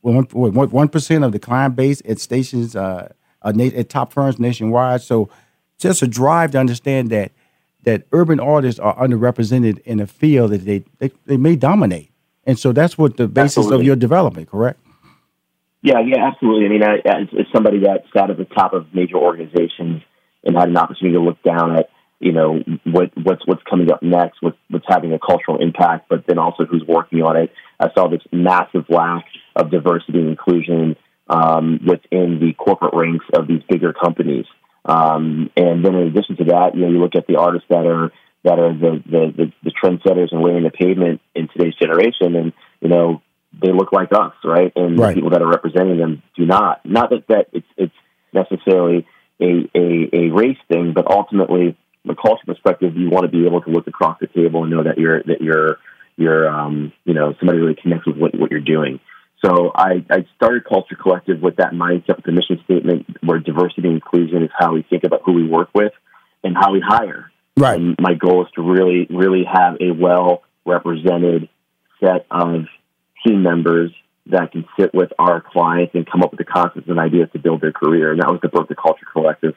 one 0.02 0.24
one 0.26 0.88
percent 0.90 1.24
of 1.24 1.32
the 1.32 1.40
client 1.40 1.76
base 1.76 2.02
at 2.08 2.20
stations 2.20 2.76
uh, 2.76 3.12
uh, 3.42 3.54
at 3.76 3.90
top 3.90 4.14
firms 4.14 4.40
nationwide. 4.40 5.02
So, 5.02 5.30
just 5.84 6.02
a 6.02 6.08
drive 6.08 6.52
to 6.52 6.60
understand 6.60 7.10
that 7.12 7.32
that 7.84 8.04
urban 8.12 8.40
artists 8.40 8.80
are 8.80 8.96
underrepresented 8.96 9.80
in 9.80 10.00
a 10.00 10.08
field 10.08 10.52
that 10.52 10.66
they 10.66 10.84
they, 11.00 11.12
they 11.26 11.38
may 11.38 11.56
dominate, 11.56 12.12
and 12.46 12.58
so 12.58 12.72
that's 12.72 12.98
what 12.98 13.18
the 13.18 13.28
basis 13.28 13.70
of 13.70 13.84
your 13.84 13.96
development. 13.96 14.50
Correct. 14.50 14.80
Yeah, 15.84 16.00
yeah, 16.00 16.26
absolutely. 16.26 16.66
I 16.66 16.70
mean, 16.70 16.84
I, 16.84 16.96
as, 17.06 17.28
as 17.38 17.46
somebody 17.54 17.80
that 17.80 18.06
sat 18.16 18.30
at 18.30 18.38
the 18.38 18.46
top 18.46 18.72
of 18.72 18.88
major 18.94 19.18
organizations 19.18 20.02
and 20.46 20.56
had 20.56 20.70
an 20.70 20.78
opportunity 20.78 21.18
to 21.18 21.22
look 21.22 21.44
down 21.44 21.76
at, 21.76 21.90
you 22.20 22.32
know, 22.32 22.60
what 22.86 23.12
what's 23.22 23.46
what's 23.46 23.62
coming 23.70 23.92
up 23.92 24.02
next, 24.02 24.42
what's 24.42 24.58
what's 24.70 24.86
having 24.88 25.12
a 25.12 25.20
cultural 25.20 25.62
impact, 25.62 26.08
but 26.10 26.26
then 26.26 26.40
also 26.40 26.64
who's 26.64 26.86
working 26.88 27.22
on 27.22 27.36
it. 27.36 27.52
I 27.82 27.88
saw 27.94 28.08
this 28.08 28.22
massive 28.32 28.86
lack 28.88 29.26
of 29.58 29.72
diversity 29.72 30.20
and 30.20 30.30
inclusion 30.30 30.96
um, 31.30 31.82
within 31.86 32.40
the 32.40 32.54
corporate 32.54 32.94
ranks 32.94 33.26
of 33.34 33.48
these 33.48 33.62
bigger 33.68 33.92
companies. 33.92 34.46
Um, 34.86 35.50
and 35.56 35.84
then 35.86 35.96
in 35.96 36.08
addition 36.08 36.38
to 36.38 36.44
that, 36.46 36.76
you 36.76 36.82
know, 36.82 36.90
you 36.90 37.00
look 37.00 37.16
at 37.16 37.28
the 37.28 37.38
artists 37.38 37.68
that 37.70 37.86
are 37.86 38.12
that 38.44 38.60
are 38.60 38.74
the 38.74 39.02
the, 39.06 39.34
the, 39.36 39.54
the 39.64 39.72
trendsetters 39.72 40.32
and 40.32 40.42
laying 40.44 40.64
the 40.64 40.70
pavement 40.72 41.22
in 41.36 41.48
today's 41.48 41.76
generation, 41.76 42.36
and 42.36 42.54
you 42.82 42.90
know, 42.90 43.22
they 43.62 43.72
look 43.72 43.92
like 43.92 44.10
us, 44.12 44.34
right? 44.44 44.72
And 44.76 45.00
Right. 45.00 45.10
the 45.10 45.16
people 45.16 45.30
that 45.32 45.42
are 45.42 45.50
representing 45.50 45.98
them 45.98 46.22
do 46.36 46.46
not. 46.46 46.86
Not 46.86 47.12
that, 47.12 47.28
that 47.28 47.48
it's 47.54 47.68
it's 47.78 47.94
necessarily 48.34 49.08
a, 49.40 49.70
a, 49.76 50.10
a 50.14 50.30
race 50.32 50.58
thing, 50.68 50.94
but 50.94 51.10
ultimately, 51.10 51.78
from 52.02 52.12
a 52.12 52.16
culture 52.22 52.46
perspective, 52.46 52.98
you 52.98 53.10
want 53.10 53.24
to 53.26 53.32
be 53.32 53.46
able 53.46 53.62
to 53.62 53.70
look 53.70 53.88
across 53.88 54.20
the 54.20 54.28
table 54.28 54.64
and 54.64 54.72
know 54.72 54.84
that 54.84 54.98
you're 54.98 55.24
that 55.24 55.42
you're 55.42 55.78
you're 56.18 56.50
um, 56.50 56.92
you 57.06 57.14
know 57.14 57.34
somebody 57.40 57.60
really 57.60 57.78
connects 57.82 58.06
with 58.06 58.18
what, 58.18 58.38
what 58.38 58.52
you're 58.52 58.60
doing. 58.60 59.00
So 59.44 59.72
I, 59.76 60.06
I 60.10 60.26
started 60.36 60.64
Culture 60.64 60.96
Collective 60.96 61.42
with 61.42 61.58
that 61.58 61.74
mindset, 61.74 62.16
with 62.18 62.26
the 62.26 62.32
mission 62.32 62.62
statement, 62.64 63.06
where 63.22 63.40
diversity 63.40 63.88
and 63.88 63.96
inclusion 63.96 64.44
is 64.44 64.50
how 64.58 64.74
we 64.74 64.84
think 64.84 65.04
about 65.04 65.22
who 65.26 65.34
we 65.34 65.48
work 65.48 65.70
with 65.76 65.92
and 66.44 66.56
how 66.56 66.72
we 66.72 66.82
hire. 66.86 67.32
Right. 67.58 67.80
And 67.80 67.96
my 68.00 68.14
goal 68.14 68.46
is 68.46 68.52
to 68.56 68.62
really, 68.62 69.08
really 69.10 69.44
have 69.52 69.76
a 69.82 69.92
well 69.92 70.44
represented 70.66 71.50
set 72.00 72.26
of 72.32 72.66
team 73.26 73.44
members 73.44 73.92
that 74.28 74.54
can 74.54 74.66
sit 74.80 74.94
with 74.94 75.12
our 75.20 75.42
clients 75.42 75.94
and 75.94 76.10
come 76.10 76.24
up 76.24 76.32
with 76.32 76.38
the 76.38 76.46
concepts 76.46 76.88
and 76.88 76.98
ideas 76.98 77.28
to 77.34 77.40
build 77.40 77.60
their 77.60 77.74
career. 77.74 78.12
And 78.12 78.22
that 78.22 78.30
was 78.30 78.40
the 78.42 78.48
birth 78.48 78.70
of 78.70 78.78
Culture 78.78 79.06
Collective. 79.12 79.56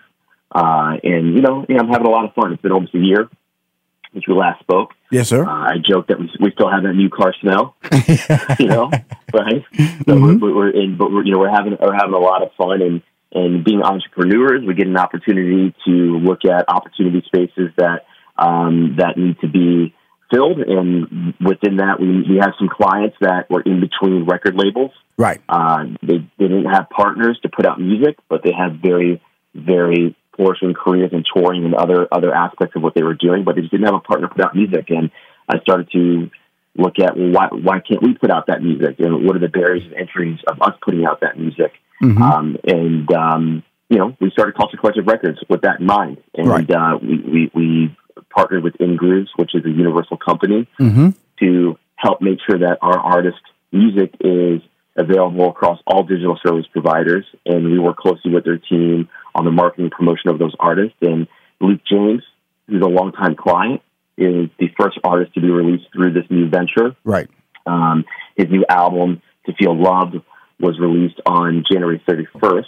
Uh, 0.50 0.96
and, 1.02 1.34
you 1.34 1.42
know, 1.42 1.64
yeah, 1.68 1.78
I'm 1.80 1.88
having 1.88 2.06
a 2.06 2.10
lot 2.10 2.24
of 2.24 2.34
fun. 2.34 2.52
It's 2.52 2.62
been 2.62 2.72
almost 2.72 2.94
a 2.94 2.98
year 2.98 3.28
since 4.16 4.26
we 4.26 4.34
last 4.34 4.60
spoke. 4.60 4.94
Yes, 5.12 5.28
sir. 5.28 5.44
Uh, 5.44 5.50
I 5.50 5.74
joked 5.86 6.08
that 6.08 6.18
we, 6.18 6.30
we 6.40 6.50
still 6.52 6.70
have 6.70 6.82
that 6.84 6.94
new 6.94 7.10
car 7.10 7.34
smell, 7.40 7.76
you 8.58 8.66
know, 8.66 8.90
right? 9.32 9.62
So 10.08 10.16
Mm-hmm. 10.16 10.40
we're, 10.40 10.54
we're 10.54 10.70
in, 10.70 10.96
but 10.96 11.12
we're 11.12 11.24
you 11.24 11.32
know 11.32 11.38
we're 11.38 11.50
having 11.50 11.76
we're 11.78 11.94
having 11.94 12.14
a 12.14 12.18
lot 12.18 12.42
of 12.42 12.50
fun 12.56 12.80
and 12.80 13.02
and 13.32 13.64
being 13.64 13.82
entrepreneurs, 13.82 14.62
we 14.66 14.74
get 14.74 14.86
an 14.86 14.96
opportunity 14.96 15.74
to 15.84 15.90
look 15.90 16.44
at 16.46 16.64
opportunity 16.68 17.22
spaces 17.26 17.70
that 17.76 18.06
um, 18.38 18.96
that 18.98 19.18
need 19.18 19.38
to 19.40 19.48
be 19.48 19.94
filled, 20.30 20.58
and 20.58 21.34
within 21.44 21.76
that, 21.76 22.00
we 22.00 22.22
we 22.28 22.38
have 22.40 22.54
some 22.58 22.68
clients 22.68 23.16
that 23.20 23.50
were 23.50 23.60
in 23.60 23.80
between 23.80 24.24
record 24.24 24.54
labels. 24.56 24.92
Right. 25.18 25.40
Uh, 25.48 25.84
they, 26.02 26.18
they 26.38 26.48
didn't 26.48 26.66
have 26.66 26.88
partners 26.90 27.38
to 27.42 27.48
put 27.48 27.66
out 27.66 27.80
music, 27.80 28.16
but 28.28 28.42
they 28.44 28.52
had 28.52 28.80
very, 28.82 29.22
very 29.54 30.16
flourishing 30.36 30.74
careers 30.74 31.10
in 31.12 31.24
touring 31.34 31.64
and 31.64 31.74
other 31.74 32.06
other 32.12 32.34
aspects 32.34 32.76
of 32.76 32.82
what 32.82 32.94
they 32.94 33.02
were 33.02 33.14
doing. 33.14 33.44
But 33.44 33.54
they 33.56 33.62
just 33.62 33.72
didn't 33.72 33.86
have 33.86 33.94
a 33.94 34.00
partner 34.00 34.28
put 34.28 34.44
out 34.44 34.54
music, 34.54 34.86
and 34.90 35.10
I 35.48 35.58
started 35.60 35.90
to 35.92 36.30
look 36.76 36.98
at 36.98 37.16
well, 37.16 37.30
why 37.32 37.48
why 37.52 37.80
can't 37.80 38.02
we 38.02 38.14
put 38.14 38.30
out 38.30 38.46
that 38.48 38.62
music, 38.62 38.96
and 39.00 39.24
what 39.26 39.36
are 39.36 39.40
the 39.40 39.48
barriers 39.48 39.84
and 39.84 39.94
entries 39.94 40.38
of 40.46 40.60
us 40.62 40.74
putting 40.82 41.04
out 41.06 41.20
that 41.20 41.38
music? 41.38 41.72
Mhm. 42.02 42.20
Um, 42.20 42.56
and 42.64 43.12
um, 43.12 43.62
you 43.88 43.98
know, 43.98 44.16
we 44.20 44.30
started 44.30 44.56
Culture 44.56 44.76
Collective 44.76 45.06
Records 45.06 45.38
with 45.48 45.62
that 45.62 45.80
in 45.80 45.86
mind, 45.86 46.18
and 46.34 46.48
Right. 46.48 46.70
uh, 46.70 46.98
we, 47.00 47.18
we 47.18 47.50
we 47.54 47.96
partnered 48.30 48.62
with 48.64 48.74
InGrooves, 48.78 49.28
which 49.36 49.54
is 49.54 49.64
a 49.64 49.70
Universal 49.70 50.18
company 50.18 50.66
Mm-hmm. 50.80 51.10
to 51.40 51.78
help 51.96 52.20
make 52.20 52.38
sure 52.48 52.58
that 52.58 52.78
our 52.82 52.98
artist 52.98 53.40
music 53.72 54.14
is 54.20 54.60
available 54.96 55.50
across 55.50 55.78
all 55.86 56.02
digital 56.04 56.38
service 56.44 56.66
providers. 56.72 57.24
And 57.44 57.64
we 57.70 57.78
work 57.78 57.96
closely 57.96 58.32
with 58.32 58.44
their 58.44 58.58
team 58.58 59.08
on 59.34 59.44
the 59.44 59.50
marketing 59.50 59.86
and 59.86 59.92
promotion 59.92 60.30
of 60.30 60.38
those 60.38 60.54
artists. 60.58 60.96
And 61.02 61.26
Luke 61.60 61.80
James, 61.90 62.22
who's 62.66 62.82
a 62.82 62.88
longtime 62.88 63.36
client, 63.36 63.82
is 64.16 64.48
the 64.58 64.68
first 64.78 64.98
artist 65.04 65.34
to 65.34 65.40
be 65.40 65.50
released 65.50 65.86
through 65.92 66.12
this 66.12 66.24
new 66.30 66.48
venture. 66.48 66.96
Right. 67.04 67.28
Um, 67.66 68.04
his 68.36 68.46
new 68.50 68.64
album, 68.68 69.20
To 69.46 69.52
Feel 69.54 69.80
Loved, 69.80 70.16
was 70.58 70.78
released 70.78 71.20
on 71.26 71.64
January 71.70 72.02
31st. 72.08 72.64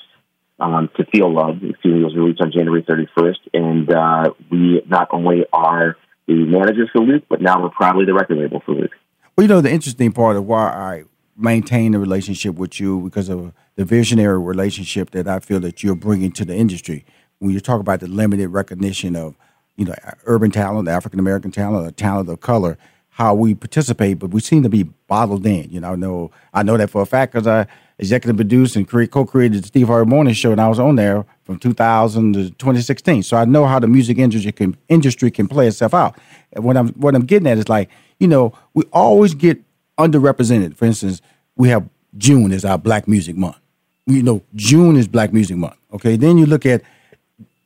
Um, 0.61 0.91
to 0.97 1.05
Feel 1.07 1.33
Loved, 1.33 1.63
excuse 1.65 1.95
me, 1.95 2.05
was 2.05 2.17
released 2.17 2.41
on 2.43 2.53
January 2.53 2.83
31st. 2.83 3.39
And 3.55 3.91
uh, 3.91 4.33
we 4.51 4.83
not 4.87 5.09
only 5.13 5.45
are 5.53 5.97
the 6.27 6.35
managers 6.35 6.91
for 6.93 7.01
Luke, 7.01 7.25
but 7.31 7.41
now 7.41 7.63
we're 7.63 7.71
proudly 7.71 8.05
the 8.05 8.13
record 8.13 8.39
label 8.39 8.61
for 8.67 8.73
Luke. 8.75 8.91
Well, 9.37 9.45
you 9.45 9.49
know, 9.49 9.61
the 9.61 9.73
interesting 9.73 10.13
part 10.13 10.37
of 10.37 10.45
why 10.45 10.69
I 10.69 11.05
maintain 11.39 11.93
the 11.93 11.99
relationship 11.99 12.57
with 12.57 12.81
you 12.81 13.01
because 13.01 13.29
of 13.29 13.53
the 13.77 13.85
visionary 13.85 14.39
relationship 14.39 15.11
that 15.13 15.29
I 15.29 15.39
feel 15.39 15.61
that 15.61 15.83
you're 15.83 15.95
bringing 15.95 16.33
to 16.33 16.45
the 16.45 16.55
industry. 16.55 17.05
When 17.39 17.53
you 17.53 17.61
talk 17.61 17.81
about 17.81 18.01
the 18.01 18.09
limited 18.09 18.49
recognition 18.49 19.15
of, 19.15 19.37
you 19.77 19.85
know, 19.85 19.95
urban 20.27 20.51
talent, 20.51 20.89
African 20.89 21.21
American 21.21 21.53
talent, 21.53 21.87
or 21.87 21.91
talent 21.93 22.29
of 22.29 22.41
color, 22.41 22.77
how 23.11 23.35
we 23.35 23.55
participate, 23.55 24.19
but 24.19 24.31
we 24.31 24.41
seem 24.41 24.63
to 24.65 24.69
be 24.69 24.85
bottled 25.07 25.47
in. 25.47 25.71
You 25.71 25.81
know, 25.81 25.93
I 25.93 25.97
know 25.97 26.31
I 26.53 26.63
know 26.65 26.77
that 26.77 26.91
for 26.91 27.03
a 27.03 27.07
fact 27.07 27.33
because 27.33 27.47
I 27.47 27.67
executive 27.99 28.37
produced 28.37 28.77
and 28.77 28.87
cre- 28.87 29.07
co-created 29.07 29.63
the 29.63 29.67
Steve 29.67 29.89
Harvey 29.89 30.09
Morning 30.09 30.35
Show, 30.35 30.53
and 30.53 30.61
I 30.61 30.69
was 30.69 30.79
on 30.79 30.97
there 30.97 31.25
from 31.45 31.59
2000 31.59 32.33
to 32.35 32.51
2016. 32.51 33.23
So 33.25 33.37
I 33.37 33.45
know 33.45 33.67
how 33.67 33.79
the 33.79 33.89
music 33.89 34.19
industry 34.19 34.53
can 34.53 34.77
industry 34.89 35.31
can 35.31 35.49
play 35.49 35.67
itself 35.67 35.95
out. 35.95 36.17
And 36.53 36.65
what 36.65 36.77
I'm 36.77 36.89
what 36.91 37.15
I'm 37.15 37.25
getting 37.25 37.49
at 37.49 37.59
is 37.59 37.69
like, 37.69 37.91
you 38.19 38.29
know, 38.29 38.53
we 38.75 38.85
always 38.93 39.35
get 39.35 39.61
underrepresented. 39.99 40.77
For 40.77 40.85
instance, 40.85 41.21
we 41.57 41.69
have 41.69 41.89
June 42.17 42.53
is 42.53 42.65
our 42.65 42.79
Black 42.79 43.09
Music 43.09 43.37
Month. 43.37 43.59
You 44.07 44.23
know, 44.23 44.43
June 44.55 44.97
is 44.97 45.07
Black 45.07 45.33
Music 45.33 45.57
Month. 45.57 45.77
Okay, 45.93 46.17
then 46.17 46.39
you 46.39 46.47
look 46.47 46.65
at 46.65 46.83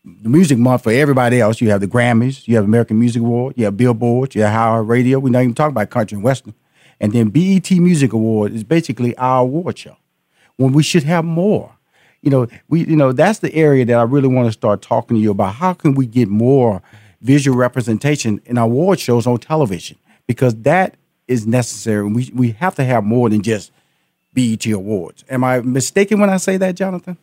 the 0.04 0.28
music 0.28 0.58
month 0.58 0.82
for 0.82 0.92
everybody 0.92 1.40
else. 1.40 1.60
You 1.60 1.70
have 1.70 1.80
the 1.80 1.86
Grammys, 1.86 2.48
you 2.48 2.56
have 2.56 2.64
American 2.64 2.98
Music 2.98 3.22
Award, 3.22 3.54
you 3.56 3.64
have 3.64 3.76
Billboard, 3.76 4.34
you 4.34 4.42
have 4.42 4.52
iHeartRadio. 4.52 5.22
We're 5.22 5.30
not 5.30 5.42
even 5.42 5.54
talking 5.54 5.72
about 5.72 5.90
country 5.90 6.16
and 6.16 6.24
western. 6.24 6.54
And 7.00 7.12
then 7.12 7.30
BET 7.30 7.70
Music 7.70 8.12
Award 8.12 8.52
is 8.52 8.64
basically 8.64 9.16
our 9.16 9.42
award 9.42 9.78
show. 9.78 9.96
When 10.56 10.72
we 10.72 10.82
should 10.82 11.04
have 11.04 11.24
more. 11.24 11.76
You 12.20 12.30
know, 12.30 12.46
we 12.68 12.84
you 12.84 12.94
know, 12.94 13.12
that's 13.12 13.40
the 13.40 13.52
area 13.54 13.84
that 13.84 13.96
I 13.96 14.02
really 14.02 14.28
want 14.28 14.46
to 14.46 14.52
start 14.52 14.82
talking 14.82 15.16
to 15.16 15.20
you 15.20 15.32
about. 15.32 15.54
How 15.54 15.72
can 15.72 15.94
we 15.94 16.06
get 16.06 16.28
more 16.28 16.82
visual 17.20 17.56
representation 17.56 18.40
in 18.44 18.58
our 18.58 18.64
award 18.64 19.00
shows 19.00 19.26
on 19.26 19.38
television? 19.38 19.98
Because 20.28 20.54
that 20.62 20.96
is 21.32 21.46
necessary. 21.46 22.06
We 22.08 22.30
we 22.34 22.50
have 22.52 22.74
to 22.76 22.84
have 22.84 23.04
more 23.04 23.28
than 23.30 23.42
just 23.42 23.72
BET 24.34 24.64
awards. 24.66 25.24
Am 25.28 25.42
I 25.44 25.60
mistaken 25.60 26.20
when 26.20 26.30
I 26.30 26.36
say 26.36 26.56
that, 26.58 26.74
Jonathan? 26.76 27.16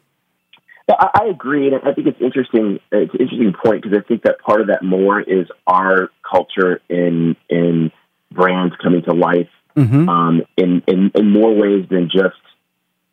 I, 0.89 1.09
I 1.21 1.25
agree, 1.25 1.67
and 1.67 1.75
I 1.87 1.93
think 1.93 2.07
it's 2.07 2.19
interesting. 2.21 2.79
It's 2.91 3.13
an 3.13 3.19
interesting 3.19 3.53
point 3.63 3.83
because 3.83 3.97
I 3.97 4.01
think 4.07 4.23
that 4.23 4.39
part 4.39 4.61
of 4.61 4.67
that 4.67 4.83
more 4.83 5.21
is 5.21 5.47
our 5.67 6.09
culture 6.29 6.81
in 6.89 7.35
in 7.49 7.91
brands 8.31 8.75
coming 8.81 9.03
to 9.03 9.13
life 9.13 9.47
Mm-hmm. 9.77 10.09
um, 10.09 10.41
in, 10.57 10.81
in 10.87 11.11
in 11.15 11.31
more 11.31 11.53
ways 11.55 11.85
than 11.89 12.09
just 12.11 12.35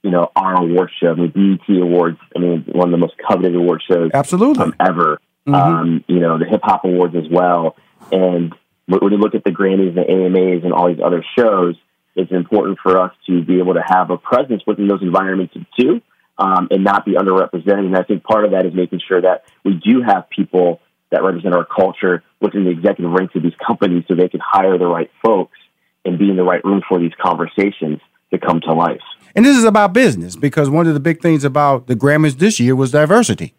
you 0.03 0.11
know 0.11 0.32
our 0.34 0.61
award 0.62 0.90
show. 1.01 1.12
I 1.12 1.14
mean, 1.14 1.61
BET 1.68 1.76
Awards. 1.80 2.18
I 2.34 2.40
mean, 2.40 2.64
one 2.72 2.88
of 2.88 2.90
the 2.92 2.97
most 2.97 3.14
coveted 3.28 3.55
award 3.55 3.82
shows 3.88 4.11
Absolutely. 4.12 4.64
um, 4.64 4.74
ever. 4.80 5.20
Mhm. 5.47 5.55
Um, 5.55 6.05
you 6.09 6.18
know, 6.18 6.38
the 6.38 6.44
Hip 6.47 6.62
Hop 6.64 6.84
Awards 6.84 7.14
as 7.14 7.28
well. 7.30 7.76
And 8.11 8.53
when 8.87 9.12
you 9.12 9.18
look 9.18 9.34
at 9.34 9.45
the 9.45 9.51
Grammys, 9.51 9.89
and 9.89 9.97
the 9.97 10.09
AMAs, 10.09 10.64
and 10.64 10.72
all 10.72 10.89
these 10.89 11.03
other 11.05 11.24
shows, 11.37 11.76
it's 12.14 12.32
important 12.32 12.78
for 12.82 12.99
us 12.99 13.12
to 13.26 13.45
be 13.45 13.59
able 13.59 13.74
to 13.74 13.82
have 13.87 14.11
a 14.11 14.16
presence 14.16 14.62
within 14.66 14.89
those 14.89 15.03
environments 15.03 15.55
too, 15.78 16.01
um, 16.39 16.68
and 16.70 16.82
not 16.82 17.05
be 17.05 17.12
underrepresented. 17.12 17.87
And 17.87 17.97
I 17.97 18.03
think 18.03 18.24
part 18.24 18.45
of 18.45 18.53
that 18.53 18.64
is 18.64 18.74
making 18.74 19.01
sure 19.07 19.20
that 19.20 19.45
we 19.64 19.74
do 19.74 20.03
have 20.07 20.28
people 20.30 20.80
that 21.11 21.22
represent 21.22 21.55
our 21.55 21.64
culture 21.64 22.22
within 22.41 22.64
the 22.64 22.70
executive 22.70 23.12
ranks 23.12 23.34
of 23.37 23.43
these 23.43 23.55
companies, 23.64 24.05
so 24.09 24.14
they 24.14 24.28
can 24.28 24.41
hire 24.43 24.78
the 24.78 24.87
right 24.87 25.11
folks 25.24 25.59
and 26.05 26.18
be 26.18 26.30
in 26.30 26.37
the 26.37 26.43
right 26.43 26.64
room 26.64 26.82
for 26.89 26.99
these 26.99 27.12
conversations 27.20 28.01
to 28.32 28.39
come 28.39 28.61
to 28.61 28.72
life. 28.72 29.01
And 29.34 29.45
this 29.45 29.57
is 29.57 29.64
about 29.64 29.93
business 29.93 30.37
because 30.37 30.70
one 30.70 30.87
of 30.87 30.95
the 30.95 31.01
big 31.01 31.20
things 31.20 31.45
about 31.45 31.87
the 31.87 31.95
Grammys 31.95 32.39
this 32.39 32.59
year 32.59 32.74
was 32.74 32.91
diversity. 32.91 33.55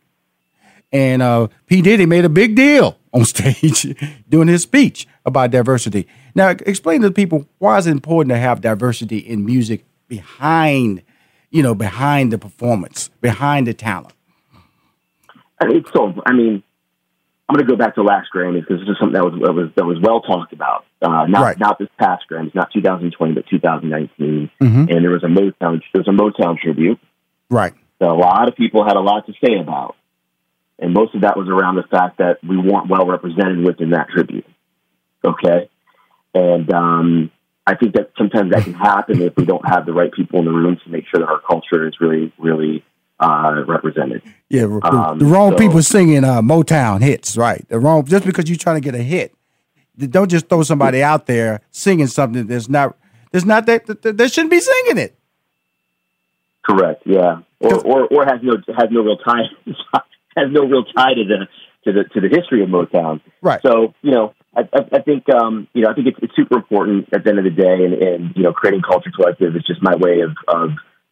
And 0.92 1.22
uh, 1.22 1.48
P. 1.66 1.82
Diddy 1.82 2.06
made 2.06 2.24
a 2.26 2.30
big 2.30 2.56
deal 2.56 2.98
on 3.14 3.26
stage 3.36 3.86
during 4.30 4.48
his 4.48 4.64
speech 4.64 5.08
about 5.26 5.52
diversity. 5.52 6.08
Now, 6.34 6.50
explain 6.50 7.02
to 7.02 7.10
the 7.10 7.14
people 7.14 7.48
why 7.58 7.78
it's 7.78 7.88
important 7.88 8.32
to 8.32 8.38
have 8.40 8.62
diversity 8.62 9.18
in 9.18 9.46
music 9.46 9.84
behind, 10.08 11.02
you 11.52 11.62
know, 11.64 11.76
behind 11.76 12.32
the 12.32 12.38
performance, 12.38 13.10
behind 13.22 13.68
the 13.68 13.74
talent. 13.74 14.14
It's 15.62 15.90
so. 15.94 16.14
I 16.26 16.34
mean, 16.34 16.64
I'm 17.50 17.56
going 17.56 17.66
to 17.66 17.72
go 17.72 17.76
back 17.78 17.96
to 17.96 18.04
last 18.04 18.30
Grammys 18.34 18.62
because 18.62 18.80
this 18.82 18.90
is 18.90 18.98
something 19.00 19.14
that 19.14 19.24
was 19.26 19.34
that 19.44 19.54
was 19.54 19.70
that 19.76 19.86
was 19.86 19.98
well 20.02 20.22
talked 20.22 20.54
about. 20.54 20.86
Uh, 21.02 21.26
not 21.28 21.42
Right. 21.42 21.60
not 21.60 21.80
this 21.80 21.90
past 22.00 22.24
Grammys, 22.32 22.54
not 22.56 22.72
2020, 22.74 23.34
but 23.34 23.46
2019. 23.50 24.50
Mhm. 24.62 24.80
And 24.96 25.04
there 25.04 25.12
was 25.12 25.24
a 25.24 25.28
Motown 25.28 25.82
there 25.94 26.04
was 26.06 26.08
a 26.08 26.12
Motown 26.12 26.58
tribute 26.60 27.00
Right. 27.50 27.74
that 28.00 28.08
a 28.10 28.14
lot 28.14 28.48
of 28.48 28.56
people 28.56 28.86
had 28.86 28.96
a 28.96 29.00
lot 29.02 29.26
to 29.26 29.34
say 29.44 29.56
about, 29.60 29.96
and 30.80 30.94
most 30.94 31.16
of 31.16 31.22
that 31.22 31.38
was 31.38 31.48
around 31.50 31.76
the 31.76 31.84
fact 31.84 32.18
that 32.20 32.44
we 32.44 32.58
weren't 32.58 32.90
well 32.90 33.06
represented 33.06 33.64
within 33.64 33.92
that 33.92 34.10
tribute. 34.10 34.46
Okay, 35.26 35.70
and 36.34 36.72
um, 36.74 37.32
I 37.66 37.76
think 37.76 37.96
that 37.96 38.12
sometimes 38.18 38.52
that 38.52 38.64
can 38.64 38.74
happen 38.74 39.22
if 39.22 39.36
we 39.36 39.46
don't 39.46 39.68
have 39.68 39.86
the 39.86 39.94
right 39.94 40.12
people 40.12 40.40
in 40.40 40.46
the 40.46 40.52
room 40.52 40.78
to 40.84 40.90
make 40.90 41.06
sure 41.08 41.20
that 41.20 41.28
our 41.30 41.42
culture 41.42 41.88
is 41.88 41.96
really 42.00 42.32
really 42.38 42.84
uh, 43.20 43.64
represented. 43.68 44.22
Yeah, 44.50 44.68
the, 44.68 44.80
Um, 44.84 45.20
the 45.20 45.26
wrong 45.26 45.52
so- 45.52 45.58
people 45.58 45.82
singing 45.82 46.24
uh, 46.24 46.42
Motown 46.42 47.02
hits, 47.02 47.36
right? 47.38 47.68
The 47.70 47.80
wrong 47.80 48.06
just 48.06 48.26
because 48.26 48.50
you're 48.50 48.58
trying 48.58 48.78
to 48.78 48.82
get 48.82 48.96
a 48.96 49.04
hit, 49.04 49.34
don't 49.98 50.30
just 50.30 50.48
throw 50.48 50.64
somebody 50.64 51.02
out 51.02 51.26
there 51.26 51.62
singing 51.72 52.08
something 52.08 52.46
that's 52.48 52.70
not 52.70 52.96
that's 53.32 53.46
not 53.46 53.66
that 53.66 53.86
that, 53.88 54.18
that 54.18 54.32
shouldn't 54.32 54.52
be 54.52 54.60
singing 54.60 54.98
it. 55.00 55.18
Correct. 56.64 57.02
Yeah. 57.06 57.40
Or, 57.60 57.76
or 57.86 58.08
or 58.08 58.26
has 58.26 58.40
no 58.44 58.58
has 58.78 58.90
no 58.92 59.02
real 59.02 59.18
tie 59.18 59.42
has 60.38 60.52
no 60.52 60.62
real 60.64 60.84
tie 60.86 61.14
to 61.14 61.24
the 61.24 61.48
to 61.86 61.94
the 61.94 62.04
to 62.14 62.22
the 62.22 62.30
history 62.30 62.64
of 62.64 62.70
Motown. 62.70 63.22
Right. 63.42 63.62
So 63.66 63.94
you 64.02 64.12
know, 64.12 64.34
I, 64.56 64.62
I, 64.74 64.80
I 64.94 65.02
think 65.02 65.24
um, 65.34 65.68
you 65.74 65.84
know 65.84 65.90
I 65.90 65.94
think 65.94 66.08
it's, 66.08 66.18
it's 66.22 66.36
super 66.36 66.56
important 66.56 67.10
at 67.14 67.24
the 67.24 67.30
end 67.30 67.40
of 67.40 67.46
the 67.46 67.52
day, 67.52 67.86
and, 67.86 67.94
and 67.94 68.34
you 68.36 68.44
know, 68.44 68.54
creating 68.54 68.82
culture 68.82 69.12
collective 69.16 69.56
is 69.56 69.64
just 69.66 69.82
my 69.82 69.96
way 69.96 70.22
of 70.22 70.32
of, 70.48 70.70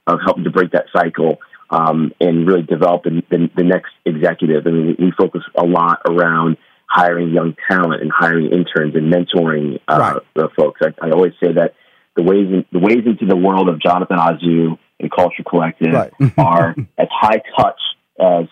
of 0.07 0.19
helping 0.23 0.43
to 0.43 0.51
break 0.51 0.71
that 0.71 0.85
cycle 0.93 1.39
um, 1.69 2.11
and 2.19 2.47
really 2.47 2.61
develop 2.61 3.03
the, 3.03 3.21
the, 3.29 3.49
the 3.55 3.63
next 3.63 3.91
executive. 4.05 4.67
I 4.67 4.69
mean, 4.69 4.95
we 4.99 5.11
focus 5.17 5.41
a 5.55 5.65
lot 5.65 6.01
around 6.07 6.57
hiring 6.87 7.33
young 7.33 7.55
talent 7.69 8.01
and 8.01 8.11
hiring 8.15 8.51
interns 8.51 8.95
and 8.95 9.11
mentoring 9.11 9.79
uh, 9.87 10.19
the 10.35 10.49
folks. 10.55 10.81
I, 10.83 10.93
I 11.05 11.11
always 11.11 11.33
say 11.43 11.53
that 11.53 11.73
the 12.15 12.23
ways 12.23 12.47
in, 12.47 12.65
the 12.71 12.79
ways 12.79 13.05
into 13.05 13.25
the 13.25 13.35
world 13.35 13.67
of 13.67 13.81
Jonathan 13.81 14.17
Azu 14.17 14.77
and 14.99 15.11
Culture 15.11 15.43
Collective 15.47 15.93
Right. 15.93 16.13
are 16.37 16.75
as 16.97 17.07
high 17.11 17.41
touch 17.57 17.79
as 18.19 18.45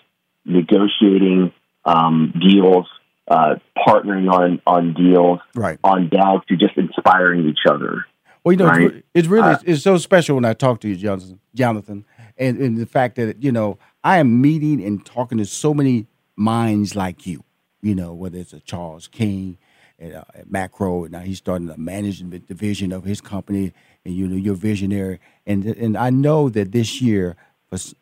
negotiating 0.46 1.52
um, 1.86 2.34
deals, 2.40 2.88
uh, 3.28 3.56
partnering 3.78 4.32
on 4.32 4.62
on 4.66 4.94
deals, 4.94 5.40
Right. 5.56 5.80
on 5.84 6.10
down 6.10 6.42
to 6.48 6.56
just 6.58 6.78
inspiring 6.78 7.48
each 7.48 7.66
other. 7.70 8.06
Well, 8.44 8.54
you 8.54 8.58
know, 8.58 8.68
Right. 8.68 8.82
it's, 8.96 9.08
it's 9.14 9.28
really 9.28 9.54
Uh, 9.54 9.58
it's 9.66 9.84
so 9.84 9.98
special 9.98 10.36
when 10.36 10.46
I 10.46 10.54
talk 10.54 10.80
to 10.82 10.90
you, 10.90 10.96
Jonathan. 10.96 11.40
Jonathan, 11.56 12.06
and, 12.38 12.58
and 12.58 12.78
the 12.78 12.86
fact 12.86 13.16
that 13.16 13.42
you 13.44 13.52
know 13.52 13.78
I 14.04 14.18
am 14.18 14.42
meeting 14.42 14.84
and 14.84 15.06
talking 15.06 15.38
to 15.38 15.46
so 15.46 15.74
many 15.74 16.08
minds 16.36 16.96
like 16.96 17.26
you. 17.28 17.44
You 17.82 17.96
know, 17.96 18.14
whether 18.14 18.38
it's 18.38 18.54
a 18.54 18.62
Charles 18.62 19.08
King, 19.10 19.58
at, 20.00 20.14
uh, 20.14 20.24
at 20.36 20.52
Macro. 20.52 21.06
Now 21.06 21.20
he's 21.20 21.38
starting 21.38 21.68
the 21.68 21.78
management 21.78 22.48
division 22.48 22.92
of 22.92 23.04
his 23.04 23.22
company, 23.22 23.74
and 24.06 24.14
you 24.16 24.28
know 24.28 24.36
you're 24.36 24.56
visionary. 24.56 25.20
And 25.46 25.66
and 25.66 25.98
I 25.98 26.10
know 26.10 26.50
that 26.50 26.72
this 26.72 27.02
year 27.02 27.36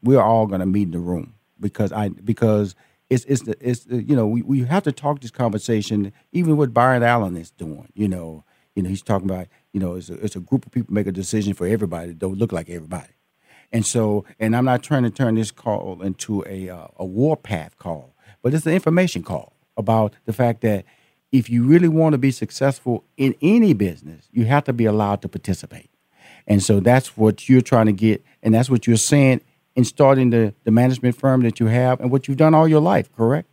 we're 0.03 0.21
all 0.21 0.47
going 0.47 0.59
to 0.59 0.65
meet 0.65 0.83
in 0.83 0.91
the 0.91 0.99
room 0.99 1.33
because 1.61 1.91
I 1.91 2.09
because 2.09 2.75
it's 3.09 3.25
it's 3.25 3.43
the, 3.43 3.55
it's 3.59 3.85
the, 3.85 4.03
you 4.03 4.15
know 4.15 4.27
we, 4.27 4.41
we 4.41 4.63
have 4.63 4.83
to 4.83 4.91
talk 4.91 5.21
this 5.21 5.31
conversation 5.31 6.11
even 6.31 6.57
what 6.57 6.73
Byron 6.73 7.03
Allen 7.03 7.37
is 7.37 7.51
doing. 7.51 7.89
You 7.93 8.07
know 8.07 8.43
you 8.75 8.83
know 8.83 8.89
he's 8.89 9.03
talking 9.03 9.29
about 9.29 9.47
you 9.73 9.79
know 9.79 9.95
it's 9.95 10.09
a, 10.09 10.13
it's 10.15 10.35
a 10.35 10.39
group 10.39 10.65
of 10.65 10.71
people 10.71 10.93
make 10.93 11.07
a 11.07 11.11
decision 11.11 11.53
for 11.53 11.67
everybody 11.67 12.09
that 12.09 12.19
don't 12.19 12.37
look 12.37 12.51
like 12.51 12.69
everybody. 12.69 13.13
And 13.73 13.85
so, 13.85 14.25
and 14.37 14.55
I'm 14.55 14.65
not 14.65 14.83
trying 14.83 15.03
to 15.03 15.09
turn 15.09 15.35
this 15.35 15.51
call 15.51 16.01
into 16.01 16.43
a 16.47 16.69
uh, 16.69 16.87
a 16.97 17.05
warpath 17.05 17.77
call, 17.77 18.15
but 18.41 18.53
it's 18.53 18.65
an 18.65 18.73
information 18.73 19.23
call 19.23 19.53
about 19.77 20.13
the 20.25 20.33
fact 20.33 20.61
that 20.61 20.85
if 21.31 21.49
you 21.49 21.63
really 21.63 21.87
want 21.87 22.13
to 22.13 22.17
be 22.17 22.31
successful 22.31 23.05
in 23.15 23.35
any 23.41 23.73
business, 23.73 24.27
you 24.31 24.45
have 24.45 24.65
to 24.65 24.73
be 24.73 24.85
allowed 24.85 25.21
to 25.21 25.29
participate. 25.29 25.89
And 26.45 26.61
so 26.61 26.79
that's 26.79 27.15
what 27.15 27.47
you're 27.47 27.61
trying 27.61 27.85
to 27.85 27.93
get, 27.93 28.23
and 28.43 28.53
that's 28.53 28.69
what 28.69 28.87
you're 28.87 28.97
saying 28.97 29.41
in 29.75 29.83
starting 29.83 30.29
the, 30.29 30.53
the 30.63 30.71
management 30.71 31.15
firm 31.15 31.41
that 31.41 31.59
you 31.59 31.67
have 31.67 31.99
and 31.99 32.11
what 32.11 32.27
you've 32.27 32.37
done 32.37 32.53
all 32.53 32.67
your 32.67 32.81
life, 32.81 33.13
correct? 33.15 33.47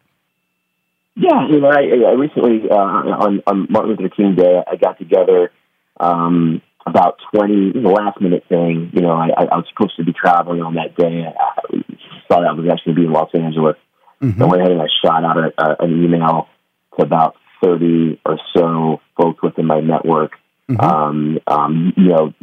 Yeah, 1.15 1.49
you 1.49 1.61
know, 1.61 1.69
I, 1.69 2.11
I 2.11 2.13
recently 2.13 2.71
uh, 2.71 2.75
on, 2.75 3.43
on 3.47 3.67
Martin 3.71 3.91
Luther 3.91 4.15
King 4.15 4.37
Day, 4.37 4.63
I 4.67 4.77
got 4.77 4.99
together 4.99 5.51
um, 5.99 6.63
about 6.87 7.19
20, 7.35 7.73
the 7.73 7.89
last 7.89 8.21
minute 8.21 8.45
thing. 8.49 8.91
You 8.93 9.03
know, 9.03 9.11
I, 9.11 9.31
I 9.37 9.57
was 9.57 9.67
supposed 9.73 9.97
to 9.97 10.05
be 10.05 10.13
traveling 10.13 10.63
on 10.63 10.75
that 10.75 10.97
day. 10.97 11.25
I 11.27 11.85
thought 12.29 12.47
I 12.47 12.53
was 12.53 12.69
actually 12.71 12.95
going 12.95 12.97
to 12.97 13.01
be 13.01 13.07
in 13.07 13.13
Los 13.13 13.31
Angeles. 13.35 13.77
Mm-hmm. 14.23 14.43
I 14.43 14.47
went 14.47 14.63
ahead 14.63 14.73
and 14.73 14.83
I 14.83 14.87
shot 15.05 15.25
out 15.25 15.39
a, 15.39 15.53
a, 15.59 15.85
an 15.85 16.05
email 16.05 16.49
to 16.97 17.05
about 17.05 17.37
30 17.63 18.21
or 18.25 18.39
so 18.57 19.01
folks 19.17 19.43
within 19.43 19.67
my 19.67 19.81
network. 19.81 20.33
Mm-hmm. 20.69 20.81
Um, 20.81 21.39
um, 21.47 21.93
you 21.97 22.09
know, 22.09 22.35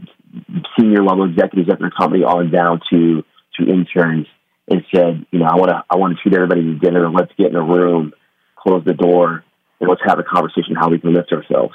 senior 0.77 1.03
level 1.03 1.29
executives 1.29 1.69
at 1.71 1.79
their 1.79 1.91
company 1.91 2.23
on 2.23 2.51
down 2.51 2.81
to, 2.91 3.23
to 3.59 3.69
interns 3.69 4.27
and 4.67 4.83
said, 4.93 5.25
you 5.31 5.39
know, 5.39 5.45
I 5.45 5.55
want 5.55 5.69
to, 5.69 5.83
I 5.89 5.97
want 5.97 6.17
to 6.17 6.21
treat 6.21 6.35
everybody 6.35 6.61
to 6.63 6.75
dinner. 6.75 7.09
Let's 7.09 7.31
get 7.37 7.47
in 7.47 7.55
a 7.55 7.63
room, 7.63 8.13
close 8.55 8.83
the 8.85 8.93
door, 8.93 9.43
and 9.79 9.89
let's 9.89 10.01
have 10.05 10.19
a 10.19 10.23
conversation 10.23 10.75
how 10.75 10.89
we 10.89 10.99
can 10.99 11.13
lift 11.13 11.31
ourselves. 11.31 11.73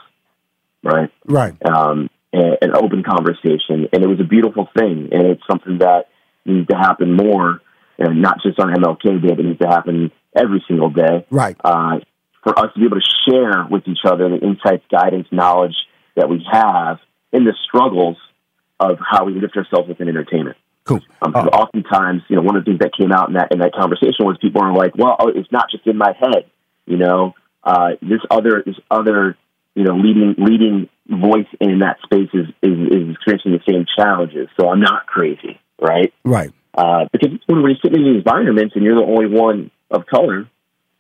Right. 0.82 1.11
Right. 1.24 1.55
Um, 1.65 2.09
an 2.32 2.74
open 2.74 3.02
conversation, 3.02 3.89
and 3.93 4.02
it 4.02 4.07
was 4.07 4.20
a 4.20 4.24
beautiful 4.24 4.69
thing, 4.77 5.09
and 5.12 5.27
it's 5.27 5.43
something 5.51 5.78
that 5.78 6.07
needs 6.44 6.69
to 6.69 6.77
happen 6.77 7.16
more, 7.16 7.61
and 7.98 8.23
not 8.23 8.39
just 8.43 8.59
on 8.61 8.73
MLK 8.73 9.23
Day, 9.23 9.35
but 9.35 9.44
needs 9.44 9.59
to 9.59 9.69
happen 9.69 10.11
every 10.35 10.65
single 10.69 10.90
day. 10.90 11.27
Right. 11.31 11.57
Uh, 11.62 11.98
for 12.43 12.59
us 12.59 12.73
to 12.73 12.81
be 12.81 12.86
able 12.86 12.98
to 13.01 13.31
share 13.31 13.66
with 13.70 13.86
each 13.86 14.05
other 14.05 14.28
the 14.28 14.39
insights, 14.39 14.85
guidance, 14.90 15.27
knowledge 15.31 15.74
that 16.16 16.28
we 16.28 16.44
have 16.51 16.98
in 17.32 17.44
the 17.44 17.55
struggles 17.69 18.16
of 18.78 18.98
how 18.98 19.24
we 19.24 19.35
lift 19.35 19.57
ourselves 19.57 19.89
within 19.89 20.09
entertainment. 20.09 20.57
Cool. 20.85 21.01
Um, 21.23 21.35
uh, 21.35 21.47
oftentimes, 21.47 22.23
you 22.28 22.36
know, 22.36 22.43
one 22.43 22.57
of 22.57 22.65
the 22.65 22.70
things 22.70 22.81
that 22.81 22.93
came 22.98 23.12
out 23.12 23.28
in 23.28 23.35
that 23.35 23.52
in 23.52 23.61
that 23.61 23.73
conversation 23.73 24.24
was 24.24 24.39
people 24.40 24.62
are 24.62 24.74
like, 24.74 24.97
"Well, 24.97 25.16
oh, 25.19 25.28
it's 25.28 25.51
not 25.52 25.70
just 25.70 25.86
in 25.86 25.97
my 25.97 26.12
head." 26.19 26.47
You 26.86 26.97
know, 26.97 27.35
uh, 27.62 27.90
this 28.01 28.20
other 28.31 28.62
this 28.65 28.77
other 28.90 29.36
you 29.74 29.85
know 29.85 29.97
leading 29.97 30.35
leading 30.39 30.89
voice 31.11 31.47
in 31.61 31.81
that 31.81 31.98
space 32.05 32.28
is, 32.32 32.47
is, 32.62 32.78
is 32.90 33.11
experiencing 33.15 33.52
the 33.52 33.61
same 33.69 33.85
challenges. 33.97 34.48
So 34.59 34.69
I'm 34.69 34.81
not 34.81 35.07
crazy, 35.07 35.61
right? 35.81 36.12
Right. 36.24 36.52
Uh, 36.74 37.07
because 37.12 37.31
when 37.47 37.62
we're 37.62 37.74
sitting 37.82 37.98
in 38.01 38.12
these 38.12 38.19
environments 38.19 38.77
and 38.77 38.85
you're 38.85 38.94
the 38.94 39.07
only 39.07 39.27
one 39.27 39.70
of 39.90 40.07
color, 40.07 40.48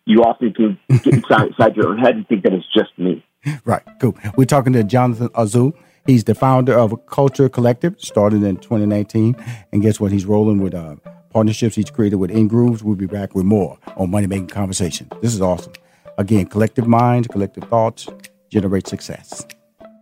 you 0.04 0.22
often 0.22 0.52
can 0.52 0.78
get 0.88 1.14
inside, 1.14 1.48
inside 1.48 1.76
your 1.76 1.90
own 1.90 1.98
head 1.98 2.16
and 2.16 2.26
think 2.26 2.42
that 2.42 2.52
it's 2.52 2.66
just 2.74 2.90
me. 2.98 3.24
Right. 3.64 3.82
Cool. 4.00 4.16
We're 4.36 4.44
talking 4.44 4.72
to 4.72 4.84
Jonathan 4.84 5.28
Azu. 5.28 5.72
He's 6.06 6.24
the 6.24 6.34
founder 6.34 6.78
of 6.78 6.92
a 6.92 6.96
Culture 6.96 7.48
Collective, 7.48 7.94
started 7.98 8.42
in 8.42 8.56
2019. 8.56 9.36
And 9.72 9.82
guess 9.82 10.00
what? 10.00 10.12
He's 10.12 10.24
rolling 10.24 10.60
with 10.60 10.74
uh, 10.74 10.96
partnerships 11.30 11.76
he's 11.76 11.90
created 11.90 12.16
with 12.16 12.30
InGrooves. 12.30 12.82
We'll 12.82 12.96
be 12.96 13.06
back 13.06 13.34
with 13.34 13.44
more 13.44 13.78
on 13.96 14.10
Money 14.10 14.26
Making 14.26 14.48
Conversation. 14.48 15.08
This 15.20 15.34
is 15.34 15.40
awesome. 15.40 15.72
Again, 16.18 16.46
collective 16.46 16.86
minds, 16.86 17.28
collective 17.28 17.64
thoughts 17.64 18.08
generate 18.50 18.86
success. 18.86 19.46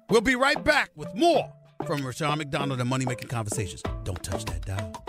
We'll 0.08 0.20
be 0.20 0.36
right 0.36 0.62
back 0.64 0.90
with 0.96 1.14
more 1.14 1.52
from 1.86 2.04
Rushion 2.04 2.38
McDonald 2.38 2.80
and 2.80 2.88
Money 2.88 3.04
Making 3.04 3.28
Conversations. 3.28 3.82
Don't 4.04 4.22
touch 4.22 4.44
that 4.46 4.64
dial. 4.64 5.04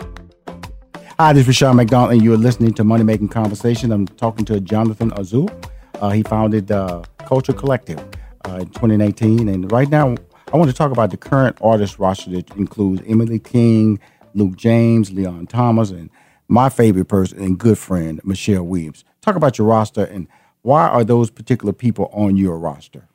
Hi, 1.18 1.34
this 1.34 1.42
is 1.42 1.48
Rushion 1.48 1.76
McDonald, 1.76 2.14
and 2.14 2.22
you're 2.22 2.38
listening 2.38 2.74
to 2.74 2.84
Money 2.84 3.04
Making 3.04 3.30
Conversation. 3.30 3.92
I'm 3.92 4.08
talking 4.08 4.46
to 4.46 4.60
Jonathan 4.60 5.12
Azu. 5.12 5.50
Uh, 5.96 6.10
he 6.12 6.24
founded 6.24 6.72
uh, 6.72 7.04
Culture 7.26 7.54
Collective 7.54 8.00
uh, 8.48 8.56
in 8.56 8.70
2019, 8.70 9.50
and 9.50 9.72
right 9.72 9.90
now 9.90 10.16
I 10.52 10.58
want 10.58 10.72
to 10.72 10.76
talk 10.76 10.92
about 10.92 11.12
the 11.12 11.18
current 11.18 11.58
artist 11.62 12.00
roster 12.00 12.32
that 12.32 12.56
includes 12.56 13.04
Emily 13.08 13.38
King, 13.38 14.00
Luke 14.34 14.56
James, 14.56 15.12
Leon 15.12 15.46
Thomas, 15.46 15.92
and 15.92 16.10
my 16.48 16.70
favorite 16.70 17.06
person 17.06 17.40
and 17.40 17.58
good 17.58 17.78
friend, 17.78 18.20
Michelle 18.24 18.64
Williams. 18.64 19.04
Talk 19.22 19.36
about 19.36 19.60
your 19.60 19.68
roster 19.68 20.04
and 20.06 20.28
why 20.64 20.88
are 20.88 21.04
those 21.04 21.30
particular 21.30 21.72
people 21.72 22.10
on 22.12 22.36
your 22.36 22.58
roster? 22.58 23.08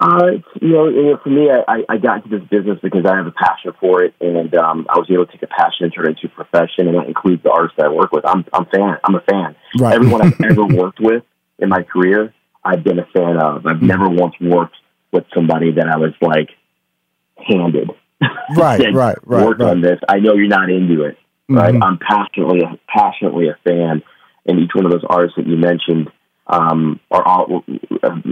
Uh, 0.00 0.32
you 0.60 0.68
know, 0.68 1.18
for 1.22 1.30
me, 1.30 1.50
I, 1.50 1.82
I 1.88 1.96
got 1.96 2.24
into 2.24 2.38
this 2.38 2.48
business 2.48 2.78
because 2.82 3.04
I 3.06 3.16
have 3.16 3.26
a 3.26 3.32
passion 3.32 3.72
for 3.78 4.02
it, 4.02 4.14
and 4.20 4.54
um, 4.54 4.86
I 4.88 4.98
was 4.98 5.06
able 5.10 5.26
to 5.26 5.32
take 5.32 5.42
a 5.42 5.46
passion 5.46 5.84
and 5.84 5.94
turn 5.94 6.06
it 6.06 6.10
into 6.10 6.26
a 6.26 6.30
profession, 6.30 6.88
and 6.88 6.96
that 6.96 7.06
includes 7.06 7.42
the 7.42 7.50
artists 7.50 7.76
that 7.76 7.86
I 7.86 7.88
work 7.90 8.10
with. 8.12 8.24
I'm, 8.24 8.44
I'm 8.52 8.64
fan. 8.66 8.96
I'm 9.04 9.14
a 9.14 9.20
fan. 9.20 9.56
Right. 9.78 9.94
Everyone 9.94 10.22
I've 10.22 10.40
ever 10.50 10.64
worked 10.64 11.00
with 11.00 11.22
in 11.58 11.68
my 11.68 11.82
career, 11.82 12.32
I've 12.64 12.82
been 12.82 12.98
a 12.98 13.06
fan 13.12 13.36
of. 13.36 13.66
I've 13.66 13.82
never 13.82 14.08
once 14.08 14.34
worked 14.40 14.76
with 15.12 15.24
somebody 15.34 15.72
that 15.72 15.86
I 15.86 15.96
was 15.96 16.12
like 16.20 16.50
handed. 17.36 17.90
Right, 18.56 18.80
right, 18.94 19.18
right. 19.24 19.46
Work 19.46 19.58
right. 19.58 19.70
on 19.70 19.80
this. 19.80 19.98
I 20.08 20.18
know 20.18 20.34
you're 20.34 20.48
not 20.48 20.70
into 20.70 21.04
it. 21.04 21.16
Right. 21.48 21.74
Mm-hmm. 21.74 21.82
I'm 21.82 21.98
passionately, 21.98 22.60
passionately 22.86 23.48
a 23.48 23.58
fan, 23.64 24.02
and 24.46 24.60
each 24.60 24.70
one 24.74 24.86
of 24.86 24.92
those 24.92 25.04
artists 25.08 25.36
that 25.36 25.46
you 25.46 25.56
mentioned 25.56 26.10
um, 26.46 27.00
are 27.10 27.26
all 27.26 27.64
have 28.02 28.22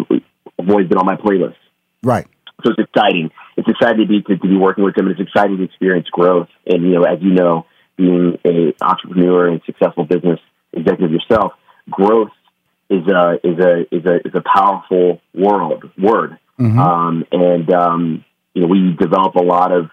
always 0.58 0.88
been 0.88 0.98
on 0.98 1.06
my 1.06 1.16
playlist. 1.16 1.56
Right. 2.02 2.26
So 2.64 2.72
it's 2.72 2.88
exciting. 2.88 3.30
It's 3.56 3.68
exciting 3.68 4.02
to 4.02 4.06
be 4.06 4.22
to, 4.22 4.36
to 4.36 4.48
be 4.48 4.56
working 4.56 4.84
with 4.84 4.94
them, 4.94 5.06
and 5.06 5.18
it's 5.18 5.28
exciting 5.28 5.58
to 5.58 5.64
experience 5.64 6.08
growth. 6.10 6.48
And 6.66 6.82
you 6.82 6.90
know, 6.90 7.04
as 7.04 7.18
you 7.20 7.30
know, 7.30 7.66
being 7.96 8.38
a 8.44 8.74
entrepreneur 8.80 9.48
and 9.48 9.60
successful 9.66 10.04
business 10.04 10.40
executive 10.72 11.10
yourself, 11.10 11.52
growth 11.90 12.30
is 12.90 13.06
a 13.06 13.38
is 13.44 13.58
a 13.58 13.94
is 13.94 14.04
a 14.06 14.16
is 14.26 14.34
a 14.34 14.42
powerful 14.42 15.20
world 15.34 15.84
word. 15.98 16.38
Mm-hmm. 16.58 16.78
Um, 16.78 17.24
and 17.32 17.72
um, 17.72 18.24
you 18.54 18.62
know, 18.62 18.68
we 18.68 18.96
develop 18.98 19.34
a 19.36 19.42
lot 19.42 19.72
of 19.72 19.90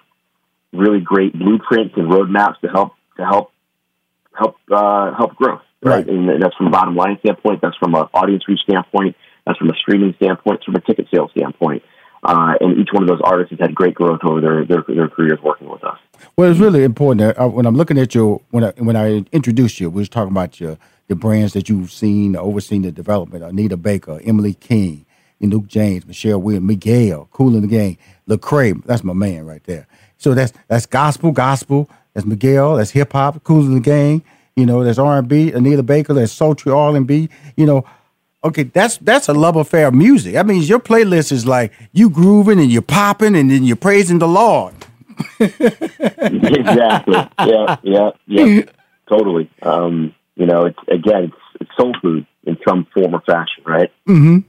really 0.74 1.00
great 1.00 1.34
blueprints 1.38 1.96
and 1.98 2.10
roadmaps 2.12 2.60
to 2.62 2.68
help 2.68 2.94
to 3.18 3.26
help 3.26 3.52
help 4.34 4.56
uh, 4.72 5.14
help 5.16 5.36
growth. 5.36 5.62
Right? 5.82 5.98
right, 5.98 6.08
and 6.08 6.42
that's 6.42 6.56
from 6.56 6.68
a 6.68 6.72
bottom 6.72 6.96
line 6.96 7.18
standpoint. 7.20 7.62
That's 7.62 7.78
from 7.78 7.94
an 7.94 8.06
audience 8.14 8.48
reach 8.48 8.62
standpoint. 8.62 9.16
That's 9.46 9.60
from 9.60 9.70
a 9.70 9.76
streaming 9.76 10.16
standpoint, 10.16 10.64
from 10.64 10.76
a 10.76 10.82
ticket 10.82 11.08
sales 11.14 11.30
standpoint. 11.38 11.84
Uh, 12.24 12.54
and 12.60 12.80
each 12.80 12.90
one 12.92 13.04
of 13.04 13.10
those 13.10 13.22
artists 13.24 13.52
has 13.52 13.60
had 13.60 13.76
great 13.76 13.94
growth 13.94 14.22
over 14.24 14.42
their, 14.42 14.66
their, 14.66 14.84
their 14.88 15.08
careers 15.08 15.38
working 15.44 15.70
with 15.70 15.84
us. 15.84 16.00
Well, 16.36 16.50
it's 16.50 16.60
really 16.60 16.84
important. 16.84 17.38
Uh, 17.38 17.48
when 17.48 17.68
I'm 17.68 17.76
looking 17.76 18.00
at 18.00 18.16
you, 18.16 18.42
when 18.50 18.64
I, 18.64 18.74
when 18.78 18.96
I 18.96 19.24
introduced 19.32 19.80
you, 19.80 19.92
we 19.92 20.00
was 20.02 20.10
talking 20.10 20.32
about 20.32 20.60
your 20.60 20.80
the 21.08 21.16
brands 21.16 21.54
that 21.54 21.70
you've 21.70 21.92
seen, 21.92 22.36
overseen 22.36 22.82
the 22.82 22.92
development. 22.92 23.44
Anita 23.44 23.78
Baker, 23.78 24.20
Emily 24.24 24.56
King, 24.56 25.06
Luke 25.50 25.68
James, 25.68 26.06
Michelle 26.06 26.42
Williams, 26.42 26.68
Miguel, 26.68 27.28
Kool 27.32 27.52
& 27.52 27.62
the 27.62 27.68
Gang, 27.68 27.98
Lecrae. 28.28 28.84
That's 28.86 29.04
my 29.04 29.14
man 29.14 29.46
right 29.46 29.64
there. 29.66 29.88
So 30.18 30.34
that's 30.34 30.54
that's 30.68 30.86
gospel, 30.86 31.32
gospel. 31.32 31.90
That's 32.14 32.26
Miguel. 32.26 32.78
That's 32.78 32.92
hip 32.92 33.14
hop, 33.14 33.44
Kool 33.44 33.64
& 33.64 33.74
the 33.74 33.80
Gang. 33.80 34.24
You 34.56 34.66
know, 34.66 34.84
there's 34.84 35.00
R 35.00 35.20
and 35.20 35.28
B, 35.28 35.52
Anita 35.52 35.84
Baker. 35.84 36.14
There's 36.14 36.32
sultry 36.32 36.72
R 36.72 36.96
and 36.96 37.06
B. 37.06 37.30
You 37.58 37.66
know, 37.66 37.86
okay, 38.44 38.64
that's 38.64 38.98
that's 38.98 39.28
a 39.28 39.34
love 39.34 39.58
affair 39.58 39.88
of 39.88 39.94
music. 39.94 40.34
That 40.34 40.46
means 40.46 40.70
your 40.70 40.80
playlist 40.80 41.32
is 41.32 41.46
like 41.46 41.74
you 41.92 42.10
grooving 42.10 42.60
and 42.60 42.72
you're 42.72 42.82
popping 42.82 43.36
and 43.36 43.52
then 43.52 43.64
you're 43.64 43.76
praising 43.76 44.20
the 44.20 44.28
Lord. 44.28 44.74
exactly. 45.40 47.16
Yeah, 47.40 47.78
yeah, 47.84 48.12
yeah. 48.28 48.62
Totally. 49.08 49.50
Um, 49.62 50.16
you 50.36 50.46
know, 50.46 50.66
it's 50.66 50.80
again, 50.88 51.26
it's, 51.26 51.36
it's 51.62 51.72
soul 51.78 51.94
food 52.02 52.26
in 52.44 52.58
some 52.68 52.86
form 52.94 53.14
or 53.14 53.22
fashion, 53.22 53.64
right? 53.66 53.92
Mm-hmm. 54.08 54.40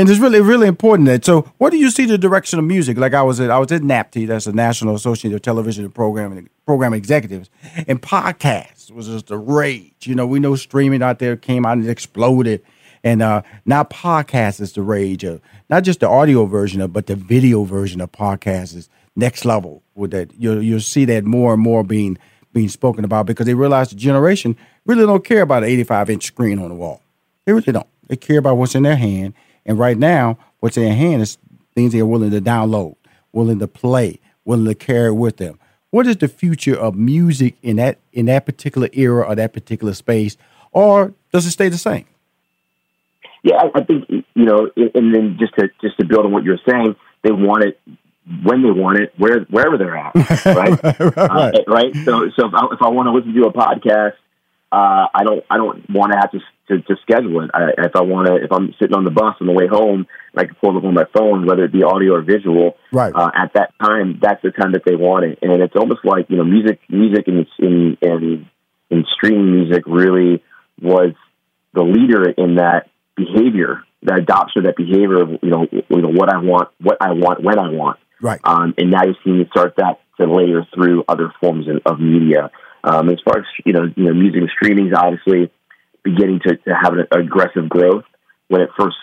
And 0.00 0.08
it's 0.08 0.18
really, 0.18 0.40
really 0.40 0.66
important 0.66 1.06
that. 1.08 1.26
So, 1.26 1.52
what 1.58 1.72
do 1.72 1.76
you 1.76 1.90
see 1.90 2.06
the 2.06 2.16
direction 2.16 2.58
of 2.58 2.64
music? 2.64 2.96
Like 2.96 3.12
I 3.12 3.20
was 3.20 3.38
at, 3.38 3.50
I 3.50 3.58
was 3.58 3.70
at 3.70 3.82
NATPE, 3.82 4.28
that's 4.28 4.46
the 4.46 4.52
National 4.54 4.94
Association 4.94 5.34
of 5.34 5.42
Television 5.42 5.84
and 5.84 5.94
Program 5.94 6.48
Program 6.64 6.94
Executives, 6.94 7.50
and 7.86 8.00
podcasts 8.00 8.90
was 8.90 9.08
just 9.08 9.30
a 9.30 9.36
rage. 9.36 10.06
You 10.06 10.14
know, 10.14 10.26
we 10.26 10.40
know 10.40 10.56
streaming 10.56 11.02
out 11.02 11.18
there 11.18 11.36
came 11.36 11.66
out 11.66 11.76
and 11.76 11.86
exploded 11.86 12.62
and 13.04 13.20
uh, 13.20 13.42
now 13.66 13.84
podcast 13.84 14.62
is 14.62 14.72
the 14.72 14.80
rage 14.80 15.22
of 15.22 15.42
not 15.68 15.84
just 15.84 16.00
the 16.00 16.08
audio 16.08 16.46
version 16.46 16.80
of, 16.80 16.94
but 16.94 17.06
the 17.06 17.14
video 17.14 17.64
version 17.64 18.00
of 18.00 18.10
podcasts 18.10 18.74
is 18.74 18.88
next 19.16 19.44
level. 19.44 19.82
With 19.94 20.12
that, 20.12 20.32
you'll 20.34 20.62
you'll 20.62 20.80
see 20.80 21.04
that 21.04 21.24
more 21.24 21.52
and 21.52 21.62
more 21.62 21.84
being 21.84 22.16
being 22.54 22.70
spoken 22.70 23.04
about 23.04 23.26
because 23.26 23.44
they 23.44 23.52
realize 23.52 23.90
the 23.90 23.96
generation 23.96 24.56
really 24.86 25.04
don't 25.04 25.26
care 25.26 25.42
about 25.42 25.62
an 25.62 25.68
85 25.68 26.08
inch 26.08 26.24
screen 26.24 26.58
on 26.58 26.70
the 26.70 26.74
wall. 26.74 27.02
They 27.44 27.52
really 27.52 27.70
don't. 27.70 27.86
They 28.06 28.16
care 28.16 28.38
about 28.38 28.56
what's 28.56 28.74
in 28.74 28.84
their 28.84 28.96
hand 28.96 29.34
And 29.66 29.78
right 29.78 29.96
now, 29.96 30.38
what's 30.60 30.76
in 30.76 30.92
hand 30.92 31.22
is 31.22 31.38
things 31.74 31.92
they're 31.92 32.06
willing 32.06 32.30
to 32.30 32.40
download, 32.40 32.96
willing 33.32 33.58
to 33.58 33.68
play, 33.68 34.20
willing 34.44 34.66
to 34.66 34.74
carry 34.74 35.12
with 35.12 35.36
them. 35.36 35.58
What 35.90 36.06
is 36.06 36.16
the 36.16 36.28
future 36.28 36.76
of 36.76 36.94
music 36.94 37.56
in 37.62 37.76
that 37.76 37.98
in 38.12 38.26
that 38.26 38.46
particular 38.46 38.88
era 38.92 39.26
or 39.26 39.34
that 39.34 39.52
particular 39.52 39.92
space, 39.94 40.36
or 40.72 41.14
does 41.32 41.46
it 41.46 41.50
stay 41.50 41.68
the 41.68 41.78
same? 41.78 42.06
Yeah, 43.42 43.56
I, 43.56 43.80
I 43.80 43.84
think 43.84 44.08
you 44.08 44.24
know, 44.44 44.70
and 44.76 45.14
then 45.14 45.36
just 45.38 45.54
to 45.54 45.68
just 45.80 45.98
to 45.98 46.06
build 46.06 46.26
on 46.26 46.32
what 46.32 46.44
you're 46.44 46.60
saying, 46.64 46.94
they 47.22 47.32
want 47.32 47.64
it 47.64 47.80
when 48.44 48.62
they 48.62 48.70
want 48.70 48.98
it, 48.98 49.12
where 49.16 49.40
wherever 49.44 49.76
they're 49.76 49.96
at, 49.96 50.14
right? 50.46 50.82
right. 50.82 51.16
Uh, 51.16 51.52
right. 51.66 51.94
So, 52.04 52.30
so 52.36 52.46
if 52.46 52.54
I, 52.54 52.66
if 52.72 52.82
I 52.82 52.88
want 52.88 53.06
to 53.06 53.12
listen 53.12 53.34
to 53.34 53.48
a 53.48 53.52
podcast, 53.52 54.14
uh, 54.72 55.06
I 55.12 55.24
don't 55.24 55.44
I 55.50 55.56
don't 55.56 55.88
want 55.90 56.12
to 56.12 56.18
have 56.18 56.30
to, 56.30 56.38
to, 56.68 56.82
to 56.82 56.96
schedule 57.02 57.42
it. 57.42 57.50
I, 57.52 57.70
if 57.78 57.96
I 57.96 58.02
want 58.02 58.28
to, 58.28 58.36
if 58.36 58.52
I'm 58.52 58.72
sitting 58.80 58.96
on 58.96 59.04
the 59.04 59.10
bus 59.10 59.34
on 59.40 59.48
the 59.48 59.52
way 59.52 59.66
home, 59.66 60.06
and 60.32 60.40
I 60.40 60.44
can 60.44 60.54
pull 60.54 60.76
up 60.76 60.84
on 60.84 60.94
my 60.94 61.06
phone, 61.12 61.46
whether 61.46 61.64
it 61.64 61.72
be 61.72 61.82
audio 61.82 62.14
or 62.14 62.22
visual. 62.22 62.76
Right. 62.92 63.12
Uh, 63.12 63.30
at 63.34 63.54
that 63.54 63.74
time, 63.80 64.20
that's 64.22 64.42
the 64.42 64.52
time 64.52 64.72
that 64.72 64.82
they 64.84 64.94
want 64.94 65.24
it, 65.24 65.38
and 65.42 65.60
it's 65.60 65.74
almost 65.74 66.04
like 66.04 66.30
you 66.30 66.36
know, 66.36 66.44
music, 66.44 66.78
music, 66.88 67.26
in 67.26 67.46
in 67.58 67.98
in, 68.00 68.50
in 68.90 69.04
streaming 69.16 69.50
music 69.50 69.82
really 69.86 70.42
was 70.80 71.14
the 71.74 71.82
leader 71.82 72.30
in 72.30 72.56
that 72.56 72.90
behavior, 73.16 73.82
that 74.02 74.18
adoption 74.18 74.60
of 74.60 74.66
that 74.66 74.76
behavior 74.76 75.22
of 75.22 75.30
you 75.42 75.50
know, 75.50 75.66
you 75.70 76.02
know 76.02 76.12
what 76.12 76.32
I 76.32 76.38
want, 76.38 76.68
what 76.80 76.98
I 77.00 77.12
want, 77.12 77.42
when 77.42 77.58
I 77.58 77.70
want. 77.70 77.98
Right. 78.22 78.40
Um, 78.44 78.74
and 78.78 78.90
now 78.90 79.02
you're 79.04 79.16
seeing 79.24 79.40
it 79.40 79.48
start 79.50 79.74
that 79.78 79.98
to 80.20 80.32
layer 80.32 80.66
through 80.74 81.04
other 81.08 81.32
forms 81.40 81.66
of, 81.68 81.80
of 81.86 82.00
media. 82.00 82.50
Um, 82.82 83.08
as 83.10 83.18
far 83.24 83.38
as 83.38 83.44
you 83.64 83.72
know, 83.72 83.84
you 83.96 84.04
know, 84.04 84.14
music 84.14 84.40
and 84.40 84.50
streaming 84.50 84.88
is 84.88 84.94
obviously 84.96 85.50
beginning 86.02 86.40
to, 86.46 86.56
to 86.56 86.74
have 86.74 86.94
an 86.94 87.06
aggressive 87.12 87.68
growth. 87.68 88.04
When 88.48 88.62
it 88.62 88.70
first 88.78 88.96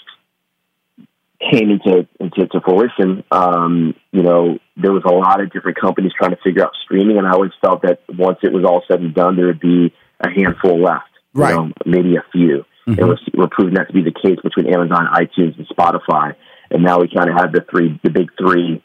came 1.39 1.69
into 1.69 2.07
into 2.19 2.47
to 2.47 2.61
fruition, 2.61 3.23
um, 3.31 3.95
you 4.11 4.23
know, 4.23 4.59
there 4.75 4.91
was 4.91 5.03
a 5.05 5.13
lot 5.13 5.41
of 5.41 5.51
different 5.51 5.79
companies 5.79 6.11
trying 6.17 6.31
to 6.31 6.37
figure 6.43 6.63
out 6.63 6.71
streaming, 6.83 7.17
and 7.17 7.27
I 7.27 7.31
always 7.31 7.51
felt 7.61 7.83
that 7.83 8.01
once 8.09 8.39
it 8.43 8.51
was 8.51 8.65
all 8.65 8.83
said 8.87 8.99
and 8.99 9.13
done, 9.13 9.35
there 9.35 9.47
would 9.47 9.59
be 9.59 9.93
a 10.19 10.29
handful 10.29 10.81
left, 10.81 11.05
right? 11.33 11.51
You 11.51 11.55
know, 11.57 11.71
maybe 11.85 12.15
a 12.15 12.25
few. 12.31 12.65
Mm-hmm. 12.87 12.99
And 12.99 13.07
we're, 13.09 13.17
we're 13.33 13.49
proving 13.49 13.75
that 13.75 13.87
to 13.87 13.93
be 13.93 14.01
the 14.01 14.13
case 14.13 14.39
between 14.41 14.73
Amazon, 14.73 15.07
iTunes, 15.13 15.57
and 15.57 15.67
Spotify. 15.67 16.35
And 16.71 16.83
now 16.83 16.99
we 16.99 17.09
kind 17.13 17.29
of 17.29 17.35
have 17.35 17.51
the 17.51 17.65
three, 17.69 17.99
the 18.03 18.09
big 18.09 18.29
three 18.37 18.83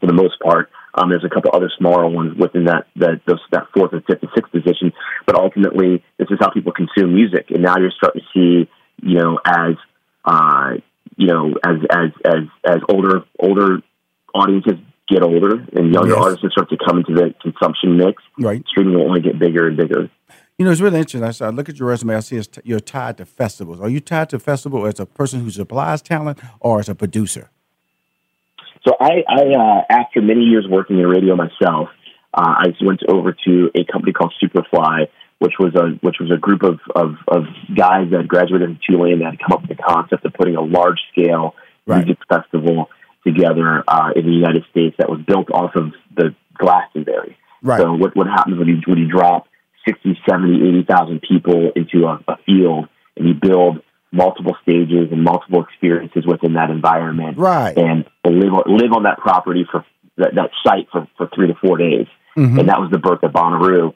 for 0.00 0.06
the 0.06 0.12
most 0.12 0.40
part. 0.40 0.70
Um, 0.94 1.08
there's 1.10 1.24
a 1.24 1.28
couple 1.28 1.50
other 1.54 1.70
smaller 1.78 2.08
ones 2.08 2.36
within 2.38 2.64
that 2.64 2.86
that 2.96 3.20
those, 3.26 3.40
that 3.52 3.64
fourth 3.76 3.92
and 3.92 4.04
fifth 4.04 4.22
and 4.22 4.30
sixth 4.34 4.50
position, 4.52 4.92
but 5.26 5.36
ultimately 5.36 6.02
this 6.18 6.28
is 6.30 6.38
how 6.40 6.50
people 6.50 6.72
consume 6.72 7.14
music. 7.14 7.46
And 7.50 7.62
now 7.62 7.76
you're 7.78 7.92
starting 7.96 8.22
to 8.22 8.28
see, 8.34 8.70
you 9.02 9.18
know, 9.18 9.38
as 9.46 9.74
uh, 10.24 10.70
you 11.16 11.26
know, 11.28 11.54
as 11.66 11.76
as 11.90 12.10
as 12.24 12.42
as 12.66 12.78
older 12.88 13.22
older 13.38 13.82
audiences 14.34 14.74
get 15.08 15.22
older 15.22 15.66
and 15.74 15.92
younger 15.92 16.14
Yes. 16.14 16.24
artists 16.24 16.46
start 16.52 16.70
to 16.70 16.76
come 16.86 16.98
into 16.98 17.14
the 17.14 17.34
consumption 17.42 17.96
mix, 17.96 18.22
Right. 18.38 18.64
streaming 18.68 18.94
will 18.94 19.06
only 19.08 19.20
get 19.20 19.38
bigger 19.38 19.66
and 19.66 19.76
bigger. 19.76 20.08
You 20.56 20.64
know, 20.64 20.70
it's 20.70 20.80
really 20.80 20.98
interesting. 20.98 21.24
I, 21.24 21.30
saw, 21.32 21.46
I 21.46 21.50
look 21.50 21.68
at 21.68 21.78
your 21.78 21.88
resume. 21.88 22.14
I 22.14 22.20
see 22.20 22.36
it's 22.36 22.46
t- 22.46 22.60
you're 22.64 22.80
tied 22.80 23.16
to 23.16 23.24
festivals. 23.24 23.80
Are 23.80 23.88
you 23.88 23.98
tied 23.98 24.28
to 24.30 24.38
festival 24.38 24.86
as 24.86 25.00
a 25.00 25.06
person 25.06 25.40
who 25.42 25.50
supplies 25.50 26.02
talent 26.02 26.38
or 26.60 26.78
as 26.80 26.88
a 26.88 26.94
producer? 26.94 27.50
So 28.86 28.96
I, 28.98 29.22
I 29.28 29.42
uh, 29.54 29.82
after 29.90 30.22
many 30.22 30.42
years 30.42 30.66
working 30.68 30.98
in 30.98 31.06
radio 31.06 31.36
myself, 31.36 31.88
uh, 32.32 32.54
I 32.58 32.66
went 32.80 33.02
over 33.08 33.36
to 33.46 33.70
a 33.74 33.84
company 33.90 34.12
called 34.12 34.32
Superfly, 34.42 35.08
which 35.38 35.54
was 35.58 35.74
a 35.74 35.98
which 36.04 36.16
was 36.20 36.30
a 36.30 36.38
group 36.38 36.62
of 36.62 36.80
of, 36.94 37.16
of 37.28 37.44
guys 37.76 38.10
that 38.12 38.26
graduated 38.28 38.68
from 38.68 38.78
Tulane 38.86 39.18
that 39.18 39.32
had 39.32 39.38
come 39.40 39.52
up 39.52 39.62
with 39.62 39.76
the 39.76 39.82
concept 39.82 40.24
of 40.24 40.32
putting 40.32 40.56
a 40.56 40.62
large 40.62 40.98
scale 41.12 41.54
music 41.86 42.18
festival 42.28 42.88
together 43.26 43.82
uh, 43.88 44.10
in 44.14 44.24
the 44.24 44.32
United 44.32 44.64
States 44.70 44.96
that 44.98 45.10
was 45.10 45.20
built 45.26 45.50
off 45.50 45.74
of 45.74 45.92
the 46.16 46.34
Glastonbury. 46.56 47.36
Right. 47.62 47.80
So 47.80 47.92
what 47.92 48.16
what 48.16 48.26
happens 48.26 48.58
when 48.58 48.68
you 48.68 48.80
when 48.86 48.98
you 48.98 49.08
drop 49.08 49.46
60, 49.86 50.18
70, 50.28 50.68
80,000 50.80 51.22
people 51.22 51.72
into 51.74 52.06
a, 52.06 52.20
a 52.28 52.36
field 52.44 52.88
and 53.16 53.28
you 53.28 53.34
build 53.34 53.82
multiple 54.12 54.56
stages 54.62 55.12
and 55.12 55.22
multiple 55.22 55.62
experiences 55.62 56.26
within 56.26 56.54
that 56.54 56.70
environment 56.70 57.38
Right. 57.38 57.76
and 57.76 58.04
live 58.24 58.52
on, 58.52 58.62
live 58.66 58.92
on 58.92 59.04
that 59.04 59.18
property 59.18 59.66
for 59.70 59.84
that, 60.16 60.34
that 60.34 60.50
site 60.64 60.88
for, 60.90 61.06
for 61.16 61.28
three 61.34 61.46
to 61.46 61.54
four 61.54 61.76
days. 61.78 62.06
Mhm. 62.36 62.58
And 62.60 62.68
that 62.68 62.80
was 62.80 62.90
the 62.90 62.98
birth 62.98 63.22
of 63.22 63.32
Bonnaroo. 63.32 63.94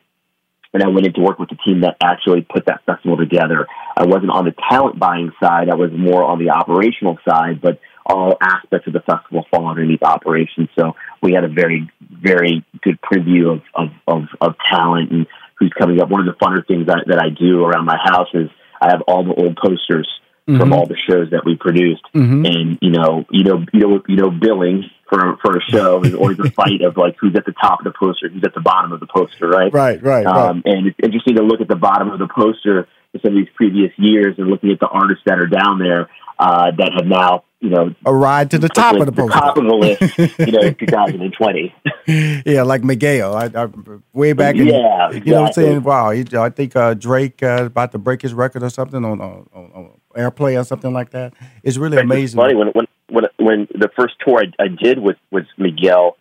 And 0.72 0.82
I 0.82 0.88
went 0.88 1.06
in 1.06 1.12
to 1.14 1.20
work 1.20 1.38
with 1.38 1.50
the 1.50 1.56
team 1.64 1.80
that 1.82 1.96
actually 2.02 2.42
put 2.42 2.66
that 2.66 2.80
festival 2.84 3.16
together. 3.16 3.66
I 3.96 4.06
wasn't 4.06 4.30
on 4.32 4.44
the 4.44 4.54
talent 4.68 4.98
buying 4.98 5.30
side. 5.40 5.68
I 5.70 5.76
was 5.76 5.92
more 5.92 6.24
on 6.24 6.38
the 6.40 6.50
operational 6.50 7.16
side, 7.28 7.60
but 7.60 7.78
all 8.06 8.36
aspects 8.40 8.86
of 8.88 8.92
the 8.92 9.00
festival 9.00 9.46
fall 9.50 9.68
underneath 9.68 10.02
operations. 10.02 10.68
So 10.78 10.96
we 11.22 11.32
had 11.32 11.44
a 11.44 11.48
very, 11.48 11.88
very 12.10 12.64
good 12.82 12.98
preview 13.00 13.52
of, 13.52 13.62
of, 13.74 13.88
of, 14.08 14.22
of 14.40 14.54
talent 14.68 15.12
and 15.12 15.26
who's 15.58 15.72
coming 15.78 16.00
up. 16.00 16.08
One 16.10 16.26
of 16.26 16.26
the 16.26 16.44
funner 16.44 16.66
things 16.66 16.86
that, 16.86 17.04
that 17.06 17.18
I 17.18 17.28
do 17.30 17.64
around 17.64 17.84
my 17.84 17.96
house 17.96 18.28
is 18.34 18.50
I 18.80 18.90
have 18.90 19.02
all 19.02 19.24
the 19.24 19.34
old 19.34 19.56
posters 19.56 20.08
Mhm. 20.48 20.58
from 20.58 20.72
all 20.74 20.84
the 20.84 20.96
shows 21.08 21.30
that 21.30 21.44
we 21.46 21.56
produced. 21.56 22.02
Mhm. 22.14 22.46
And, 22.46 22.78
you 22.82 22.90
know, 22.90 23.24
you 23.30 23.44
know, 23.44 23.64
you 23.72 23.80
know, 23.80 24.02
you 24.06 24.16
know, 24.16 24.30
billing 24.30 24.90
for, 25.08 25.38
for 25.42 25.56
a 25.56 25.60
show 25.70 26.02
is 26.04 26.14
always 26.14 26.38
a 26.38 26.50
fight 26.50 26.82
of 26.82 26.98
like 26.98 27.16
who's 27.18 27.34
at 27.34 27.46
the 27.46 27.54
top 27.58 27.80
of 27.80 27.84
the 27.84 27.92
poster, 27.98 28.28
who's 28.28 28.44
at 28.44 28.52
the 28.54 28.60
bottom 28.60 28.92
of 28.92 29.00
the 29.00 29.06
poster, 29.06 29.48
right? 29.48 29.72
Right, 29.72 30.02
right, 30.02 30.26
Um, 30.26 30.62
and 30.66 30.86
it's 30.88 30.98
interesting 31.02 31.36
to 31.36 31.42
look 31.42 31.62
at 31.62 31.68
the 31.68 31.76
bottom 31.76 32.10
of 32.10 32.18
the 32.18 32.28
poster 32.28 32.86
some 33.22 33.32
of 33.32 33.38
these 33.44 33.52
previous 33.54 33.92
years 33.96 34.34
and 34.38 34.48
looking 34.48 34.70
at 34.70 34.80
the 34.80 34.88
artists 34.88 35.22
that 35.26 35.38
are 35.38 35.46
down 35.46 35.78
there 35.78 36.08
uh, 36.38 36.70
that 36.76 36.92
have 36.96 37.06
now, 37.06 37.44
you 37.60 37.70
know, 37.70 37.94
A 38.04 38.12
ride 38.12 38.50
to 38.50 38.58
the 38.58 38.68
top 38.68 38.96
of 38.96 39.06
the 39.06 39.12
poster. 39.12 39.38
top 39.38 39.56
of 39.56 39.64
the 39.64 39.74
list, 39.74 40.18
you 40.38 40.52
know, 40.52 40.60
in 40.66 40.74
2020. 40.74 41.74
yeah, 42.46 42.62
like 42.62 42.82
Miguel. 42.82 43.34
I, 43.34 43.50
I, 43.54 43.68
way 44.12 44.32
back 44.32 44.56
in, 44.56 44.66
Yeah, 44.66 45.10
you 45.12 45.20
know 45.32 45.42
what 45.42 45.46
I'm 45.48 45.52
saying? 45.52 45.82
Wow, 45.82 46.10
he, 46.10 46.24
I 46.36 46.50
think 46.50 46.74
uh, 46.76 46.94
Drake 46.94 47.42
uh, 47.42 47.64
about 47.66 47.92
to 47.92 47.98
break 47.98 48.22
his 48.22 48.34
record 48.34 48.62
or 48.62 48.70
something 48.70 49.04
on, 49.04 49.20
on, 49.20 49.48
on, 49.54 49.90
airplay 50.16 50.60
or 50.60 50.64
something 50.64 50.92
like 50.92 51.10
that. 51.10 51.32
It's 51.62 51.76
really 51.76 51.96
It's 51.96 52.04
amazing. 52.04 52.38
funny 52.38 52.54
when 52.54 52.68
when 52.68 52.86
when 53.08 53.24
when 53.38 53.68
the 53.72 53.88
first 53.96 54.14
tour 54.24 54.42
I, 54.42 54.64
I 54.64 54.68
did 54.68 54.98
with 54.98 55.16
with 55.30 55.46
Miguel, 55.56 56.16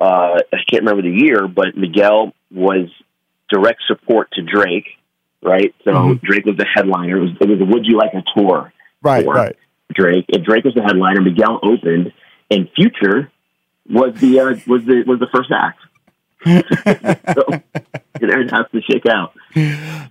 uh, 0.00 0.38
I 0.52 0.56
can't 0.70 0.82
remember 0.84 1.02
the 1.02 1.10
year, 1.16 1.48
but 1.48 1.76
Miguel 1.76 2.32
was 2.50 2.88
direct 3.50 3.82
support 3.86 4.30
to 4.32 4.42
Drake, 4.42 4.86
right? 5.44 5.74
So 5.84 5.92
Mhm. 5.92 6.20
Drake 6.22 6.46
was 6.46 6.56
the 6.56 6.66
headliner. 6.74 7.18
It 7.18 7.20
was 7.20 7.30
it 7.40 7.48
was 7.48 7.60
a 7.60 7.64
Would 7.64 7.86
You 7.86 7.96
Like 7.98 8.14
a 8.14 8.22
Tour? 8.36 8.72
Right, 9.02 9.24
tour. 9.24 9.34
right. 9.34 9.56
Drake 9.92 10.24
and 10.32 10.44
Drake 10.44 10.64
was 10.64 10.74
the 10.74 10.82
headliner. 10.82 11.20
Miguel 11.20 11.60
opened, 11.62 12.12
and 12.50 12.68
Future 12.74 13.30
was 13.88 14.14
the 14.20 14.40
uh, 14.40 14.44
was 14.66 14.84
the 14.86 15.04
was 15.06 15.20
the 15.20 15.28
first 15.32 15.50
act. 15.52 15.78
so 16.44 17.44
it 18.20 18.50
has 18.50 18.66
to 18.72 18.80
shake 18.82 19.06
out. 19.06 19.32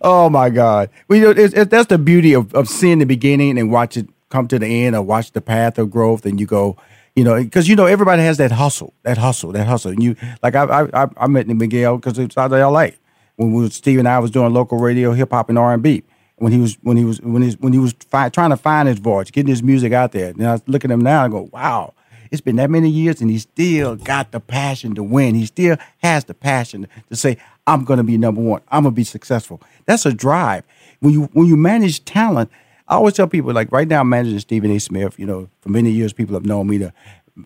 Oh 0.02 0.30
my 0.30 0.50
God! 0.50 0.90
Well, 1.08 1.20
you 1.20 1.26
know, 1.26 1.30
it's, 1.32 1.54
it's, 1.54 1.70
that's 1.70 1.88
the 1.88 1.98
beauty 1.98 2.34
of, 2.34 2.54
of 2.56 2.68
seeing 2.68 3.00
the 3.00 3.06
beginning 3.06 3.58
and 3.60 3.72
watch 3.72 3.98
it 3.98 4.08
come 4.30 4.48
to 4.48 4.58
the 4.60 4.66
end, 4.86 4.96
or 4.96 5.02
watch 5.04 5.32
the 5.32 5.42
path 5.42 5.78
of 5.78 5.92
growth, 5.92 6.26
and 6.26 6.40
you 6.40 6.46
go, 6.48 6.76
you 7.16 7.24
know, 7.24 7.36
because 7.44 7.68
you 7.68 7.76
know 7.76 7.86
everybody 7.86 8.24
has 8.24 8.38
that 8.38 8.52
hustle, 8.52 8.94
that 9.04 9.18
hustle, 9.18 9.52
that 9.52 9.68
hustle. 9.68 9.92
And 9.92 10.02
you 10.02 10.16
like 10.42 10.56
I 10.56 10.64
I 10.64 11.04
I, 11.04 11.08
I 11.18 11.28
met 11.28 11.48
Miguel 11.48 11.98
because 11.98 12.18
it's 12.18 12.38
out 12.38 12.52
of 12.52 12.60
L.A. 12.60 12.94
when 13.36 13.54
we 13.54 13.64
was, 13.64 13.76
Steve 13.76 14.00
and 14.00 14.08
I 14.08 14.20
was 14.20 14.32
doing 14.32 14.54
local 14.54 14.78
radio, 14.78 15.14
hip 15.14 15.32
hop, 15.32 15.50
and 15.50 15.58
R 15.58 15.74
and 15.74 15.84
B. 15.84 16.04
When 16.38 16.52
he 16.52 16.60
was 16.60 16.78
when 16.82 16.98
he 16.98 17.06
was 17.06 17.22
when 17.22 17.42
he 17.42 17.52
when 17.54 17.74
he 17.74 17.80
was 17.80 17.94
fi- 18.10 18.30
trying 18.30 18.50
to 18.50 18.58
find 18.58 18.88
his 18.88 19.00
voice, 19.00 19.32
getting 19.32 19.50
his 19.50 19.64
music 19.64 19.94
out 19.94 20.12
there. 20.12 20.30
And 20.30 20.46
I 20.46 20.60
look 20.68 20.84
at 20.84 20.92
him 20.92 21.02
now 21.02 21.24
and 21.24 21.32
go, 21.32 21.50
wow. 21.52 21.94
It's 22.32 22.42
been 22.42 22.56
that 22.56 22.72
many 22.72 22.90
years, 22.90 23.22
and 23.22 23.30
he 23.30 23.38
still 23.38 23.96
got 23.96 24.32
the 24.32 24.40
passion 24.40 24.96
to 24.96 25.04
win. 25.04 25.36
He 25.36 25.46
still 25.46 25.78
has 26.00 26.26
the 26.26 26.34
passion 26.34 26.88
to 27.10 27.16
say, 27.16 27.38
"I'm 27.68 27.86
going 27.86 27.98
to 27.98 28.04
be 28.04 28.18
number 28.18 28.42
one. 28.42 28.62
I'm 28.70 28.82
going 28.82 28.94
to 28.94 28.96
be 28.96 29.04
successful." 29.04 29.62
That's 29.86 30.08
a 30.08 30.14
drive. 30.14 30.64
When 31.00 31.14
you 31.14 31.30
when 31.34 31.46
you 31.46 31.56
manage 31.56 32.04
talent, 32.06 32.50
I 32.88 32.96
always 32.96 33.14
tell 33.14 33.28
people 33.28 33.54
like 33.54 33.72
right 33.72 33.88
now, 33.88 34.02
I'm 34.02 34.10
managing 34.10 34.40
Stephen 34.40 34.72
A. 34.72 34.80
Smith. 34.80 35.20
You 35.20 35.28
know, 35.28 35.48
for 35.62 35.70
many 35.70 35.92
years, 35.92 36.12
people 36.12 36.34
have 36.34 36.46
known 36.46 36.68
me 36.68 36.80
to, 36.80 36.94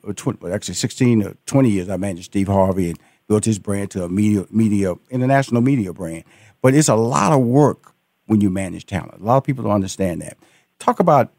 uh, 0.07 0.47
actually 0.49 0.75
16 0.75 1.23
or 1.23 1.35
20 1.45 1.69
years, 1.69 1.89
I 1.89 1.97
managed 1.97 2.25
Steve 2.25 2.47
Harvey 2.47 2.89
and 2.89 2.99
built 3.27 3.45
his 3.45 3.59
brand 3.59 3.91
to 3.91 4.03
a 4.03 4.09
media, 4.09 4.45
media, 4.49 4.95
international 5.09 5.61
media 5.61 5.93
brand. 5.93 6.23
But 6.61 6.73
it's 6.73 6.89
a 6.89 6.95
lot 6.95 7.33
of 7.33 7.41
work 7.41 7.93
when 8.25 8.41
you 8.41 8.49
manage 8.49 8.85
talent. 8.85 9.21
A 9.21 9.23
lot 9.23 9.37
of 9.37 9.43
people 9.43 9.63
don't 9.63 9.73
understand 9.73 10.21
that. 10.21 10.37
Talk 10.79 10.99
about 10.99 11.31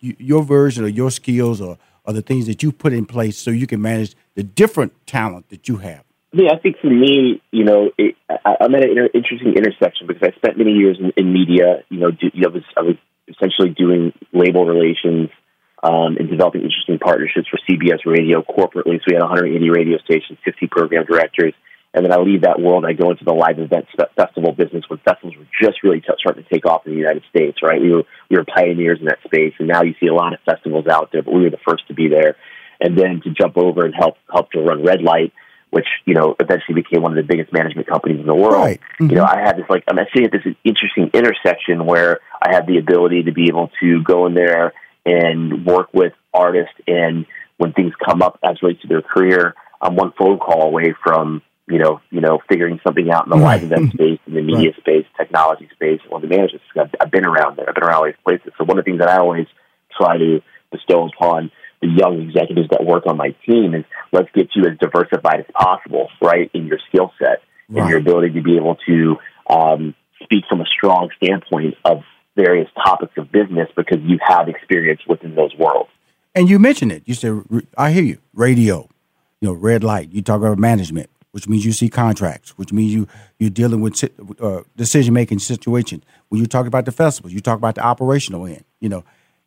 your 0.00 0.42
version 0.42 0.84
of 0.84 0.96
your 0.96 1.10
skills 1.10 1.60
or, 1.60 1.78
or 2.04 2.12
the 2.12 2.22
things 2.22 2.46
that 2.46 2.62
you 2.62 2.72
put 2.72 2.92
in 2.92 3.06
place 3.06 3.38
so 3.38 3.50
you 3.50 3.66
can 3.66 3.82
manage 3.82 4.14
the 4.34 4.42
different 4.42 4.94
talent 5.06 5.48
that 5.50 5.68
you 5.68 5.76
have. 5.76 6.02
Yeah, 6.32 6.52
I 6.52 6.58
think 6.58 6.76
for 6.80 6.90
me, 6.90 7.40
you 7.50 7.64
know, 7.64 7.90
it, 7.96 8.14
I, 8.28 8.56
I'm 8.60 8.74
at 8.74 8.82
an 8.82 8.90
inter- 8.90 9.10
interesting 9.14 9.54
intersection 9.54 10.06
because 10.06 10.22
I 10.22 10.36
spent 10.36 10.58
many 10.58 10.72
years 10.72 10.98
in, 11.00 11.12
in 11.16 11.32
media. 11.32 11.82
You 11.88 12.00
know, 12.00 12.10
do, 12.10 12.30
you 12.32 12.42
know, 12.42 12.50
I 12.50 12.52
was, 12.52 12.62
I 12.76 12.82
was 12.82 12.96
essentially 13.28 13.70
doing 13.70 14.12
label 14.32 14.66
relations 14.66 15.30
um, 15.86 16.16
and 16.16 16.28
developing 16.28 16.62
interesting 16.62 16.98
partnerships 16.98 17.46
for 17.48 17.58
CBS 17.68 18.04
Radio 18.04 18.42
corporately. 18.42 18.98
So 18.98 19.06
we 19.06 19.14
had 19.14 19.22
180 19.22 19.70
radio 19.70 19.98
stations, 19.98 20.38
50 20.44 20.66
program 20.66 21.04
directors, 21.04 21.54
and 21.94 22.04
then 22.04 22.12
I 22.12 22.16
leave 22.16 22.42
that 22.42 22.60
world 22.60 22.84
and 22.84 22.90
I 22.90 22.92
go 22.92 23.10
into 23.10 23.24
the 23.24 23.32
live 23.32 23.58
event 23.58 23.86
festival 24.16 24.52
business 24.52 24.84
when 24.88 24.98
festivals 24.98 25.36
were 25.36 25.46
just 25.62 25.82
really 25.84 26.00
t- 26.00 26.08
starting 26.18 26.42
to 26.42 26.48
take 26.50 26.66
off 26.66 26.86
in 26.86 26.92
the 26.92 26.98
United 26.98 27.22
States, 27.30 27.62
right? 27.62 27.80
We 27.80 27.92
were 27.92 28.02
we 28.28 28.36
were 28.36 28.44
pioneers 28.44 28.98
in 28.98 29.06
that 29.06 29.18
space, 29.24 29.54
and 29.58 29.68
now 29.68 29.82
you 29.82 29.94
see 30.00 30.08
a 30.08 30.14
lot 30.14 30.34
of 30.34 30.40
festivals 30.44 30.86
out 30.88 31.10
there, 31.12 31.22
but 31.22 31.32
we 31.32 31.42
were 31.42 31.50
the 31.50 31.62
first 31.66 31.86
to 31.88 31.94
be 31.94 32.08
there. 32.08 32.36
And 32.78 32.98
then 32.98 33.22
to 33.22 33.30
jump 33.30 33.56
over 33.56 33.86
and 33.86 33.94
help 33.94 34.16
help 34.30 34.50
to 34.50 34.60
run 34.60 34.84
Red 34.84 35.00
Light, 35.00 35.32
which 35.70 35.86
you 36.04 36.12
know 36.12 36.36
eventually 36.38 36.74
became 36.74 37.00
one 37.00 37.16
of 37.16 37.16
the 37.16 37.26
biggest 37.26 37.50
management 37.52 37.86
companies 37.86 38.20
in 38.20 38.26
the 38.26 38.34
world. 38.34 38.64
Right. 38.64 38.80
Mm-hmm. 39.00 39.10
You 39.10 39.16
know, 39.16 39.24
I 39.24 39.40
had 39.40 39.56
this 39.56 39.64
like 39.70 39.84
I'm 39.88 39.96
sitting 40.12 40.26
at 40.26 40.32
this 40.32 40.54
interesting 40.64 41.10
intersection 41.14 41.86
where 41.86 42.20
I 42.42 42.52
had 42.52 42.66
the 42.66 42.76
ability 42.76 43.22
to 43.22 43.32
be 43.32 43.48
able 43.48 43.70
to 43.80 44.02
go 44.02 44.26
in 44.26 44.34
there 44.34 44.74
and 45.06 45.64
work 45.64 45.88
with 45.94 46.12
artists, 46.34 46.74
and 46.86 47.24
when 47.56 47.72
things 47.72 47.94
come 48.04 48.20
up 48.20 48.38
as 48.44 48.60
relates 48.62 48.82
to 48.82 48.88
their 48.88 49.02
career, 49.02 49.54
I'm 49.80 49.96
one 49.96 50.12
phone 50.18 50.38
call 50.38 50.62
away 50.62 50.94
from 51.02 51.42
you 51.68 51.78
know, 51.78 52.00
you 52.10 52.20
know, 52.20 52.38
figuring 52.48 52.78
something 52.86 53.10
out 53.10 53.26
in 53.26 53.30
the 53.30 53.36
live 53.36 53.62
event 53.64 53.92
space, 53.92 54.20
in 54.26 54.34
the 54.34 54.42
media 54.42 54.70
right. 54.70 54.80
space, 54.80 55.06
technology 55.16 55.68
space, 55.74 56.00
or 56.10 56.20
the 56.20 56.28
management. 56.28 56.62
I've, 56.78 56.90
I've 57.00 57.10
been 57.10 57.26
around 57.26 57.56
there. 57.56 57.68
I've 57.68 57.74
been 57.74 57.82
around 57.82 57.96
all 57.96 58.06
these 58.06 58.14
places. 58.24 58.52
So 58.56 58.64
one 58.64 58.78
of 58.78 58.84
the 58.84 58.90
things 58.90 59.00
that 59.00 59.08
I 59.08 59.18
always 59.18 59.48
try 59.96 60.16
to 60.16 60.40
bestow 60.70 61.08
upon 61.08 61.50
the 61.82 61.88
young 61.88 62.20
executives 62.20 62.68
that 62.70 62.84
work 62.84 63.04
on 63.06 63.16
my 63.16 63.34
team 63.46 63.74
is 63.74 63.84
let's 64.12 64.28
get 64.32 64.50
you 64.54 64.62
as 64.70 64.78
diversified 64.78 65.40
as 65.40 65.46
possible, 65.52 66.08
right, 66.22 66.50
in 66.54 66.66
your 66.66 66.78
skill 66.88 67.12
set 67.18 67.42
right. 67.68 67.80
and 67.80 67.90
your 67.90 67.98
ability 67.98 68.32
to 68.34 68.42
be 68.42 68.56
able 68.56 68.76
to 68.86 69.16
um, 69.50 69.94
speak 70.22 70.44
from 70.48 70.60
a 70.60 70.66
strong 70.66 71.10
standpoint 71.16 71.74
of 71.84 72.02
various 72.36 72.68
topics 72.84 73.14
of 73.16 73.32
business 73.32 73.68
because 73.74 73.98
you 74.02 74.18
have 74.22 74.48
experience 74.48 75.00
within 75.08 75.34
those 75.34 75.54
worlds. 75.56 75.90
And 76.34 76.48
you 76.48 76.58
mentioned 76.58 76.92
it. 76.92 77.02
You 77.06 77.14
said, 77.14 77.42
I 77.76 77.90
hear 77.90 78.04
you. 78.04 78.18
Radio, 78.34 78.88
you 79.40 79.48
know, 79.48 79.54
red 79.54 79.82
light. 79.82 80.12
You 80.12 80.22
talk 80.22 80.38
about 80.38 80.58
management 80.58 81.10
which 81.36 81.46
means 81.46 81.66
you 81.66 81.72
see 81.72 81.90
contracts, 81.90 82.56
which 82.56 82.72
means 82.72 82.94
you 82.94 83.06
you're 83.38 83.50
dealing 83.50 83.82
with 83.82 84.02
uh, 84.40 84.62
decision 84.74 85.12
making 85.12 85.38
situations. 85.38 86.02
When 86.30 86.40
you 86.40 86.46
talk 86.46 86.66
about 86.66 86.86
the 86.86 86.92
festivals, 86.92 87.34
you 87.34 87.40
talk 87.40 87.58
about 87.58 87.74
the 87.74 87.82
operational 87.82 88.46
end. 88.46 88.64
You 88.80 88.88
know 88.88 89.04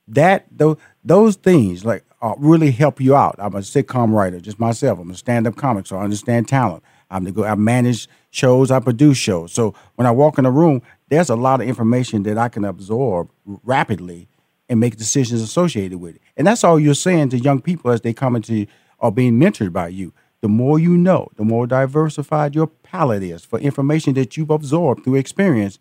that 0.08 0.46
those 0.56 0.78
those 1.04 1.36
things 1.36 1.84
like 1.84 2.04
uh, 2.22 2.36
really 2.38 2.70
help 2.70 3.02
you 3.02 3.16
out. 3.16 3.38
I'm 3.40 3.56
a 3.56 3.62
sitcom 3.62 4.14
writer, 4.14 4.40
just 4.40 4.60
myself. 4.60 5.00
I'm 5.00 5.10
a 5.10 5.16
stand 5.16 5.48
up 5.48 5.56
comic, 5.56 5.88
so 5.88 5.98
I 5.98 6.04
understand 6.04 6.48
talent. 6.48 6.84
I'm 7.10 7.24
the 7.24 7.32
go. 7.32 7.44
I 7.44 7.56
manage 7.56 8.08
shows. 8.30 8.70
I 8.70 8.80
produce 8.80 9.18
shows. 9.18 9.52
So 9.52 9.74
when 9.96 10.06
I 10.06 10.12
walk 10.12 10.38
in 10.38 10.46
a 10.46 10.52
room, 10.52 10.84
there's 11.10 11.30
a 11.30 11.36
lot 11.36 11.62
of 11.62 11.68
information 11.68 12.24
that 12.24 12.38
I 12.38 12.50
can 12.50 12.66
absorb 12.66 13.30
rapidly 13.46 14.28
and 14.68 14.80
make 14.80 14.98
decisions 14.98 15.42
associated 15.42 16.00
with 16.00 16.16
it. 16.16 16.22
And 16.38 16.46
that's 16.46 16.64
all 16.64 16.80
you're 16.80 16.94
saying 16.94 17.30
to 17.30 17.38
young 17.38 17.62
people 17.62 17.92
as 17.92 18.02
they 18.02 18.14
come 18.14 18.36
into 18.36 18.68
or 19.00 19.12
being 19.12 19.40
mentored 19.40 19.74
by 19.74 19.88
you 19.88 20.14
the 20.42 20.48
more 20.48 20.80
you 20.80 20.98
know, 20.98 21.30
the 21.36 21.44
more 21.44 21.68
diversified 21.68 22.56
your 22.56 22.68
palate 22.68 23.24
is 23.24 23.44
for 23.44 23.60
information 23.60 24.14
that 24.14 24.38
you've 24.38 24.50
absorbed 24.50 25.04
through 25.04 25.16
experience. 25.16 25.80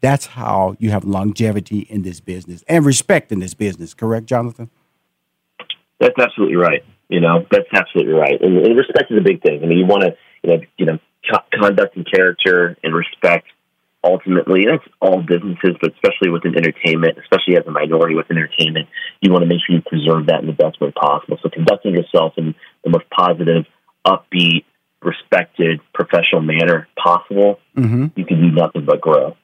That's 0.00 0.26
how 0.26 0.76
you 0.78 0.90
have 0.90 1.04
longevity 1.04 1.80
in 1.80 2.02
this 2.02 2.20
business 2.20 2.62
and 2.68 2.86
respect 2.86 3.32
in 3.32 3.40
this 3.40 3.54
business. 3.54 3.94
Correct, 3.94 4.26
Jonathan? 4.26 4.70
That's 5.98 6.16
absolutely 6.18 6.56
right. 6.56 6.84
You 7.08 7.20
know, 7.20 7.44
that's 7.50 7.66
absolutely 7.72 8.12
right. 8.12 8.40
And, 8.40 8.58
and 8.58 8.76
respect 8.76 9.10
is 9.10 9.18
a 9.18 9.22
big 9.22 9.42
thing. 9.42 9.64
I 9.64 9.66
mean, 9.66 9.78
you 9.78 9.86
want 9.86 10.04
to, 10.04 10.16
you 10.44 10.50
know, 10.56 10.62
you 10.76 10.86
know, 10.86 10.98
conduct 11.52 11.96
and 11.96 12.06
character 12.08 12.76
and 12.84 12.94
respect. 12.94 13.46
Ultimately, 14.04 14.64
that's 14.64 14.84
all 15.00 15.22
businesses, 15.22 15.76
but 15.80 15.92
especially 15.92 16.30
within 16.30 16.56
entertainment, 16.56 17.18
especially 17.18 17.56
as 17.56 17.66
a 17.66 17.70
minority 17.70 18.14
within 18.14 18.38
entertainment, 18.38 18.88
you 19.20 19.32
want 19.32 19.42
to 19.42 19.48
make 19.48 19.58
sure 19.66 19.74
you 19.74 19.82
preserve 19.82 20.26
that 20.26 20.40
in 20.40 20.46
the 20.46 20.52
best 20.52 20.80
way 20.80 20.92
possible. 20.92 21.36
So, 21.42 21.50
conducting 21.50 21.94
yourself 21.94 22.34
in 22.36 22.54
the 22.84 22.90
most 22.90 23.10
positive, 23.10 23.64
upbeat, 24.06 24.64
respected, 25.02 25.80
professional 25.94 26.42
manner 26.42 26.86
possible, 26.96 27.58
mm-hmm. 27.76 28.06
you 28.14 28.24
can 28.24 28.40
do 28.40 28.50
nothing 28.52 28.84
but 28.84 29.00
grow. 29.00 29.36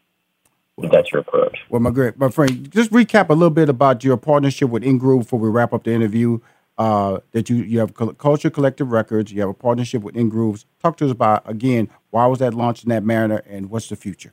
Well, 0.76 0.90
that's 0.90 1.10
your 1.12 1.20
approach. 1.20 1.58
Well, 1.68 1.80
my 1.80 1.90
great, 1.90 2.18
my 2.18 2.30
friend, 2.30 2.70
just 2.70 2.90
recap 2.90 3.30
a 3.30 3.32
little 3.32 3.50
bit 3.50 3.68
about 3.68 4.04
your 4.04 4.16
partnership 4.16 4.70
with 4.70 4.82
Ingroove 4.84 5.20
before 5.20 5.38
we 5.38 5.48
wrap 5.48 5.72
up 5.72 5.84
the 5.84 5.92
interview. 5.92 6.40
Uh, 6.76 7.20
that 7.30 7.48
you 7.48 7.56
you 7.56 7.78
have 7.78 7.94
Culture 8.18 8.50
Collective 8.50 8.90
Records, 8.90 9.32
you 9.32 9.40
have 9.40 9.48
a 9.50 9.54
partnership 9.54 10.02
with 10.02 10.16
Ingrooves. 10.16 10.64
Talk 10.82 10.96
to 10.96 11.04
us 11.04 11.12
about 11.12 11.48
again 11.48 11.88
why 12.10 12.26
was 12.26 12.40
that 12.40 12.52
launched 12.52 12.82
in 12.82 12.90
that 12.90 13.04
manner, 13.04 13.42
and 13.48 13.70
what's 13.70 13.88
the 13.88 13.94
future? 13.94 14.32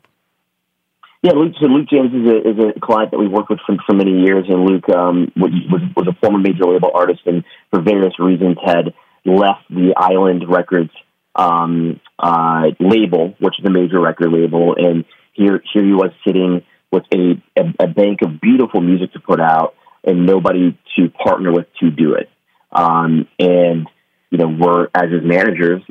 Yeah, 1.23 1.33
Luke. 1.33 1.53
So 1.61 1.67
Luke 1.67 1.87
James 1.87 2.11
is 2.13 2.27
a, 2.27 2.37
is 2.49 2.73
a 2.75 2.79
client 2.79 3.11
that 3.11 3.19
we've 3.19 3.31
worked 3.31 3.51
with 3.51 3.59
for, 3.65 3.75
for 3.85 3.93
many 3.93 4.21
years, 4.21 4.45
and 4.49 4.65
Luke 4.65 4.89
um, 4.89 5.31
was, 5.35 5.51
was 5.95 6.07
a 6.07 6.17
former 6.19 6.39
major 6.39 6.65
label 6.65 6.89
artist, 6.93 7.21
and 7.25 7.43
for 7.69 7.81
various 7.81 8.19
reasons 8.19 8.57
had 8.65 8.93
left 9.23 9.61
the 9.69 9.93
Island 9.95 10.45
Records 10.49 10.89
um, 11.35 11.99
uh, 12.17 12.63
label, 12.79 13.35
which 13.39 13.53
is 13.59 13.65
a 13.65 13.69
major 13.69 14.01
record 14.01 14.31
label, 14.31 14.75
and 14.75 15.05
here 15.33 15.61
here 15.71 15.85
he 15.85 15.93
was 15.93 16.09
sitting 16.25 16.63
with 16.91 17.03
a, 17.13 17.41
a, 17.55 17.85
a 17.85 17.87
bank 17.87 18.21
of 18.23 18.41
beautiful 18.41 18.81
music 18.81 19.13
to 19.13 19.19
put 19.19 19.39
out 19.39 19.75
and 20.03 20.25
nobody 20.25 20.77
to 20.97 21.09
partner 21.09 21.51
with 21.51 21.67
to 21.79 21.91
do 21.91 22.15
it. 22.15 22.29
Um, 22.71 23.27
and 23.39 23.87
you 24.31 24.39
know, 24.39 24.47
we're 24.47 24.87
as 24.95 25.11
his 25.11 25.23
managers 25.23 25.83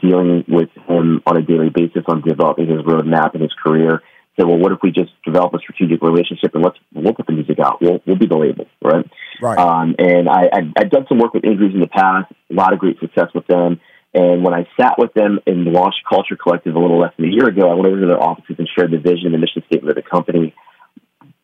dealing 0.00 0.44
with 0.46 0.68
him 0.86 1.22
on 1.26 1.36
a 1.36 1.42
daily 1.42 1.70
basis 1.70 2.04
on 2.06 2.22
developing 2.22 2.68
his 2.68 2.82
roadmap 2.82 3.32
and 3.34 3.42
his 3.42 3.52
career 3.62 4.02
say, 4.38 4.44
well, 4.44 4.58
what 4.58 4.72
if 4.72 4.78
we 4.82 4.90
just 4.90 5.10
develop 5.24 5.52
a 5.54 5.58
strategic 5.58 6.02
relationship 6.02 6.54
and 6.54 6.62
let's 6.62 6.78
we'll 6.94 7.14
put 7.14 7.26
the 7.26 7.32
music 7.32 7.58
out. 7.58 7.80
We'll 7.80 8.00
we'll 8.06 8.18
be 8.18 8.26
the 8.26 8.36
label, 8.36 8.66
right? 8.82 9.04
Right. 9.40 9.58
Um, 9.58 9.96
and 9.98 10.28
I, 10.28 10.48
I 10.52 10.60
I've 10.78 10.90
done 10.90 11.06
some 11.08 11.18
work 11.18 11.34
with 11.34 11.44
Ingrooves 11.44 11.74
in 11.74 11.80
the 11.80 11.88
past, 11.88 12.32
a 12.50 12.54
lot 12.54 12.72
of 12.72 12.78
great 12.78 12.98
success 13.00 13.28
with 13.34 13.46
them. 13.46 13.80
And 14.14 14.42
when 14.42 14.54
I 14.54 14.66
sat 14.80 14.94
with 14.96 15.12
them 15.12 15.38
and 15.46 15.64
Launch 15.66 15.94
Culture 16.08 16.36
Collective 16.36 16.74
a 16.74 16.78
little 16.78 16.98
less 16.98 17.12
than 17.16 17.28
a 17.28 17.32
year 17.32 17.46
ago, 17.46 17.70
I 17.70 17.74
went 17.74 17.86
over 17.88 18.00
to 18.00 18.06
their 18.06 18.22
offices 18.22 18.56
and 18.58 18.68
shared 18.74 18.90
the 18.90 18.98
vision 18.98 19.34
and 19.34 19.40
mission 19.40 19.62
statement 19.66 19.96
of 19.96 20.02
the 20.02 20.08
company. 20.08 20.54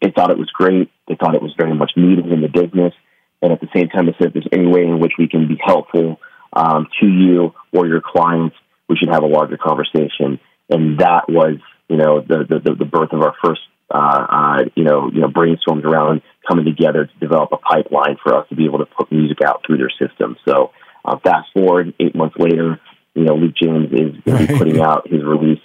They 0.00 0.10
thought 0.10 0.30
it 0.30 0.38
was 0.38 0.50
great. 0.50 0.90
They 1.06 1.14
thought 1.14 1.34
it 1.34 1.42
was 1.42 1.54
very 1.58 1.74
much 1.74 1.92
needed 1.96 2.26
in 2.26 2.40
the 2.40 2.48
business. 2.48 2.94
And 3.42 3.52
at 3.52 3.60
the 3.60 3.68
same 3.74 3.88
time, 3.88 4.06
they 4.06 4.14
said, 4.18 4.28
if 4.28 4.32
there's 4.32 4.48
any 4.52 4.66
way 4.66 4.82
in 4.82 4.98
which 4.98 5.12
we 5.18 5.28
can 5.28 5.46
be 5.46 5.60
helpful 5.62 6.18
um, 6.54 6.88
to 7.00 7.06
you 7.06 7.52
or 7.72 7.86
your 7.86 8.00
clients, 8.00 8.56
we 8.88 8.96
should 8.96 9.10
have 9.10 9.22
a 9.22 9.26
larger 9.26 9.58
conversation. 9.58 10.40
And 10.70 10.98
that 10.98 11.28
was 11.28 11.58
you 11.88 11.96
know, 11.96 12.20
the, 12.20 12.44
the, 12.48 12.74
the 12.74 12.84
birth 12.84 13.12
of 13.12 13.20
our 13.22 13.34
first, 13.44 13.60
uh, 13.94 14.26
uh, 14.28 14.58
you 14.74 14.84
know, 14.84 15.10
you 15.12 15.20
know, 15.20 15.28
brainstorms 15.28 15.84
around 15.84 16.22
coming 16.48 16.64
together 16.64 17.06
to 17.06 17.18
develop 17.20 17.50
a 17.52 17.58
pipeline 17.58 18.16
for 18.22 18.34
us 18.34 18.48
to 18.48 18.56
be 18.56 18.64
able 18.64 18.78
to 18.78 18.86
put 18.86 19.12
music 19.12 19.38
out 19.44 19.62
through 19.66 19.78
their 19.78 19.90
system. 19.90 20.36
So, 20.46 20.70
uh, 21.04 21.18
fast 21.22 21.48
forward 21.52 21.94
eight 22.00 22.14
months 22.14 22.36
later, 22.38 22.80
you 23.14 23.24
know, 23.24 23.34
Luke 23.34 23.54
James 23.60 23.92
is 23.92 24.20
going 24.24 24.46
to 24.46 24.52
be 24.52 24.58
putting 24.58 24.80
out 24.80 25.08
his 25.08 25.22
release 25.22 25.60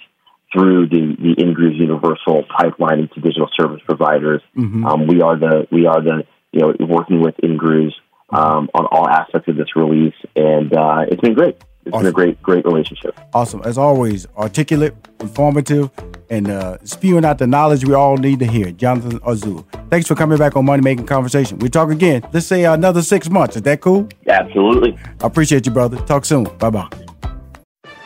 through 0.52 0.88
the 0.88 1.16
the 1.18 1.42
Ingrooves 1.42 1.78
Universal 1.78 2.44
pipeline 2.56 3.00
into 3.00 3.20
digital 3.20 3.48
service 3.58 3.80
providers. 3.86 4.42
Mm-hmm. 4.56 4.84
Um, 4.84 5.06
we 5.06 5.22
are 5.22 5.38
the 5.38 5.66
we 5.70 5.86
are 5.86 6.02
the 6.02 6.24
you 6.52 6.60
know 6.60 6.74
working 6.80 7.20
with 7.20 7.36
Ingrooves 7.42 7.94
um, 8.30 8.68
on 8.74 8.86
all 8.86 9.08
aspects 9.08 9.48
of 9.48 9.56
this 9.56 9.74
release, 9.76 10.14
and 10.36 10.74
uh, 10.76 11.06
it's 11.08 11.20
been 11.20 11.34
great. 11.34 11.56
It's 11.86 11.94
awesome. 11.94 12.04
been 12.04 12.10
a 12.10 12.12
great, 12.12 12.42
great 12.42 12.64
relationship. 12.64 13.18
Awesome. 13.32 13.62
As 13.64 13.78
always, 13.78 14.26
articulate, 14.36 14.94
informative, 15.20 15.90
and 16.28 16.48
uh, 16.48 16.78
spewing 16.84 17.24
out 17.24 17.38
the 17.38 17.46
knowledge 17.46 17.84
we 17.84 17.94
all 17.94 18.16
need 18.16 18.38
to 18.40 18.46
hear. 18.46 18.70
Jonathan 18.70 19.18
Azu. 19.20 19.64
Thanks 19.90 20.06
for 20.06 20.14
coming 20.14 20.38
back 20.38 20.56
on 20.56 20.64
Money 20.66 20.82
Making 20.82 21.06
Conversation. 21.06 21.58
We 21.58 21.68
talk 21.68 21.90
again. 21.90 22.22
Let's 22.32 22.46
say 22.46 22.64
another 22.64 23.02
six 23.02 23.30
months. 23.30 23.56
Is 23.56 23.62
that 23.62 23.80
cool? 23.80 24.08
Absolutely. 24.28 24.96
I 25.22 25.26
appreciate 25.26 25.66
you, 25.66 25.72
brother. 25.72 25.96
Talk 26.04 26.24
soon. 26.24 26.44
Bye 26.58 26.70
bye. 26.70 26.88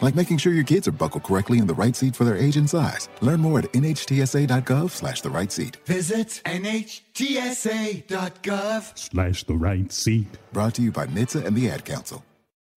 like 0.00 0.14
making 0.14 0.38
sure 0.38 0.52
your 0.52 0.64
kids 0.64 0.88
are 0.88 0.92
buckled 0.92 1.24
correctly 1.24 1.58
in 1.58 1.66
the 1.66 1.74
right 1.74 1.94
seat 1.94 2.16
for 2.16 2.24
their 2.24 2.36
age 2.36 2.56
and 2.56 2.68
size. 2.68 3.08
Learn 3.20 3.40
more 3.40 3.58
at 3.58 3.72
nhtsa.gov 3.72 4.90
slash 4.90 5.20
the 5.20 5.30
right 5.30 5.52
seat. 5.52 5.76
Visit 5.86 6.40
nhtsa.gov 6.44 6.98
slash 8.98 9.44
the 9.44 9.54
right 9.54 9.92
seat. 9.92 10.38
Brought 10.52 10.74
to 10.74 10.82
you 10.82 10.92
by 10.92 11.06
NHTSA 11.06 11.44
and 11.46 11.56
the 11.56 11.70
Ad 11.70 11.84
Council. 11.84 12.24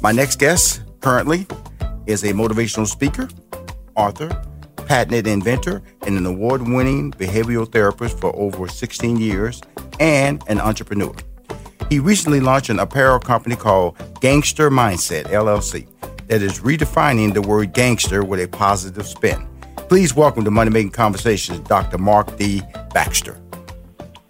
My 0.00 0.12
next 0.12 0.38
guest 0.38 0.82
currently 1.00 1.46
is 2.06 2.24
a 2.24 2.32
motivational 2.32 2.86
speaker, 2.86 3.28
author, 3.96 4.28
patented 4.86 5.26
inventor, 5.26 5.82
and 6.06 6.18
an 6.18 6.26
award 6.26 6.62
winning 6.62 7.12
behavioral 7.12 7.70
therapist 7.70 8.20
for 8.20 8.34
over 8.36 8.68
16 8.68 9.16
years, 9.16 9.62
and 10.00 10.42
an 10.48 10.60
entrepreneur. 10.60 11.14
He 11.88 11.98
recently 11.98 12.40
launched 12.40 12.70
an 12.70 12.78
apparel 12.78 13.18
company 13.18 13.56
called 13.56 13.96
Gangster 14.20 14.70
Mindset, 14.70 15.24
LLC, 15.26 15.86
that 16.28 16.42
is 16.42 16.60
redefining 16.60 17.32
the 17.32 17.42
word 17.42 17.72
gangster 17.72 18.24
with 18.24 18.40
a 18.40 18.48
positive 18.48 19.06
spin. 19.06 19.46
Please 19.88 20.14
welcome 20.14 20.44
to 20.44 20.50
Money 20.50 20.70
Making 20.70 20.90
Conversations, 20.90 21.60
Dr. 21.60 21.98
Marc 21.98 22.36
D. 22.36 22.62
Baxter. 22.92 23.38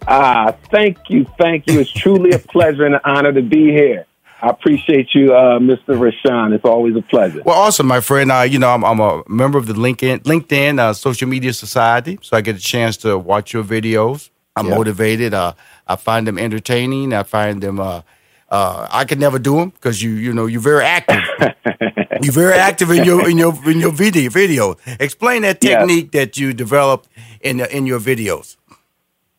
Ah, 0.07 0.55
thank 0.69 0.97
you, 1.09 1.25
thank 1.39 1.67
you. 1.67 1.79
It's 1.79 1.91
truly 1.91 2.31
a 2.31 2.39
pleasure 2.39 2.85
and 2.85 2.95
an 2.95 3.01
honor 3.05 3.33
to 3.33 3.41
be 3.41 3.71
here. 3.71 4.05
I 4.41 4.49
appreciate 4.49 5.09
you, 5.13 5.33
uh, 5.33 5.59
Mr. 5.59 5.99
Rushion. 5.99 6.53
It's 6.53 6.65
always 6.65 6.95
a 6.95 7.01
pleasure. 7.01 7.41
Well, 7.45 7.55
awesome, 7.57 7.87
my 7.87 8.01
friend. 8.01 8.31
Uh, 8.31 8.41
you 8.41 8.59
know, 8.59 8.69
I'm, 8.69 8.83
I'm, 8.83 8.99
a 8.99 9.23
member 9.27 9.57
of 9.57 9.65
the 9.67 9.73
LinkedIn 9.73 10.19
LinkedIn 10.23 10.79
uh, 10.79 10.93
Social 10.93 11.27
Media 11.27 11.53
Society, 11.53 12.19
so 12.21 12.35
I 12.37 12.41
get 12.41 12.55
a 12.55 12.59
chance 12.59 12.97
to 12.97 13.17
watch 13.17 13.53
your 13.53 13.63
videos. 13.63 14.29
I'm 14.55 14.67
Yeah. 14.67 14.75
motivated. 14.75 15.33
Uh, 15.33 15.53
I 15.87 15.95
find 15.95 16.27
them 16.27 16.37
entertaining. 16.37 17.13
I 17.13 17.23
find 17.23 17.61
them. 17.61 17.79
Uh, 17.79 18.01
uh, 18.49 18.87
I 18.91 19.05
could 19.05 19.19
never 19.19 19.39
do 19.39 19.55
them 19.57 19.69
because 19.69 20.01
you, 20.03 20.11
you 20.11 20.31
know, 20.33 20.45
you're 20.45 20.61
very 20.61 20.83
active. 20.85 21.23
you're 22.21 22.31
very 22.33 22.53
active 22.53 22.91
in 22.91 23.03
your 23.03 23.27
in 23.27 23.37
your 23.37 23.53
in 23.69 23.79
your 23.79 23.91
video 23.91 24.29
video. 24.29 24.75
Explain 24.99 25.41
that 25.43 25.63
Yes. 25.63 25.79
technique 25.79 26.11
that 26.11 26.37
you 26.37 26.53
developed 26.53 27.07
in 27.41 27.59
in 27.59 27.85
your 27.85 27.99
videos. 27.99 28.57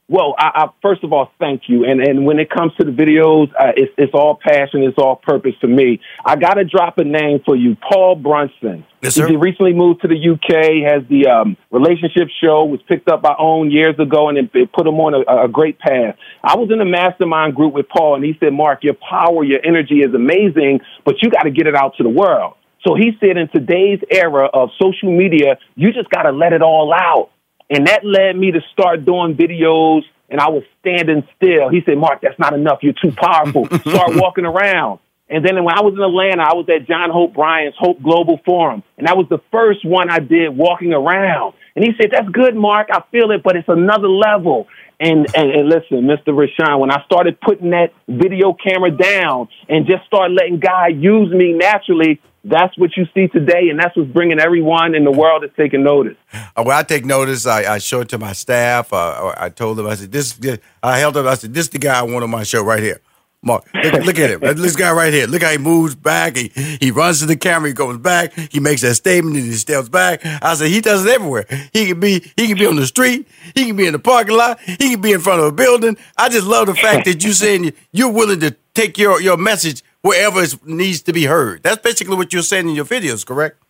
Well, 0.08 0.36
I, 0.38 0.50
I 0.54 0.66
first 0.82 1.02
of 1.02 1.12
all 1.12 1.32
thank 1.40 1.62
you, 1.66 1.84
and 1.84 2.00
and 2.00 2.24
when 2.24 2.38
it 2.38 2.48
comes 2.48 2.72
to 2.78 2.84
the 2.84 2.92
videos, 2.92 3.50
uh, 3.58 3.72
it's 3.76 3.92
it's 3.98 4.14
all 4.14 4.38
passion, 4.40 4.84
it's 4.84 4.98
all 4.98 5.16
purpose 5.16 5.54
for 5.60 5.66
me. 5.66 6.00
I 6.24 6.36
got 6.36 6.54
to 6.54 6.64
drop 6.64 6.98
a 6.98 7.04
name 7.04 7.40
for 7.44 7.56
you, 7.56 7.76
Paul 7.76 8.14
Brunson. 8.14 8.86
Yes, 9.02 9.14
sir. 9.14 9.26
He 9.26 9.34
recently 9.34 9.72
moved 9.72 10.02
to 10.02 10.08
the 10.08 10.14
UK. 10.14 10.86
Has 10.88 11.02
the 11.08 11.26
um, 11.26 11.56
relationship 11.72 12.28
show 12.40 12.64
was 12.64 12.80
picked 12.86 13.08
up 13.08 13.20
by 13.20 13.34
OWN 13.36 13.72
years 13.72 13.98
ago, 13.98 14.28
and 14.28 14.38
it, 14.38 14.50
it 14.54 14.72
put 14.72 14.86
him 14.86 14.94
on 15.00 15.14
a, 15.14 15.46
a 15.46 15.48
great 15.48 15.80
path. 15.80 16.14
I 16.44 16.54
was 16.54 16.70
in 16.70 16.80
a 16.80 16.84
mastermind 16.84 17.56
group 17.56 17.74
with 17.74 17.88
Paul, 17.88 18.14
and 18.14 18.24
he 18.24 18.36
said, 18.38 18.52
"Marc, 18.52 18.84
your 18.84 18.94
power, 18.94 19.42
your 19.42 19.58
energy 19.64 20.02
is 20.02 20.14
amazing, 20.14 20.80
but 21.04 21.16
you 21.20 21.30
got 21.30 21.42
to 21.42 21.50
get 21.50 21.66
it 21.66 21.74
out 21.74 21.96
to 21.96 22.04
the 22.04 22.10
world." 22.10 22.54
So 22.86 22.94
he 22.94 23.10
said, 23.18 23.36
in 23.36 23.48
today's 23.48 23.98
era 24.12 24.46
of 24.46 24.70
social 24.80 25.10
media, 25.10 25.58
you 25.74 25.92
just 25.92 26.08
got 26.08 26.22
to 26.22 26.30
let 26.30 26.52
it 26.52 26.62
all 26.62 26.94
out. 26.94 27.30
And 27.70 27.86
that 27.86 28.04
led 28.04 28.36
me 28.36 28.52
to 28.52 28.60
start 28.72 29.04
doing 29.04 29.34
videos, 29.36 30.02
and 30.30 30.40
I 30.40 30.48
was 30.48 30.62
standing 30.80 31.26
still. 31.36 31.68
He 31.68 31.82
said, 31.84 31.98
Marc, 31.98 32.20
that's 32.20 32.38
not 32.38 32.54
enough. 32.54 32.78
You're 32.82 32.94
too 33.00 33.12
powerful. 33.12 33.66
start 33.80 34.16
walking 34.16 34.44
around. 34.44 35.00
And 35.28 35.44
then 35.44 35.62
when 35.64 35.76
I 35.76 35.82
was 35.82 35.94
in 35.94 36.02
Atlanta, 36.02 36.42
I 36.42 36.54
was 36.54 36.66
at 36.68 36.86
John 36.86 37.10
Hope 37.10 37.34
Bryant's 37.34 37.76
Hope 37.78 38.00
Global 38.00 38.38
Forum. 38.44 38.84
And 38.96 39.08
that 39.08 39.16
was 39.16 39.26
the 39.28 39.40
first 39.50 39.84
one 39.84 40.08
I 40.08 40.20
did 40.20 40.56
walking 40.56 40.92
around. 40.92 41.54
And 41.74 41.84
he 41.84 41.92
said, 42.00 42.10
That's 42.12 42.28
good, 42.28 42.54
Marc. 42.54 42.88
I 42.92 43.02
feel 43.10 43.32
it, 43.32 43.42
but 43.42 43.56
it's 43.56 43.68
another 43.68 44.08
level. 44.08 44.68
And, 45.00 45.26
and, 45.34 45.50
and 45.50 45.68
listen, 45.68 46.06
Mr. 46.06 46.34
Rushion, 46.34 46.78
when 46.78 46.90
I 46.90 47.04
started 47.04 47.40
putting 47.40 47.70
that 47.70 47.92
video 48.08 48.54
camera 48.54 48.90
down 48.90 49.48
and 49.68 49.86
just 49.86 50.06
started 50.06 50.34
letting 50.34 50.60
God 50.60 50.96
use 50.96 51.30
me 51.32 51.52
naturally, 51.52 52.20
that's 52.48 52.76
what 52.78 52.96
you 52.96 53.06
see 53.14 53.28
today. 53.28 53.68
And 53.70 53.78
that's 53.78 53.96
what's 53.96 54.10
bringing 54.10 54.38
everyone 54.38 54.94
in 54.94 55.04
the 55.04 55.10
world 55.10 55.42
to 55.42 55.48
taking 55.48 55.82
notice. 55.82 56.16
Uh, 56.32 56.62
when 56.62 56.76
I 56.76 56.82
take 56.82 57.04
notice, 57.04 57.46
I, 57.46 57.74
I 57.74 57.78
show 57.78 58.00
it 58.00 58.08
to 58.10 58.18
my 58.18 58.32
staff. 58.32 58.92
Uh, 58.92 59.34
I 59.36 59.48
told 59.50 59.78
them, 59.78 59.86
I 59.86 59.94
said, 59.94 60.12
"This." 60.12 60.38
I 60.82 60.98
held 60.98 61.16
up. 61.16 61.26
I 61.26 61.34
said, 61.34 61.54
"This 61.54 61.64
is 61.64 61.70
the 61.70 61.78
guy 61.78 61.98
I 61.98 62.02
want 62.02 62.22
on 62.24 62.30
my 62.30 62.42
show 62.44 62.62
right 62.62 62.82
here." 62.82 63.00
Marc, 63.42 63.64
look, 63.74 63.92
look 64.04 64.18
at 64.18 64.30
him. 64.30 64.40
This 64.56 64.74
guy 64.74 64.92
right 64.92 65.12
here. 65.12 65.26
Look 65.26 65.42
how 65.42 65.50
he 65.50 65.58
moves 65.58 65.94
back. 65.94 66.36
He 66.36 66.48
he 66.80 66.90
runs 66.90 67.20
to 67.20 67.26
the 67.26 67.36
camera. 67.36 67.68
He 67.68 67.74
goes 67.74 67.98
back. 67.98 68.32
He 68.32 68.60
makes 68.60 68.82
that 68.82 68.94
statement 68.96 69.36
and 69.36 69.44
he 69.44 69.52
steps 69.52 69.88
back. 69.88 70.24
I 70.24 70.54
said 70.54 70.68
he 70.68 70.80
does 70.80 71.04
it 71.04 71.10
everywhere. 71.10 71.46
He 71.72 71.86
can 71.86 72.00
be 72.00 72.32
he 72.36 72.48
can 72.48 72.58
be 72.58 72.66
on 72.66 72.76
the 72.76 72.86
street. 72.86 73.28
He 73.54 73.66
can 73.66 73.76
be 73.76 73.86
in 73.86 73.92
the 73.92 73.98
parking 73.98 74.36
lot. 74.36 74.58
He 74.60 74.90
can 74.90 75.00
be 75.00 75.12
in 75.12 75.20
front 75.20 75.40
of 75.40 75.46
a 75.46 75.52
building. 75.52 75.96
I 76.16 76.28
just 76.28 76.46
love 76.46 76.66
the 76.66 76.74
fact 76.74 77.04
that 77.06 77.22
you're 77.22 77.32
saying 77.32 77.72
you're 77.92 78.10
willing 78.10 78.40
to 78.40 78.56
take 78.74 78.98
your 78.98 79.20
your 79.20 79.36
message 79.36 79.82
wherever 80.06 80.42
it 80.42 80.64
needs 80.64 81.02
to 81.02 81.12
be 81.12 81.24
heard. 81.24 81.62
That's 81.62 81.82
basically 81.82 82.16
what 82.16 82.32
you're 82.32 82.42
saying 82.42 82.68
in 82.68 82.74
your 82.76 82.84
videos, 82.84 83.26
correct? 83.26 83.60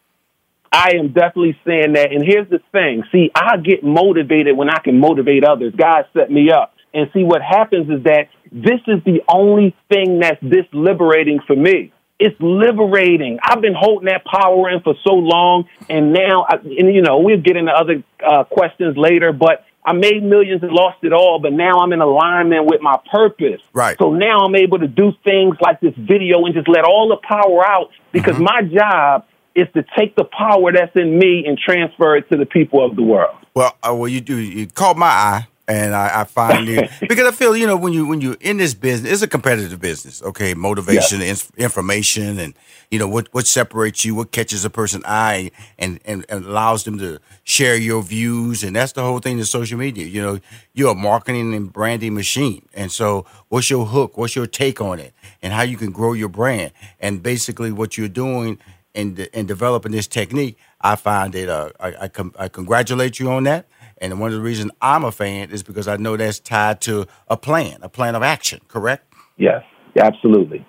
I 0.70 0.92
am 0.98 1.08
definitely 1.08 1.58
saying 1.66 1.94
that. 1.94 2.12
And 2.12 2.22
here's 2.22 2.48
the 2.50 2.60
thing. 2.72 3.04
See, 3.10 3.30
I 3.34 3.56
get 3.56 3.82
motivated 3.82 4.56
when 4.56 4.68
I 4.68 4.78
can 4.80 5.00
motivate 5.00 5.44
others. 5.44 5.72
God 5.74 6.04
set 6.12 6.30
me 6.30 6.50
up. 6.50 6.74
And 6.92 7.08
see, 7.14 7.24
what 7.24 7.40
happens 7.42 7.88
is 7.88 8.04
that 8.04 8.28
this 8.52 8.80
is 8.86 9.02
the 9.04 9.22
only 9.28 9.74
thing 9.88 10.20
that's 10.20 10.40
this 10.42 10.66
liberating 10.72 11.40
for 11.46 11.56
me. 11.56 11.92
It's 12.18 12.36
liberating. 12.40 13.38
I've 13.42 13.60
been 13.60 13.74
holding 13.78 14.06
that 14.06 14.24
power 14.24 14.70
in 14.70 14.80
for 14.80 14.94
so 15.06 15.14
long. 15.14 15.68
And 15.88 16.12
now, 16.12 16.46
I, 16.48 16.56
and 16.56 16.94
you 16.94 17.02
know, 17.02 17.18
we'll 17.18 17.40
get 17.40 17.56
into 17.56 17.72
other 17.72 18.02
uh, 18.26 18.44
questions 18.44 18.96
later, 18.96 19.32
but 19.32 19.64
I 19.86 19.92
made 19.92 20.24
millions 20.24 20.64
and 20.64 20.72
lost 20.72 20.98
it 21.04 21.12
all, 21.12 21.38
but 21.38 21.52
now 21.52 21.78
I'm 21.78 21.92
in 21.92 22.00
alignment 22.00 22.66
with 22.66 22.82
my 22.82 22.98
purpose. 23.10 23.60
Right. 23.72 23.96
So 23.98 24.12
now 24.12 24.40
I'm 24.40 24.56
able 24.56 24.80
to 24.80 24.88
do 24.88 25.12
things 25.22 25.56
like 25.60 25.80
this 25.80 25.94
video 25.96 26.44
and 26.44 26.54
just 26.54 26.68
let 26.68 26.84
all 26.84 27.08
the 27.08 27.16
power 27.16 27.64
out 27.64 27.90
because 28.10 28.36
my 28.38 28.62
job 28.62 29.24
is 29.54 29.68
to 29.74 29.84
take 29.96 30.16
the 30.16 30.24
power 30.24 30.72
that's 30.72 30.94
in 30.96 31.16
me 31.16 31.44
and 31.46 31.56
transfer 31.56 32.16
it 32.16 32.28
to 32.30 32.36
the 32.36 32.46
people 32.46 32.84
of 32.84 32.96
the 32.96 33.02
world. 33.02 33.36
Well, 33.54 33.76
uh, 33.82 33.94
well, 33.94 34.08
you 34.08 34.20
do. 34.20 34.36
You 34.36 34.66
caught 34.66 34.98
my 34.98 35.06
eye, 35.06 35.46
and 35.68 35.94
I, 35.94 36.20
I 36.20 36.24
find 36.24 36.66
you 36.68 36.82
because 37.09 37.26
I 37.26 37.32
feel 37.32 37.56
you 37.56 37.66
know 37.66 37.76
when 37.76 37.93
you 37.93 38.06
when 38.06 38.20
you're 38.20 38.36
in 38.40 38.59
this 38.59 38.74
business, 38.74 39.12
it's 39.12 39.22
a 39.22 39.28
competitive 39.28 39.80
business. 39.80 40.22
Okay, 40.22 40.55
motivation, 40.55 41.20
ins- 41.22 41.51
information, 41.56 42.38
and 42.38 42.55
you 42.90 42.98
know 42.98 43.09
what 43.09 43.28
what 43.32 43.47
separates 43.47 44.05
you, 44.05 44.14
what 44.14 44.32
catches 44.32 44.64
a 44.64 44.70
person's 44.70 45.05
eye, 45.06 45.51
and, 45.78 46.01
and 46.05 46.24
and 46.28 46.44
allows 46.44 46.84
them 46.84 46.98
to 46.98 47.18
share 47.44 47.76
your 47.76 48.02
views, 48.02 48.62
and 48.64 48.76
that's 48.76 48.93
the 48.93 49.02
whole 49.02 49.18
thing 49.20 49.40
of 49.40 49.48
social 49.48 49.78
media. 49.78 50.06
You 50.06 50.22
know, 50.22 50.40
you're 50.74 50.93
a 50.93 50.94
marketing 50.94 51.55
and 51.55 51.72
branding 51.72 52.14
machine, 52.14 52.66
and 52.74 52.93
so 52.93 53.26
what's 53.48 53.70
your 53.70 53.86
hook? 53.86 54.16
What's 54.18 54.36
your 54.36 54.47
take 54.47 54.80
on 54.80 55.01
it, 55.01 55.14
and 55.43 55.52
how 55.52 55.62
you 55.62 55.76
can 55.76 55.93
grow 55.93 56.12
your 56.12 56.28
brand, 56.30 56.72
and 57.01 57.22
basically 57.22 57.72
what 57.72 57.98
you're 57.98 58.09
doing 58.09 58.59
in 58.94 59.16
in 59.32 59.47
developing 59.47 59.93
this 59.93 60.06
technique, 60.06 60.56
I 60.80 60.97
find 60.97 61.34
it. 61.34 61.48
uh, 61.48 61.70
I, 61.80 61.94
I, 62.02 62.09
com- 62.09 62.34
I 62.38 62.48
congratulate 62.48 63.18
you 63.20 63.30
on 63.30 63.44
that. 63.44 63.66
And 63.98 64.20
one 64.20 64.31
of 64.31 64.36
the 64.36 64.43
reasons 64.43 64.73
I'm 64.81 65.05
a 65.05 65.12
fan 65.12 65.51
is 65.51 65.62
because 65.62 65.89
I 65.89 65.97
know 65.97 66.16
that's 66.16 66.39
tied 66.39 66.81
to 66.82 67.06
a 67.28 67.36
plan, 67.36 67.78
a 67.82 67.89
plan 67.89 68.14
of 68.14 68.23
action. 68.23 68.60
Correct? 68.68 69.05
Yes, 69.36 69.62
absolutely. 69.98 70.66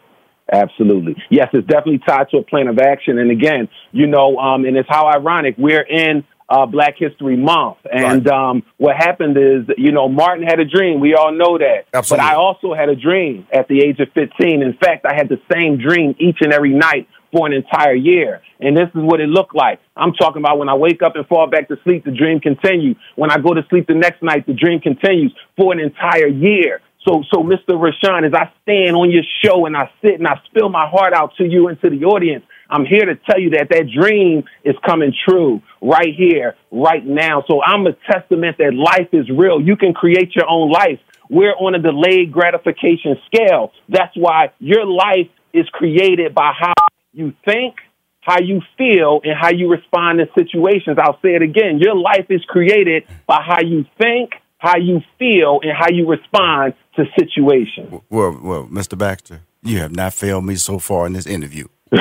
Absolutely. 0.51 1.15
Yes, 1.29 1.49
it's 1.51 1.67
definitely 1.67 1.99
tied 2.07 2.29
to 2.29 2.37
a 2.37 2.43
plan 2.43 2.67
of 2.67 2.79
action. 2.79 3.17
And 3.17 3.31
again, 3.31 3.67
you 3.91 4.07
know, 4.07 4.37
um, 4.37 4.63
and 4.63 4.77
it's 4.77 4.87
how 4.89 5.07
ironic 5.07 5.55
we're 5.57 5.81
in 5.81 6.23
uh, 6.49 6.65
Black 6.65 6.95
History 6.97 7.35
Month. 7.35 7.77
And 7.91 8.27
um, 8.29 8.63
what 8.77 8.95
happened 8.95 9.37
is, 9.37 9.65
you 9.77 9.91
know, 9.91 10.07
Martin 10.07 10.45
had 10.45 10.59
a 10.59 10.65
dream. 10.65 10.99
We 10.99 11.15
all 11.15 11.33
know 11.33 11.57
that. 11.57 11.85
Absolutely. 11.93 12.25
But 12.25 12.33
I 12.33 12.35
also 12.35 12.73
had 12.73 12.89
a 12.89 12.95
dream 12.95 13.47
at 13.51 13.67
the 13.67 13.79
age 13.79 13.99
of 13.99 14.07
15. 14.13 14.61
In 14.61 14.77
fact, 14.81 15.05
I 15.05 15.15
had 15.15 15.27
the 15.27 15.41
same 15.51 15.77
dream 15.77 16.15
each 16.19 16.37
and 16.39 16.53
every 16.53 16.73
night 16.73 17.07
for 17.37 17.45
an 17.45 17.53
entire 17.53 17.93
year. 17.93 18.41
And 18.59 18.75
this 18.75 18.89
is 18.89 19.01
what 19.03 19.21
it 19.21 19.29
looked 19.29 19.55
like. 19.55 19.79
I'm 19.95 20.13
talking 20.13 20.41
about 20.41 20.57
when 20.57 20.69
I 20.69 20.73
wake 20.73 21.03
up 21.03 21.15
and 21.15 21.25
fall 21.27 21.47
back 21.47 21.67
to 21.67 21.77
sleep, 21.83 22.03
the 22.03 22.11
dream 22.11 22.39
continues. 22.39 22.97
When 23.15 23.29
I 23.29 23.37
go 23.37 23.53
to 23.53 23.61
sleep 23.69 23.85
the 23.87 23.93
next 23.93 24.23
night, 24.23 24.47
the 24.47 24.53
dream 24.53 24.79
continues 24.79 25.33
for 25.55 25.71
an 25.71 25.79
entire 25.79 26.27
year. 26.27 26.81
So, 27.07 27.23
so 27.31 27.43
Mr. 27.43 27.79
Rushion, 27.79 28.25
as 28.25 28.33
I 28.33 28.51
stand 28.63 28.95
on 28.95 29.11
your 29.11 29.23
show 29.45 29.67
and 29.67 29.77
I 29.77 29.89
sit 30.01 30.15
and 30.15 30.27
I 30.27 30.41
spill 30.47 30.69
my 30.69 30.87
heart 30.89 31.13
out 31.13 31.35
to 31.37 31.45
you 31.45 31.67
and 31.67 31.79
to 31.81 31.89
the 31.89 32.05
audience, 32.05 32.43
I'm 32.69 32.85
here 32.85 33.05
to 33.05 33.15
tell 33.15 33.39
you 33.39 33.51
that 33.51 33.69
that 33.69 33.85
dream 33.87 34.43
is 34.65 34.75
coming 34.85 35.13
true 35.29 35.61
right 35.81 36.13
here, 36.13 36.55
right 36.71 37.05
now. 37.05 37.43
So 37.47 37.61
I'm 37.63 37.85
a 37.85 37.93
testament 38.11 38.57
that 38.57 38.73
life 38.73 39.09
is 39.13 39.29
real. 39.29 39.61
You 39.61 39.77
can 39.77 39.93
create 39.93 40.35
your 40.35 40.49
own 40.49 40.71
life. 40.71 40.99
We're 41.29 41.53
on 41.53 41.75
a 41.75 41.79
delayed 41.79 42.31
gratification 42.31 43.15
scale. 43.27 43.71
That's 43.87 44.15
why 44.17 44.51
your 44.59 44.85
life 44.85 45.29
is 45.53 45.67
created 45.69 46.35
by 46.35 46.51
how 46.59 46.73
you 47.13 47.33
think, 47.45 47.75
how 48.21 48.39
you 48.39 48.61
feel, 48.77 49.21
and 49.23 49.33
how 49.39 49.49
you 49.51 49.69
respond 49.69 50.19
to 50.19 50.25
situations. 50.37 50.97
I'll 51.01 51.19
say 51.21 51.35
it 51.35 51.41
again. 51.41 51.79
Your 51.79 51.95
life 51.95 52.25
is 52.29 52.43
created 52.45 53.05
by 53.25 53.41
how 53.41 53.61
you 53.61 53.85
think, 53.99 54.31
how 54.57 54.77
you 54.77 55.01
feel, 55.17 55.59
and 55.63 55.71
how 55.77 55.89
you 55.89 56.07
respond 56.09 56.73
to 56.97 57.05
situations. 57.17 58.01
Well, 58.09 58.37
well, 58.41 58.67
Mr. 58.67 58.97
Baxter, 58.97 59.41
you 59.63 59.79
have 59.79 59.95
not 59.95 60.13
failed 60.13 60.45
me 60.45 60.55
so 60.55 60.77
far 60.79 61.05
in 61.07 61.13
this 61.13 61.25
interview. 61.25 61.67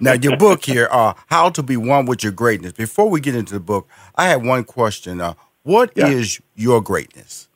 now, 0.00 0.12
your 0.12 0.36
book 0.36 0.64
here, 0.64 0.88
uh, 0.92 1.14
How 1.26 1.48
to 1.50 1.62
Be 1.64 1.76
One 1.76 2.06
with 2.06 2.22
Your 2.22 2.32
Greatness. 2.32 2.72
Before 2.74 3.08
we 3.10 3.20
get 3.20 3.34
into 3.34 3.54
the 3.54 3.60
book, 3.60 3.88
I 4.14 4.28
have 4.28 4.44
one 4.44 4.62
question. 4.64 5.20
Uh, 5.20 5.34
what 5.64 5.90
Yeah. 5.96 6.08
is 6.08 6.40
your 6.54 6.80
greatness? 6.80 7.48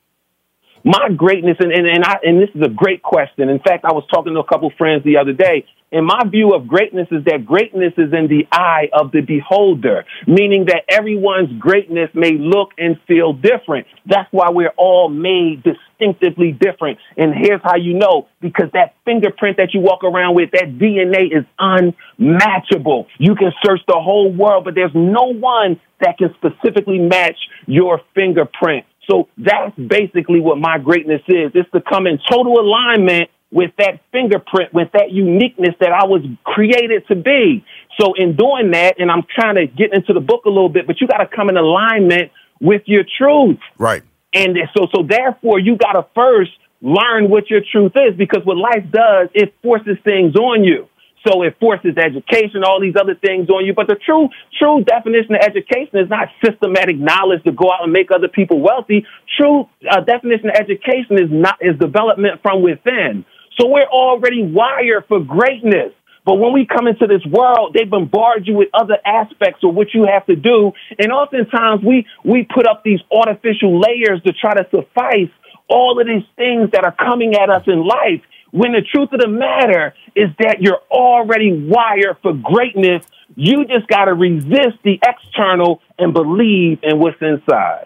My 0.83 1.09
greatness 1.15 1.57
and, 1.59 1.71
and, 1.71 1.87
and 1.87 2.03
I 2.03 2.17
and 2.23 2.41
this 2.41 2.49
is 2.55 2.61
a 2.61 2.69
great 2.69 3.01
question. 3.01 3.49
In 3.49 3.59
fact, 3.59 3.85
I 3.85 3.93
was 3.93 4.05
talking 4.13 4.33
to 4.33 4.39
a 4.39 4.47
couple 4.47 4.71
friends 4.77 5.03
the 5.03 5.17
other 5.17 5.33
day, 5.33 5.65
and 5.91 6.05
my 6.05 6.21
view 6.27 6.53
of 6.53 6.67
greatness 6.67 7.07
is 7.11 7.23
that 7.25 7.45
greatness 7.45 7.93
is 7.97 8.13
in 8.13 8.27
the 8.27 8.47
eye 8.51 8.89
of 8.93 9.11
the 9.11 9.21
beholder, 9.21 10.05
meaning 10.27 10.65
that 10.65 10.83
everyone's 10.87 11.51
greatness 11.59 12.09
may 12.13 12.33
look 12.37 12.69
and 12.77 12.99
feel 13.07 13.33
different. 13.33 13.87
That's 14.05 14.31
why 14.31 14.49
we're 14.51 14.73
all 14.77 15.09
made 15.09 15.63
distinctively 15.63 16.51
different. 16.51 16.99
And 17.17 17.33
here's 17.33 17.61
how 17.63 17.75
you 17.75 17.95
know 17.95 18.27
because 18.39 18.69
that 18.73 18.95
fingerprint 19.03 19.57
that 19.57 19.73
you 19.73 19.81
walk 19.81 20.03
around 20.03 20.35
with, 20.35 20.51
that 20.51 20.77
DNA 20.77 21.35
is 21.35 21.45
unmatchable. 21.57 23.07
You 23.17 23.35
can 23.35 23.51
search 23.65 23.81
the 23.87 23.99
whole 23.99 24.31
world, 24.31 24.65
but 24.65 24.75
there's 24.75 24.93
no 24.93 25.33
one 25.33 25.79
that 26.01 26.17
can 26.17 26.33
specifically 26.35 26.99
match 26.99 27.37
your 27.65 28.01
fingerprint. 28.15 28.85
So 29.09 29.27
that's 29.37 29.75
basically 29.75 30.39
what 30.39 30.57
my 30.57 30.77
greatness 30.77 31.21
is. 31.27 31.51
It's 31.55 31.69
to 31.71 31.81
come 31.81 32.07
in 32.07 32.19
total 32.29 32.59
alignment 32.59 33.29
with 33.51 33.71
that 33.77 34.01
fingerprint, 34.11 34.73
with 34.73 34.89
that 34.93 35.11
uniqueness 35.11 35.75
that 35.79 35.91
I 35.91 36.05
was 36.05 36.21
created 36.43 37.07
to 37.07 37.15
be. 37.15 37.65
So 37.99 38.13
in 38.13 38.35
doing 38.35 38.71
that, 38.71 38.99
and 38.99 39.09
I'm 39.09 39.23
trying 39.33 39.55
to 39.55 39.65
get 39.65 39.93
into 39.93 40.13
the 40.13 40.19
book 40.19 40.45
a 40.45 40.49
little 40.49 40.69
bit, 40.69 40.85
but 40.85 41.01
you 41.01 41.07
got 41.07 41.17
to 41.17 41.27
come 41.27 41.49
in 41.49 41.57
alignment 41.57 42.31
with 42.61 42.83
your 42.85 43.03
truth. 43.17 43.59
Right. 43.77 44.03
And 44.33 44.57
so, 44.77 44.87
so 44.93 45.03
therefore, 45.03 45.59
you 45.59 45.77
got 45.77 45.93
to 45.93 46.05
first 46.13 46.51
learn 46.81 47.29
what 47.29 47.49
your 47.49 47.61
truth 47.71 47.93
is 47.95 48.15
because 48.15 48.45
what 48.45 48.57
life 48.57 48.85
does, 48.91 49.29
it 49.33 49.55
forces 49.63 49.97
things 50.03 50.35
on 50.35 50.63
you. 50.63 50.87
So 51.27 51.43
it 51.43 51.57
forces 51.59 51.97
education, 51.97 52.63
all 52.63 52.79
these 52.79 52.95
other 52.99 53.15
things 53.15 53.49
on 53.49 53.65
you. 53.65 53.73
But 53.73 53.87
the 53.87 53.95
true, 53.95 54.29
true 54.57 54.83
definition 54.83 55.35
of 55.35 55.41
education 55.41 55.99
is 55.99 56.09
not 56.09 56.29
systematic 56.43 56.97
knowledge 56.97 57.43
to 57.43 57.51
go 57.51 57.71
out 57.71 57.83
and 57.83 57.91
make 57.91 58.09
other 58.11 58.29
people 58.29 58.61
wealthy. 58.61 59.05
True 59.37 59.67
uh, 59.89 60.01
definition 60.01 60.49
of 60.49 60.55
education 60.55 61.19
is 61.19 61.29
not 61.29 61.57
is 61.61 61.77
development 61.77 62.41
from 62.41 62.61
within. 62.61 63.25
So 63.59 63.67
we're 63.67 63.91
already 63.91 64.43
wired 64.43 65.05
for 65.07 65.19
greatness. 65.19 65.91
But 66.25 66.35
when 66.35 66.53
we 66.53 66.65
come 66.65 66.87
into 66.87 67.07
this 67.07 67.25
world, 67.25 67.73
they 67.73 67.85
bombard 67.85 68.45
you 68.45 68.53
with 68.53 68.69
other 68.73 68.97
aspects 69.05 69.63
of 69.63 69.73
what 69.73 69.93
you 69.93 70.05
have 70.05 70.25
to 70.27 70.35
do. 70.35 70.71
And 70.97 71.11
oftentimes 71.11 71.83
we, 71.83 72.05
we 72.23 72.47
put 72.53 72.67
up 72.67 72.83
these 72.83 72.99
artificial 73.11 73.79
layers 73.79 74.21
to 74.23 74.33
try 74.33 74.53
to 74.53 74.67
suffice 74.69 75.31
all 75.67 75.99
of 75.99 76.07
these 76.07 76.27
things 76.35 76.71
that 76.71 76.83
are 76.83 76.95
coming 76.95 77.35
at 77.35 77.49
us 77.49 77.63
in 77.67 77.85
life. 77.85 78.21
When 78.51 78.71
the 78.71 78.81
truth 78.81 79.09
of 79.13 79.19
the 79.19 79.27
matter 79.27 79.93
is 80.15 80.29
that 80.39 80.61
you're 80.61 80.81
already 80.89 81.53
wired 81.53 82.17
for 82.21 82.33
greatness. 82.33 83.05
You 83.35 83.65
just 83.65 83.87
got 83.87 84.05
to 84.05 84.13
resist 84.13 84.77
the 84.83 84.99
external 85.05 85.81
and 85.97 86.13
believe 86.13 86.79
in 86.83 86.99
what's 86.99 87.21
inside. 87.21 87.85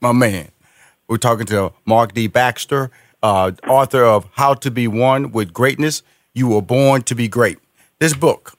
My 0.00 0.12
man, 0.12 0.50
we're 1.08 1.18
talking 1.18 1.46
to 1.46 1.72
Marc 1.84 2.14
D. 2.14 2.26
Baxter, 2.26 2.90
uh, 3.22 3.52
author 3.68 4.02
of 4.02 4.26
How 4.32 4.54
to 4.54 4.70
Be 4.70 4.88
One 4.88 5.30
with 5.30 5.52
Greatness. 5.52 6.02
You 6.32 6.48
were 6.48 6.62
born 6.62 7.02
to 7.02 7.14
be 7.14 7.28
great. 7.28 7.58
This 7.98 8.14
book, 8.14 8.54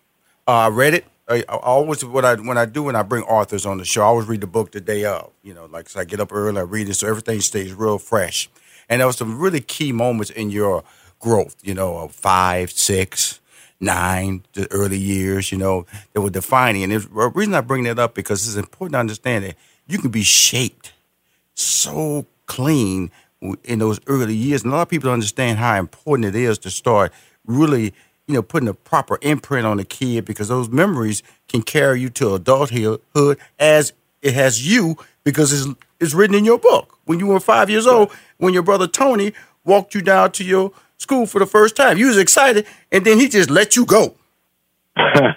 uh, 0.47 0.51
I 0.51 0.67
read 0.69 0.93
it. 0.93 1.05
I, 1.27 1.43
I 1.49 1.55
always 1.55 2.05
what 2.05 2.25
I 2.25 2.35
when 2.35 2.57
I 2.57 2.65
do 2.65 2.83
when 2.83 2.95
I 2.95 3.01
bring 3.01 3.23
authors 3.23 3.65
on 3.65 3.77
the 3.77 3.85
show, 3.85 4.01
I 4.01 4.05
always 4.05 4.27
read 4.27 4.41
the 4.41 4.47
book 4.47 4.71
the 4.71 4.81
day 4.81 5.05
of. 5.05 5.31
You 5.41 5.53
know, 5.53 5.65
like 5.65 5.89
so 5.89 5.99
I 5.99 6.05
get 6.05 6.19
up 6.19 6.31
early, 6.31 6.59
I 6.59 6.63
read 6.63 6.89
it, 6.89 6.93
so 6.93 7.07
everything 7.07 7.41
stays 7.41 7.73
real 7.73 7.97
fresh. 7.97 8.49
And 8.87 8.99
there 8.99 9.07
was 9.07 9.17
some 9.17 9.39
really 9.39 9.61
key 9.61 9.91
moments 9.91 10.29
in 10.29 10.51
your 10.51 10.83
growth. 11.23 11.55
You 11.63 11.73
know, 11.73 11.97
of 11.97 12.11
five, 12.11 12.71
six, 12.71 13.39
nine, 13.79 14.43
the 14.53 14.69
early 14.71 14.97
years. 14.97 15.51
You 15.51 15.57
know, 15.57 15.85
that 16.13 16.21
were 16.21 16.29
defining. 16.29 16.83
And 16.83 16.91
the 16.91 17.31
reason 17.33 17.55
I 17.55 17.61
bring 17.61 17.83
that 17.83 17.97
up 17.97 18.13
because 18.13 18.45
it's 18.45 18.57
important 18.57 18.93
to 18.93 18.99
understand 18.99 19.45
that 19.45 19.55
you 19.87 19.97
can 19.97 20.11
be 20.11 20.23
shaped 20.23 20.93
so 21.55 22.25
clean 22.45 23.09
in 23.63 23.79
those 23.79 23.99
early 24.07 24.35
years. 24.35 24.63
And 24.63 24.71
a 24.71 24.75
lot 24.75 24.83
of 24.83 24.89
people 24.89 25.07
don't 25.07 25.15
understand 25.15 25.59
how 25.59 25.77
important 25.77 26.27
it 26.27 26.35
is 26.35 26.57
to 26.59 26.69
start 26.69 27.11
really, 27.45 27.93
you 28.27 28.33
know, 28.33 28.41
putting 28.41 28.69
a 28.69 28.73
proper 28.73 29.17
imprint 29.21 29.65
on 29.65 29.77
the 29.77 29.85
kid 29.85 30.25
because 30.25 30.47
those 30.47 30.69
memories 30.69 31.23
can 31.47 31.61
carry 31.61 31.99
you 31.99 32.09
to 32.11 32.35
adulthood 32.35 33.01
as 33.59 33.93
it 34.21 34.33
has 34.33 34.65
you 34.65 34.97
because 35.23 35.51
it's, 35.51 35.79
it's 35.99 36.13
written 36.13 36.35
in 36.35 36.45
your 36.45 36.57
book. 36.57 36.97
When 37.05 37.19
you 37.19 37.27
were 37.27 37.39
five 37.39 37.69
years 37.69 37.85
old, 37.85 38.11
when 38.37 38.53
your 38.53 38.63
brother 38.63 38.87
Tony 38.87 39.33
walked 39.65 39.93
you 39.93 40.01
down 40.01 40.31
to 40.33 40.43
your 40.43 40.71
school 40.97 41.25
for 41.25 41.39
the 41.39 41.45
first 41.45 41.75
time, 41.75 41.97
you 41.97 42.07
was 42.07 42.17
excited, 42.17 42.65
and 42.91 43.05
then 43.05 43.19
he 43.19 43.27
just 43.27 43.49
let 43.49 43.75
you 43.75 43.85
go. 43.85 44.15
yeah, 44.97 45.33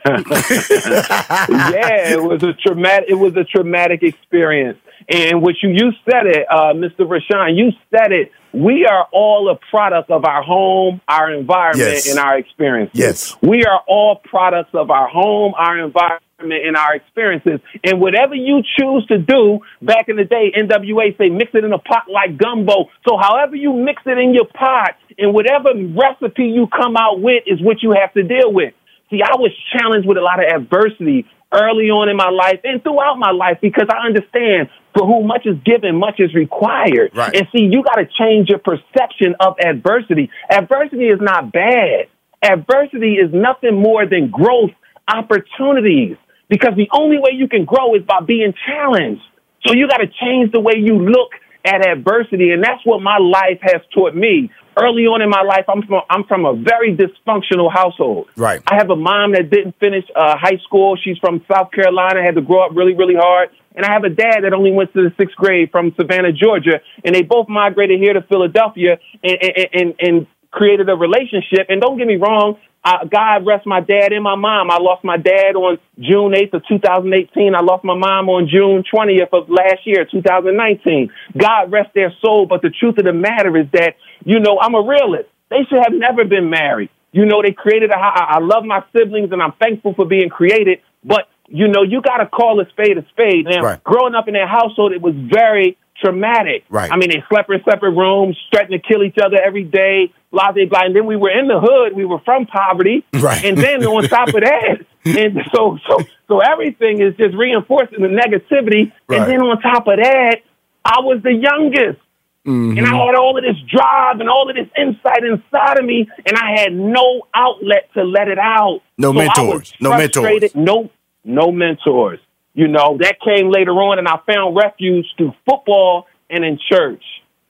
it 2.13 2.23
was 2.23 2.43
a 2.43 2.53
traumatic. 2.55 3.09
It 3.09 3.15
was 3.15 3.35
a 3.37 3.45
traumatic 3.45 4.03
experience. 4.03 4.79
And 5.09 5.41
what 5.43 5.55
you 5.63 5.71
you 5.71 5.93
said 6.05 6.27
it, 6.27 6.47
uh, 6.51 6.73
Mr. 6.75 7.09
Rushion, 7.09 7.57
you 7.57 7.71
said 7.91 8.13
it. 8.13 8.33
We 8.53 8.87
are 8.87 9.07
all 9.13 9.51
a 9.51 9.57
product 9.71 10.11
of 10.11 10.25
our 10.25 10.43
home, 10.43 11.01
our 11.09 11.31
environment, 11.33 11.93
Yes. 11.93 12.11
and 12.11 12.19
our 12.19 12.39
experiences. 12.39 12.99
Yes. 12.99 13.37
We 13.43 13.65
are 13.67 13.83
all 13.87 14.17
products 14.17 14.71
of 14.75 14.91
our 14.91 15.09
home, 15.09 15.53
our 15.59 15.79
environment, 15.79 16.21
and 16.39 16.75
our 16.77 16.95
experiences. 16.95 17.61
And 17.85 18.01
whatever 18.01 18.35
you 18.35 18.63
choose 18.79 19.07
to 19.07 19.19
do, 19.19 19.61
back 19.83 20.09
in 20.09 20.17
the 20.17 20.25
day, 20.25 20.53
NWA 20.57 21.17
say 21.19 21.29
mix 21.29 21.55
it 21.55 21.65
in 21.65 21.73
a 21.73 21.79
pot 21.79 22.05
like 22.11 22.37
gumbo. 22.39 22.89
So 23.07 23.17
however 23.19 23.57
you 23.57 23.73
mix 23.75 24.03
it 24.07 24.17
in 24.19 24.33
your 24.35 24.47
pot, 24.47 24.97
and 25.19 25.33
whatever 25.33 25.71
recipe 25.75 26.45
you 26.45 26.67
come 26.67 26.97
out 26.97 27.21
with 27.21 27.45
is 27.47 27.61
what 27.61 27.83
you 27.83 27.93
have 27.93 28.13
to 28.15 28.23
deal 28.23 28.53
with. 28.53 28.75
See, 29.11 29.23
I 29.23 29.37
was 29.37 29.53
challenged 29.73 30.07
with 30.07 30.19
a 30.19 30.21
lot 30.21 30.43
of 30.43 30.51
adversity 30.51 31.27
early 31.53 31.91
on 31.91 32.09
in 32.09 32.17
my 32.17 32.29
life 32.29 32.61
and 32.65 32.83
throughout 32.83 33.19
my 33.19 33.31
life 33.31 33.59
because 33.63 33.87
I 33.89 34.07
understand 34.07 34.69
for 34.97 35.07
whom 35.07 35.27
much 35.27 35.47
is 35.47 35.57
given, 35.65 35.97
much 35.97 36.19
is 36.19 36.35
required. 36.35 37.13
Right. 37.15 37.35
And 37.35 37.47
see, 37.55 37.69
you 37.71 37.83
got 37.83 37.97
to 37.97 38.07
change 38.19 38.49
your 38.49 38.59
perception 38.59 39.37
of 39.39 39.57
adversity. 39.61 40.31
Adversity 40.51 41.07
is 41.07 41.21
not 41.21 41.53
bad. 41.53 42.09
Adversity 42.43 43.15
is 43.15 43.33
nothing 43.33 43.81
more 43.81 44.07
than 44.07 44.31
growth 44.31 44.71
opportunities 45.09 46.17
because 46.49 46.75
the 46.77 46.89
only 46.93 47.19
way 47.19 47.31
you 47.33 47.49
can 47.49 47.65
grow 47.65 47.95
is 47.95 48.03
by 48.03 48.21
being 48.27 48.55
challenged. 48.67 49.23
So 49.67 49.73
you 49.73 49.89
got 49.89 49.99
to 49.99 50.07
change 50.07 50.53
the 50.53 50.61
way 50.61 50.75
you 50.77 50.99
look 50.99 51.31
at 51.65 51.87
adversity. 51.87 52.51
And 52.51 52.63
that's 52.63 52.85
what 52.85 53.03
my 53.03 53.19
life 53.19 53.59
has 53.63 53.83
taught 53.95 54.15
me. 54.15 54.51
Early 54.79 55.05
on 55.05 55.23
in 55.23 55.31
my 55.31 55.41
life, 55.41 55.65
I'm 55.69 55.83
from, 55.83 56.03
I'm 56.11 56.25
from 56.25 56.45
a 56.45 56.55
very 56.55 56.95
dysfunctional 56.95 57.73
household. 57.73 58.29
Right. 58.37 58.61
I 58.67 58.75
have 58.77 58.91
a 58.91 58.97
mom 58.97 59.33
that 59.33 59.49
didn't 59.49 59.75
finish 59.81 60.05
uh, 60.15 60.37
high 60.37 60.59
school. 60.67 60.99
She's 61.03 61.17
from 61.19 61.43
South 61.51 61.73
Carolina, 61.73 62.23
had 62.23 62.35
to 62.35 62.43
grow 62.43 62.67
up 62.67 62.73
really, 62.77 62.95
really 62.95 63.15
hard. 63.19 63.49
And 63.75 63.87
I 63.87 63.93
have 63.93 64.05
a 64.05 64.11
dad 64.11 64.45
that 64.45 64.53
only 64.53 64.73
went 64.73 64.93
to 64.93 65.03
the 65.03 65.15
sixth 65.17 65.37
grade 65.37 65.71
from 65.71 65.95
Savannah, 65.99 66.33
Georgia. 66.33 66.81
And 67.05 67.15
they 67.15 67.23
both 67.23 67.49
migrated 67.49 68.01
here 68.01 68.13
to 68.13 68.23
Philadelphia 68.23 68.99
and, 69.23 69.39
and, 69.43 69.69
and, 69.73 69.95
and 70.01 70.27
created 70.51 70.89
a 70.89 70.95
relationship. 70.95 71.67
And 71.69 71.81
don't 71.81 71.97
get 71.99 72.07
me 72.07 72.17
wrong, 72.17 72.59
uh, 72.87 73.05
God 73.05 73.45
rest 73.45 73.67
my 73.67 73.81
dad 73.81 74.13
and 74.13 74.23
my 74.23 74.37
mom. 74.37 74.71
I 74.71 74.79
lost 74.79 75.03
my 75.03 75.17
dad 75.17 75.57
on 75.57 75.79
June 75.99 76.33
8th 76.33 76.55
of 76.55 76.63
2018. 76.69 77.55
I 77.55 77.61
lost 77.61 77.83
my 77.83 77.97
mom 77.97 78.29
on 78.29 78.49
June 78.49 78.85
20th 78.95 79.33
of 79.33 79.51
last 79.51 79.85
year, 79.85 80.07
2019. 80.09 81.11
God 81.37 81.73
rest 81.73 81.91
their 81.95 82.13
soul. 82.23 82.47
But 82.47 82.63
the 82.63 82.71
truth 82.71 82.97
of 82.99 83.05
the 83.05 83.13
matter 83.13 83.57
is 83.57 83.67
that, 83.73 83.97
you 84.25 84.39
know, 84.39 84.61
I'm 84.61 84.75
a 84.77 84.83
realist. 84.83 85.29
They 85.51 85.65
should 85.69 85.81
have 85.83 85.93
never 85.95 86.25
been 86.25 86.49
married. 86.49 86.91
You 87.11 87.25
know, 87.27 87.43
they 87.43 87.53
created 87.53 87.91
a, 87.91 87.99
I 87.99 88.37
I 88.37 88.39
love 88.39 88.65
my 88.65 88.85
siblings 88.97 89.33
and 89.33 89.43
I'm 89.43 89.53
thankful 89.53 89.95
for 89.95 90.05
being 90.05 90.29
created, 90.29 90.81
but 91.05 91.29
you 91.49 91.69
know, 91.69 91.83
you 91.83 92.03
got 92.03 92.19
to 92.19 92.27
call 92.27 92.61
a 92.61 92.69
spade 92.71 92.99
a 92.99 93.07
spade. 93.11 93.47
Now, 93.47 93.63
Right. 93.63 93.85
growing 93.85 94.15
up 94.15 94.29
in 94.29 94.35
that 94.35 94.49
household, 94.49 94.93
it 94.93 95.01
was 95.01 95.15
very 95.15 95.77
traumatic. 96.03 96.65
Right. 96.69 96.91
I 96.91 96.97
mean, 96.97 97.11
they 97.11 97.23
slept 97.29 97.51
in 97.51 97.61
separate 97.69 97.93
rooms, 97.93 98.37
threatened 98.53 98.81
to 98.81 98.87
kill 98.87 99.03
each 99.03 99.17
other 99.25 99.39
every 99.41 99.65
day, 99.65 100.13
blah, 100.37 100.53
blah, 100.53 100.67
blah. 100.67 100.85
And 100.85 100.95
then 100.95 101.07
we 101.07 101.17
were 101.17 101.31
in 101.31 101.49
the 101.49 101.59
hood. 101.59 101.97
We 101.97 102.05
were 102.05 102.21
from 102.21 102.47
poverty. 102.47 103.05
Right. 103.15 103.45
And 103.45 103.57
then 103.57 103.85
on 103.85 104.03
top 104.09 104.29
of 104.29 104.43
that, 104.43 104.85
and 105.05 105.39
so, 105.55 105.79
so, 105.89 105.99
so 106.29 106.41
everything 106.41 107.01
is 107.01 107.17
just 107.17 107.35
reinforcing 107.35 108.03
the 108.03 108.09
negativity. 108.09 108.93
Right. 109.09 109.21
And 109.21 109.31
then 109.31 109.41
on 109.41 109.61
top 109.61 109.87
of 109.87 109.97
that, 109.97 110.43
I 110.85 111.01
was 111.01 111.23
the 111.23 111.33
youngest. 111.33 112.01
And 112.45 112.79
I 112.79 112.83
mm-hmm. 112.83 112.87
had 112.87 113.17
all 113.17 113.37
of 113.37 113.43
this 113.43 113.61
drive 113.69 114.21
and 114.21 114.29
all 114.29 114.49
of 114.49 114.55
this 114.55 114.69
insight 114.79 115.25
inside 115.25 115.81
of 115.81 115.85
me, 115.85 116.09
and 116.25 116.37
I 116.37 116.61
had 116.61 116.73
no 116.73 117.27
outlet 117.35 117.91
to 117.95 118.05
let 118.05 118.29
it 118.29 118.39
out. 118.39 118.83
No 118.97 119.09
So 119.09 119.19
mentors. 119.19 119.75
No 119.81 119.97
mentors. 119.97 120.55
No, 120.55 120.91
no 121.25 121.51
mentors. 121.51 122.21
You 122.55 122.69
know, 122.69 122.99
that 123.01 123.17
came 123.21 123.51
later 123.51 123.73
on, 123.73 123.99
and 123.99 124.07
I 124.07 124.21
found 124.33 124.55
refuge 124.55 125.07
through 125.17 125.33
football 125.45 126.07
and 126.31 126.45
in 126.45 126.61
church. 126.71 127.03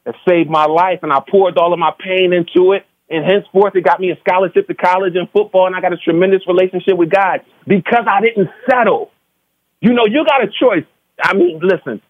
That 0.07 0.15
saved 0.27 0.49
my 0.49 0.67
life, 0.67 1.01
and 1.03 1.13
I 1.13 1.21
poured 1.29 1.59
all 1.59 1.73
of 1.73 1.79
my 1.79 1.93
pain 1.99 2.33
into 2.33 2.73
it. 2.73 2.87
And 3.11 3.25
henceforth, 3.25 3.75
it 3.77 3.83
got 3.83 4.01
me 4.01 4.11
a 4.11 4.19
scholarship 4.21 4.67
to 4.69 4.75
college 4.75 5.15
in 5.15 5.27
football, 5.33 5.67
and 5.67 5.77
I 5.77 5.81
got 5.81 5.93
a 5.93 5.97
tremendous 5.97 6.47
relationship 6.47 6.97
with 6.97 7.11
God 7.11 7.41
because 7.67 8.05
I 8.09 8.21
didn't 8.21 8.49
settle. 8.71 9.11
You 9.81 9.93
know, 9.93 10.07
you 10.07 10.25
got 10.25 10.43
a 10.43 10.47
choice. 10.47 10.85
I 11.21 11.35
mean, 11.35 11.61
listen, 11.63 12.01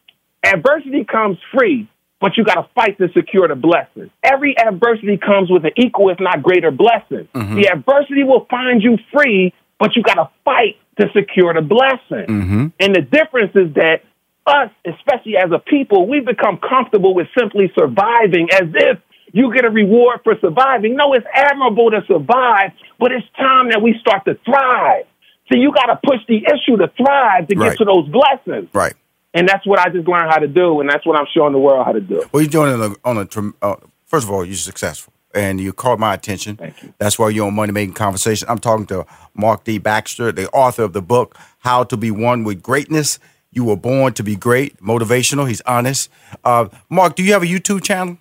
adversity 0.44 1.05
comes 1.05 1.39
free, 1.56 1.89
but 2.20 2.36
you 2.36 2.44
got 2.44 2.55
to 2.55 2.68
fight 2.74 2.98
to 2.98 3.09
secure 3.12 3.48
the 3.48 3.55
blessing. 3.55 4.10
Every 4.23 4.56
adversity 4.59 5.18
comes 5.18 5.51
with 5.51 5.64
an 5.64 5.73
equal, 5.77 6.10
if 6.10 6.20
not 6.20 6.43
greater, 6.43 6.70
blessing. 6.70 7.28
The 7.35 7.70
adversity 7.73 8.24
will 8.24 8.47
find 8.51 8.82
you 8.82 8.98
free, 9.12 9.52
but 9.78 9.97
you 9.97 10.02
got 10.02 10.14
to 10.14 10.31
fight 10.44 10.77
to 10.98 11.09
secure 11.12 11.52
the 11.52 11.62
blessing. 11.62 12.27
Mm-hmm. 12.27 12.66
And 12.81 12.94
the 12.94 13.02
difference 13.02 13.52
is 13.55 13.74
that 13.74 14.02
us, 14.47 14.70
especially 14.85 15.36
as 15.36 15.51
a 15.52 15.59
people, 15.59 16.06
we've 16.06 16.24
become 16.24 16.59
comfortable 16.59 17.14
with 17.14 17.27
simply 17.39 17.70
surviving 17.78 18.48
as 18.52 18.68
if 18.74 18.98
you 19.32 19.52
get 19.52 19.64
a 19.64 19.70
reward 19.70 20.20
for 20.24 20.35
surviving. 20.40 20.97
No, 20.97 21.12
it's 21.12 21.27
admirable 21.35 21.90
to 21.90 22.01
survive, 22.06 22.70
but 22.98 23.12
it's 23.12 23.27
time 23.36 23.70
that 23.70 23.82
we 23.82 23.94
start 24.01 24.24
to 24.24 24.35
thrive. 24.44 25.05
So 25.52 25.59
you 25.59 25.73
got 25.73 25.86
to 25.86 26.01
push 26.05 26.20
the 26.28 26.39
issue 26.39 26.77
to 26.78 26.89
thrive 26.97 27.48
to 27.48 27.56
Right. 27.56 27.70
get 27.70 27.78
to 27.78 27.85
those 27.85 28.09
blessings. 28.09 28.68
Right. 28.73 28.94
And 29.35 29.48
that's 29.48 29.66
what 29.66 29.78
I 29.78 29.90
just 29.90 30.09
learned 30.09 30.31
how 30.31 30.39
to 30.39 30.48
do, 30.48 30.81
and 30.81 30.89
that's 30.89 31.05
what 31.05 31.18
I'm 31.18 31.27
showing 31.35 31.52
the 31.52 31.59
world 31.59 31.85
how 31.85 31.93
to 31.93 32.01
do. 32.01 32.23
Well, 32.32 32.43
you're 32.43 32.51
doing 32.51 32.73
it 32.73 32.81
on 33.05 33.18
a, 33.18 33.20
on 33.20 33.55
a 33.62 33.66
uh, 33.66 33.77
first 34.06 34.24
of 34.24 34.31
all, 34.31 34.44
you're 34.44 34.55
successful, 34.55 35.12
and 35.35 35.60
you 35.60 35.73
caught 35.74 35.98
my 35.98 36.14
attention. 36.14 36.56
Thank 36.56 36.82
you. 36.82 36.94
That's 36.98 37.18
why 37.18 37.28
you're 37.28 37.47
on 37.47 37.55
Money 37.55 37.73
Making 37.73 37.94
Conversation. 37.94 38.48
I'm 38.48 38.59
talking 38.59 38.86
to 38.86 39.05
Marc 39.35 39.64
D. 39.64 39.77
Baxter, 39.77 40.32
the 40.32 40.48
author 40.52 40.85
of 40.85 40.94
the 40.94 41.02
book 41.02 41.36
How 41.59 41.85
to 41.85 41.97
Be 41.98 42.10
One 42.10 42.44
with 42.44 42.62
Greatness. 42.62 43.18
You 43.57 43.65
were 43.65 43.77
born 43.77 44.12
to 44.12 44.23
be 44.23 44.37
great, 44.37 44.77
motivational. 44.83 45.49
He's 45.49 45.62
honest. 45.62 46.11
Uh, 46.45 46.69
Marc, 46.91 47.16
do 47.16 47.23
you 47.23 47.33
have 47.33 47.43
a 47.43 47.47
YouTube 47.47 47.83
channel? 47.83 48.19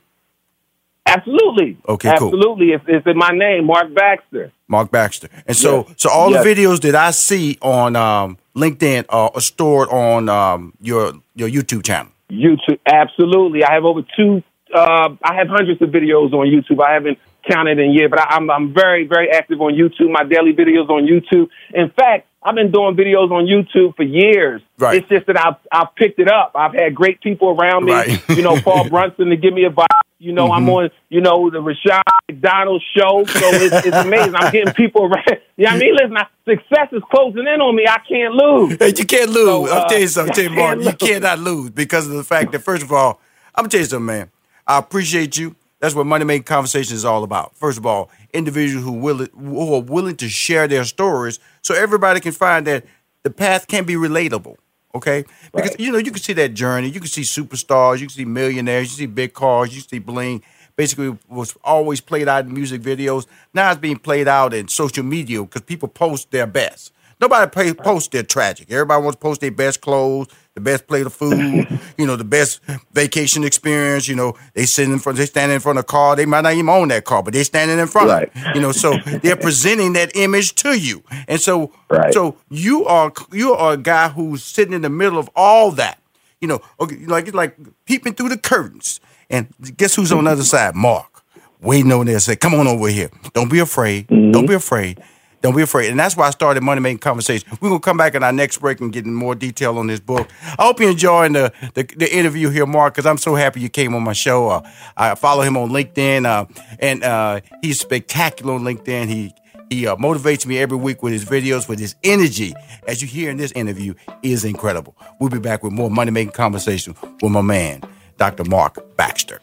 Absolutely. 1.06 1.78
Okay, 1.90 2.16
cool. 2.18 2.30
Absolutely. 2.30 2.68
It's, 2.72 2.86
it's 2.88 3.06
in 3.06 3.18
my 3.18 3.32
name, 3.32 3.66
Marc 3.66 3.94
Baxter. 3.94 4.54
Marc 4.70 4.92
Baxter. 4.92 5.28
And 5.46 5.56
so, 5.56 5.86
Yes. 5.90 5.96
so 5.98 6.10
all 6.10 6.32
Yes. 6.32 6.42
the 6.42 6.50
videos 6.50 6.80
that 6.82 6.96
I 6.96 7.12
see 7.12 7.58
on 7.62 7.98
um, 7.98 8.38
LinkedIn 8.56 9.06
are 9.10 9.30
stored 9.42 9.90
on 9.90 10.30
um, 10.30 10.74
your 10.82 11.12
your 11.36 11.50
YouTube 11.50 11.84
channel. 11.84 12.12
YouTube, 12.32 12.80
absolutely. 12.86 13.66
I 13.66 13.74
have 13.74 13.84
over 13.84 14.04
two. 14.16 14.42
Uh, 14.74 15.10
I 15.22 15.36
have 15.36 15.50
hundreds 15.50 15.82
of 15.82 15.90
videos 15.90 16.32
on 16.34 16.48
YouTube. 16.48 16.82
I 16.82 16.94
haven't 16.94 17.20
counted 17.52 17.78
in 17.78 17.92
yet, 17.92 18.10
but 18.10 18.20
I, 18.22 18.38
I'm 18.38 18.50
I'm 18.50 18.74
very 18.74 19.06
very 19.06 19.30
active 19.32 19.60
on 19.62 19.74
YouTube. 19.74 20.10
My 20.12 20.24
daily 20.24 20.54
videos 20.54 20.90
on 20.90 21.06
YouTube. 21.06 21.50
In 21.74 21.90
fact, 21.92 22.26
I've 22.46 22.54
been 22.54 22.72
doing 22.72 22.96
videos 22.96 23.32
on 23.32 23.48
YouTube 23.48 23.96
for 23.96 24.04
years. 24.04 24.62
Right. 24.78 25.02
It's 25.02 25.10
just 25.10 25.26
that 25.26 25.38
I've 25.38 25.56
I've 25.72 25.96
picked 25.96 26.20
it 26.20 26.30
up. 26.30 26.52
I've 26.54 26.74
had 26.74 26.94
great 26.94 27.20
people 27.20 27.50
around 27.50 27.86
me. 27.86 27.92
Right. 27.92 28.30
You 28.30 28.44
know, 28.44 28.62
Paul 28.62 28.88
Brunson 28.90 29.30
to 29.30 29.36
give 29.36 29.54
me 29.54 29.64
advice. 29.64 29.88
You 30.20 30.32
know, 30.32 30.52
I'm 30.52 30.70
on. 30.70 30.92
You 31.10 31.22
know, 31.22 31.50
the 31.50 31.60
Rushion 31.60 32.02
McDonald 32.30 32.84
show. 32.96 33.26
So 33.26 33.50
it's, 33.52 33.88
it's 33.88 33.98
amazing. 33.98 34.36
I'm 34.36 34.52
getting 34.52 34.74
people 34.74 35.06
around. 35.06 35.26
Yeah, 35.58 35.72
I 35.74 35.78
mean, 35.78 35.96
listen, 35.96 36.18
I, 36.18 36.26
success 36.44 36.90
is 36.92 37.02
closing 37.10 37.48
in 37.48 37.62
on 37.62 37.78
me. 37.78 37.86
I 37.88 38.00
can't 38.00 38.34
lose. 38.34 38.78
Hey, 38.78 38.88
you 38.88 39.06
can't 39.06 39.30
lose. 39.30 39.70
So, 39.70 39.74
uh, 39.74 39.88
telling 39.88 40.02
you 40.02 40.08
something, 40.10 40.34
tell 40.36 40.44
you, 40.44 40.50
Marc. 40.50 40.82
can't 40.82 41.02
You 41.02 41.08
cannot 41.08 41.40
lose 41.40 41.70
because 41.70 42.08
of 42.08 42.14
the 42.14 42.26
fact 42.26 42.52
that, 42.52 42.60
first 42.60 42.84
of 42.84 42.92
all, 42.92 43.22
I'm 43.56 43.64
gonna 43.64 43.70
tell 43.70 43.80
you 43.80 43.86
something, 43.86 44.06
man. 44.06 44.32
I 44.68 44.80
appreciate 44.80 45.38
you. 45.38 45.56
That's 45.80 45.96
what 45.96 46.06
money 46.06 46.26
making 46.26 46.44
conversation 46.44 46.94
is 46.94 47.06
all 47.06 47.24
about. 47.24 47.56
First 47.56 47.78
of 47.78 47.86
all, 47.86 48.10
individuals 48.34 48.84
who 48.84 48.92
will 48.92 49.26
who 49.28 49.76
are 49.76 49.82
willing 49.82 50.18
to 50.18 50.28
share 50.28 50.68
their 50.68 50.84
stories, 50.84 51.40
so 51.66 51.74
everybody 51.74 52.20
can 52.20 52.32
find 52.32 52.68
that 52.68 52.86
the 53.24 53.32
path 53.32 53.66
can 53.68 53.86
be 53.86 53.96
relatable. 53.96 54.58
Okay, 54.94 55.26
because 55.54 55.76
you 55.78 55.92
know 55.92 55.98
you 55.98 56.12
can 56.12 56.22
see 56.22 56.34
that 56.34 56.54
journey. 56.54 56.88
You 56.88 57.02
can 57.02 57.10
see 57.10 57.24
superstars. 57.24 58.00
You 58.00 58.08
can 58.08 58.16
see 58.16 58.24
millionaires. 58.24 58.92
You 58.92 59.06
see 59.06 59.06
big 59.08 59.34
cars. 59.34 59.76
You 59.76 59.82
see 59.82 60.00
bling. 60.00 60.42
Basically, 60.78 61.18
was 61.28 61.58
always 61.64 62.00
played 62.00 62.28
out 62.28 62.46
in 62.46 62.54
music 62.54 62.82
videos. 62.82 63.26
Now 63.54 63.72
it's 63.72 63.80
being 63.80 63.98
played 63.98 64.28
out 64.28 64.54
in 64.54 64.68
social 64.68 65.04
media 65.04 65.42
because 65.42 65.64
people 65.64 65.90
post 65.90 66.32
their 66.32 66.48
best. 66.48 66.94
Nobody 67.20 67.50
pay, 67.50 67.74
posts 67.74 68.10
their 68.10 68.24
tragic. 68.24 68.72
Everybody 68.72 69.02
wants 69.02 69.16
to 69.16 69.22
post 69.22 69.42
their 69.42 69.52
best 69.52 69.82
clothes, 69.82 70.28
the 70.56 70.62
best 70.62 70.88
plate 70.88 71.06
of 71.06 71.14
food, 71.14 71.68
you 71.98 72.08
know, 72.08 72.16
the 72.16 72.24
best 72.24 72.62
vacation 72.94 73.44
experience. 73.44 74.08
You 74.08 74.16
know, 74.16 74.36
they 74.54 74.66
sitting 74.66 74.94
in 74.94 75.00
front, 75.00 75.18
they 75.18 75.26
standing 75.26 75.56
in 75.56 75.62
front 75.62 75.78
of 75.78 75.84
a 75.84 75.88
car. 75.88 76.16
They 76.16 76.26
might 76.26 76.42
not 76.42 76.54
even 76.54 76.70
own 76.70 76.88
that 76.88 77.06
car, 77.06 77.22
but 77.22 77.34
they 77.34 77.44
standing 77.44 77.78
in 77.78 77.88
front 77.88 78.10
of 78.10 78.24
it. 78.24 78.32
You 78.56 78.62
know, 78.62 78.72
so 78.72 78.98
they're 79.22 79.36
presenting 79.36 79.94
that 79.94 80.16
image 80.16 80.56
to 80.56 80.78
you. 80.78 81.04
And 81.28 81.40
so, 81.40 81.72
so 82.12 82.38
you 82.50 82.86
are 82.86 83.14
you 83.32 83.54
are 83.54 83.74
a 83.74 83.78
guy 83.78 84.10
who's 84.10 84.44
sitting 84.44 84.74
in 84.74 84.82
the 84.82 84.90
middle 84.90 85.20
of 85.20 85.30
all 85.36 85.72
that. 85.72 86.00
You 86.42 86.48
know, 86.48 86.62
okay, 86.80 86.98
like 87.06 87.28
it's 87.28 87.36
like 87.36 87.58
peeping 87.86 88.14
through 88.14 88.30
the 88.30 88.38
curtains. 88.38 89.00
And 89.30 89.48
guess 89.78 89.96
who's 89.96 90.12
on 90.12 90.24
the 90.24 90.32
other 90.32 90.44
side? 90.56 90.76
Marc 90.76 91.16
waiting 91.62 91.92
over 91.92 92.06
there. 92.06 92.20
Say, 92.20 92.36
come 92.36 92.54
on 92.54 92.68
over 92.68 92.88
here. 92.88 93.10
Don't 93.34 93.52
be 93.52 93.60
afraid. 93.60 94.08
Don't 94.08 94.32
mm-hmm. 94.32 94.46
be 94.46 94.54
afraid. 94.54 95.02
Don't 95.46 95.56
be 95.56 95.62
afraid. 95.62 95.92
And 95.92 96.00
that's 96.00 96.18
why 96.18 96.26
I 96.26 96.32
started 96.32 96.64
Money 96.64 96.82
Making 96.82 96.98
Conversation. 96.98 97.48
We're 97.62 97.70
going 97.70 97.80
to 97.80 97.86
come 97.86 97.98
back 97.98 98.16
in 98.16 98.24
our 98.24 98.32
next 98.32 98.58
break 98.58 98.82
and 98.82 98.92
get 98.92 99.06
in 99.06 99.14
more 99.14 99.36
detail 99.36 99.78
on 99.78 99.86
this 99.86 100.00
book. 100.00 100.28
I 100.58 100.64
hope 100.64 100.80
you're 100.80 100.90
enjoying 100.90 101.34
the, 101.34 101.54
the, 101.76 101.84
the 101.84 102.12
interview 102.12 102.50
here, 102.50 102.66
Marc, 102.66 102.96
because 102.96 103.06
I'm 103.06 103.20
so 103.20 103.36
happy 103.36 103.60
you 103.60 103.70
came 103.70 103.94
on 103.94 104.02
my 104.02 104.14
show. 104.14 104.50
Uh, 104.50 104.68
I 104.98 105.14
follow 105.14 105.44
him 105.44 105.56
on 105.56 105.70
LinkedIn, 105.70 106.26
uh, 106.26 106.48
and 106.80 107.04
uh, 107.04 107.42
he's 107.62 107.80
spectacular 107.80 108.56
on 108.56 108.64
LinkedIn. 108.64 109.08
He 109.08 109.36
he 109.70 109.86
uh, 109.86 109.96
motivates 109.98 110.48
me 110.48 110.58
every 110.58 110.78
week 110.78 111.04
with 111.04 111.14
his 111.14 111.26
videos, 111.26 111.70
with 111.70 111.78
his 111.78 111.96
energy. 112.04 112.56
As 112.88 113.04
you 113.04 113.08
hear 113.08 113.30
in 113.30 113.38
this 113.38 113.52
interview, 113.52 113.94
is 114.24 114.46
incredible. 114.46 114.98
We'll 115.20 115.30
be 115.30 115.38
back 115.38 115.62
with 115.62 115.74
more 115.74 115.92
Money 115.92 116.10
Making 116.10 116.34
Conversation 116.34 116.96
with 117.22 117.32
my 117.32 117.42
man, 117.42 117.84
Dr. 118.18 118.46
Marc 118.46 118.98
Baxter. 118.98 119.42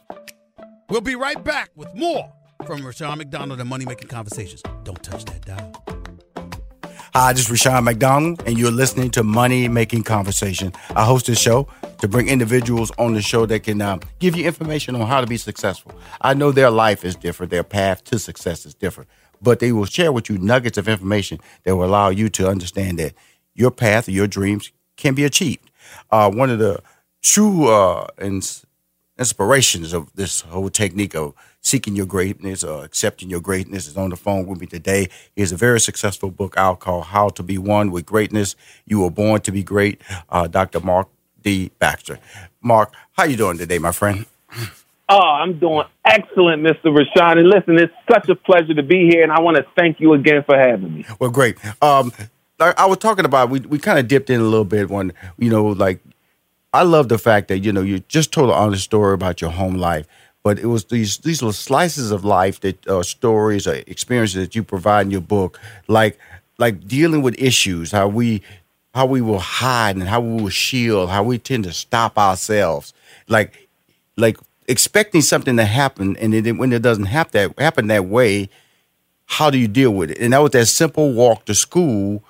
We'll 0.91 1.01
be 1.01 1.15
right 1.15 1.43
back 1.45 1.71
with 1.77 1.95
more 1.95 2.29
from 2.67 2.85
Rushion 2.85 3.19
McDonald 3.19 3.61
and 3.61 3.69
Money 3.69 3.85
Making 3.85 4.09
Conversations. 4.09 4.63
Don't 4.83 5.01
touch 5.01 5.25
that 5.27 5.45
dial. 5.45 5.92
Hi, 7.15 7.35
this 7.35 7.43
is 7.43 7.51
Rushion 7.51 7.85
McDonald, 7.85 8.43
and 8.47 8.59
you're 8.59 8.71
listening 8.71 9.11
to 9.11 9.23
Money 9.23 9.69
Making 9.69 10.03
Conversation. 10.03 10.73
I 10.97 11.05
host 11.05 11.27
this 11.27 11.39
show 11.39 11.69
to 11.99 12.09
bring 12.09 12.27
individuals 12.27 12.91
on 12.97 13.13
the 13.13 13.21
show 13.21 13.45
that 13.45 13.65
can 13.65 13.83
um, 13.83 14.01
give 14.19 14.35
you 14.35 14.47
information 14.47 14.95
on 14.95 15.07
how 15.07 15.21
to 15.21 15.27
be 15.27 15.37
successful. 15.37 15.93
I 16.23 16.33
know 16.33 16.53
their 16.53 16.71
life 16.71 17.05
is 17.05 17.15
different, 17.15 17.51
their 17.51 17.65
path 17.65 18.03
to 18.05 18.19
success 18.19 18.65
is 18.65 18.73
different, 18.73 19.11
but 19.43 19.59
they 19.59 19.73
will 19.73 19.85
share 19.85 20.11
with 20.11 20.31
you 20.31 20.39
nuggets 20.39 20.79
of 20.79 20.89
information 20.89 21.39
that 21.65 21.77
will 21.77 21.85
allow 21.85 22.09
you 22.09 22.31
to 22.31 22.49
understand 22.49 22.99
that 22.99 23.13
your 23.55 23.71
path, 23.71 24.09
your 24.09 24.27
dreams 24.27 24.73
can 24.97 25.15
be 25.15 25.25
achieved. 25.25 25.71
Uh, 26.11 26.31
one 26.31 26.49
of 26.49 26.61
the 26.61 26.83
true 27.21 27.69
uh, 27.69 28.07
ins- 28.23 28.65
inspirations 29.19 29.93
of 29.93 30.11
this 30.15 30.41
whole 30.41 30.71
technique 30.71 31.15
of 31.15 31.35
seeking 31.63 31.97
your 31.97 32.07
greatness 32.07 32.63
or 32.63 32.85
accepting 32.85 33.31
your 33.31 33.41
greatness 33.41 33.87
is 33.87 33.97
on 33.97 34.11
the 34.11 34.17
phone 34.17 34.47
with 34.47 34.61
me 34.61 34.67
today. 34.67 35.09
He 35.35 35.41
has 35.41 35.53
a 35.53 35.57
very 35.57 35.81
successful 35.81 36.31
book 36.31 36.55
out 36.57 36.81
called 36.81 37.07
How 37.07 37.29
to 37.31 37.43
Be 37.43 37.57
One 37.57 37.91
with 37.91 38.05
Greatness. 38.05 38.57
You 38.85 39.01
were 39.01 39.11
born 39.11 39.41
to 39.43 39.53
be 39.53 39.63
great. 39.63 40.03
Uh, 40.29 40.49
Dr. 40.49 40.81
Marc 40.81 41.09
D. 41.43 41.71
Baxter. 41.79 42.19
Marc, 42.61 42.93
how 43.13 43.25
you 43.25 43.37
doing 43.37 43.59
today, 43.59 43.79
my 43.79 43.93
friend? 43.93 44.27
Oh, 45.09 45.19
I'm 45.19 45.59
doing 45.59 45.85
excellent, 46.05 46.63
Mr. 46.63 46.95
Rushion. 46.95 47.39
And 47.39 47.49
listen, 47.49 47.79
it's 47.79 47.93
such 48.11 48.29
a 48.29 48.35
pleasure 48.35 48.75
to 48.75 48.83
be 48.83 49.09
here, 49.11 49.23
and 49.23 49.33
I 49.33 49.41
want 49.41 49.57
to 49.57 49.67
thank 49.77 50.01
you 50.01 50.15
again 50.15 50.43
for 50.45 50.57
having 50.57 50.95
me. 50.95 51.07
Well, 51.19 51.31
great. 51.31 51.59
Um, 51.83 52.13
like 52.59 52.79
I 52.79 52.87
was 52.87 52.99
talking 52.99 53.25
about, 53.25 53.51
we, 53.51 53.61
we 53.61 53.79
kind 53.79 53.99
of 53.99 54.09
dipped 54.09 54.31
in 54.31 54.41
a 54.41 54.45
little 54.45 54.65
bit 54.65 54.89
when, 54.91 55.13
you 55.39 55.51
know, 55.51 55.67
like, 55.67 56.01
I 56.73 56.85
love 56.85 57.09
the 57.09 57.19
fact 57.19 57.49
that, 57.49 57.59
you 57.59 57.73
know, 57.73 57.83
you 57.83 58.01
just 58.09 58.33
told 58.33 58.49
an 58.49 58.55
honest 58.57 58.85
story 58.85 59.13
about 59.13 59.43
your 59.43 59.51
home 59.51 59.75
life, 59.75 60.07
but 60.43 60.59
it 60.59 60.67
was 60.67 60.87
these 60.87 61.19
these 61.19 61.43
little 61.43 61.53
slices 61.53 62.11
of 62.11 62.25
life 62.25 62.61
that 62.61 62.87
uh, 62.89 63.03
stories 63.03 63.67
or 63.67 63.75
experiences 63.87 64.37
that 64.37 64.55
you 64.55 64.63
provide 64.63 65.07
in 65.07 65.11
your 65.11 65.21
book, 65.21 65.61
like 65.89 66.19
like 66.59 66.87
dealing 66.87 67.23
with 67.23 67.41
issues, 67.41 67.93
how 67.93 68.09
we 68.09 68.43
how 68.95 69.07
we 69.07 69.21
will 69.21 69.39
hide 69.39 69.97
and 69.97 70.09
how 70.09 70.21
we 70.21 70.43
will 70.43 70.51
shield, 70.51 71.11
how 71.11 71.23
we 71.23 71.39
tend 71.39 71.65
to 71.65 71.73
stop 71.73 72.19
ourselves, 72.19 72.93
like 73.29 73.69
like 74.17 74.37
expecting 74.69 75.21
something 75.21 75.57
to 75.57 75.65
happen, 75.65 76.17
and 76.17 76.33
then 76.33 76.59
when 76.59 76.73
it 76.73 76.83
doesn't 76.83 77.07
that 77.07 77.59
happen 77.59 77.87
that 77.87 78.07
way, 78.07 78.49
how 79.27 79.51
do 79.51 79.59
you 79.59 79.69
deal 79.69 79.93
with 79.93 80.11
it? 80.11 80.19
And 80.19 80.33
that 80.33 80.39
was 80.39 80.53
that 80.53 80.67
simple 80.67 81.13
walk 81.13 81.45
to 81.47 81.55
school 81.55 82.23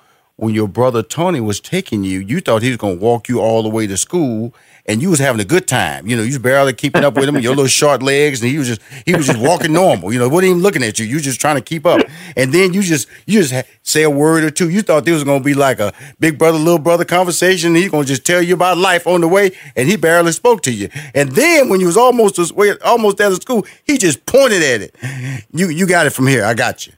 when 0.43 0.53
your 0.53 0.67
brother 0.67 1.01
Tony 1.01 1.39
was 1.39 1.61
taking 1.61 2.03
you, 2.03 2.19
you 2.19 2.41
thought 2.41 2.61
he 2.61 2.67
was 2.67 2.75
going 2.75 2.99
to 2.99 3.03
walk 3.03 3.29
you 3.29 3.39
all 3.39 3.63
the 3.63 3.69
way 3.69 3.87
to 3.87 3.95
school, 3.95 4.53
and 4.85 5.01
you 5.01 5.09
was 5.09 5.19
having 5.19 5.39
a 5.39 5.45
good 5.45 5.67
time. 5.69 6.05
You 6.05 6.17
know, 6.17 6.21
you 6.21 6.31
was 6.31 6.39
barely 6.39 6.73
keeping 6.73 7.05
up 7.05 7.15
with 7.15 7.29
him, 7.29 7.39
your 7.39 7.55
little 7.55 7.67
short 7.67 8.03
legs, 8.03 8.41
and 8.41 8.51
he 8.51 8.57
was 8.57 8.67
just 8.67 8.81
he 9.05 9.15
was 9.15 9.27
just 9.27 9.39
walking 9.39 9.71
normal. 9.71 10.11
You 10.11 10.19
know, 10.19 10.27
wasn't 10.27 10.49
even 10.49 10.61
looking 10.61 10.83
at 10.83 10.99
you. 10.99 11.05
You 11.05 11.21
just 11.21 11.39
trying 11.39 11.55
to 11.55 11.61
keep 11.61 11.85
up, 11.85 12.01
and 12.35 12.53
then 12.53 12.73
you 12.73 12.81
just 12.81 13.07
you 13.25 13.41
just 13.41 13.53
say 13.83 14.03
a 14.03 14.09
word 14.09 14.43
or 14.43 14.51
two. 14.51 14.69
You 14.69 14.81
thought 14.81 15.05
this 15.05 15.13
was 15.13 15.23
going 15.23 15.39
to 15.39 15.45
be 15.45 15.53
like 15.53 15.79
a 15.79 15.93
big 16.19 16.37
brother 16.37 16.57
little 16.57 16.77
brother 16.77 17.05
conversation. 17.05 17.73
He's 17.73 17.89
going 17.89 18.03
to 18.03 18.07
just 18.07 18.25
tell 18.25 18.41
you 18.41 18.53
about 18.53 18.77
life 18.77 19.07
on 19.07 19.21
the 19.21 19.29
way, 19.29 19.51
and 19.77 19.87
he 19.87 19.95
barely 19.95 20.33
spoke 20.33 20.61
to 20.63 20.73
you. 20.73 20.89
And 21.15 21.31
then 21.31 21.69
when 21.69 21.79
you 21.79 21.85
was 21.85 21.95
almost 21.95 22.37
almost 22.83 23.21
out 23.21 23.31
of 23.31 23.41
school, 23.41 23.65
he 23.85 23.97
just 23.97 24.25
pointed 24.25 24.61
at 24.61 24.81
it. 24.81 25.45
You 25.53 25.69
you 25.69 25.87
got 25.87 26.05
it 26.05 26.09
from 26.09 26.27
here. 26.27 26.43
I 26.43 26.53
got 26.53 26.85
you. 26.85 26.91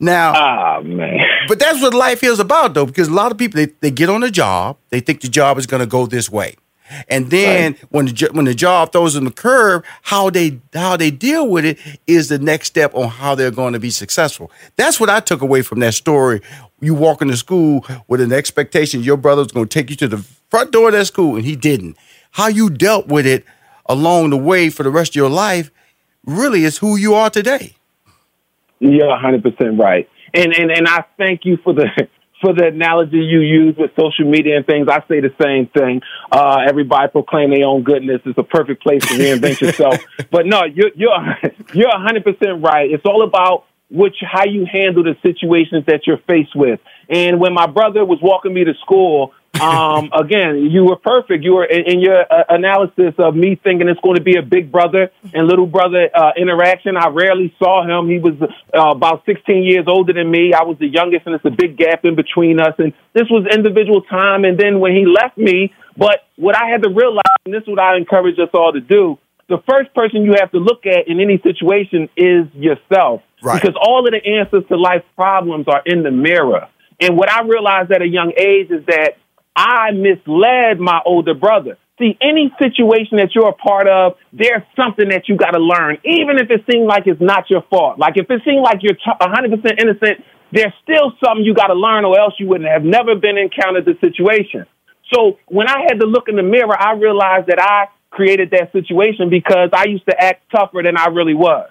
Now, 0.00 0.78
oh 0.78 0.82
man. 0.84 1.18
But 1.48 1.58
that's 1.58 1.82
what 1.82 1.92
life 1.92 2.22
is 2.22 2.38
about, 2.38 2.74
though, 2.74 2.86
because 2.86 3.08
a 3.08 3.12
lot 3.12 3.32
of 3.32 3.38
people 3.38 3.58
they, 3.58 3.72
they 3.80 3.90
get 3.90 4.08
on 4.08 4.22
a 4.22 4.30
job, 4.30 4.78
they 4.90 5.00
think 5.00 5.20
the 5.20 5.28
job 5.28 5.58
is 5.58 5.66
going 5.66 5.80
to 5.80 5.86
go 5.86 6.06
this 6.06 6.30
way, 6.30 6.54
and 7.08 7.30
then 7.30 7.72
right. 7.72 7.84
when 7.90 8.06
the 8.06 8.30
when 8.32 8.44
the 8.44 8.54
job 8.54 8.92
throws 8.92 9.14
them 9.14 9.24
the 9.24 9.32
curve, 9.32 9.82
how 10.02 10.30
they 10.30 10.60
how 10.72 10.96
they 10.96 11.10
deal 11.10 11.48
with 11.48 11.64
it 11.64 11.78
is 12.06 12.28
the 12.28 12.38
next 12.38 12.68
step 12.68 12.94
on 12.94 13.08
how 13.08 13.34
they're 13.34 13.50
going 13.50 13.72
to 13.72 13.80
be 13.80 13.90
successful. 13.90 14.52
That's 14.76 15.00
what 15.00 15.10
I 15.10 15.18
took 15.18 15.40
away 15.40 15.62
from 15.62 15.80
that 15.80 15.94
story. 15.94 16.42
You 16.80 16.94
walk 16.94 17.20
into 17.20 17.36
school 17.36 17.84
with 18.06 18.20
an 18.20 18.32
expectation 18.32 19.02
your 19.02 19.16
brother's 19.16 19.48
going 19.48 19.66
to 19.66 19.74
take 19.74 19.90
you 19.90 19.96
to 19.96 20.08
the 20.08 20.18
front 20.48 20.70
door 20.70 20.88
of 20.88 20.94
that 20.94 21.06
school, 21.06 21.34
and 21.34 21.44
he 21.44 21.56
didn't. 21.56 21.96
How 22.30 22.46
you 22.46 22.70
dealt 22.70 23.08
with 23.08 23.26
it 23.26 23.44
along 23.86 24.30
the 24.30 24.36
way 24.36 24.70
for 24.70 24.84
the 24.84 24.90
rest 24.90 25.12
of 25.12 25.16
your 25.16 25.30
life 25.30 25.72
really 26.24 26.62
is 26.64 26.78
who 26.78 26.96
you 26.96 27.14
are 27.14 27.30
today. 27.30 27.74
You're 28.80 29.08
100 29.08 29.42
percent 29.42 29.78
right, 29.78 30.08
and 30.34 30.52
and 30.54 30.70
and 30.70 30.86
I 30.86 31.04
thank 31.16 31.44
you 31.44 31.58
for 31.62 31.72
the 31.72 31.86
for 32.40 32.52
the 32.54 32.66
analogy 32.66 33.18
you 33.18 33.40
use 33.40 33.76
with 33.76 33.90
social 33.98 34.24
media 34.24 34.56
and 34.56 34.66
things. 34.66 34.88
I 34.88 35.00
say 35.08 35.20
the 35.20 35.34
same 35.42 35.66
thing. 35.66 36.02
Uh, 36.30 36.58
everybody 36.68 37.10
proclaim 37.10 37.50
their 37.50 37.66
own 37.66 37.82
goodness. 37.82 38.20
It's 38.24 38.38
a 38.38 38.44
perfect 38.44 38.82
place 38.82 39.02
to 39.06 39.14
reinvent 39.14 39.60
yourself. 39.60 39.96
but 40.30 40.46
no, 40.46 40.64
you're 40.64 40.90
you're 40.94 41.18
you're 41.74 41.88
100 41.88 42.24
percent 42.24 42.62
right. 42.62 42.90
It's 42.90 43.04
all 43.04 43.22
about 43.22 43.64
which 43.90 44.16
how 44.20 44.44
you 44.44 44.66
handle 44.70 45.02
the 45.02 45.16
situations 45.22 45.84
that 45.86 46.06
you're 46.06 46.20
faced 46.26 46.54
with. 46.54 46.80
And 47.08 47.40
when 47.40 47.54
my 47.54 47.66
brother 47.66 48.04
was 48.04 48.18
walking 48.22 48.52
me 48.52 48.64
to 48.64 48.74
school, 48.82 49.32
um, 49.60 50.10
again, 50.12 50.68
you 50.70 50.84
were 50.84 50.96
perfect. 50.96 51.44
You 51.44 51.54
were 51.54 51.64
in, 51.64 51.84
in 51.86 52.00
your 52.00 52.20
uh, 52.20 52.44
analysis 52.48 53.14
of 53.18 53.34
me 53.34 53.58
thinking 53.62 53.88
it's 53.88 54.00
going 54.00 54.16
to 54.16 54.22
be 54.22 54.36
a 54.36 54.42
big 54.42 54.70
brother 54.70 55.10
and 55.34 55.46
little 55.46 55.66
brother 55.66 56.08
uh, 56.14 56.32
interaction. 56.36 56.96
I 56.96 57.08
rarely 57.08 57.54
saw 57.58 57.82
him. 57.84 58.08
He 58.08 58.18
was 58.18 58.34
uh, 58.42 58.90
about 58.90 59.24
16 59.26 59.64
years 59.64 59.84
older 59.86 60.12
than 60.12 60.30
me. 60.30 60.52
I 60.52 60.64
was 60.64 60.78
the 60.78 60.88
youngest, 60.88 61.26
and 61.26 61.34
it's 61.34 61.44
a 61.44 61.50
big 61.50 61.76
gap 61.76 62.04
in 62.04 62.14
between 62.14 62.60
us. 62.60 62.74
And 62.78 62.92
this 63.14 63.28
was 63.30 63.46
individual 63.52 64.02
time. 64.02 64.44
And 64.44 64.58
then 64.58 64.80
when 64.80 64.94
he 64.94 65.06
left 65.06 65.38
me, 65.38 65.72
but 65.96 66.26
what 66.36 66.56
I 66.56 66.68
had 66.68 66.82
to 66.84 66.90
realize, 66.90 67.22
and 67.44 67.54
this 67.54 67.62
is 67.62 67.68
what 67.68 67.80
I 67.80 67.96
encourage 67.96 68.38
us 68.38 68.50
all 68.54 68.72
to 68.72 68.80
do, 68.80 69.18
the 69.48 69.58
first 69.68 69.92
person 69.94 70.24
you 70.24 70.34
have 70.38 70.52
to 70.52 70.58
look 70.58 70.84
at 70.86 71.08
in 71.08 71.20
any 71.20 71.40
situation 71.42 72.08
is 72.16 72.46
yourself. 72.54 73.22
Right. 73.42 73.60
Because 73.60 73.76
all 73.80 74.06
of 74.06 74.12
the 74.12 74.20
answers 74.24 74.64
to 74.68 74.76
life's 74.76 75.06
problems 75.16 75.66
are 75.68 75.82
in 75.86 76.02
the 76.02 76.10
mirror. 76.10 76.68
And 77.00 77.16
what 77.16 77.30
I 77.30 77.42
realized 77.42 77.92
at 77.92 78.02
a 78.02 78.08
young 78.08 78.32
age 78.36 78.70
is 78.70 78.84
that 78.86 79.16
I 79.58 79.90
misled 79.90 80.78
my 80.78 81.00
older 81.04 81.34
brother. 81.34 81.78
See, 81.98 82.16
any 82.22 82.54
situation 82.62 83.18
that 83.18 83.34
you're 83.34 83.48
a 83.48 83.52
part 83.52 83.88
of, 83.88 84.14
there's 84.32 84.62
something 84.76 85.08
that 85.08 85.28
you 85.28 85.36
got 85.36 85.50
to 85.50 85.58
learn, 85.58 85.98
even 86.04 86.38
if 86.38 86.48
it 86.48 86.62
seems 86.70 86.86
like 86.86 87.08
it's 87.08 87.20
not 87.20 87.50
your 87.50 87.62
fault. 87.62 87.98
Like 87.98 88.14
if 88.14 88.30
it 88.30 88.42
seems 88.44 88.62
like 88.62 88.78
you're 88.82 88.94
100% 88.94 89.82
innocent, 89.82 90.24
there's 90.52 90.72
still 90.84 91.10
something 91.22 91.44
you 91.44 91.54
got 91.54 91.66
to 91.66 91.74
learn, 91.74 92.04
or 92.04 92.16
else 92.20 92.34
you 92.38 92.46
wouldn't 92.46 92.70
have 92.70 92.84
never 92.84 93.16
been 93.16 93.36
encountered 93.36 93.84
the 93.84 93.98
situation. 94.00 94.64
So 95.12 95.38
when 95.48 95.68
I 95.68 95.80
had 95.90 95.98
to 95.98 96.06
look 96.06 96.28
in 96.28 96.36
the 96.36 96.44
mirror, 96.44 96.78
I 96.78 96.92
realized 96.92 97.48
that 97.48 97.60
I 97.60 97.88
created 98.10 98.50
that 98.52 98.70
situation 98.70 99.28
because 99.28 99.70
I 99.72 99.86
used 99.88 100.06
to 100.06 100.14
act 100.16 100.42
tougher 100.54 100.82
than 100.84 100.96
I 100.96 101.06
really 101.06 101.34
was. 101.34 101.68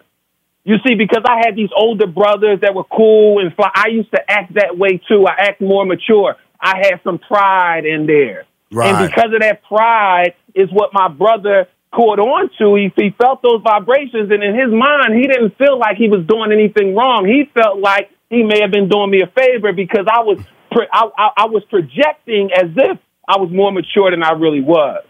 You 0.65 0.75
see, 0.85 0.95
because 0.95 1.23
I 1.25 1.37
had 1.45 1.55
these 1.55 1.69
older 1.73 2.07
brothers 2.07 2.59
that 2.63 2.75
were 2.75 2.83
cool 2.83 3.39
and 3.39 3.55
fly, 3.55 3.71
I 3.73 3.87
used 3.87 4.11
to 4.11 4.19
act 4.29 4.55
that 4.55 4.77
way 4.77 4.99
too. 5.07 5.25
I 5.25 5.35
act 5.47 5.61
more 5.61 5.85
mature. 5.85 6.35
I 6.59 6.77
had 6.77 7.01
some 7.03 7.19
pride 7.19 7.85
in 7.85 8.07
there. 8.07 8.45
Right. 8.71 8.93
And 8.93 9.09
because 9.09 9.33
of 9.33 9.41
that 9.41 9.63
pride 9.63 10.33
is 10.53 10.69
what 10.71 10.93
my 10.93 11.07
brother 11.07 11.67
caught 11.93 12.19
on 12.19 12.49
to. 12.59 12.75
He, 12.75 12.91
he 12.95 13.09
felt 13.11 13.41
those 13.41 13.61
vibrations, 13.63 14.29
and 14.31 14.43
in 14.43 14.53
his 14.53 14.71
mind, 14.71 15.15
he 15.15 15.27
didn't 15.27 15.57
feel 15.57 15.79
like 15.79 15.97
he 15.97 16.09
was 16.09 16.25
doing 16.27 16.51
anything 16.51 16.95
wrong. 16.95 17.25
He 17.25 17.49
felt 17.53 17.79
like 17.79 18.11
he 18.29 18.43
may 18.43 18.61
have 18.61 18.71
been 18.71 18.89
doing 18.89 19.09
me 19.09 19.21
a 19.21 19.27
favor 19.27 19.71
because 19.71 20.05
I 20.11 20.21
was 20.21 20.39
I, 20.71 21.09
I, 21.17 21.29
I 21.37 21.45
was 21.47 21.63
projecting 21.69 22.49
as 22.53 22.69
if 22.75 22.99
I 23.27 23.37
was 23.37 23.49
more 23.51 23.71
mature 23.71 24.11
than 24.11 24.21
I 24.21 24.31
really 24.31 24.61
was. 24.61 25.03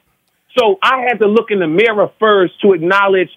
So 0.57 0.77
I 0.81 1.05
had 1.07 1.19
to 1.19 1.27
look 1.27 1.51
in 1.51 1.59
the 1.59 1.67
mirror 1.67 2.11
first 2.19 2.59
to 2.61 2.73
acknowledge 2.73 3.29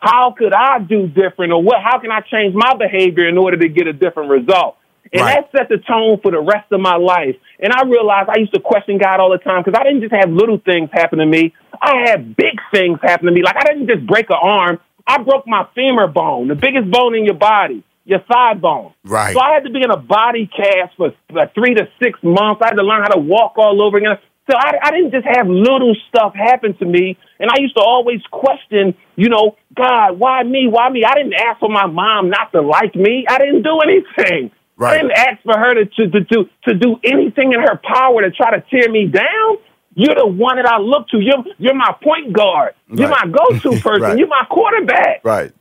how 0.00 0.34
could 0.36 0.52
I 0.52 0.78
do 0.78 1.06
different 1.06 1.52
or 1.52 1.62
what 1.62 1.82
how 1.82 1.98
can 1.98 2.10
I 2.10 2.20
change 2.20 2.54
my 2.54 2.74
behavior 2.74 3.28
in 3.28 3.36
order 3.36 3.56
to 3.56 3.68
get 3.68 3.86
a 3.86 3.92
different 3.92 4.30
result. 4.30 4.76
And 5.12 5.22
right. 5.22 5.44
that 5.52 5.58
set 5.58 5.68
the 5.68 5.78
tone 5.78 6.20
for 6.22 6.30
the 6.30 6.40
rest 6.40 6.70
of 6.70 6.80
my 6.80 6.96
life. 6.96 7.36
And 7.60 7.72
I 7.72 7.84
realized 7.84 8.28
I 8.28 8.38
used 8.38 8.54
to 8.54 8.60
question 8.60 8.98
God 8.98 9.20
all 9.20 9.30
the 9.30 9.38
time 9.38 9.62
because 9.64 9.78
I 9.78 9.84
didn't 9.84 10.02
just 10.02 10.14
have 10.14 10.30
little 10.30 10.58
things 10.58 10.90
happen 10.92 11.18
to 11.18 11.26
me. 11.26 11.54
I 11.80 12.04
had 12.06 12.36
big 12.36 12.60
things 12.72 12.98
happen 13.02 13.26
to 13.26 13.32
me. 13.32 13.42
Like 13.42 13.56
I 13.56 13.64
didn't 13.64 13.88
just 13.88 14.06
break 14.06 14.30
an 14.30 14.36
arm. 14.40 14.80
I 15.06 15.22
broke 15.22 15.46
my 15.46 15.66
femur 15.74 16.06
bone, 16.06 16.48
the 16.48 16.54
biggest 16.54 16.90
bone 16.90 17.14
in 17.14 17.24
your 17.24 17.34
body, 17.34 17.82
your 18.04 18.20
thigh 18.20 18.54
bone. 18.54 18.92
Right. 19.04 19.32
So 19.32 19.40
I 19.40 19.54
had 19.54 19.64
to 19.64 19.70
be 19.70 19.82
in 19.82 19.90
a 19.90 19.96
body 19.96 20.46
cast 20.46 20.96
for 20.96 21.14
like 21.30 21.54
three 21.54 21.74
to 21.74 21.88
six 22.02 22.18
months. 22.22 22.60
I 22.62 22.68
had 22.68 22.76
to 22.76 22.82
learn 22.82 23.02
how 23.02 23.14
to 23.14 23.20
walk 23.20 23.54
all 23.56 23.82
over 23.82 23.96
again. 23.96 24.18
So 24.50 24.56
I, 24.56 24.72
I 24.82 24.90
didn't 24.90 25.12
just 25.12 25.26
have 25.26 25.46
little 25.46 25.94
stuff 26.08 26.34
happen 26.34 26.76
to 26.78 26.84
me. 26.84 27.18
And 27.38 27.50
I 27.50 27.60
used 27.60 27.76
to 27.76 27.82
always 27.82 28.20
question, 28.30 28.94
you 29.16 29.28
know, 29.28 29.56
God, 29.74 30.18
why 30.18 30.42
me? 30.42 30.66
Why 30.68 30.88
me? 30.90 31.04
I 31.04 31.14
didn't 31.14 31.34
ask 31.34 31.60
for 31.60 31.68
my 31.68 31.86
mom 31.86 32.30
not 32.30 32.52
to 32.52 32.62
like 32.62 32.94
me. 32.94 33.26
I 33.28 33.38
didn't 33.38 33.62
do 33.62 33.78
anything. 33.80 34.50
Right. 34.78 34.94
I 34.94 35.02
didn't 35.02 35.12
ask 35.18 35.42
for 35.42 35.58
her 35.58 35.74
to, 35.74 35.84
to, 35.86 36.10
to, 36.10 36.24
to, 36.24 36.44
to 36.68 36.74
do 36.74 36.96
anything 37.04 37.52
in 37.52 37.60
her 37.60 37.78
power 37.82 38.22
to 38.22 38.30
try 38.30 38.52
to 38.56 38.64
tear 38.70 38.88
me 38.90 39.08
down. 39.08 39.58
You're 39.94 40.14
the 40.14 40.26
one 40.26 40.56
that 40.56 40.66
I 40.66 40.78
look 40.78 41.08
to. 41.08 41.18
You're, 41.20 41.44
you're 41.58 41.74
my 41.74 41.92
point 42.02 42.32
guard. 42.32 42.74
You're 42.88 43.08
Right. 43.08 43.26
my 43.26 43.32
go-to 43.32 43.70
person. 43.82 44.02
Right. 44.02 44.18
You're 44.18 44.28
my 44.28 44.46
quarterback. 44.48 45.24
Right. 45.24 45.52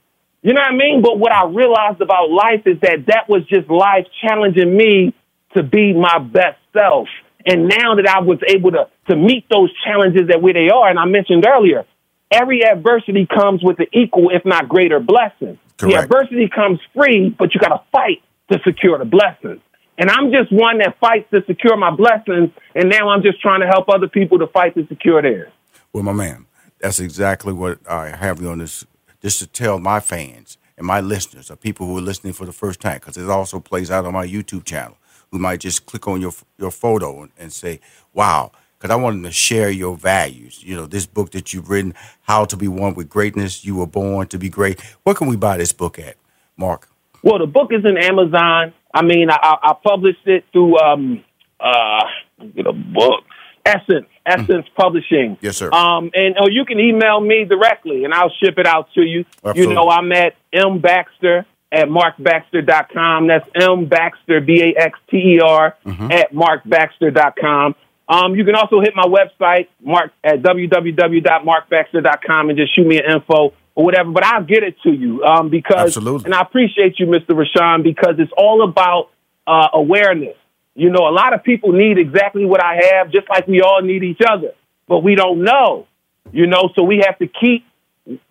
You 0.44 0.53
know 0.53 0.61
what 0.61 0.72
I 0.72 0.76
mean? 0.76 1.02
But 1.02 1.18
what 1.18 1.31
I 1.31 1.45
realized 1.48 1.99
about 1.99 2.30
life 2.30 2.61
is 2.68 2.80
that 2.81 3.07
that 3.07 3.27
was 3.27 3.44
just 3.48 3.68
life 3.69 4.06
challenging 4.22 4.77
me 4.77 5.15
to 5.56 5.64
be 5.64 5.94
my 5.94 6.19
best 6.19 6.60
self. 6.72 7.07
And 7.45 7.68
now 7.68 7.95
that 7.95 8.07
I 8.07 8.19
was 8.22 8.38
able 8.48 8.72
to, 8.72 8.88
to 9.10 9.15
meet 9.15 9.45
those 9.49 9.72
challenges 9.84 10.30
at 10.30 10.41
where 10.41 10.53
they 10.53 10.69
are, 10.69 10.88
and 10.89 10.99
I 10.99 11.06
mentioned 11.06 11.45
earlier, 11.48 11.85
every 12.30 12.64
adversity 12.64 13.26
comes 13.26 13.64
with 13.64 13.80
an 13.80 13.88
equal, 13.94 14.30
if 14.30 14.45
not 14.45 14.69
greater, 14.69 14.99
blessing. 14.99 15.57
The 15.80 15.88
Correct. 15.88 16.03
adversity 16.03 16.49
comes 16.53 16.80
free, 16.94 17.30
but 17.38 17.56
you 17.56 17.60
got 17.60 17.69
to 17.69 17.81
fight 17.91 18.22
to 18.52 18.60
secure 18.65 18.98
the 18.98 19.06
blessings. 19.06 19.61
And 19.98 20.11
I'm 20.11 20.32
just 20.32 20.52
one 20.52 20.78
that 20.80 20.99
fights 20.99 21.30
to 21.32 21.44
secure 21.48 21.76
my 21.76 21.90
blessings, 21.90 22.52
and 22.76 22.90
now 22.90 23.10
I'm 23.10 23.24
just 23.24 23.41
trying 23.41 23.61
to 23.61 23.68
help 23.68 23.90
other 23.90 24.07
people 24.07 24.38
to 24.40 24.48
fight 24.48 24.76
to 24.76 24.86
secure 24.88 25.22
theirs. 25.22 25.52
Well, 25.91 26.03
my 26.03 26.14
man, 26.14 26.45
that's 26.80 26.99
exactly 26.99 27.53
what 27.53 27.80
I 27.90 28.15
have 28.15 28.40
you 28.40 28.49
on 28.49 28.60
this, 28.60 28.86
just 29.22 29.40
to 29.40 29.48
tell 29.48 29.80
my 29.80 29.99
fans 29.99 30.60
and 30.78 30.86
my 30.86 31.02
listeners, 31.02 31.49
or 31.49 31.56
people 31.56 31.88
who 31.88 31.98
are 31.98 32.02
listening 32.02 32.34
for 32.34 32.45
the 32.45 32.53
first 32.53 32.80
time, 32.80 32.99
because 32.99 33.18
it 33.18 33.28
also 33.28 33.60
plays 33.60 33.90
out 33.90 34.06
on 34.06 34.14
my 34.14 34.28
YouTube 34.28 34.65
channel, 34.65 34.98
who 35.32 35.40
might 35.40 35.60
just 35.60 35.88
click 35.88 36.07
on 36.07 36.22
your 36.22 36.34
your 36.60 36.72
photo 36.72 37.24
and, 37.24 37.32
and 37.40 37.52
say, 37.52 37.80
"Wow," 38.14 38.52
because 38.78 38.91
I 38.91 38.95
want 38.95 39.15
them 39.15 39.24
to 39.24 39.32
share 39.32 39.72
your 39.72 39.98
values. 39.98 40.64
You 40.64 40.76
know, 40.76 40.86
this 40.86 41.07
book 41.07 41.32
that 41.32 41.52
you've 41.53 41.69
written, 41.72 41.95
"How 42.22 42.45
to 42.45 42.56
Be 42.56 42.68
One 42.68 42.94
with 42.94 43.10
Greatness." 43.10 43.65
You 43.65 43.78
were 43.78 43.88
born 43.88 44.28
to 44.28 44.38
be 44.38 44.49
great. 44.49 44.80
Where 45.02 45.15
can 45.15 45.28
we 45.28 45.36
buy 45.36 45.57
this 45.57 45.74
book 45.74 45.98
at, 45.98 46.18
Marc? 46.56 46.88
Well, 47.27 47.39
the 47.39 47.45
book 47.45 47.73
is 47.73 47.83
in 47.83 47.97
Amazon. 47.97 48.73
I 48.93 49.01
mean, 49.03 49.29
I, 49.29 49.35
I 49.35 49.57
I 49.71 49.73
published 49.83 50.25
it 50.25 50.45
through 50.53 50.79
um 50.79 51.21
uh 51.59 52.05
get 52.55 52.65
a 52.67 52.71
book 52.73 53.25
Essence 53.65 54.05
Essence 54.25 54.65
Publishing. 54.77 55.37
Yes, 55.41 55.57
sir. 55.57 55.69
Um, 55.73 56.09
and 56.13 56.35
oh, 56.39 56.47
you 56.49 56.63
can 56.63 56.79
email 56.79 57.19
me 57.19 57.43
directly, 57.43 58.05
and 58.05 58.13
I'll 58.13 58.31
ship 58.41 58.57
it 58.57 58.65
out 58.65 58.93
to 58.93 59.01
you. 59.01 59.25
Absolutely. 59.43 59.61
You 59.63 59.73
know, 59.73 59.89
I'm 59.89 60.09
at 60.13 60.35
m 60.53 60.79
baxter 60.79 61.45
at 61.69 61.89
markbaxter.com. 61.89 63.27
That's 63.27 63.49
m 63.55 63.87
baxter 63.87 64.39
b 64.39 64.61
a 64.63 64.73
x 64.81 64.97
t 65.11 65.17
e 65.17 65.41
r 65.43 65.75
Mm-hmm. 65.85 66.09
at 66.11 66.31
markbaxter.com. 66.33 67.75
Um, 68.09 68.35
you 68.35 68.45
can 68.45 68.55
also 68.55 68.79
hit 68.79 68.95
my 68.95 69.03
website, 69.03 69.67
mark 69.81 70.13
at 70.23 70.41
www.markbaxter.com, 70.41 72.49
and 72.49 72.57
just 72.57 72.73
shoot 72.73 72.87
me 72.87 72.99
an 72.99 73.03
info 73.15 73.51
or 73.77 73.85
whatever. 73.85 74.09
But 74.11 74.25
I'll 74.25 74.43
get 74.43 74.63
it 74.63 74.75
to 74.81 74.91
you 74.91 75.23
um, 75.23 75.49
because, 75.49 75.95
Absolutely. 75.95 76.25
and 76.25 76.33
I 76.33 76.41
appreciate 76.41 76.99
you, 76.99 77.05
Mr. 77.05 77.37
Rushion, 77.37 77.83
because 77.83 78.15
it's 78.17 78.31
all 78.35 78.67
about 78.67 79.11
uh, 79.45 79.67
awareness. 79.71 80.35
You 80.73 80.89
know, 80.89 81.07
a 81.07 81.13
lot 81.13 81.33
of 81.33 81.43
people 81.43 81.71
need 81.71 81.99
exactly 81.99 82.43
what 82.43 82.61
I 82.63 82.79
have, 82.91 83.11
just 83.11 83.29
like 83.29 83.47
we 83.47 83.61
all 83.61 83.81
need 83.83 84.03
each 84.03 84.21
other, 84.27 84.53
but 84.87 85.03
we 85.03 85.13
don't 85.13 85.43
know. 85.43 85.87
You 86.33 86.47
know, 86.47 86.69
so 86.75 86.83
we 86.83 87.03
have 87.05 87.19
to 87.19 87.27
keep 87.27 87.66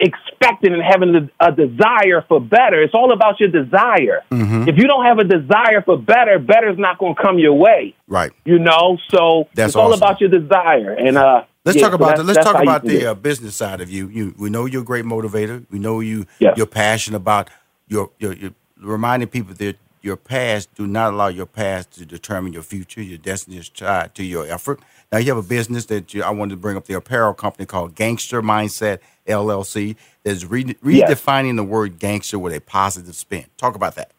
expecting 0.01 0.73
and 0.73 0.83
having 0.83 1.31
a, 1.41 1.53
desire 1.53 2.25
for 2.29 2.41
better. 2.41 2.83
It's 2.83 2.95
all 2.95 3.13
about 3.13 3.41
your 3.41 3.49
desire. 3.51 4.23
Mhm. 4.31 4.69
If 4.69 4.77
you 4.77 4.85
don't 4.85 5.05
have 5.05 5.19
a 5.19 5.25
desire 5.25 5.83
for 5.83 5.99
better, 5.99 6.39
better's 6.39 6.79
not 6.79 6.99
going 6.99 7.15
to 7.15 7.23
come 7.23 7.39
your 7.39 7.55
way. 7.55 7.95
Right. 8.09 8.33
You 8.45 8.59
know, 8.59 8.99
so 9.11 9.49
That's 9.55 9.71
it's 9.71 9.77
all 9.77 9.93
about 9.93 10.21
your 10.21 10.31
desire. 10.31 10.93
And 10.93 11.17
uh, 11.19 11.43
Let's 11.65 11.77
yeah, 11.77 11.83
talk 11.83 11.91
so 11.93 11.97
about 11.97 12.17
the, 12.17 12.23
that's- 12.23 12.37
let's 12.45 12.53
talk 12.53 12.63
about 12.63 12.85
the 12.85 13.07
uh, 13.07 13.15
business 13.15 13.57
side 13.57 13.81
of 13.81 13.91
you. 13.91 14.09
You 14.09 14.35
we 14.39 14.51
know 14.51 14.67
you're 14.67 14.83
a 14.83 14.85
great 14.85 15.05
motivator. 15.05 15.65
We 15.71 15.79
know 15.79 16.01
you 16.01 16.27
Yeah. 16.39 16.55
you're 16.57 16.67
passionate 16.67 17.17
about 17.17 17.51
your 17.89 18.11
your, 18.19 18.33
your 18.35 18.53
reminding 18.81 19.29
people 19.29 19.55
that 19.55 19.77
your 20.03 20.17
past 20.17 20.75
do 20.75 20.87
not 20.87 21.13
allow 21.13 21.29
your 21.29 21.47
past 21.47 21.93
to 21.93 22.07
determine 22.07 22.53
your 22.53 22.63
future. 22.63 23.03
Your 23.03 23.19
destiny 23.19 23.57
is 23.59 23.69
tied 23.69 24.15
to 24.15 24.25
your 24.25 24.47
effort. 24.47 24.81
Now 25.13 25.19
you 25.19 25.29
have 25.35 25.45
a 25.45 25.49
business 25.49 25.87
that 25.87 26.15
you, 26.15 26.23
I 26.23 26.31
wanted 26.31 26.51
to 26.51 26.57
bring 26.57 26.77
up 26.77 26.87
the 26.87 26.95
apparel 26.95 27.35
company 27.35 27.67
called 27.67 27.95
Gangster 27.95 28.43
Mindset 28.43 28.99
LLC 29.27 29.97
that's 30.23 30.45
re- 30.45 30.77
Yes. 30.83 31.11
redefining 31.11 31.57
the 31.57 31.65
word 31.65 31.99
gangster 31.99 32.39
with 32.39 32.55
a 32.55 32.61
positive 32.61 33.15
spin. 33.15 33.45
Talk 33.57 33.75
about 33.75 33.95
that. 33.97 34.11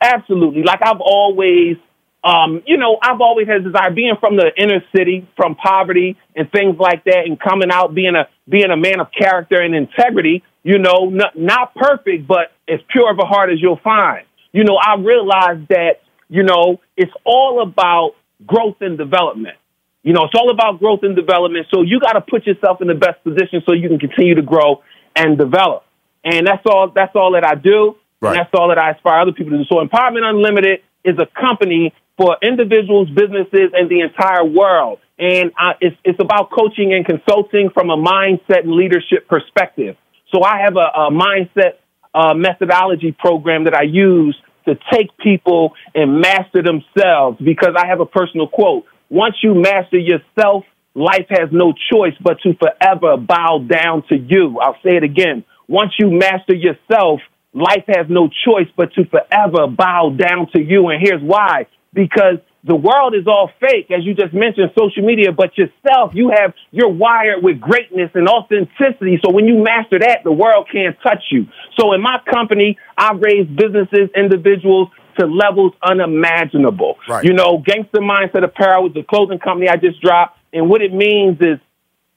Absolutely. 0.00 0.62
Like 0.62 0.80
I've 0.82 1.00
always, 1.00 1.76
um, 2.22 2.62
you 2.66 2.76
know, 2.76 2.98
I've 3.02 3.20
always 3.20 3.46
had 3.48 3.58
a 3.58 3.64
desire 3.64 3.90
being 3.90 4.14
from 4.20 4.36
the 4.36 4.50
inner 4.56 4.82
city, 4.94 5.26
from 5.36 5.54
poverty 5.56 6.16
and 6.36 6.50
things 6.52 6.76
like 6.78 7.04
that, 7.04 7.24
and 7.26 7.38
coming 7.38 7.70
out 7.72 7.94
being 7.94 8.14
a 8.14 8.28
being 8.48 8.70
a 8.70 8.76
man 8.76 9.00
of 9.00 9.08
character 9.16 9.60
and 9.60 9.74
integrity. 9.74 10.42
You 10.64 10.78
know, 10.78 11.08
not, 11.08 11.38
not 11.38 11.74
perfect, 11.74 12.26
but 12.26 12.52
as 12.68 12.80
pure 12.90 13.10
of 13.10 13.18
a 13.18 13.24
heart 13.24 13.50
as 13.50 13.60
you'll 13.62 13.80
find. 13.82 14.24
You 14.58 14.64
know, 14.64 14.76
I 14.76 14.96
realized 14.96 15.68
that 15.68 16.02
you 16.28 16.42
know 16.42 16.80
it's 16.96 17.12
all 17.24 17.62
about 17.62 18.16
growth 18.44 18.78
and 18.80 18.98
development. 18.98 19.56
You 20.02 20.12
know, 20.14 20.24
it's 20.24 20.34
all 20.34 20.50
about 20.50 20.80
growth 20.80 21.04
and 21.04 21.14
development. 21.14 21.68
So 21.72 21.82
you 21.82 22.00
got 22.00 22.14
to 22.14 22.20
put 22.20 22.44
yourself 22.44 22.82
in 22.82 22.88
the 22.88 22.96
best 22.96 23.22
position 23.22 23.62
so 23.64 23.72
you 23.72 23.88
can 23.88 24.00
continue 24.00 24.34
to 24.34 24.42
grow 24.42 24.82
and 25.14 25.38
develop. 25.38 25.84
And 26.24 26.44
that's 26.44 26.66
all. 26.66 26.90
That's 26.92 27.14
all 27.14 27.34
that 27.34 27.46
I 27.46 27.54
do. 27.54 27.94
Right. 28.20 28.30
And 28.30 28.40
that's 28.40 28.50
all 28.52 28.66
that 28.70 28.78
I 28.78 28.90
aspire 28.90 29.20
other 29.20 29.30
people 29.30 29.52
to 29.52 29.58
do. 29.58 29.64
So 29.70 29.76
Empowerment 29.76 30.24
Unlimited 30.24 30.80
is 31.04 31.14
a 31.20 31.26
company 31.40 31.94
for 32.16 32.36
individuals, 32.42 33.08
businesses, 33.10 33.70
and 33.74 33.88
the 33.88 34.00
entire 34.00 34.44
world. 34.44 34.98
And 35.20 35.52
it's, 35.80 35.96
it's 36.02 36.18
about 36.18 36.50
coaching 36.50 36.92
and 36.94 37.06
consulting 37.06 37.70
from 37.70 37.90
a 37.90 37.96
mindset 37.96 38.64
and 38.64 38.72
leadership 38.72 39.28
perspective. 39.28 39.94
So 40.34 40.42
I 40.42 40.62
have 40.62 40.74
a, 40.74 41.06
a 41.06 41.10
mindset 41.12 41.74
uh, 42.12 42.34
methodology 42.34 43.12
program 43.12 43.64
that 43.64 43.74
I 43.74 43.82
use 43.82 44.36
to 44.68 44.78
take 44.92 45.16
people 45.18 45.74
and 45.94 46.20
master 46.20 46.62
themselves 46.62 47.38
because 47.42 47.74
I 47.76 47.86
have 47.86 48.00
a 48.00 48.06
personal 48.06 48.48
quote. 48.48 48.84
Once 49.10 49.36
you 49.42 49.54
master 49.54 49.98
yourself, 49.98 50.64
life 50.94 51.26
has 51.30 51.48
no 51.52 51.72
choice 51.92 52.14
but 52.20 52.40
to 52.42 52.54
forever 52.54 53.16
bow 53.16 53.64
down 53.66 54.04
to 54.08 54.16
you. 54.16 54.58
I'll 54.60 54.78
say 54.82 54.96
it 54.96 55.02
again. 55.02 55.44
Once 55.66 55.92
you 55.98 56.10
master 56.10 56.54
yourself, 56.54 57.20
life 57.52 57.84
has 57.88 58.06
no 58.08 58.28
choice 58.28 58.68
but 58.76 58.92
to 58.94 59.04
forever 59.06 59.66
bow 59.66 60.14
down 60.16 60.48
to 60.54 60.62
you. 60.62 60.88
And 60.88 61.00
here's 61.02 61.22
why. 61.22 61.66
Because 61.92 62.38
the 62.64 62.74
world 62.74 63.14
is 63.14 63.26
all 63.26 63.50
fake, 63.60 63.90
as 63.90 64.04
you 64.04 64.14
just 64.14 64.34
mentioned, 64.34 64.70
social 64.76 65.04
media, 65.04 65.30
but 65.32 65.56
yourself, 65.56 66.12
you 66.14 66.30
have, 66.34 66.54
you're 66.72 66.88
wired 66.88 67.42
with 67.42 67.60
greatness 67.60 68.10
and 68.14 68.28
authenticity. 68.28 69.20
So 69.24 69.30
when 69.30 69.46
you 69.46 69.62
master 69.62 69.98
that, 70.00 70.24
the 70.24 70.32
world 70.32 70.68
can't 70.70 70.96
touch 71.02 71.22
you. 71.30 71.46
So 71.78 71.92
in 71.92 72.02
my 72.02 72.18
company, 72.30 72.76
I 72.96 73.12
raise 73.12 73.46
businesses, 73.46 74.10
individuals 74.16 74.88
to 75.18 75.26
levels 75.26 75.72
unimaginable. 75.82 76.96
Right. 77.08 77.24
You 77.24 77.32
know, 77.32 77.62
Gangster 77.64 78.00
Mindset 78.00 78.44
Apparel 78.44 78.88
is 78.88 78.94
the 78.94 79.02
clothing 79.02 79.38
company 79.38 79.68
I 79.68 79.76
just 79.76 80.00
dropped. 80.00 80.38
And 80.52 80.68
what 80.68 80.82
it 80.82 80.92
means 80.92 81.38
is 81.40 81.58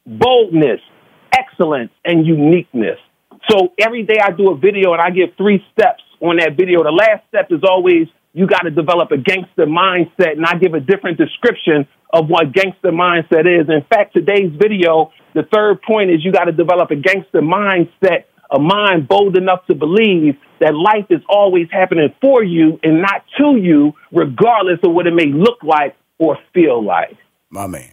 boldness, 0.05 0.81
excellence, 1.33 1.91
and 2.03 2.25
uniqueness. 2.25 2.97
So 3.49 3.73
every 3.79 4.03
day 4.03 4.17
I 4.23 4.31
do 4.31 4.51
a 4.51 4.57
video 4.57 4.93
and 4.93 5.01
I 5.01 5.09
give 5.09 5.35
three 5.37 5.63
steps 5.73 6.03
on 6.19 6.37
that 6.37 6.55
video. 6.57 6.83
The 6.83 6.91
last 6.91 7.27
step 7.29 7.47
is 7.51 7.61
always 7.67 8.07
you 8.33 8.47
got 8.47 8.61
to 8.61 8.71
develop 8.71 9.11
a 9.11 9.17
gangster 9.17 9.65
mindset, 9.65 10.33
and 10.33 10.45
I 10.45 10.55
give 10.55 10.73
a 10.73 10.79
different 10.79 11.17
description 11.17 11.87
of 12.13 12.27
what 12.29 12.53
gangster 12.53 12.91
mindset 12.91 13.45
is. 13.45 13.69
In 13.69 13.83
fact, 13.89 14.13
today's 14.13 14.51
video, 14.57 15.11
the 15.33 15.43
third 15.51 15.81
point 15.81 16.11
is 16.11 16.23
you 16.23 16.31
got 16.31 16.45
to 16.45 16.51
develop 16.51 16.91
a 16.91 16.95
gangster 16.95 17.41
mindset, 17.41 18.25
a 18.49 18.59
mind 18.59 19.07
bold 19.07 19.37
enough 19.37 19.65
to 19.67 19.75
believe 19.75 20.35
that 20.59 20.75
life 20.75 21.05
is 21.09 21.21
always 21.27 21.67
happening 21.71 22.13
for 22.21 22.43
you 22.43 22.79
and 22.83 23.01
not 23.01 23.23
to 23.37 23.57
you, 23.57 23.93
regardless 24.11 24.79
of 24.83 24.91
what 24.91 25.07
it 25.07 25.13
may 25.13 25.27
look 25.27 25.63
like 25.63 25.95
or 26.17 26.37
feel 26.53 26.83
like. 26.83 27.17
My 27.49 27.67
man. 27.67 27.91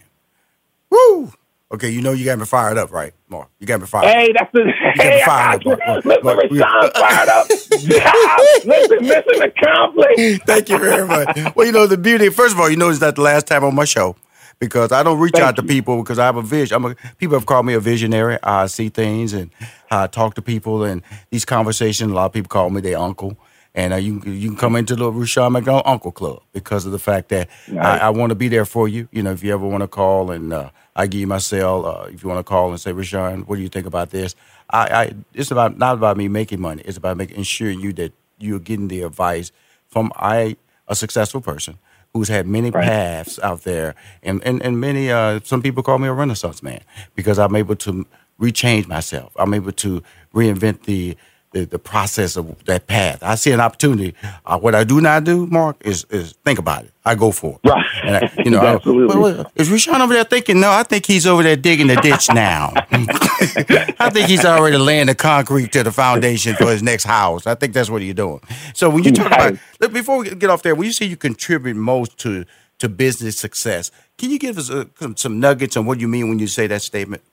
Woo! 0.89 1.31
Okay, 1.71 1.89
you 1.89 2.01
know 2.01 2.13
you 2.13 2.25
got 2.25 2.39
me 2.39 2.45
fired 2.45 2.77
up, 2.79 2.91
right, 2.91 3.13
Marc? 3.29 3.49
You 3.59 3.67
got 3.67 3.79
me 3.81 3.85
fired 3.87 4.07
up. 4.07 4.15
Hey, 4.15 4.33
that's 4.37 4.51
the 4.53 4.59
You 4.95 5.01
got 5.03 5.13
me 5.13 5.19
hey, 5.19 5.23
fired 5.25 5.55
up. 5.55 5.65
Marc. 5.65 5.79
Marc, 5.85 6.05
Listen, 6.05 6.23
Marc, 6.23 6.37
Rushion 6.51 6.91
fired 6.95 7.29
up. 7.29 7.47
Listen, 8.65 9.07
mission 9.07 9.41
accomplished. 9.43 10.45
Thank 10.47 10.69
you 10.69 10.79
very 10.79 11.07
much. 11.07 11.55
Well, 11.55 11.67
you 11.67 11.71
know 11.71 11.87
the 11.87 11.97
beauty. 11.97 12.29
First 12.29 12.55
of 12.55 12.59
all, 12.59 12.69
you 12.69 12.75
know 12.77 12.89
it's 12.89 13.01
not 13.01 13.15
the 13.15 13.21
last 13.21 13.47
time 13.47 13.63
on 13.63 13.75
my 13.75 13.85
show 13.85 14.15
because 14.59 14.91
I 14.91 15.03
don't 15.03 15.19
reach 15.19 15.39
out 15.39 15.55
to 15.57 15.63
people 15.63 15.97
because 16.01 16.19
I 16.19 16.25
have 16.25 16.37
a 16.37 16.41
vision. 16.41 16.75
I'm 16.75 16.85
a, 16.85 16.95
people 17.17 17.37
have 17.37 17.45
called 17.45 17.65
me 17.65 17.73
a 17.75 17.79
visionary. 17.79 18.39
I 18.43 18.67
see 18.67 18.89
things 18.89 19.33
and 19.33 19.51
I 19.91 20.07
talk 20.07 20.35
to 20.35 20.41
people 20.41 20.83
and 20.83 21.03
these 21.29 21.45
conversations. 21.45 22.11
A 22.11 22.15
lot 22.15 22.25
of 22.25 22.33
people 22.33 22.49
call 22.49 22.69
me 22.69 22.81
their 22.81 22.97
uncle. 22.97 23.37
And 23.75 23.93
uh, 23.93 23.97
you 23.97 24.19
you 24.25 24.49
can 24.49 24.57
come 24.57 24.75
into 24.75 24.95
the 24.95 25.11
Rushion 25.11 25.51
McDonald 25.53 25.83
Uncle 25.85 26.11
Club 26.11 26.41
because 26.53 26.85
of 26.85 26.91
the 26.91 26.99
fact 26.99 27.29
that 27.29 27.49
I, 27.79 27.99
I 27.99 28.09
want 28.09 28.31
to 28.31 28.35
be 28.35 28.47
there 28.47 28.65
for 28.65 28.87
you. 28.87 29.07
You 29.11 29.21
know, 29.23 29.31
if 29.31 29.43
you 29.43 29.53
ever 29.53 29.65
want 29.65 29.81
to 29.81 29.87
call 29.87 30.31
and 30.31 30.51
uh, 30.51 30.71
I 30.95 31.05
give 31.07 31.21
you 31.21 31.27
my 31.27 31.37
cell, 31.37 31.85
uh, 31.85 32.05
if 32.11 32.23
you 32.23 32.29
want 32.29 32.39
to 32.39 32.43
call 32.43 32.71
and 32.71 32.79
say, 32.79 32.91
Rushion, 32.91 33.41
what 33.41 33.57
do 33.57 33.61
you 33.61 33.69
think 33.69 33.85
about 33.85 34.09
this? 34.09 34.35
I, 34.71 34.79
I 35.01 35.13
it's 35.35 35.51
about 35.51 35.77
not 35.77 35.93
about 35.95 36.17
me 36.17 36.27
making 36.27 36.59
money. 36.61 36.81
It's 36.83 36.97
about 36.97 37.15
making 37.17 37.37
ensuring 37.37 37.79
you 37.79 37.93
that 37.93 38.11
you're 38.39 38.59
getting 38.59 38.87
the 38.87 39.03
advice 39.03 39.51
from 39.87 40.11
I 40.15 40.57
a 40.87 40.95
successful 40.95 41.39
person 41.41 41.77
who's 42.13 42.27
had 42.27 42.47
many 42.47 42.71
Right. 42.71 42.85
paths 42.87 43.37
out 43.43 43.63
there, 43.63 43.93
and 44.23 44.41
and 44.43 44.63
and 44.63 44.79
many. 44.81 45.11
Uh, 45.11 45.41
some 45.43 45.61
people 45.61 45.83
call 45.83 45.99
me 45.99 46.07
a 46.07 46.13
Renaissance 46.13 46.63
man 46.63 46.81
because 47.15 47.37
I'm 47.37 47.55
able 47.55 47.75
to 47.77 48.05
rechange 48.41 48.87
myself. 48.87 49.31
I'm 49.37 49.53
able 49.53 49.73
to 49.73 50.01
reinvent 50.33 50.83
the. 50.85 51.15
The, 51.51 51.65
the 51.65 51.79
process 51.79 52.37
of 52.37 52.63
that 52.65 52.85
path. 52.85 53.23
I 53.23 53.33
see 53.33 53.51
an 53.51 53.59
opportunity. 53.59 54.13
Uh, 54.45 54.59
what 54.59 54.75
I 54.75 54.83
do 54.83 55.01
not 55.01 55.23
do, 55.23 55.47
Marc, 55.47 55.77
is 55.81 56.05
is 56.11 56.33
think 56.45 56.59
about 56.59 56.83
it. 56.83 56.91
I 57.05 57.15
go 57.15 57.31
for 57.31 57.59
it. 57.63 57.67
Right. 57.67 57.85
And 58.03 58.15
I, 58.17 58.43
you 58.45 58.51
know, 58.51 58.59
I- 58.69 58.75
Absolutely. 58.75 59.19
well, 59.19 59.35
well, 59.37 59.51
is 59.55 59.67
Rushion 59.71 59.99
over 59.99 60.13
there 60.13 60.23
thinking? 60.25 60.59
No, 60.59 60.69
I 60.69 60.83
think 60.83 61.07
he's 61.07 61.25
over 61.25 61.41
there 61.41 61.55
digging 61.55 61.87
the 61.87 61.95
ditch 61.95 62.27
now. 62.31 62.71
I 62.91 64.11
think 64.13 64.27
he's 64.27 64.45
already 64.45 64.77
laying 64.77 65.07
the 65.07 65.15
concrete 65.15 65.71
to 65.71 65.81
the 65.81 65.91
foundation 65.91 66.55
for 66.55 66.67
his 66.69 66.83
next 66.83 67.05
house. 67.05 67.47
I 67.47 67.55
think 67.55 67.73
that's 67.73 67.89
what 67.89 68.03
he's 68.03 68.13
doing. 68.13 68.41
So 68.75 68.87
when 68.91 69.03
you 69.03 69.11
talk 69.11 69.27
about 69.27 69.57
look, 69.79 69.91
before 69.91 70.19
we 70.19 70.29
get 70.35 70.51
off 70.51 70.61
there, 70.61 70.75
when 70.75 70.85
you 70.85 70.93
say 70.93 71.07
you 71.07 71.17
contribute 71.17 71.75
most 71.75 72.19
to 72.19 72.45
to 72.77 72.87
business 72.89 73.39
success, 73.39 73.89
can 74.19 74.29
you 74.29 74.37
give 74.37 74.59
us 74.59 74.69
uh 74.69 74.85
some, 74.99 75.17
some 75.17 75.39
nuggets 75.39 75.75
on 75.75 75.87
what 75.87 75.99
you 75.99 76.07
mean 76.07 76.29
when 76.29 76.37
you 76.37 76.45
say 76.47 76.67
that 76.67 76.83
statement? 76.83 77.23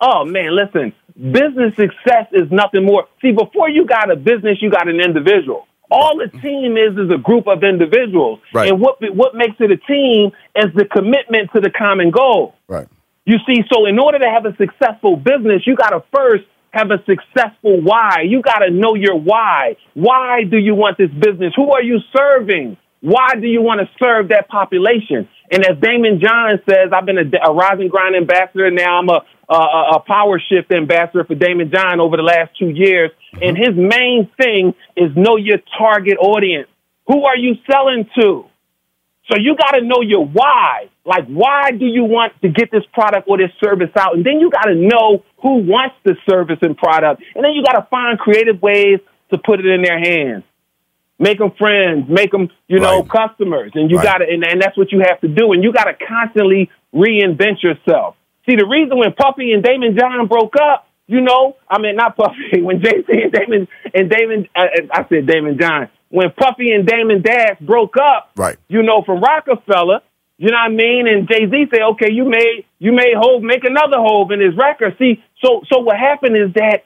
Oh 0.00 0.24
man, 0.24 0.54
listen, 0.56 0.92
business 1.16 1.74
success 1.76 2.26
is 2.32 2.50
nothing 2.50 2.84
more. 2.84 3.08
See, 3.22 3.32
before 3.32 3.68
you 3.68 3.86
got 3.86 4.10
a 4.10 4.16
business, 4.16 4.58
you 4.60 4.70
got 4.70 4.88
an 4.88 5.00
individual. 5.00 5.66
All 5.90 6.20
a 6.20 6.28
team 6.28 6.76
is 6.76 6.98
is 6.98 7.10
a 7.14 7.18
group 7.18 7.46
of 7.46 7.62
individuals. 7.62 8.40
Right. 8.52 8.70
And 8.70 8.80
what 8.80 8.98
what 9.14 9.34
makes 9.34 9.56
it 9.60 9.70
a 9.70 9.76
team 9.76 10.32
is 10.56 10.66
the 10.74 10.84
commitment 10.84 11.50
to 11.54 11.60
the 11.60 11.70
common 11.70 12.10
goal. 12.10 12.54
Right. 12.66 12.88
You 13.24 13.38
see, 13.46 13.62
so 13.72 13.86
in 13.86 13.98
order 13.98 14.18
to 14.18 14.28
have 14.28 14.46
a 14.46 14.56
successful 14.56 15.16
business, 15.16 15.66
you 15.66 15.76
got 15.76 15.90
to 15.90 16.02
first 16.14 16.44
have 16.70 16.90
a 16.90 16.98
successful 17.06 17.80
why. 17.80 18.22
You 18.26 18.42
got 18.42 18.58
to 18.58 18.70
know 18.70 18.94
your 18.94 19.18
why. 19.18 19.76
Why 19.94 20.44
do 20.44 20.58
you 20.58 20.74
want 20.74 20.98
this 20.98 21.10
business? 21.10 21.52
Who 21.56 21.72
are 21.72 21.82
you 21.82 21.98
serving? 22.16 22.76
Why 23.00 23.34
do 23.40 23.46
you 23.46 23.62
want 23.62 23.80
to 23.80 23.88
serve 23.98 24.28
that 24.28 24.48
population? 24.48 25.28
And 25.50 25.64
as 25.64 25.76
Daymond 25.76 26.20
John 26.20 26.60
says, 26.68 26.90
I've 26.92 27.06
been 27.06 27.18
a, 27.18 27.50
a 27.50 27.54
Rising 27.54 27.88
Grind 27.88 28.16
ambassador. 28.16 28.70
Now 28.70 28.98
I'm 28.98 29.08
a, 29.08 29.22
a, 29.48 29.54
a 29.96 30.00
Power 30.00 30.40
Shift 30.40 30.72
ambassador 30.72 31.24
for 31.24 31.34
Daymond 31.34 31.72
John 31.72 32.00
over 32.00 32.16
the 32.16 32.22
last 32.22 32.58
two 32.58 32.70
years. 32.70 33.10
And 33.40 33.56
his 33.56 33.76
main 33.76 34.30
thing 34.40 34.74
is 34.96 35.10
know 35.14 35.36
your 35.36 35.58
target 35.78 36.16
audience. 36.18 36.68
Who 37.06 37.24
are 37.24 37.36
you 37.36 37.54
selling 37.70 38.08
to? 38.18 38.46
So 39.30 39.36
you 39.38 39.56
got 39.56 39.72
to 39.72 39.82
know 39.82 40.02
your 40.02 40.24
why. 40.24 40.88
Like, 41.04 41.26
why 41.26 41.72
do 41.72 41.84
you 41.84 42.04
want 42.04 42.32
to 42.42 42.48
get 42.48 42.70
this 42.70 42.84
product 42.92 43.28
or 43.28 43.38
this 43.38 43.50
service 43.62 43.90
out? 43.96 44.16
And 44.16 44.24
then 44.24 44.40
you 44.40 44.50
got 44.50 44.64
to 44.64 44.74
know 44.74 45.24
who 45.42 45.58
wants 45.58 45.96
the 46.04 46.16
service 46.28 46.58
and 46.62 46.76
product. 46.76 47.22
And 47.34 47.44
then 47.44 47.52
you 47.52 47.62
got 47.62 47.78
to 47.78 47.86
find 47.90 48.18
creative 48.18 48.62
ways 48.62 49.00
to 49.30 49.38
put 49.38 49.60
it 49.60 49.66
in 49.66 49.82
their 49.82 49.98
hands. 49.98 50.44
Make 51.18 51.38
them 51.38 51.50
friends, 51.58 52.08
make 52.10 52.30
them, 52.30 52.50
you 52.68 52.78
know, 52.78 53.02
customers. 53.02 53.72
And 53.74 53.90
you 53.90 53.96
Right. 53.96 54.04
got 54.04 54.18
to, 54.18 54.28
and, 54.28 54.44
and 54.44 54.60
that's 54.60 54.76
what 54.76 54.92
you 54.92 55.00
have 55.00 55.20
to 55.22 55.28
do. 55.28 55.52
And 55.52 55.62
you 55.64 55.72
got 55.72 55.84
to 55.84 55.94
constantly 55.94 56.70
reinvent 56.94 57.62
yourself. 57.62 58.16
See, 58.48 58.56
the 58.56 58.66
reason 58.66 58.98
when 58.98 59.12
Puffy 59.12 59.52
and 59.52 59.62
Daymond 59.64 59.98
John 59.98 60.26
broke 60.26 60.54
up, 60.60 60.86
you 61.06 61.20
know, 61.20 61.56
I 61.70 61.78
mean, 61.80 61.96
not 61.96 62.16
Puffy, 62.16 62.60
when 62.62 62.80
JC 62.80 63.24
and 63.24 63.32
Damon, 63.32 63.68
and 63.94 64.10
Damon, 64.10 64.48
uh, 64.54 64.66
I 64.92 65.06
said 65.08 65.26
Daymond 65.26 65.58
John, 65.60 65.88
when 66.10 66.30
Puffy 66.32 66.72
and 66.72 66.86
Damon 66.86 67.22
Dash 67.22 67.56
broke 67.60 67.96
up, 67.96 68.30
Right. 68.36 68.56
you 68.68 68.82
know, 68.82 69.02
from 69.02 69.20
Rockefeller, 69.20 70.00
You 70.38 70.50
know 70.50 70.58
what 70.58 70.70
I 70.70 70.84
mean? 70.84 71.08
And 71.08 71.26
Jay 71.26 71.48
Z 71.48 71.66
said, 71.70 71.80
okay, 71.92 72.12
you 72.12 72.26
made 72.26 72.66
you 72.78 72.92
made 72.92 73.14
Hove 73.16 73.42
make 73.42 73.64
another 73.64 73.96
Hove 73.96 74.30
in 74.32 74.40
his 74.40 74.54
record. 74.54 74.94
See, 74.98 75.24
so 75.42 75.62
so 75.72 75.78
what 75.78 75.96
happened 75.96 76.36
is 76.36 76.52
that 76.54 76.84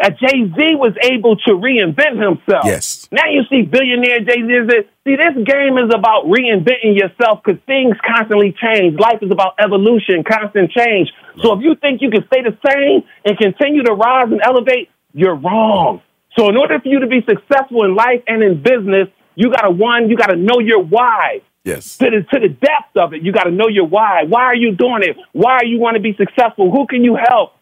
uh, 0.00 0.10
Jay 0.10 0.48
Z 0.48 0.74
was 0.76 0.94
able 1.02 1.36
to 1.36 1.52
reinvent 1.52 2.16
himself. 2.16 2.64
Yes. 2.64 3.08
Now 3.12 3.28
you 3.30 3.42
see 3.50 3.62
billionaire 3.62 4.20
Jay 4.20 4.40
Z. 4.42 4.88
See, 5.04 5.16
this 5.16 5.34
game 5.44 5.78
is 5.78 5.92
about 5.94 6.24
reinventing 6.24 6.96
yourself 6.96 7.40
because 7.44 7.60
things 7.66 7.96
constantly 8.06 8.54
change. 8.56 8.98
Life 8.98 9.18
is 9.22 9.30
about 9.30 9.54
evolution, 9.58 10.24
constant 10.24 10.70
change. 10.70 11.10
So 11.42 11.52
if 11.54 11.62
you 11.62 11.74
think 11.76 12.02
you 12.02 12.10
can 12.10 12.24
stay 12.26 12.42
the 12.42 12.56
same 12.66 13.02
and 13.24 13.36
continue 13.38 13.82
to 13.84 13.92
rise 13.92 14.28
and 14.30 14.40
elevate, 14.42 14.88
you're 15.12 15.36
wrong. 15.36 16.02
So 16.36 16.48
in 16.48 16.56
order 16.56 16.80
for 16.80 16.88
you 16.88 17.00
to 17.00 17.06
be 17.06 17.20
successful 17.28 17.84
in 17.84 17.94
life 17.94 18.22
and 18.26 18.42
in 18.42 18.62
business, 18.62 19.08
you 19.34 19.50
gotta 19.50 19.70
one, 19.70 20.08
you 20.08 20.16
gotta 20.16 20.36
know 20.36 20.60
your 20.60 20.82
why. 20.82 21.40
Yes. 21.64 21.98
To 21.98 22.06
the 22.06 22.22
to 22.32 22.40
the 22.40 22.48
depth 22.48 22.96
of 22.96 23.12
it, 23.12 23.22
you 23.22 23.32
got 23.32 23.44
to 23.44 23.50
know 23.50 23.68
your 23.68 23.86
why. 23.86 24.24
Why 24.26 24.44
are 24.44 24.56
you 24.56 24.74
doing 24.74 25.02
it? 25.02 25.16
Why 25.32 25.56
are 25.56 25.64
you 25.64 25.78
want 25.78 25.96
to 25.96 26.00
be 26.00 26.16
successful? 26.16 26.70
Who 26.70 26.86
can 26.86 27.04
you 27.04 27.16
help? 27.16 27.52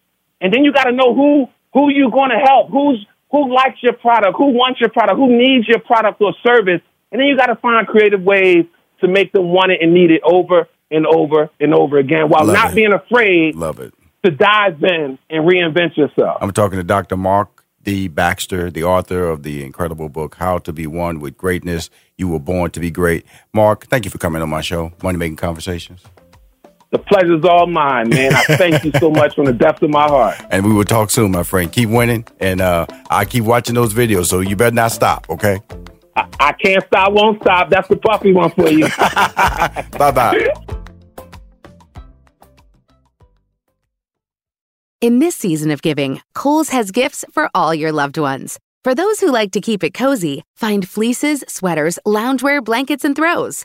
And 0.41 0.55
then 0.55 0.65
you 0.65 0.73
got 0.73 0.85
to 0.85 0.93
know 0.93 1.15
who 1.15 1.49
who 1.73 1.91
you 1.91 2.11
going 2.11 2.31
to 2.31 2.39
help. 2.39 2.71
Who's 2.71 3.05
who 3.31 3.55
likes 3.55 3.83
your 3.83 3.93
product? 3.93 4.37
Who 4.39 4.47
wants 4.47 4.81
your 4.81 4.91
product? 4.91 5.19
Who 5.19 5.29
needs 5.37 5.69
your 5.69 5.81
product 5.81 6.21
or 6.21 6.33
service? 6.47 6.81
And 7.13 7.21
then 7.21 7.29
you 7.29 7.37
got 7.37 7.47
to 7.47 7.57
find 7.57 7.87
creative 7.87 8.23
ways 8.23 8.65
to 9.01 9.09
make 9.09 9.33
them 9.33 9.51
want 9.51 9.71
it 9.73 9.81
and 9.83 9.93
need 9.93 10.11
it 10.11 10.23
over 10.25 10.67
and 10.91 11.07
over 11.07 11.51
and 11.61 11.75
over 11.75 11.99
again, 11.99 12.29
while 12.31 12.45
Love 12.47 12.55
not 12.57 12.73
it. 12.73 12.75
being 12.75 12.93
afraid 12.93 13.55
Love 13.55 13.79
it. 13.81 13.93
to 14.25 14.31
dive 14.31 14.83
in 14.83 15.19
and 15.29 15.45
reinvent 15.51 15.97
yourself. 15.97 16.39
I'm 16.41 16.51
talking 16.53 16.79
to 16.79 16.85
Dr. 16.85 17.17
Marc 17.19 17.65
D. 17.83 18.09
Baxter, 18.09 18.71
the 18.71 18.85
author 18.85 19.29
of 19.29 19.43
the 19.43 19.63
incredible 19.63 20.09
book, 20.09 20.37
How 20.37 20.59
to 20.59 20.73
Be 20.73 20.87
One 20.87 21.21
with 21.21 21.37
Greatness. 21.37 21.91
You 22.17 22.29
were 22.29 22.39
born 22.41 22.71
to 22.73 22.81
be 22.81 22.91
great. 22.91 23.27
Marc, 23.53 23.87
thank 23.89 24.05
you 24.07 24.11
for 24.11 24.19
coming 24.19 24.41
on 24.43 24.49
my 24.49 24.63
show, 24.63 24.93
Money 25.03 25.19
Making 25.19 25.37
Conversations. 25.37 26.03
The 26.91 26.99
pleasure's 26.99 27.45
all 27.45 27.67
mine, 27.67 28.09
man. 28.09 28.35
I 28.35 28.43
thank 28.57 28.83
you 28.83 28.93
so 28.99 29.11
much 29.11 29.35
from 29.35 29.45
the 29.45 29.53
depths 29.53 29.83
of 29.83 29.91
my 29.91 30.07
heart. 30.07 30.37
And 30.51 30.65
we 30.65 30.73
will 30.73 30.85
talk 30.85 31.11
soon, 31.11 31.33
my 31.33 31.43
friend. 31.43 31.71
Keep 31.71 31.91
winning, 31.91 32.27
and 32.41 32.63
uh, 32.63 32.87
I 33.11 33.27
keep 33.27 33.45
watching 33.45 33.75
those 33.75 33.93
videos, 33.93 34.27
so 34.27 34.41
you 34.41 34.57
better 34.57 34.75
not 34.75 34.93
stop, 34.93 35.27
okay? 35.29 35.61
I 36.17 36.53
can't 36.53 36.85
stop, 36.87 37.13
won't 37.13 37.41
stop. 37.43 37.71
That's 37.71 37.87
the 37.89 37.97
puffy 37.97 38.33
one 38.33 38.51
for 38.51 38.69
you. 38.69 38.89
bye 39.99 40.11
bye. 40.11 40.49
In 45.01 45.21
this 45.21 45.37
season 45.37 45.71
of 45.71 45.83
giving, 45.83 46.23
Kohl's 46.35 46.71
has 46.71 46.91
gifts 46.91 47.25
for 47.31 47.51
all 47.55 47.73
your 47.73 47.93
loved 47.93 48.19
ones. 48.19 48.59
For 48.83 48.95
those 48.95 49.21
who 49.21 49.31
like 49.31 49.53
to 49.53 49.61
keep 49.61 49.85
it 49.85 49.95
cozy, 49.95 50.43
find 50.57 50.89
fleeces, 50.89 51.45
sweaters, 51.47 51.99
loungewear, 52.07 52.65
blankets, 52.65 53.05
and 53.05 53.15
throws. 53.15 53.65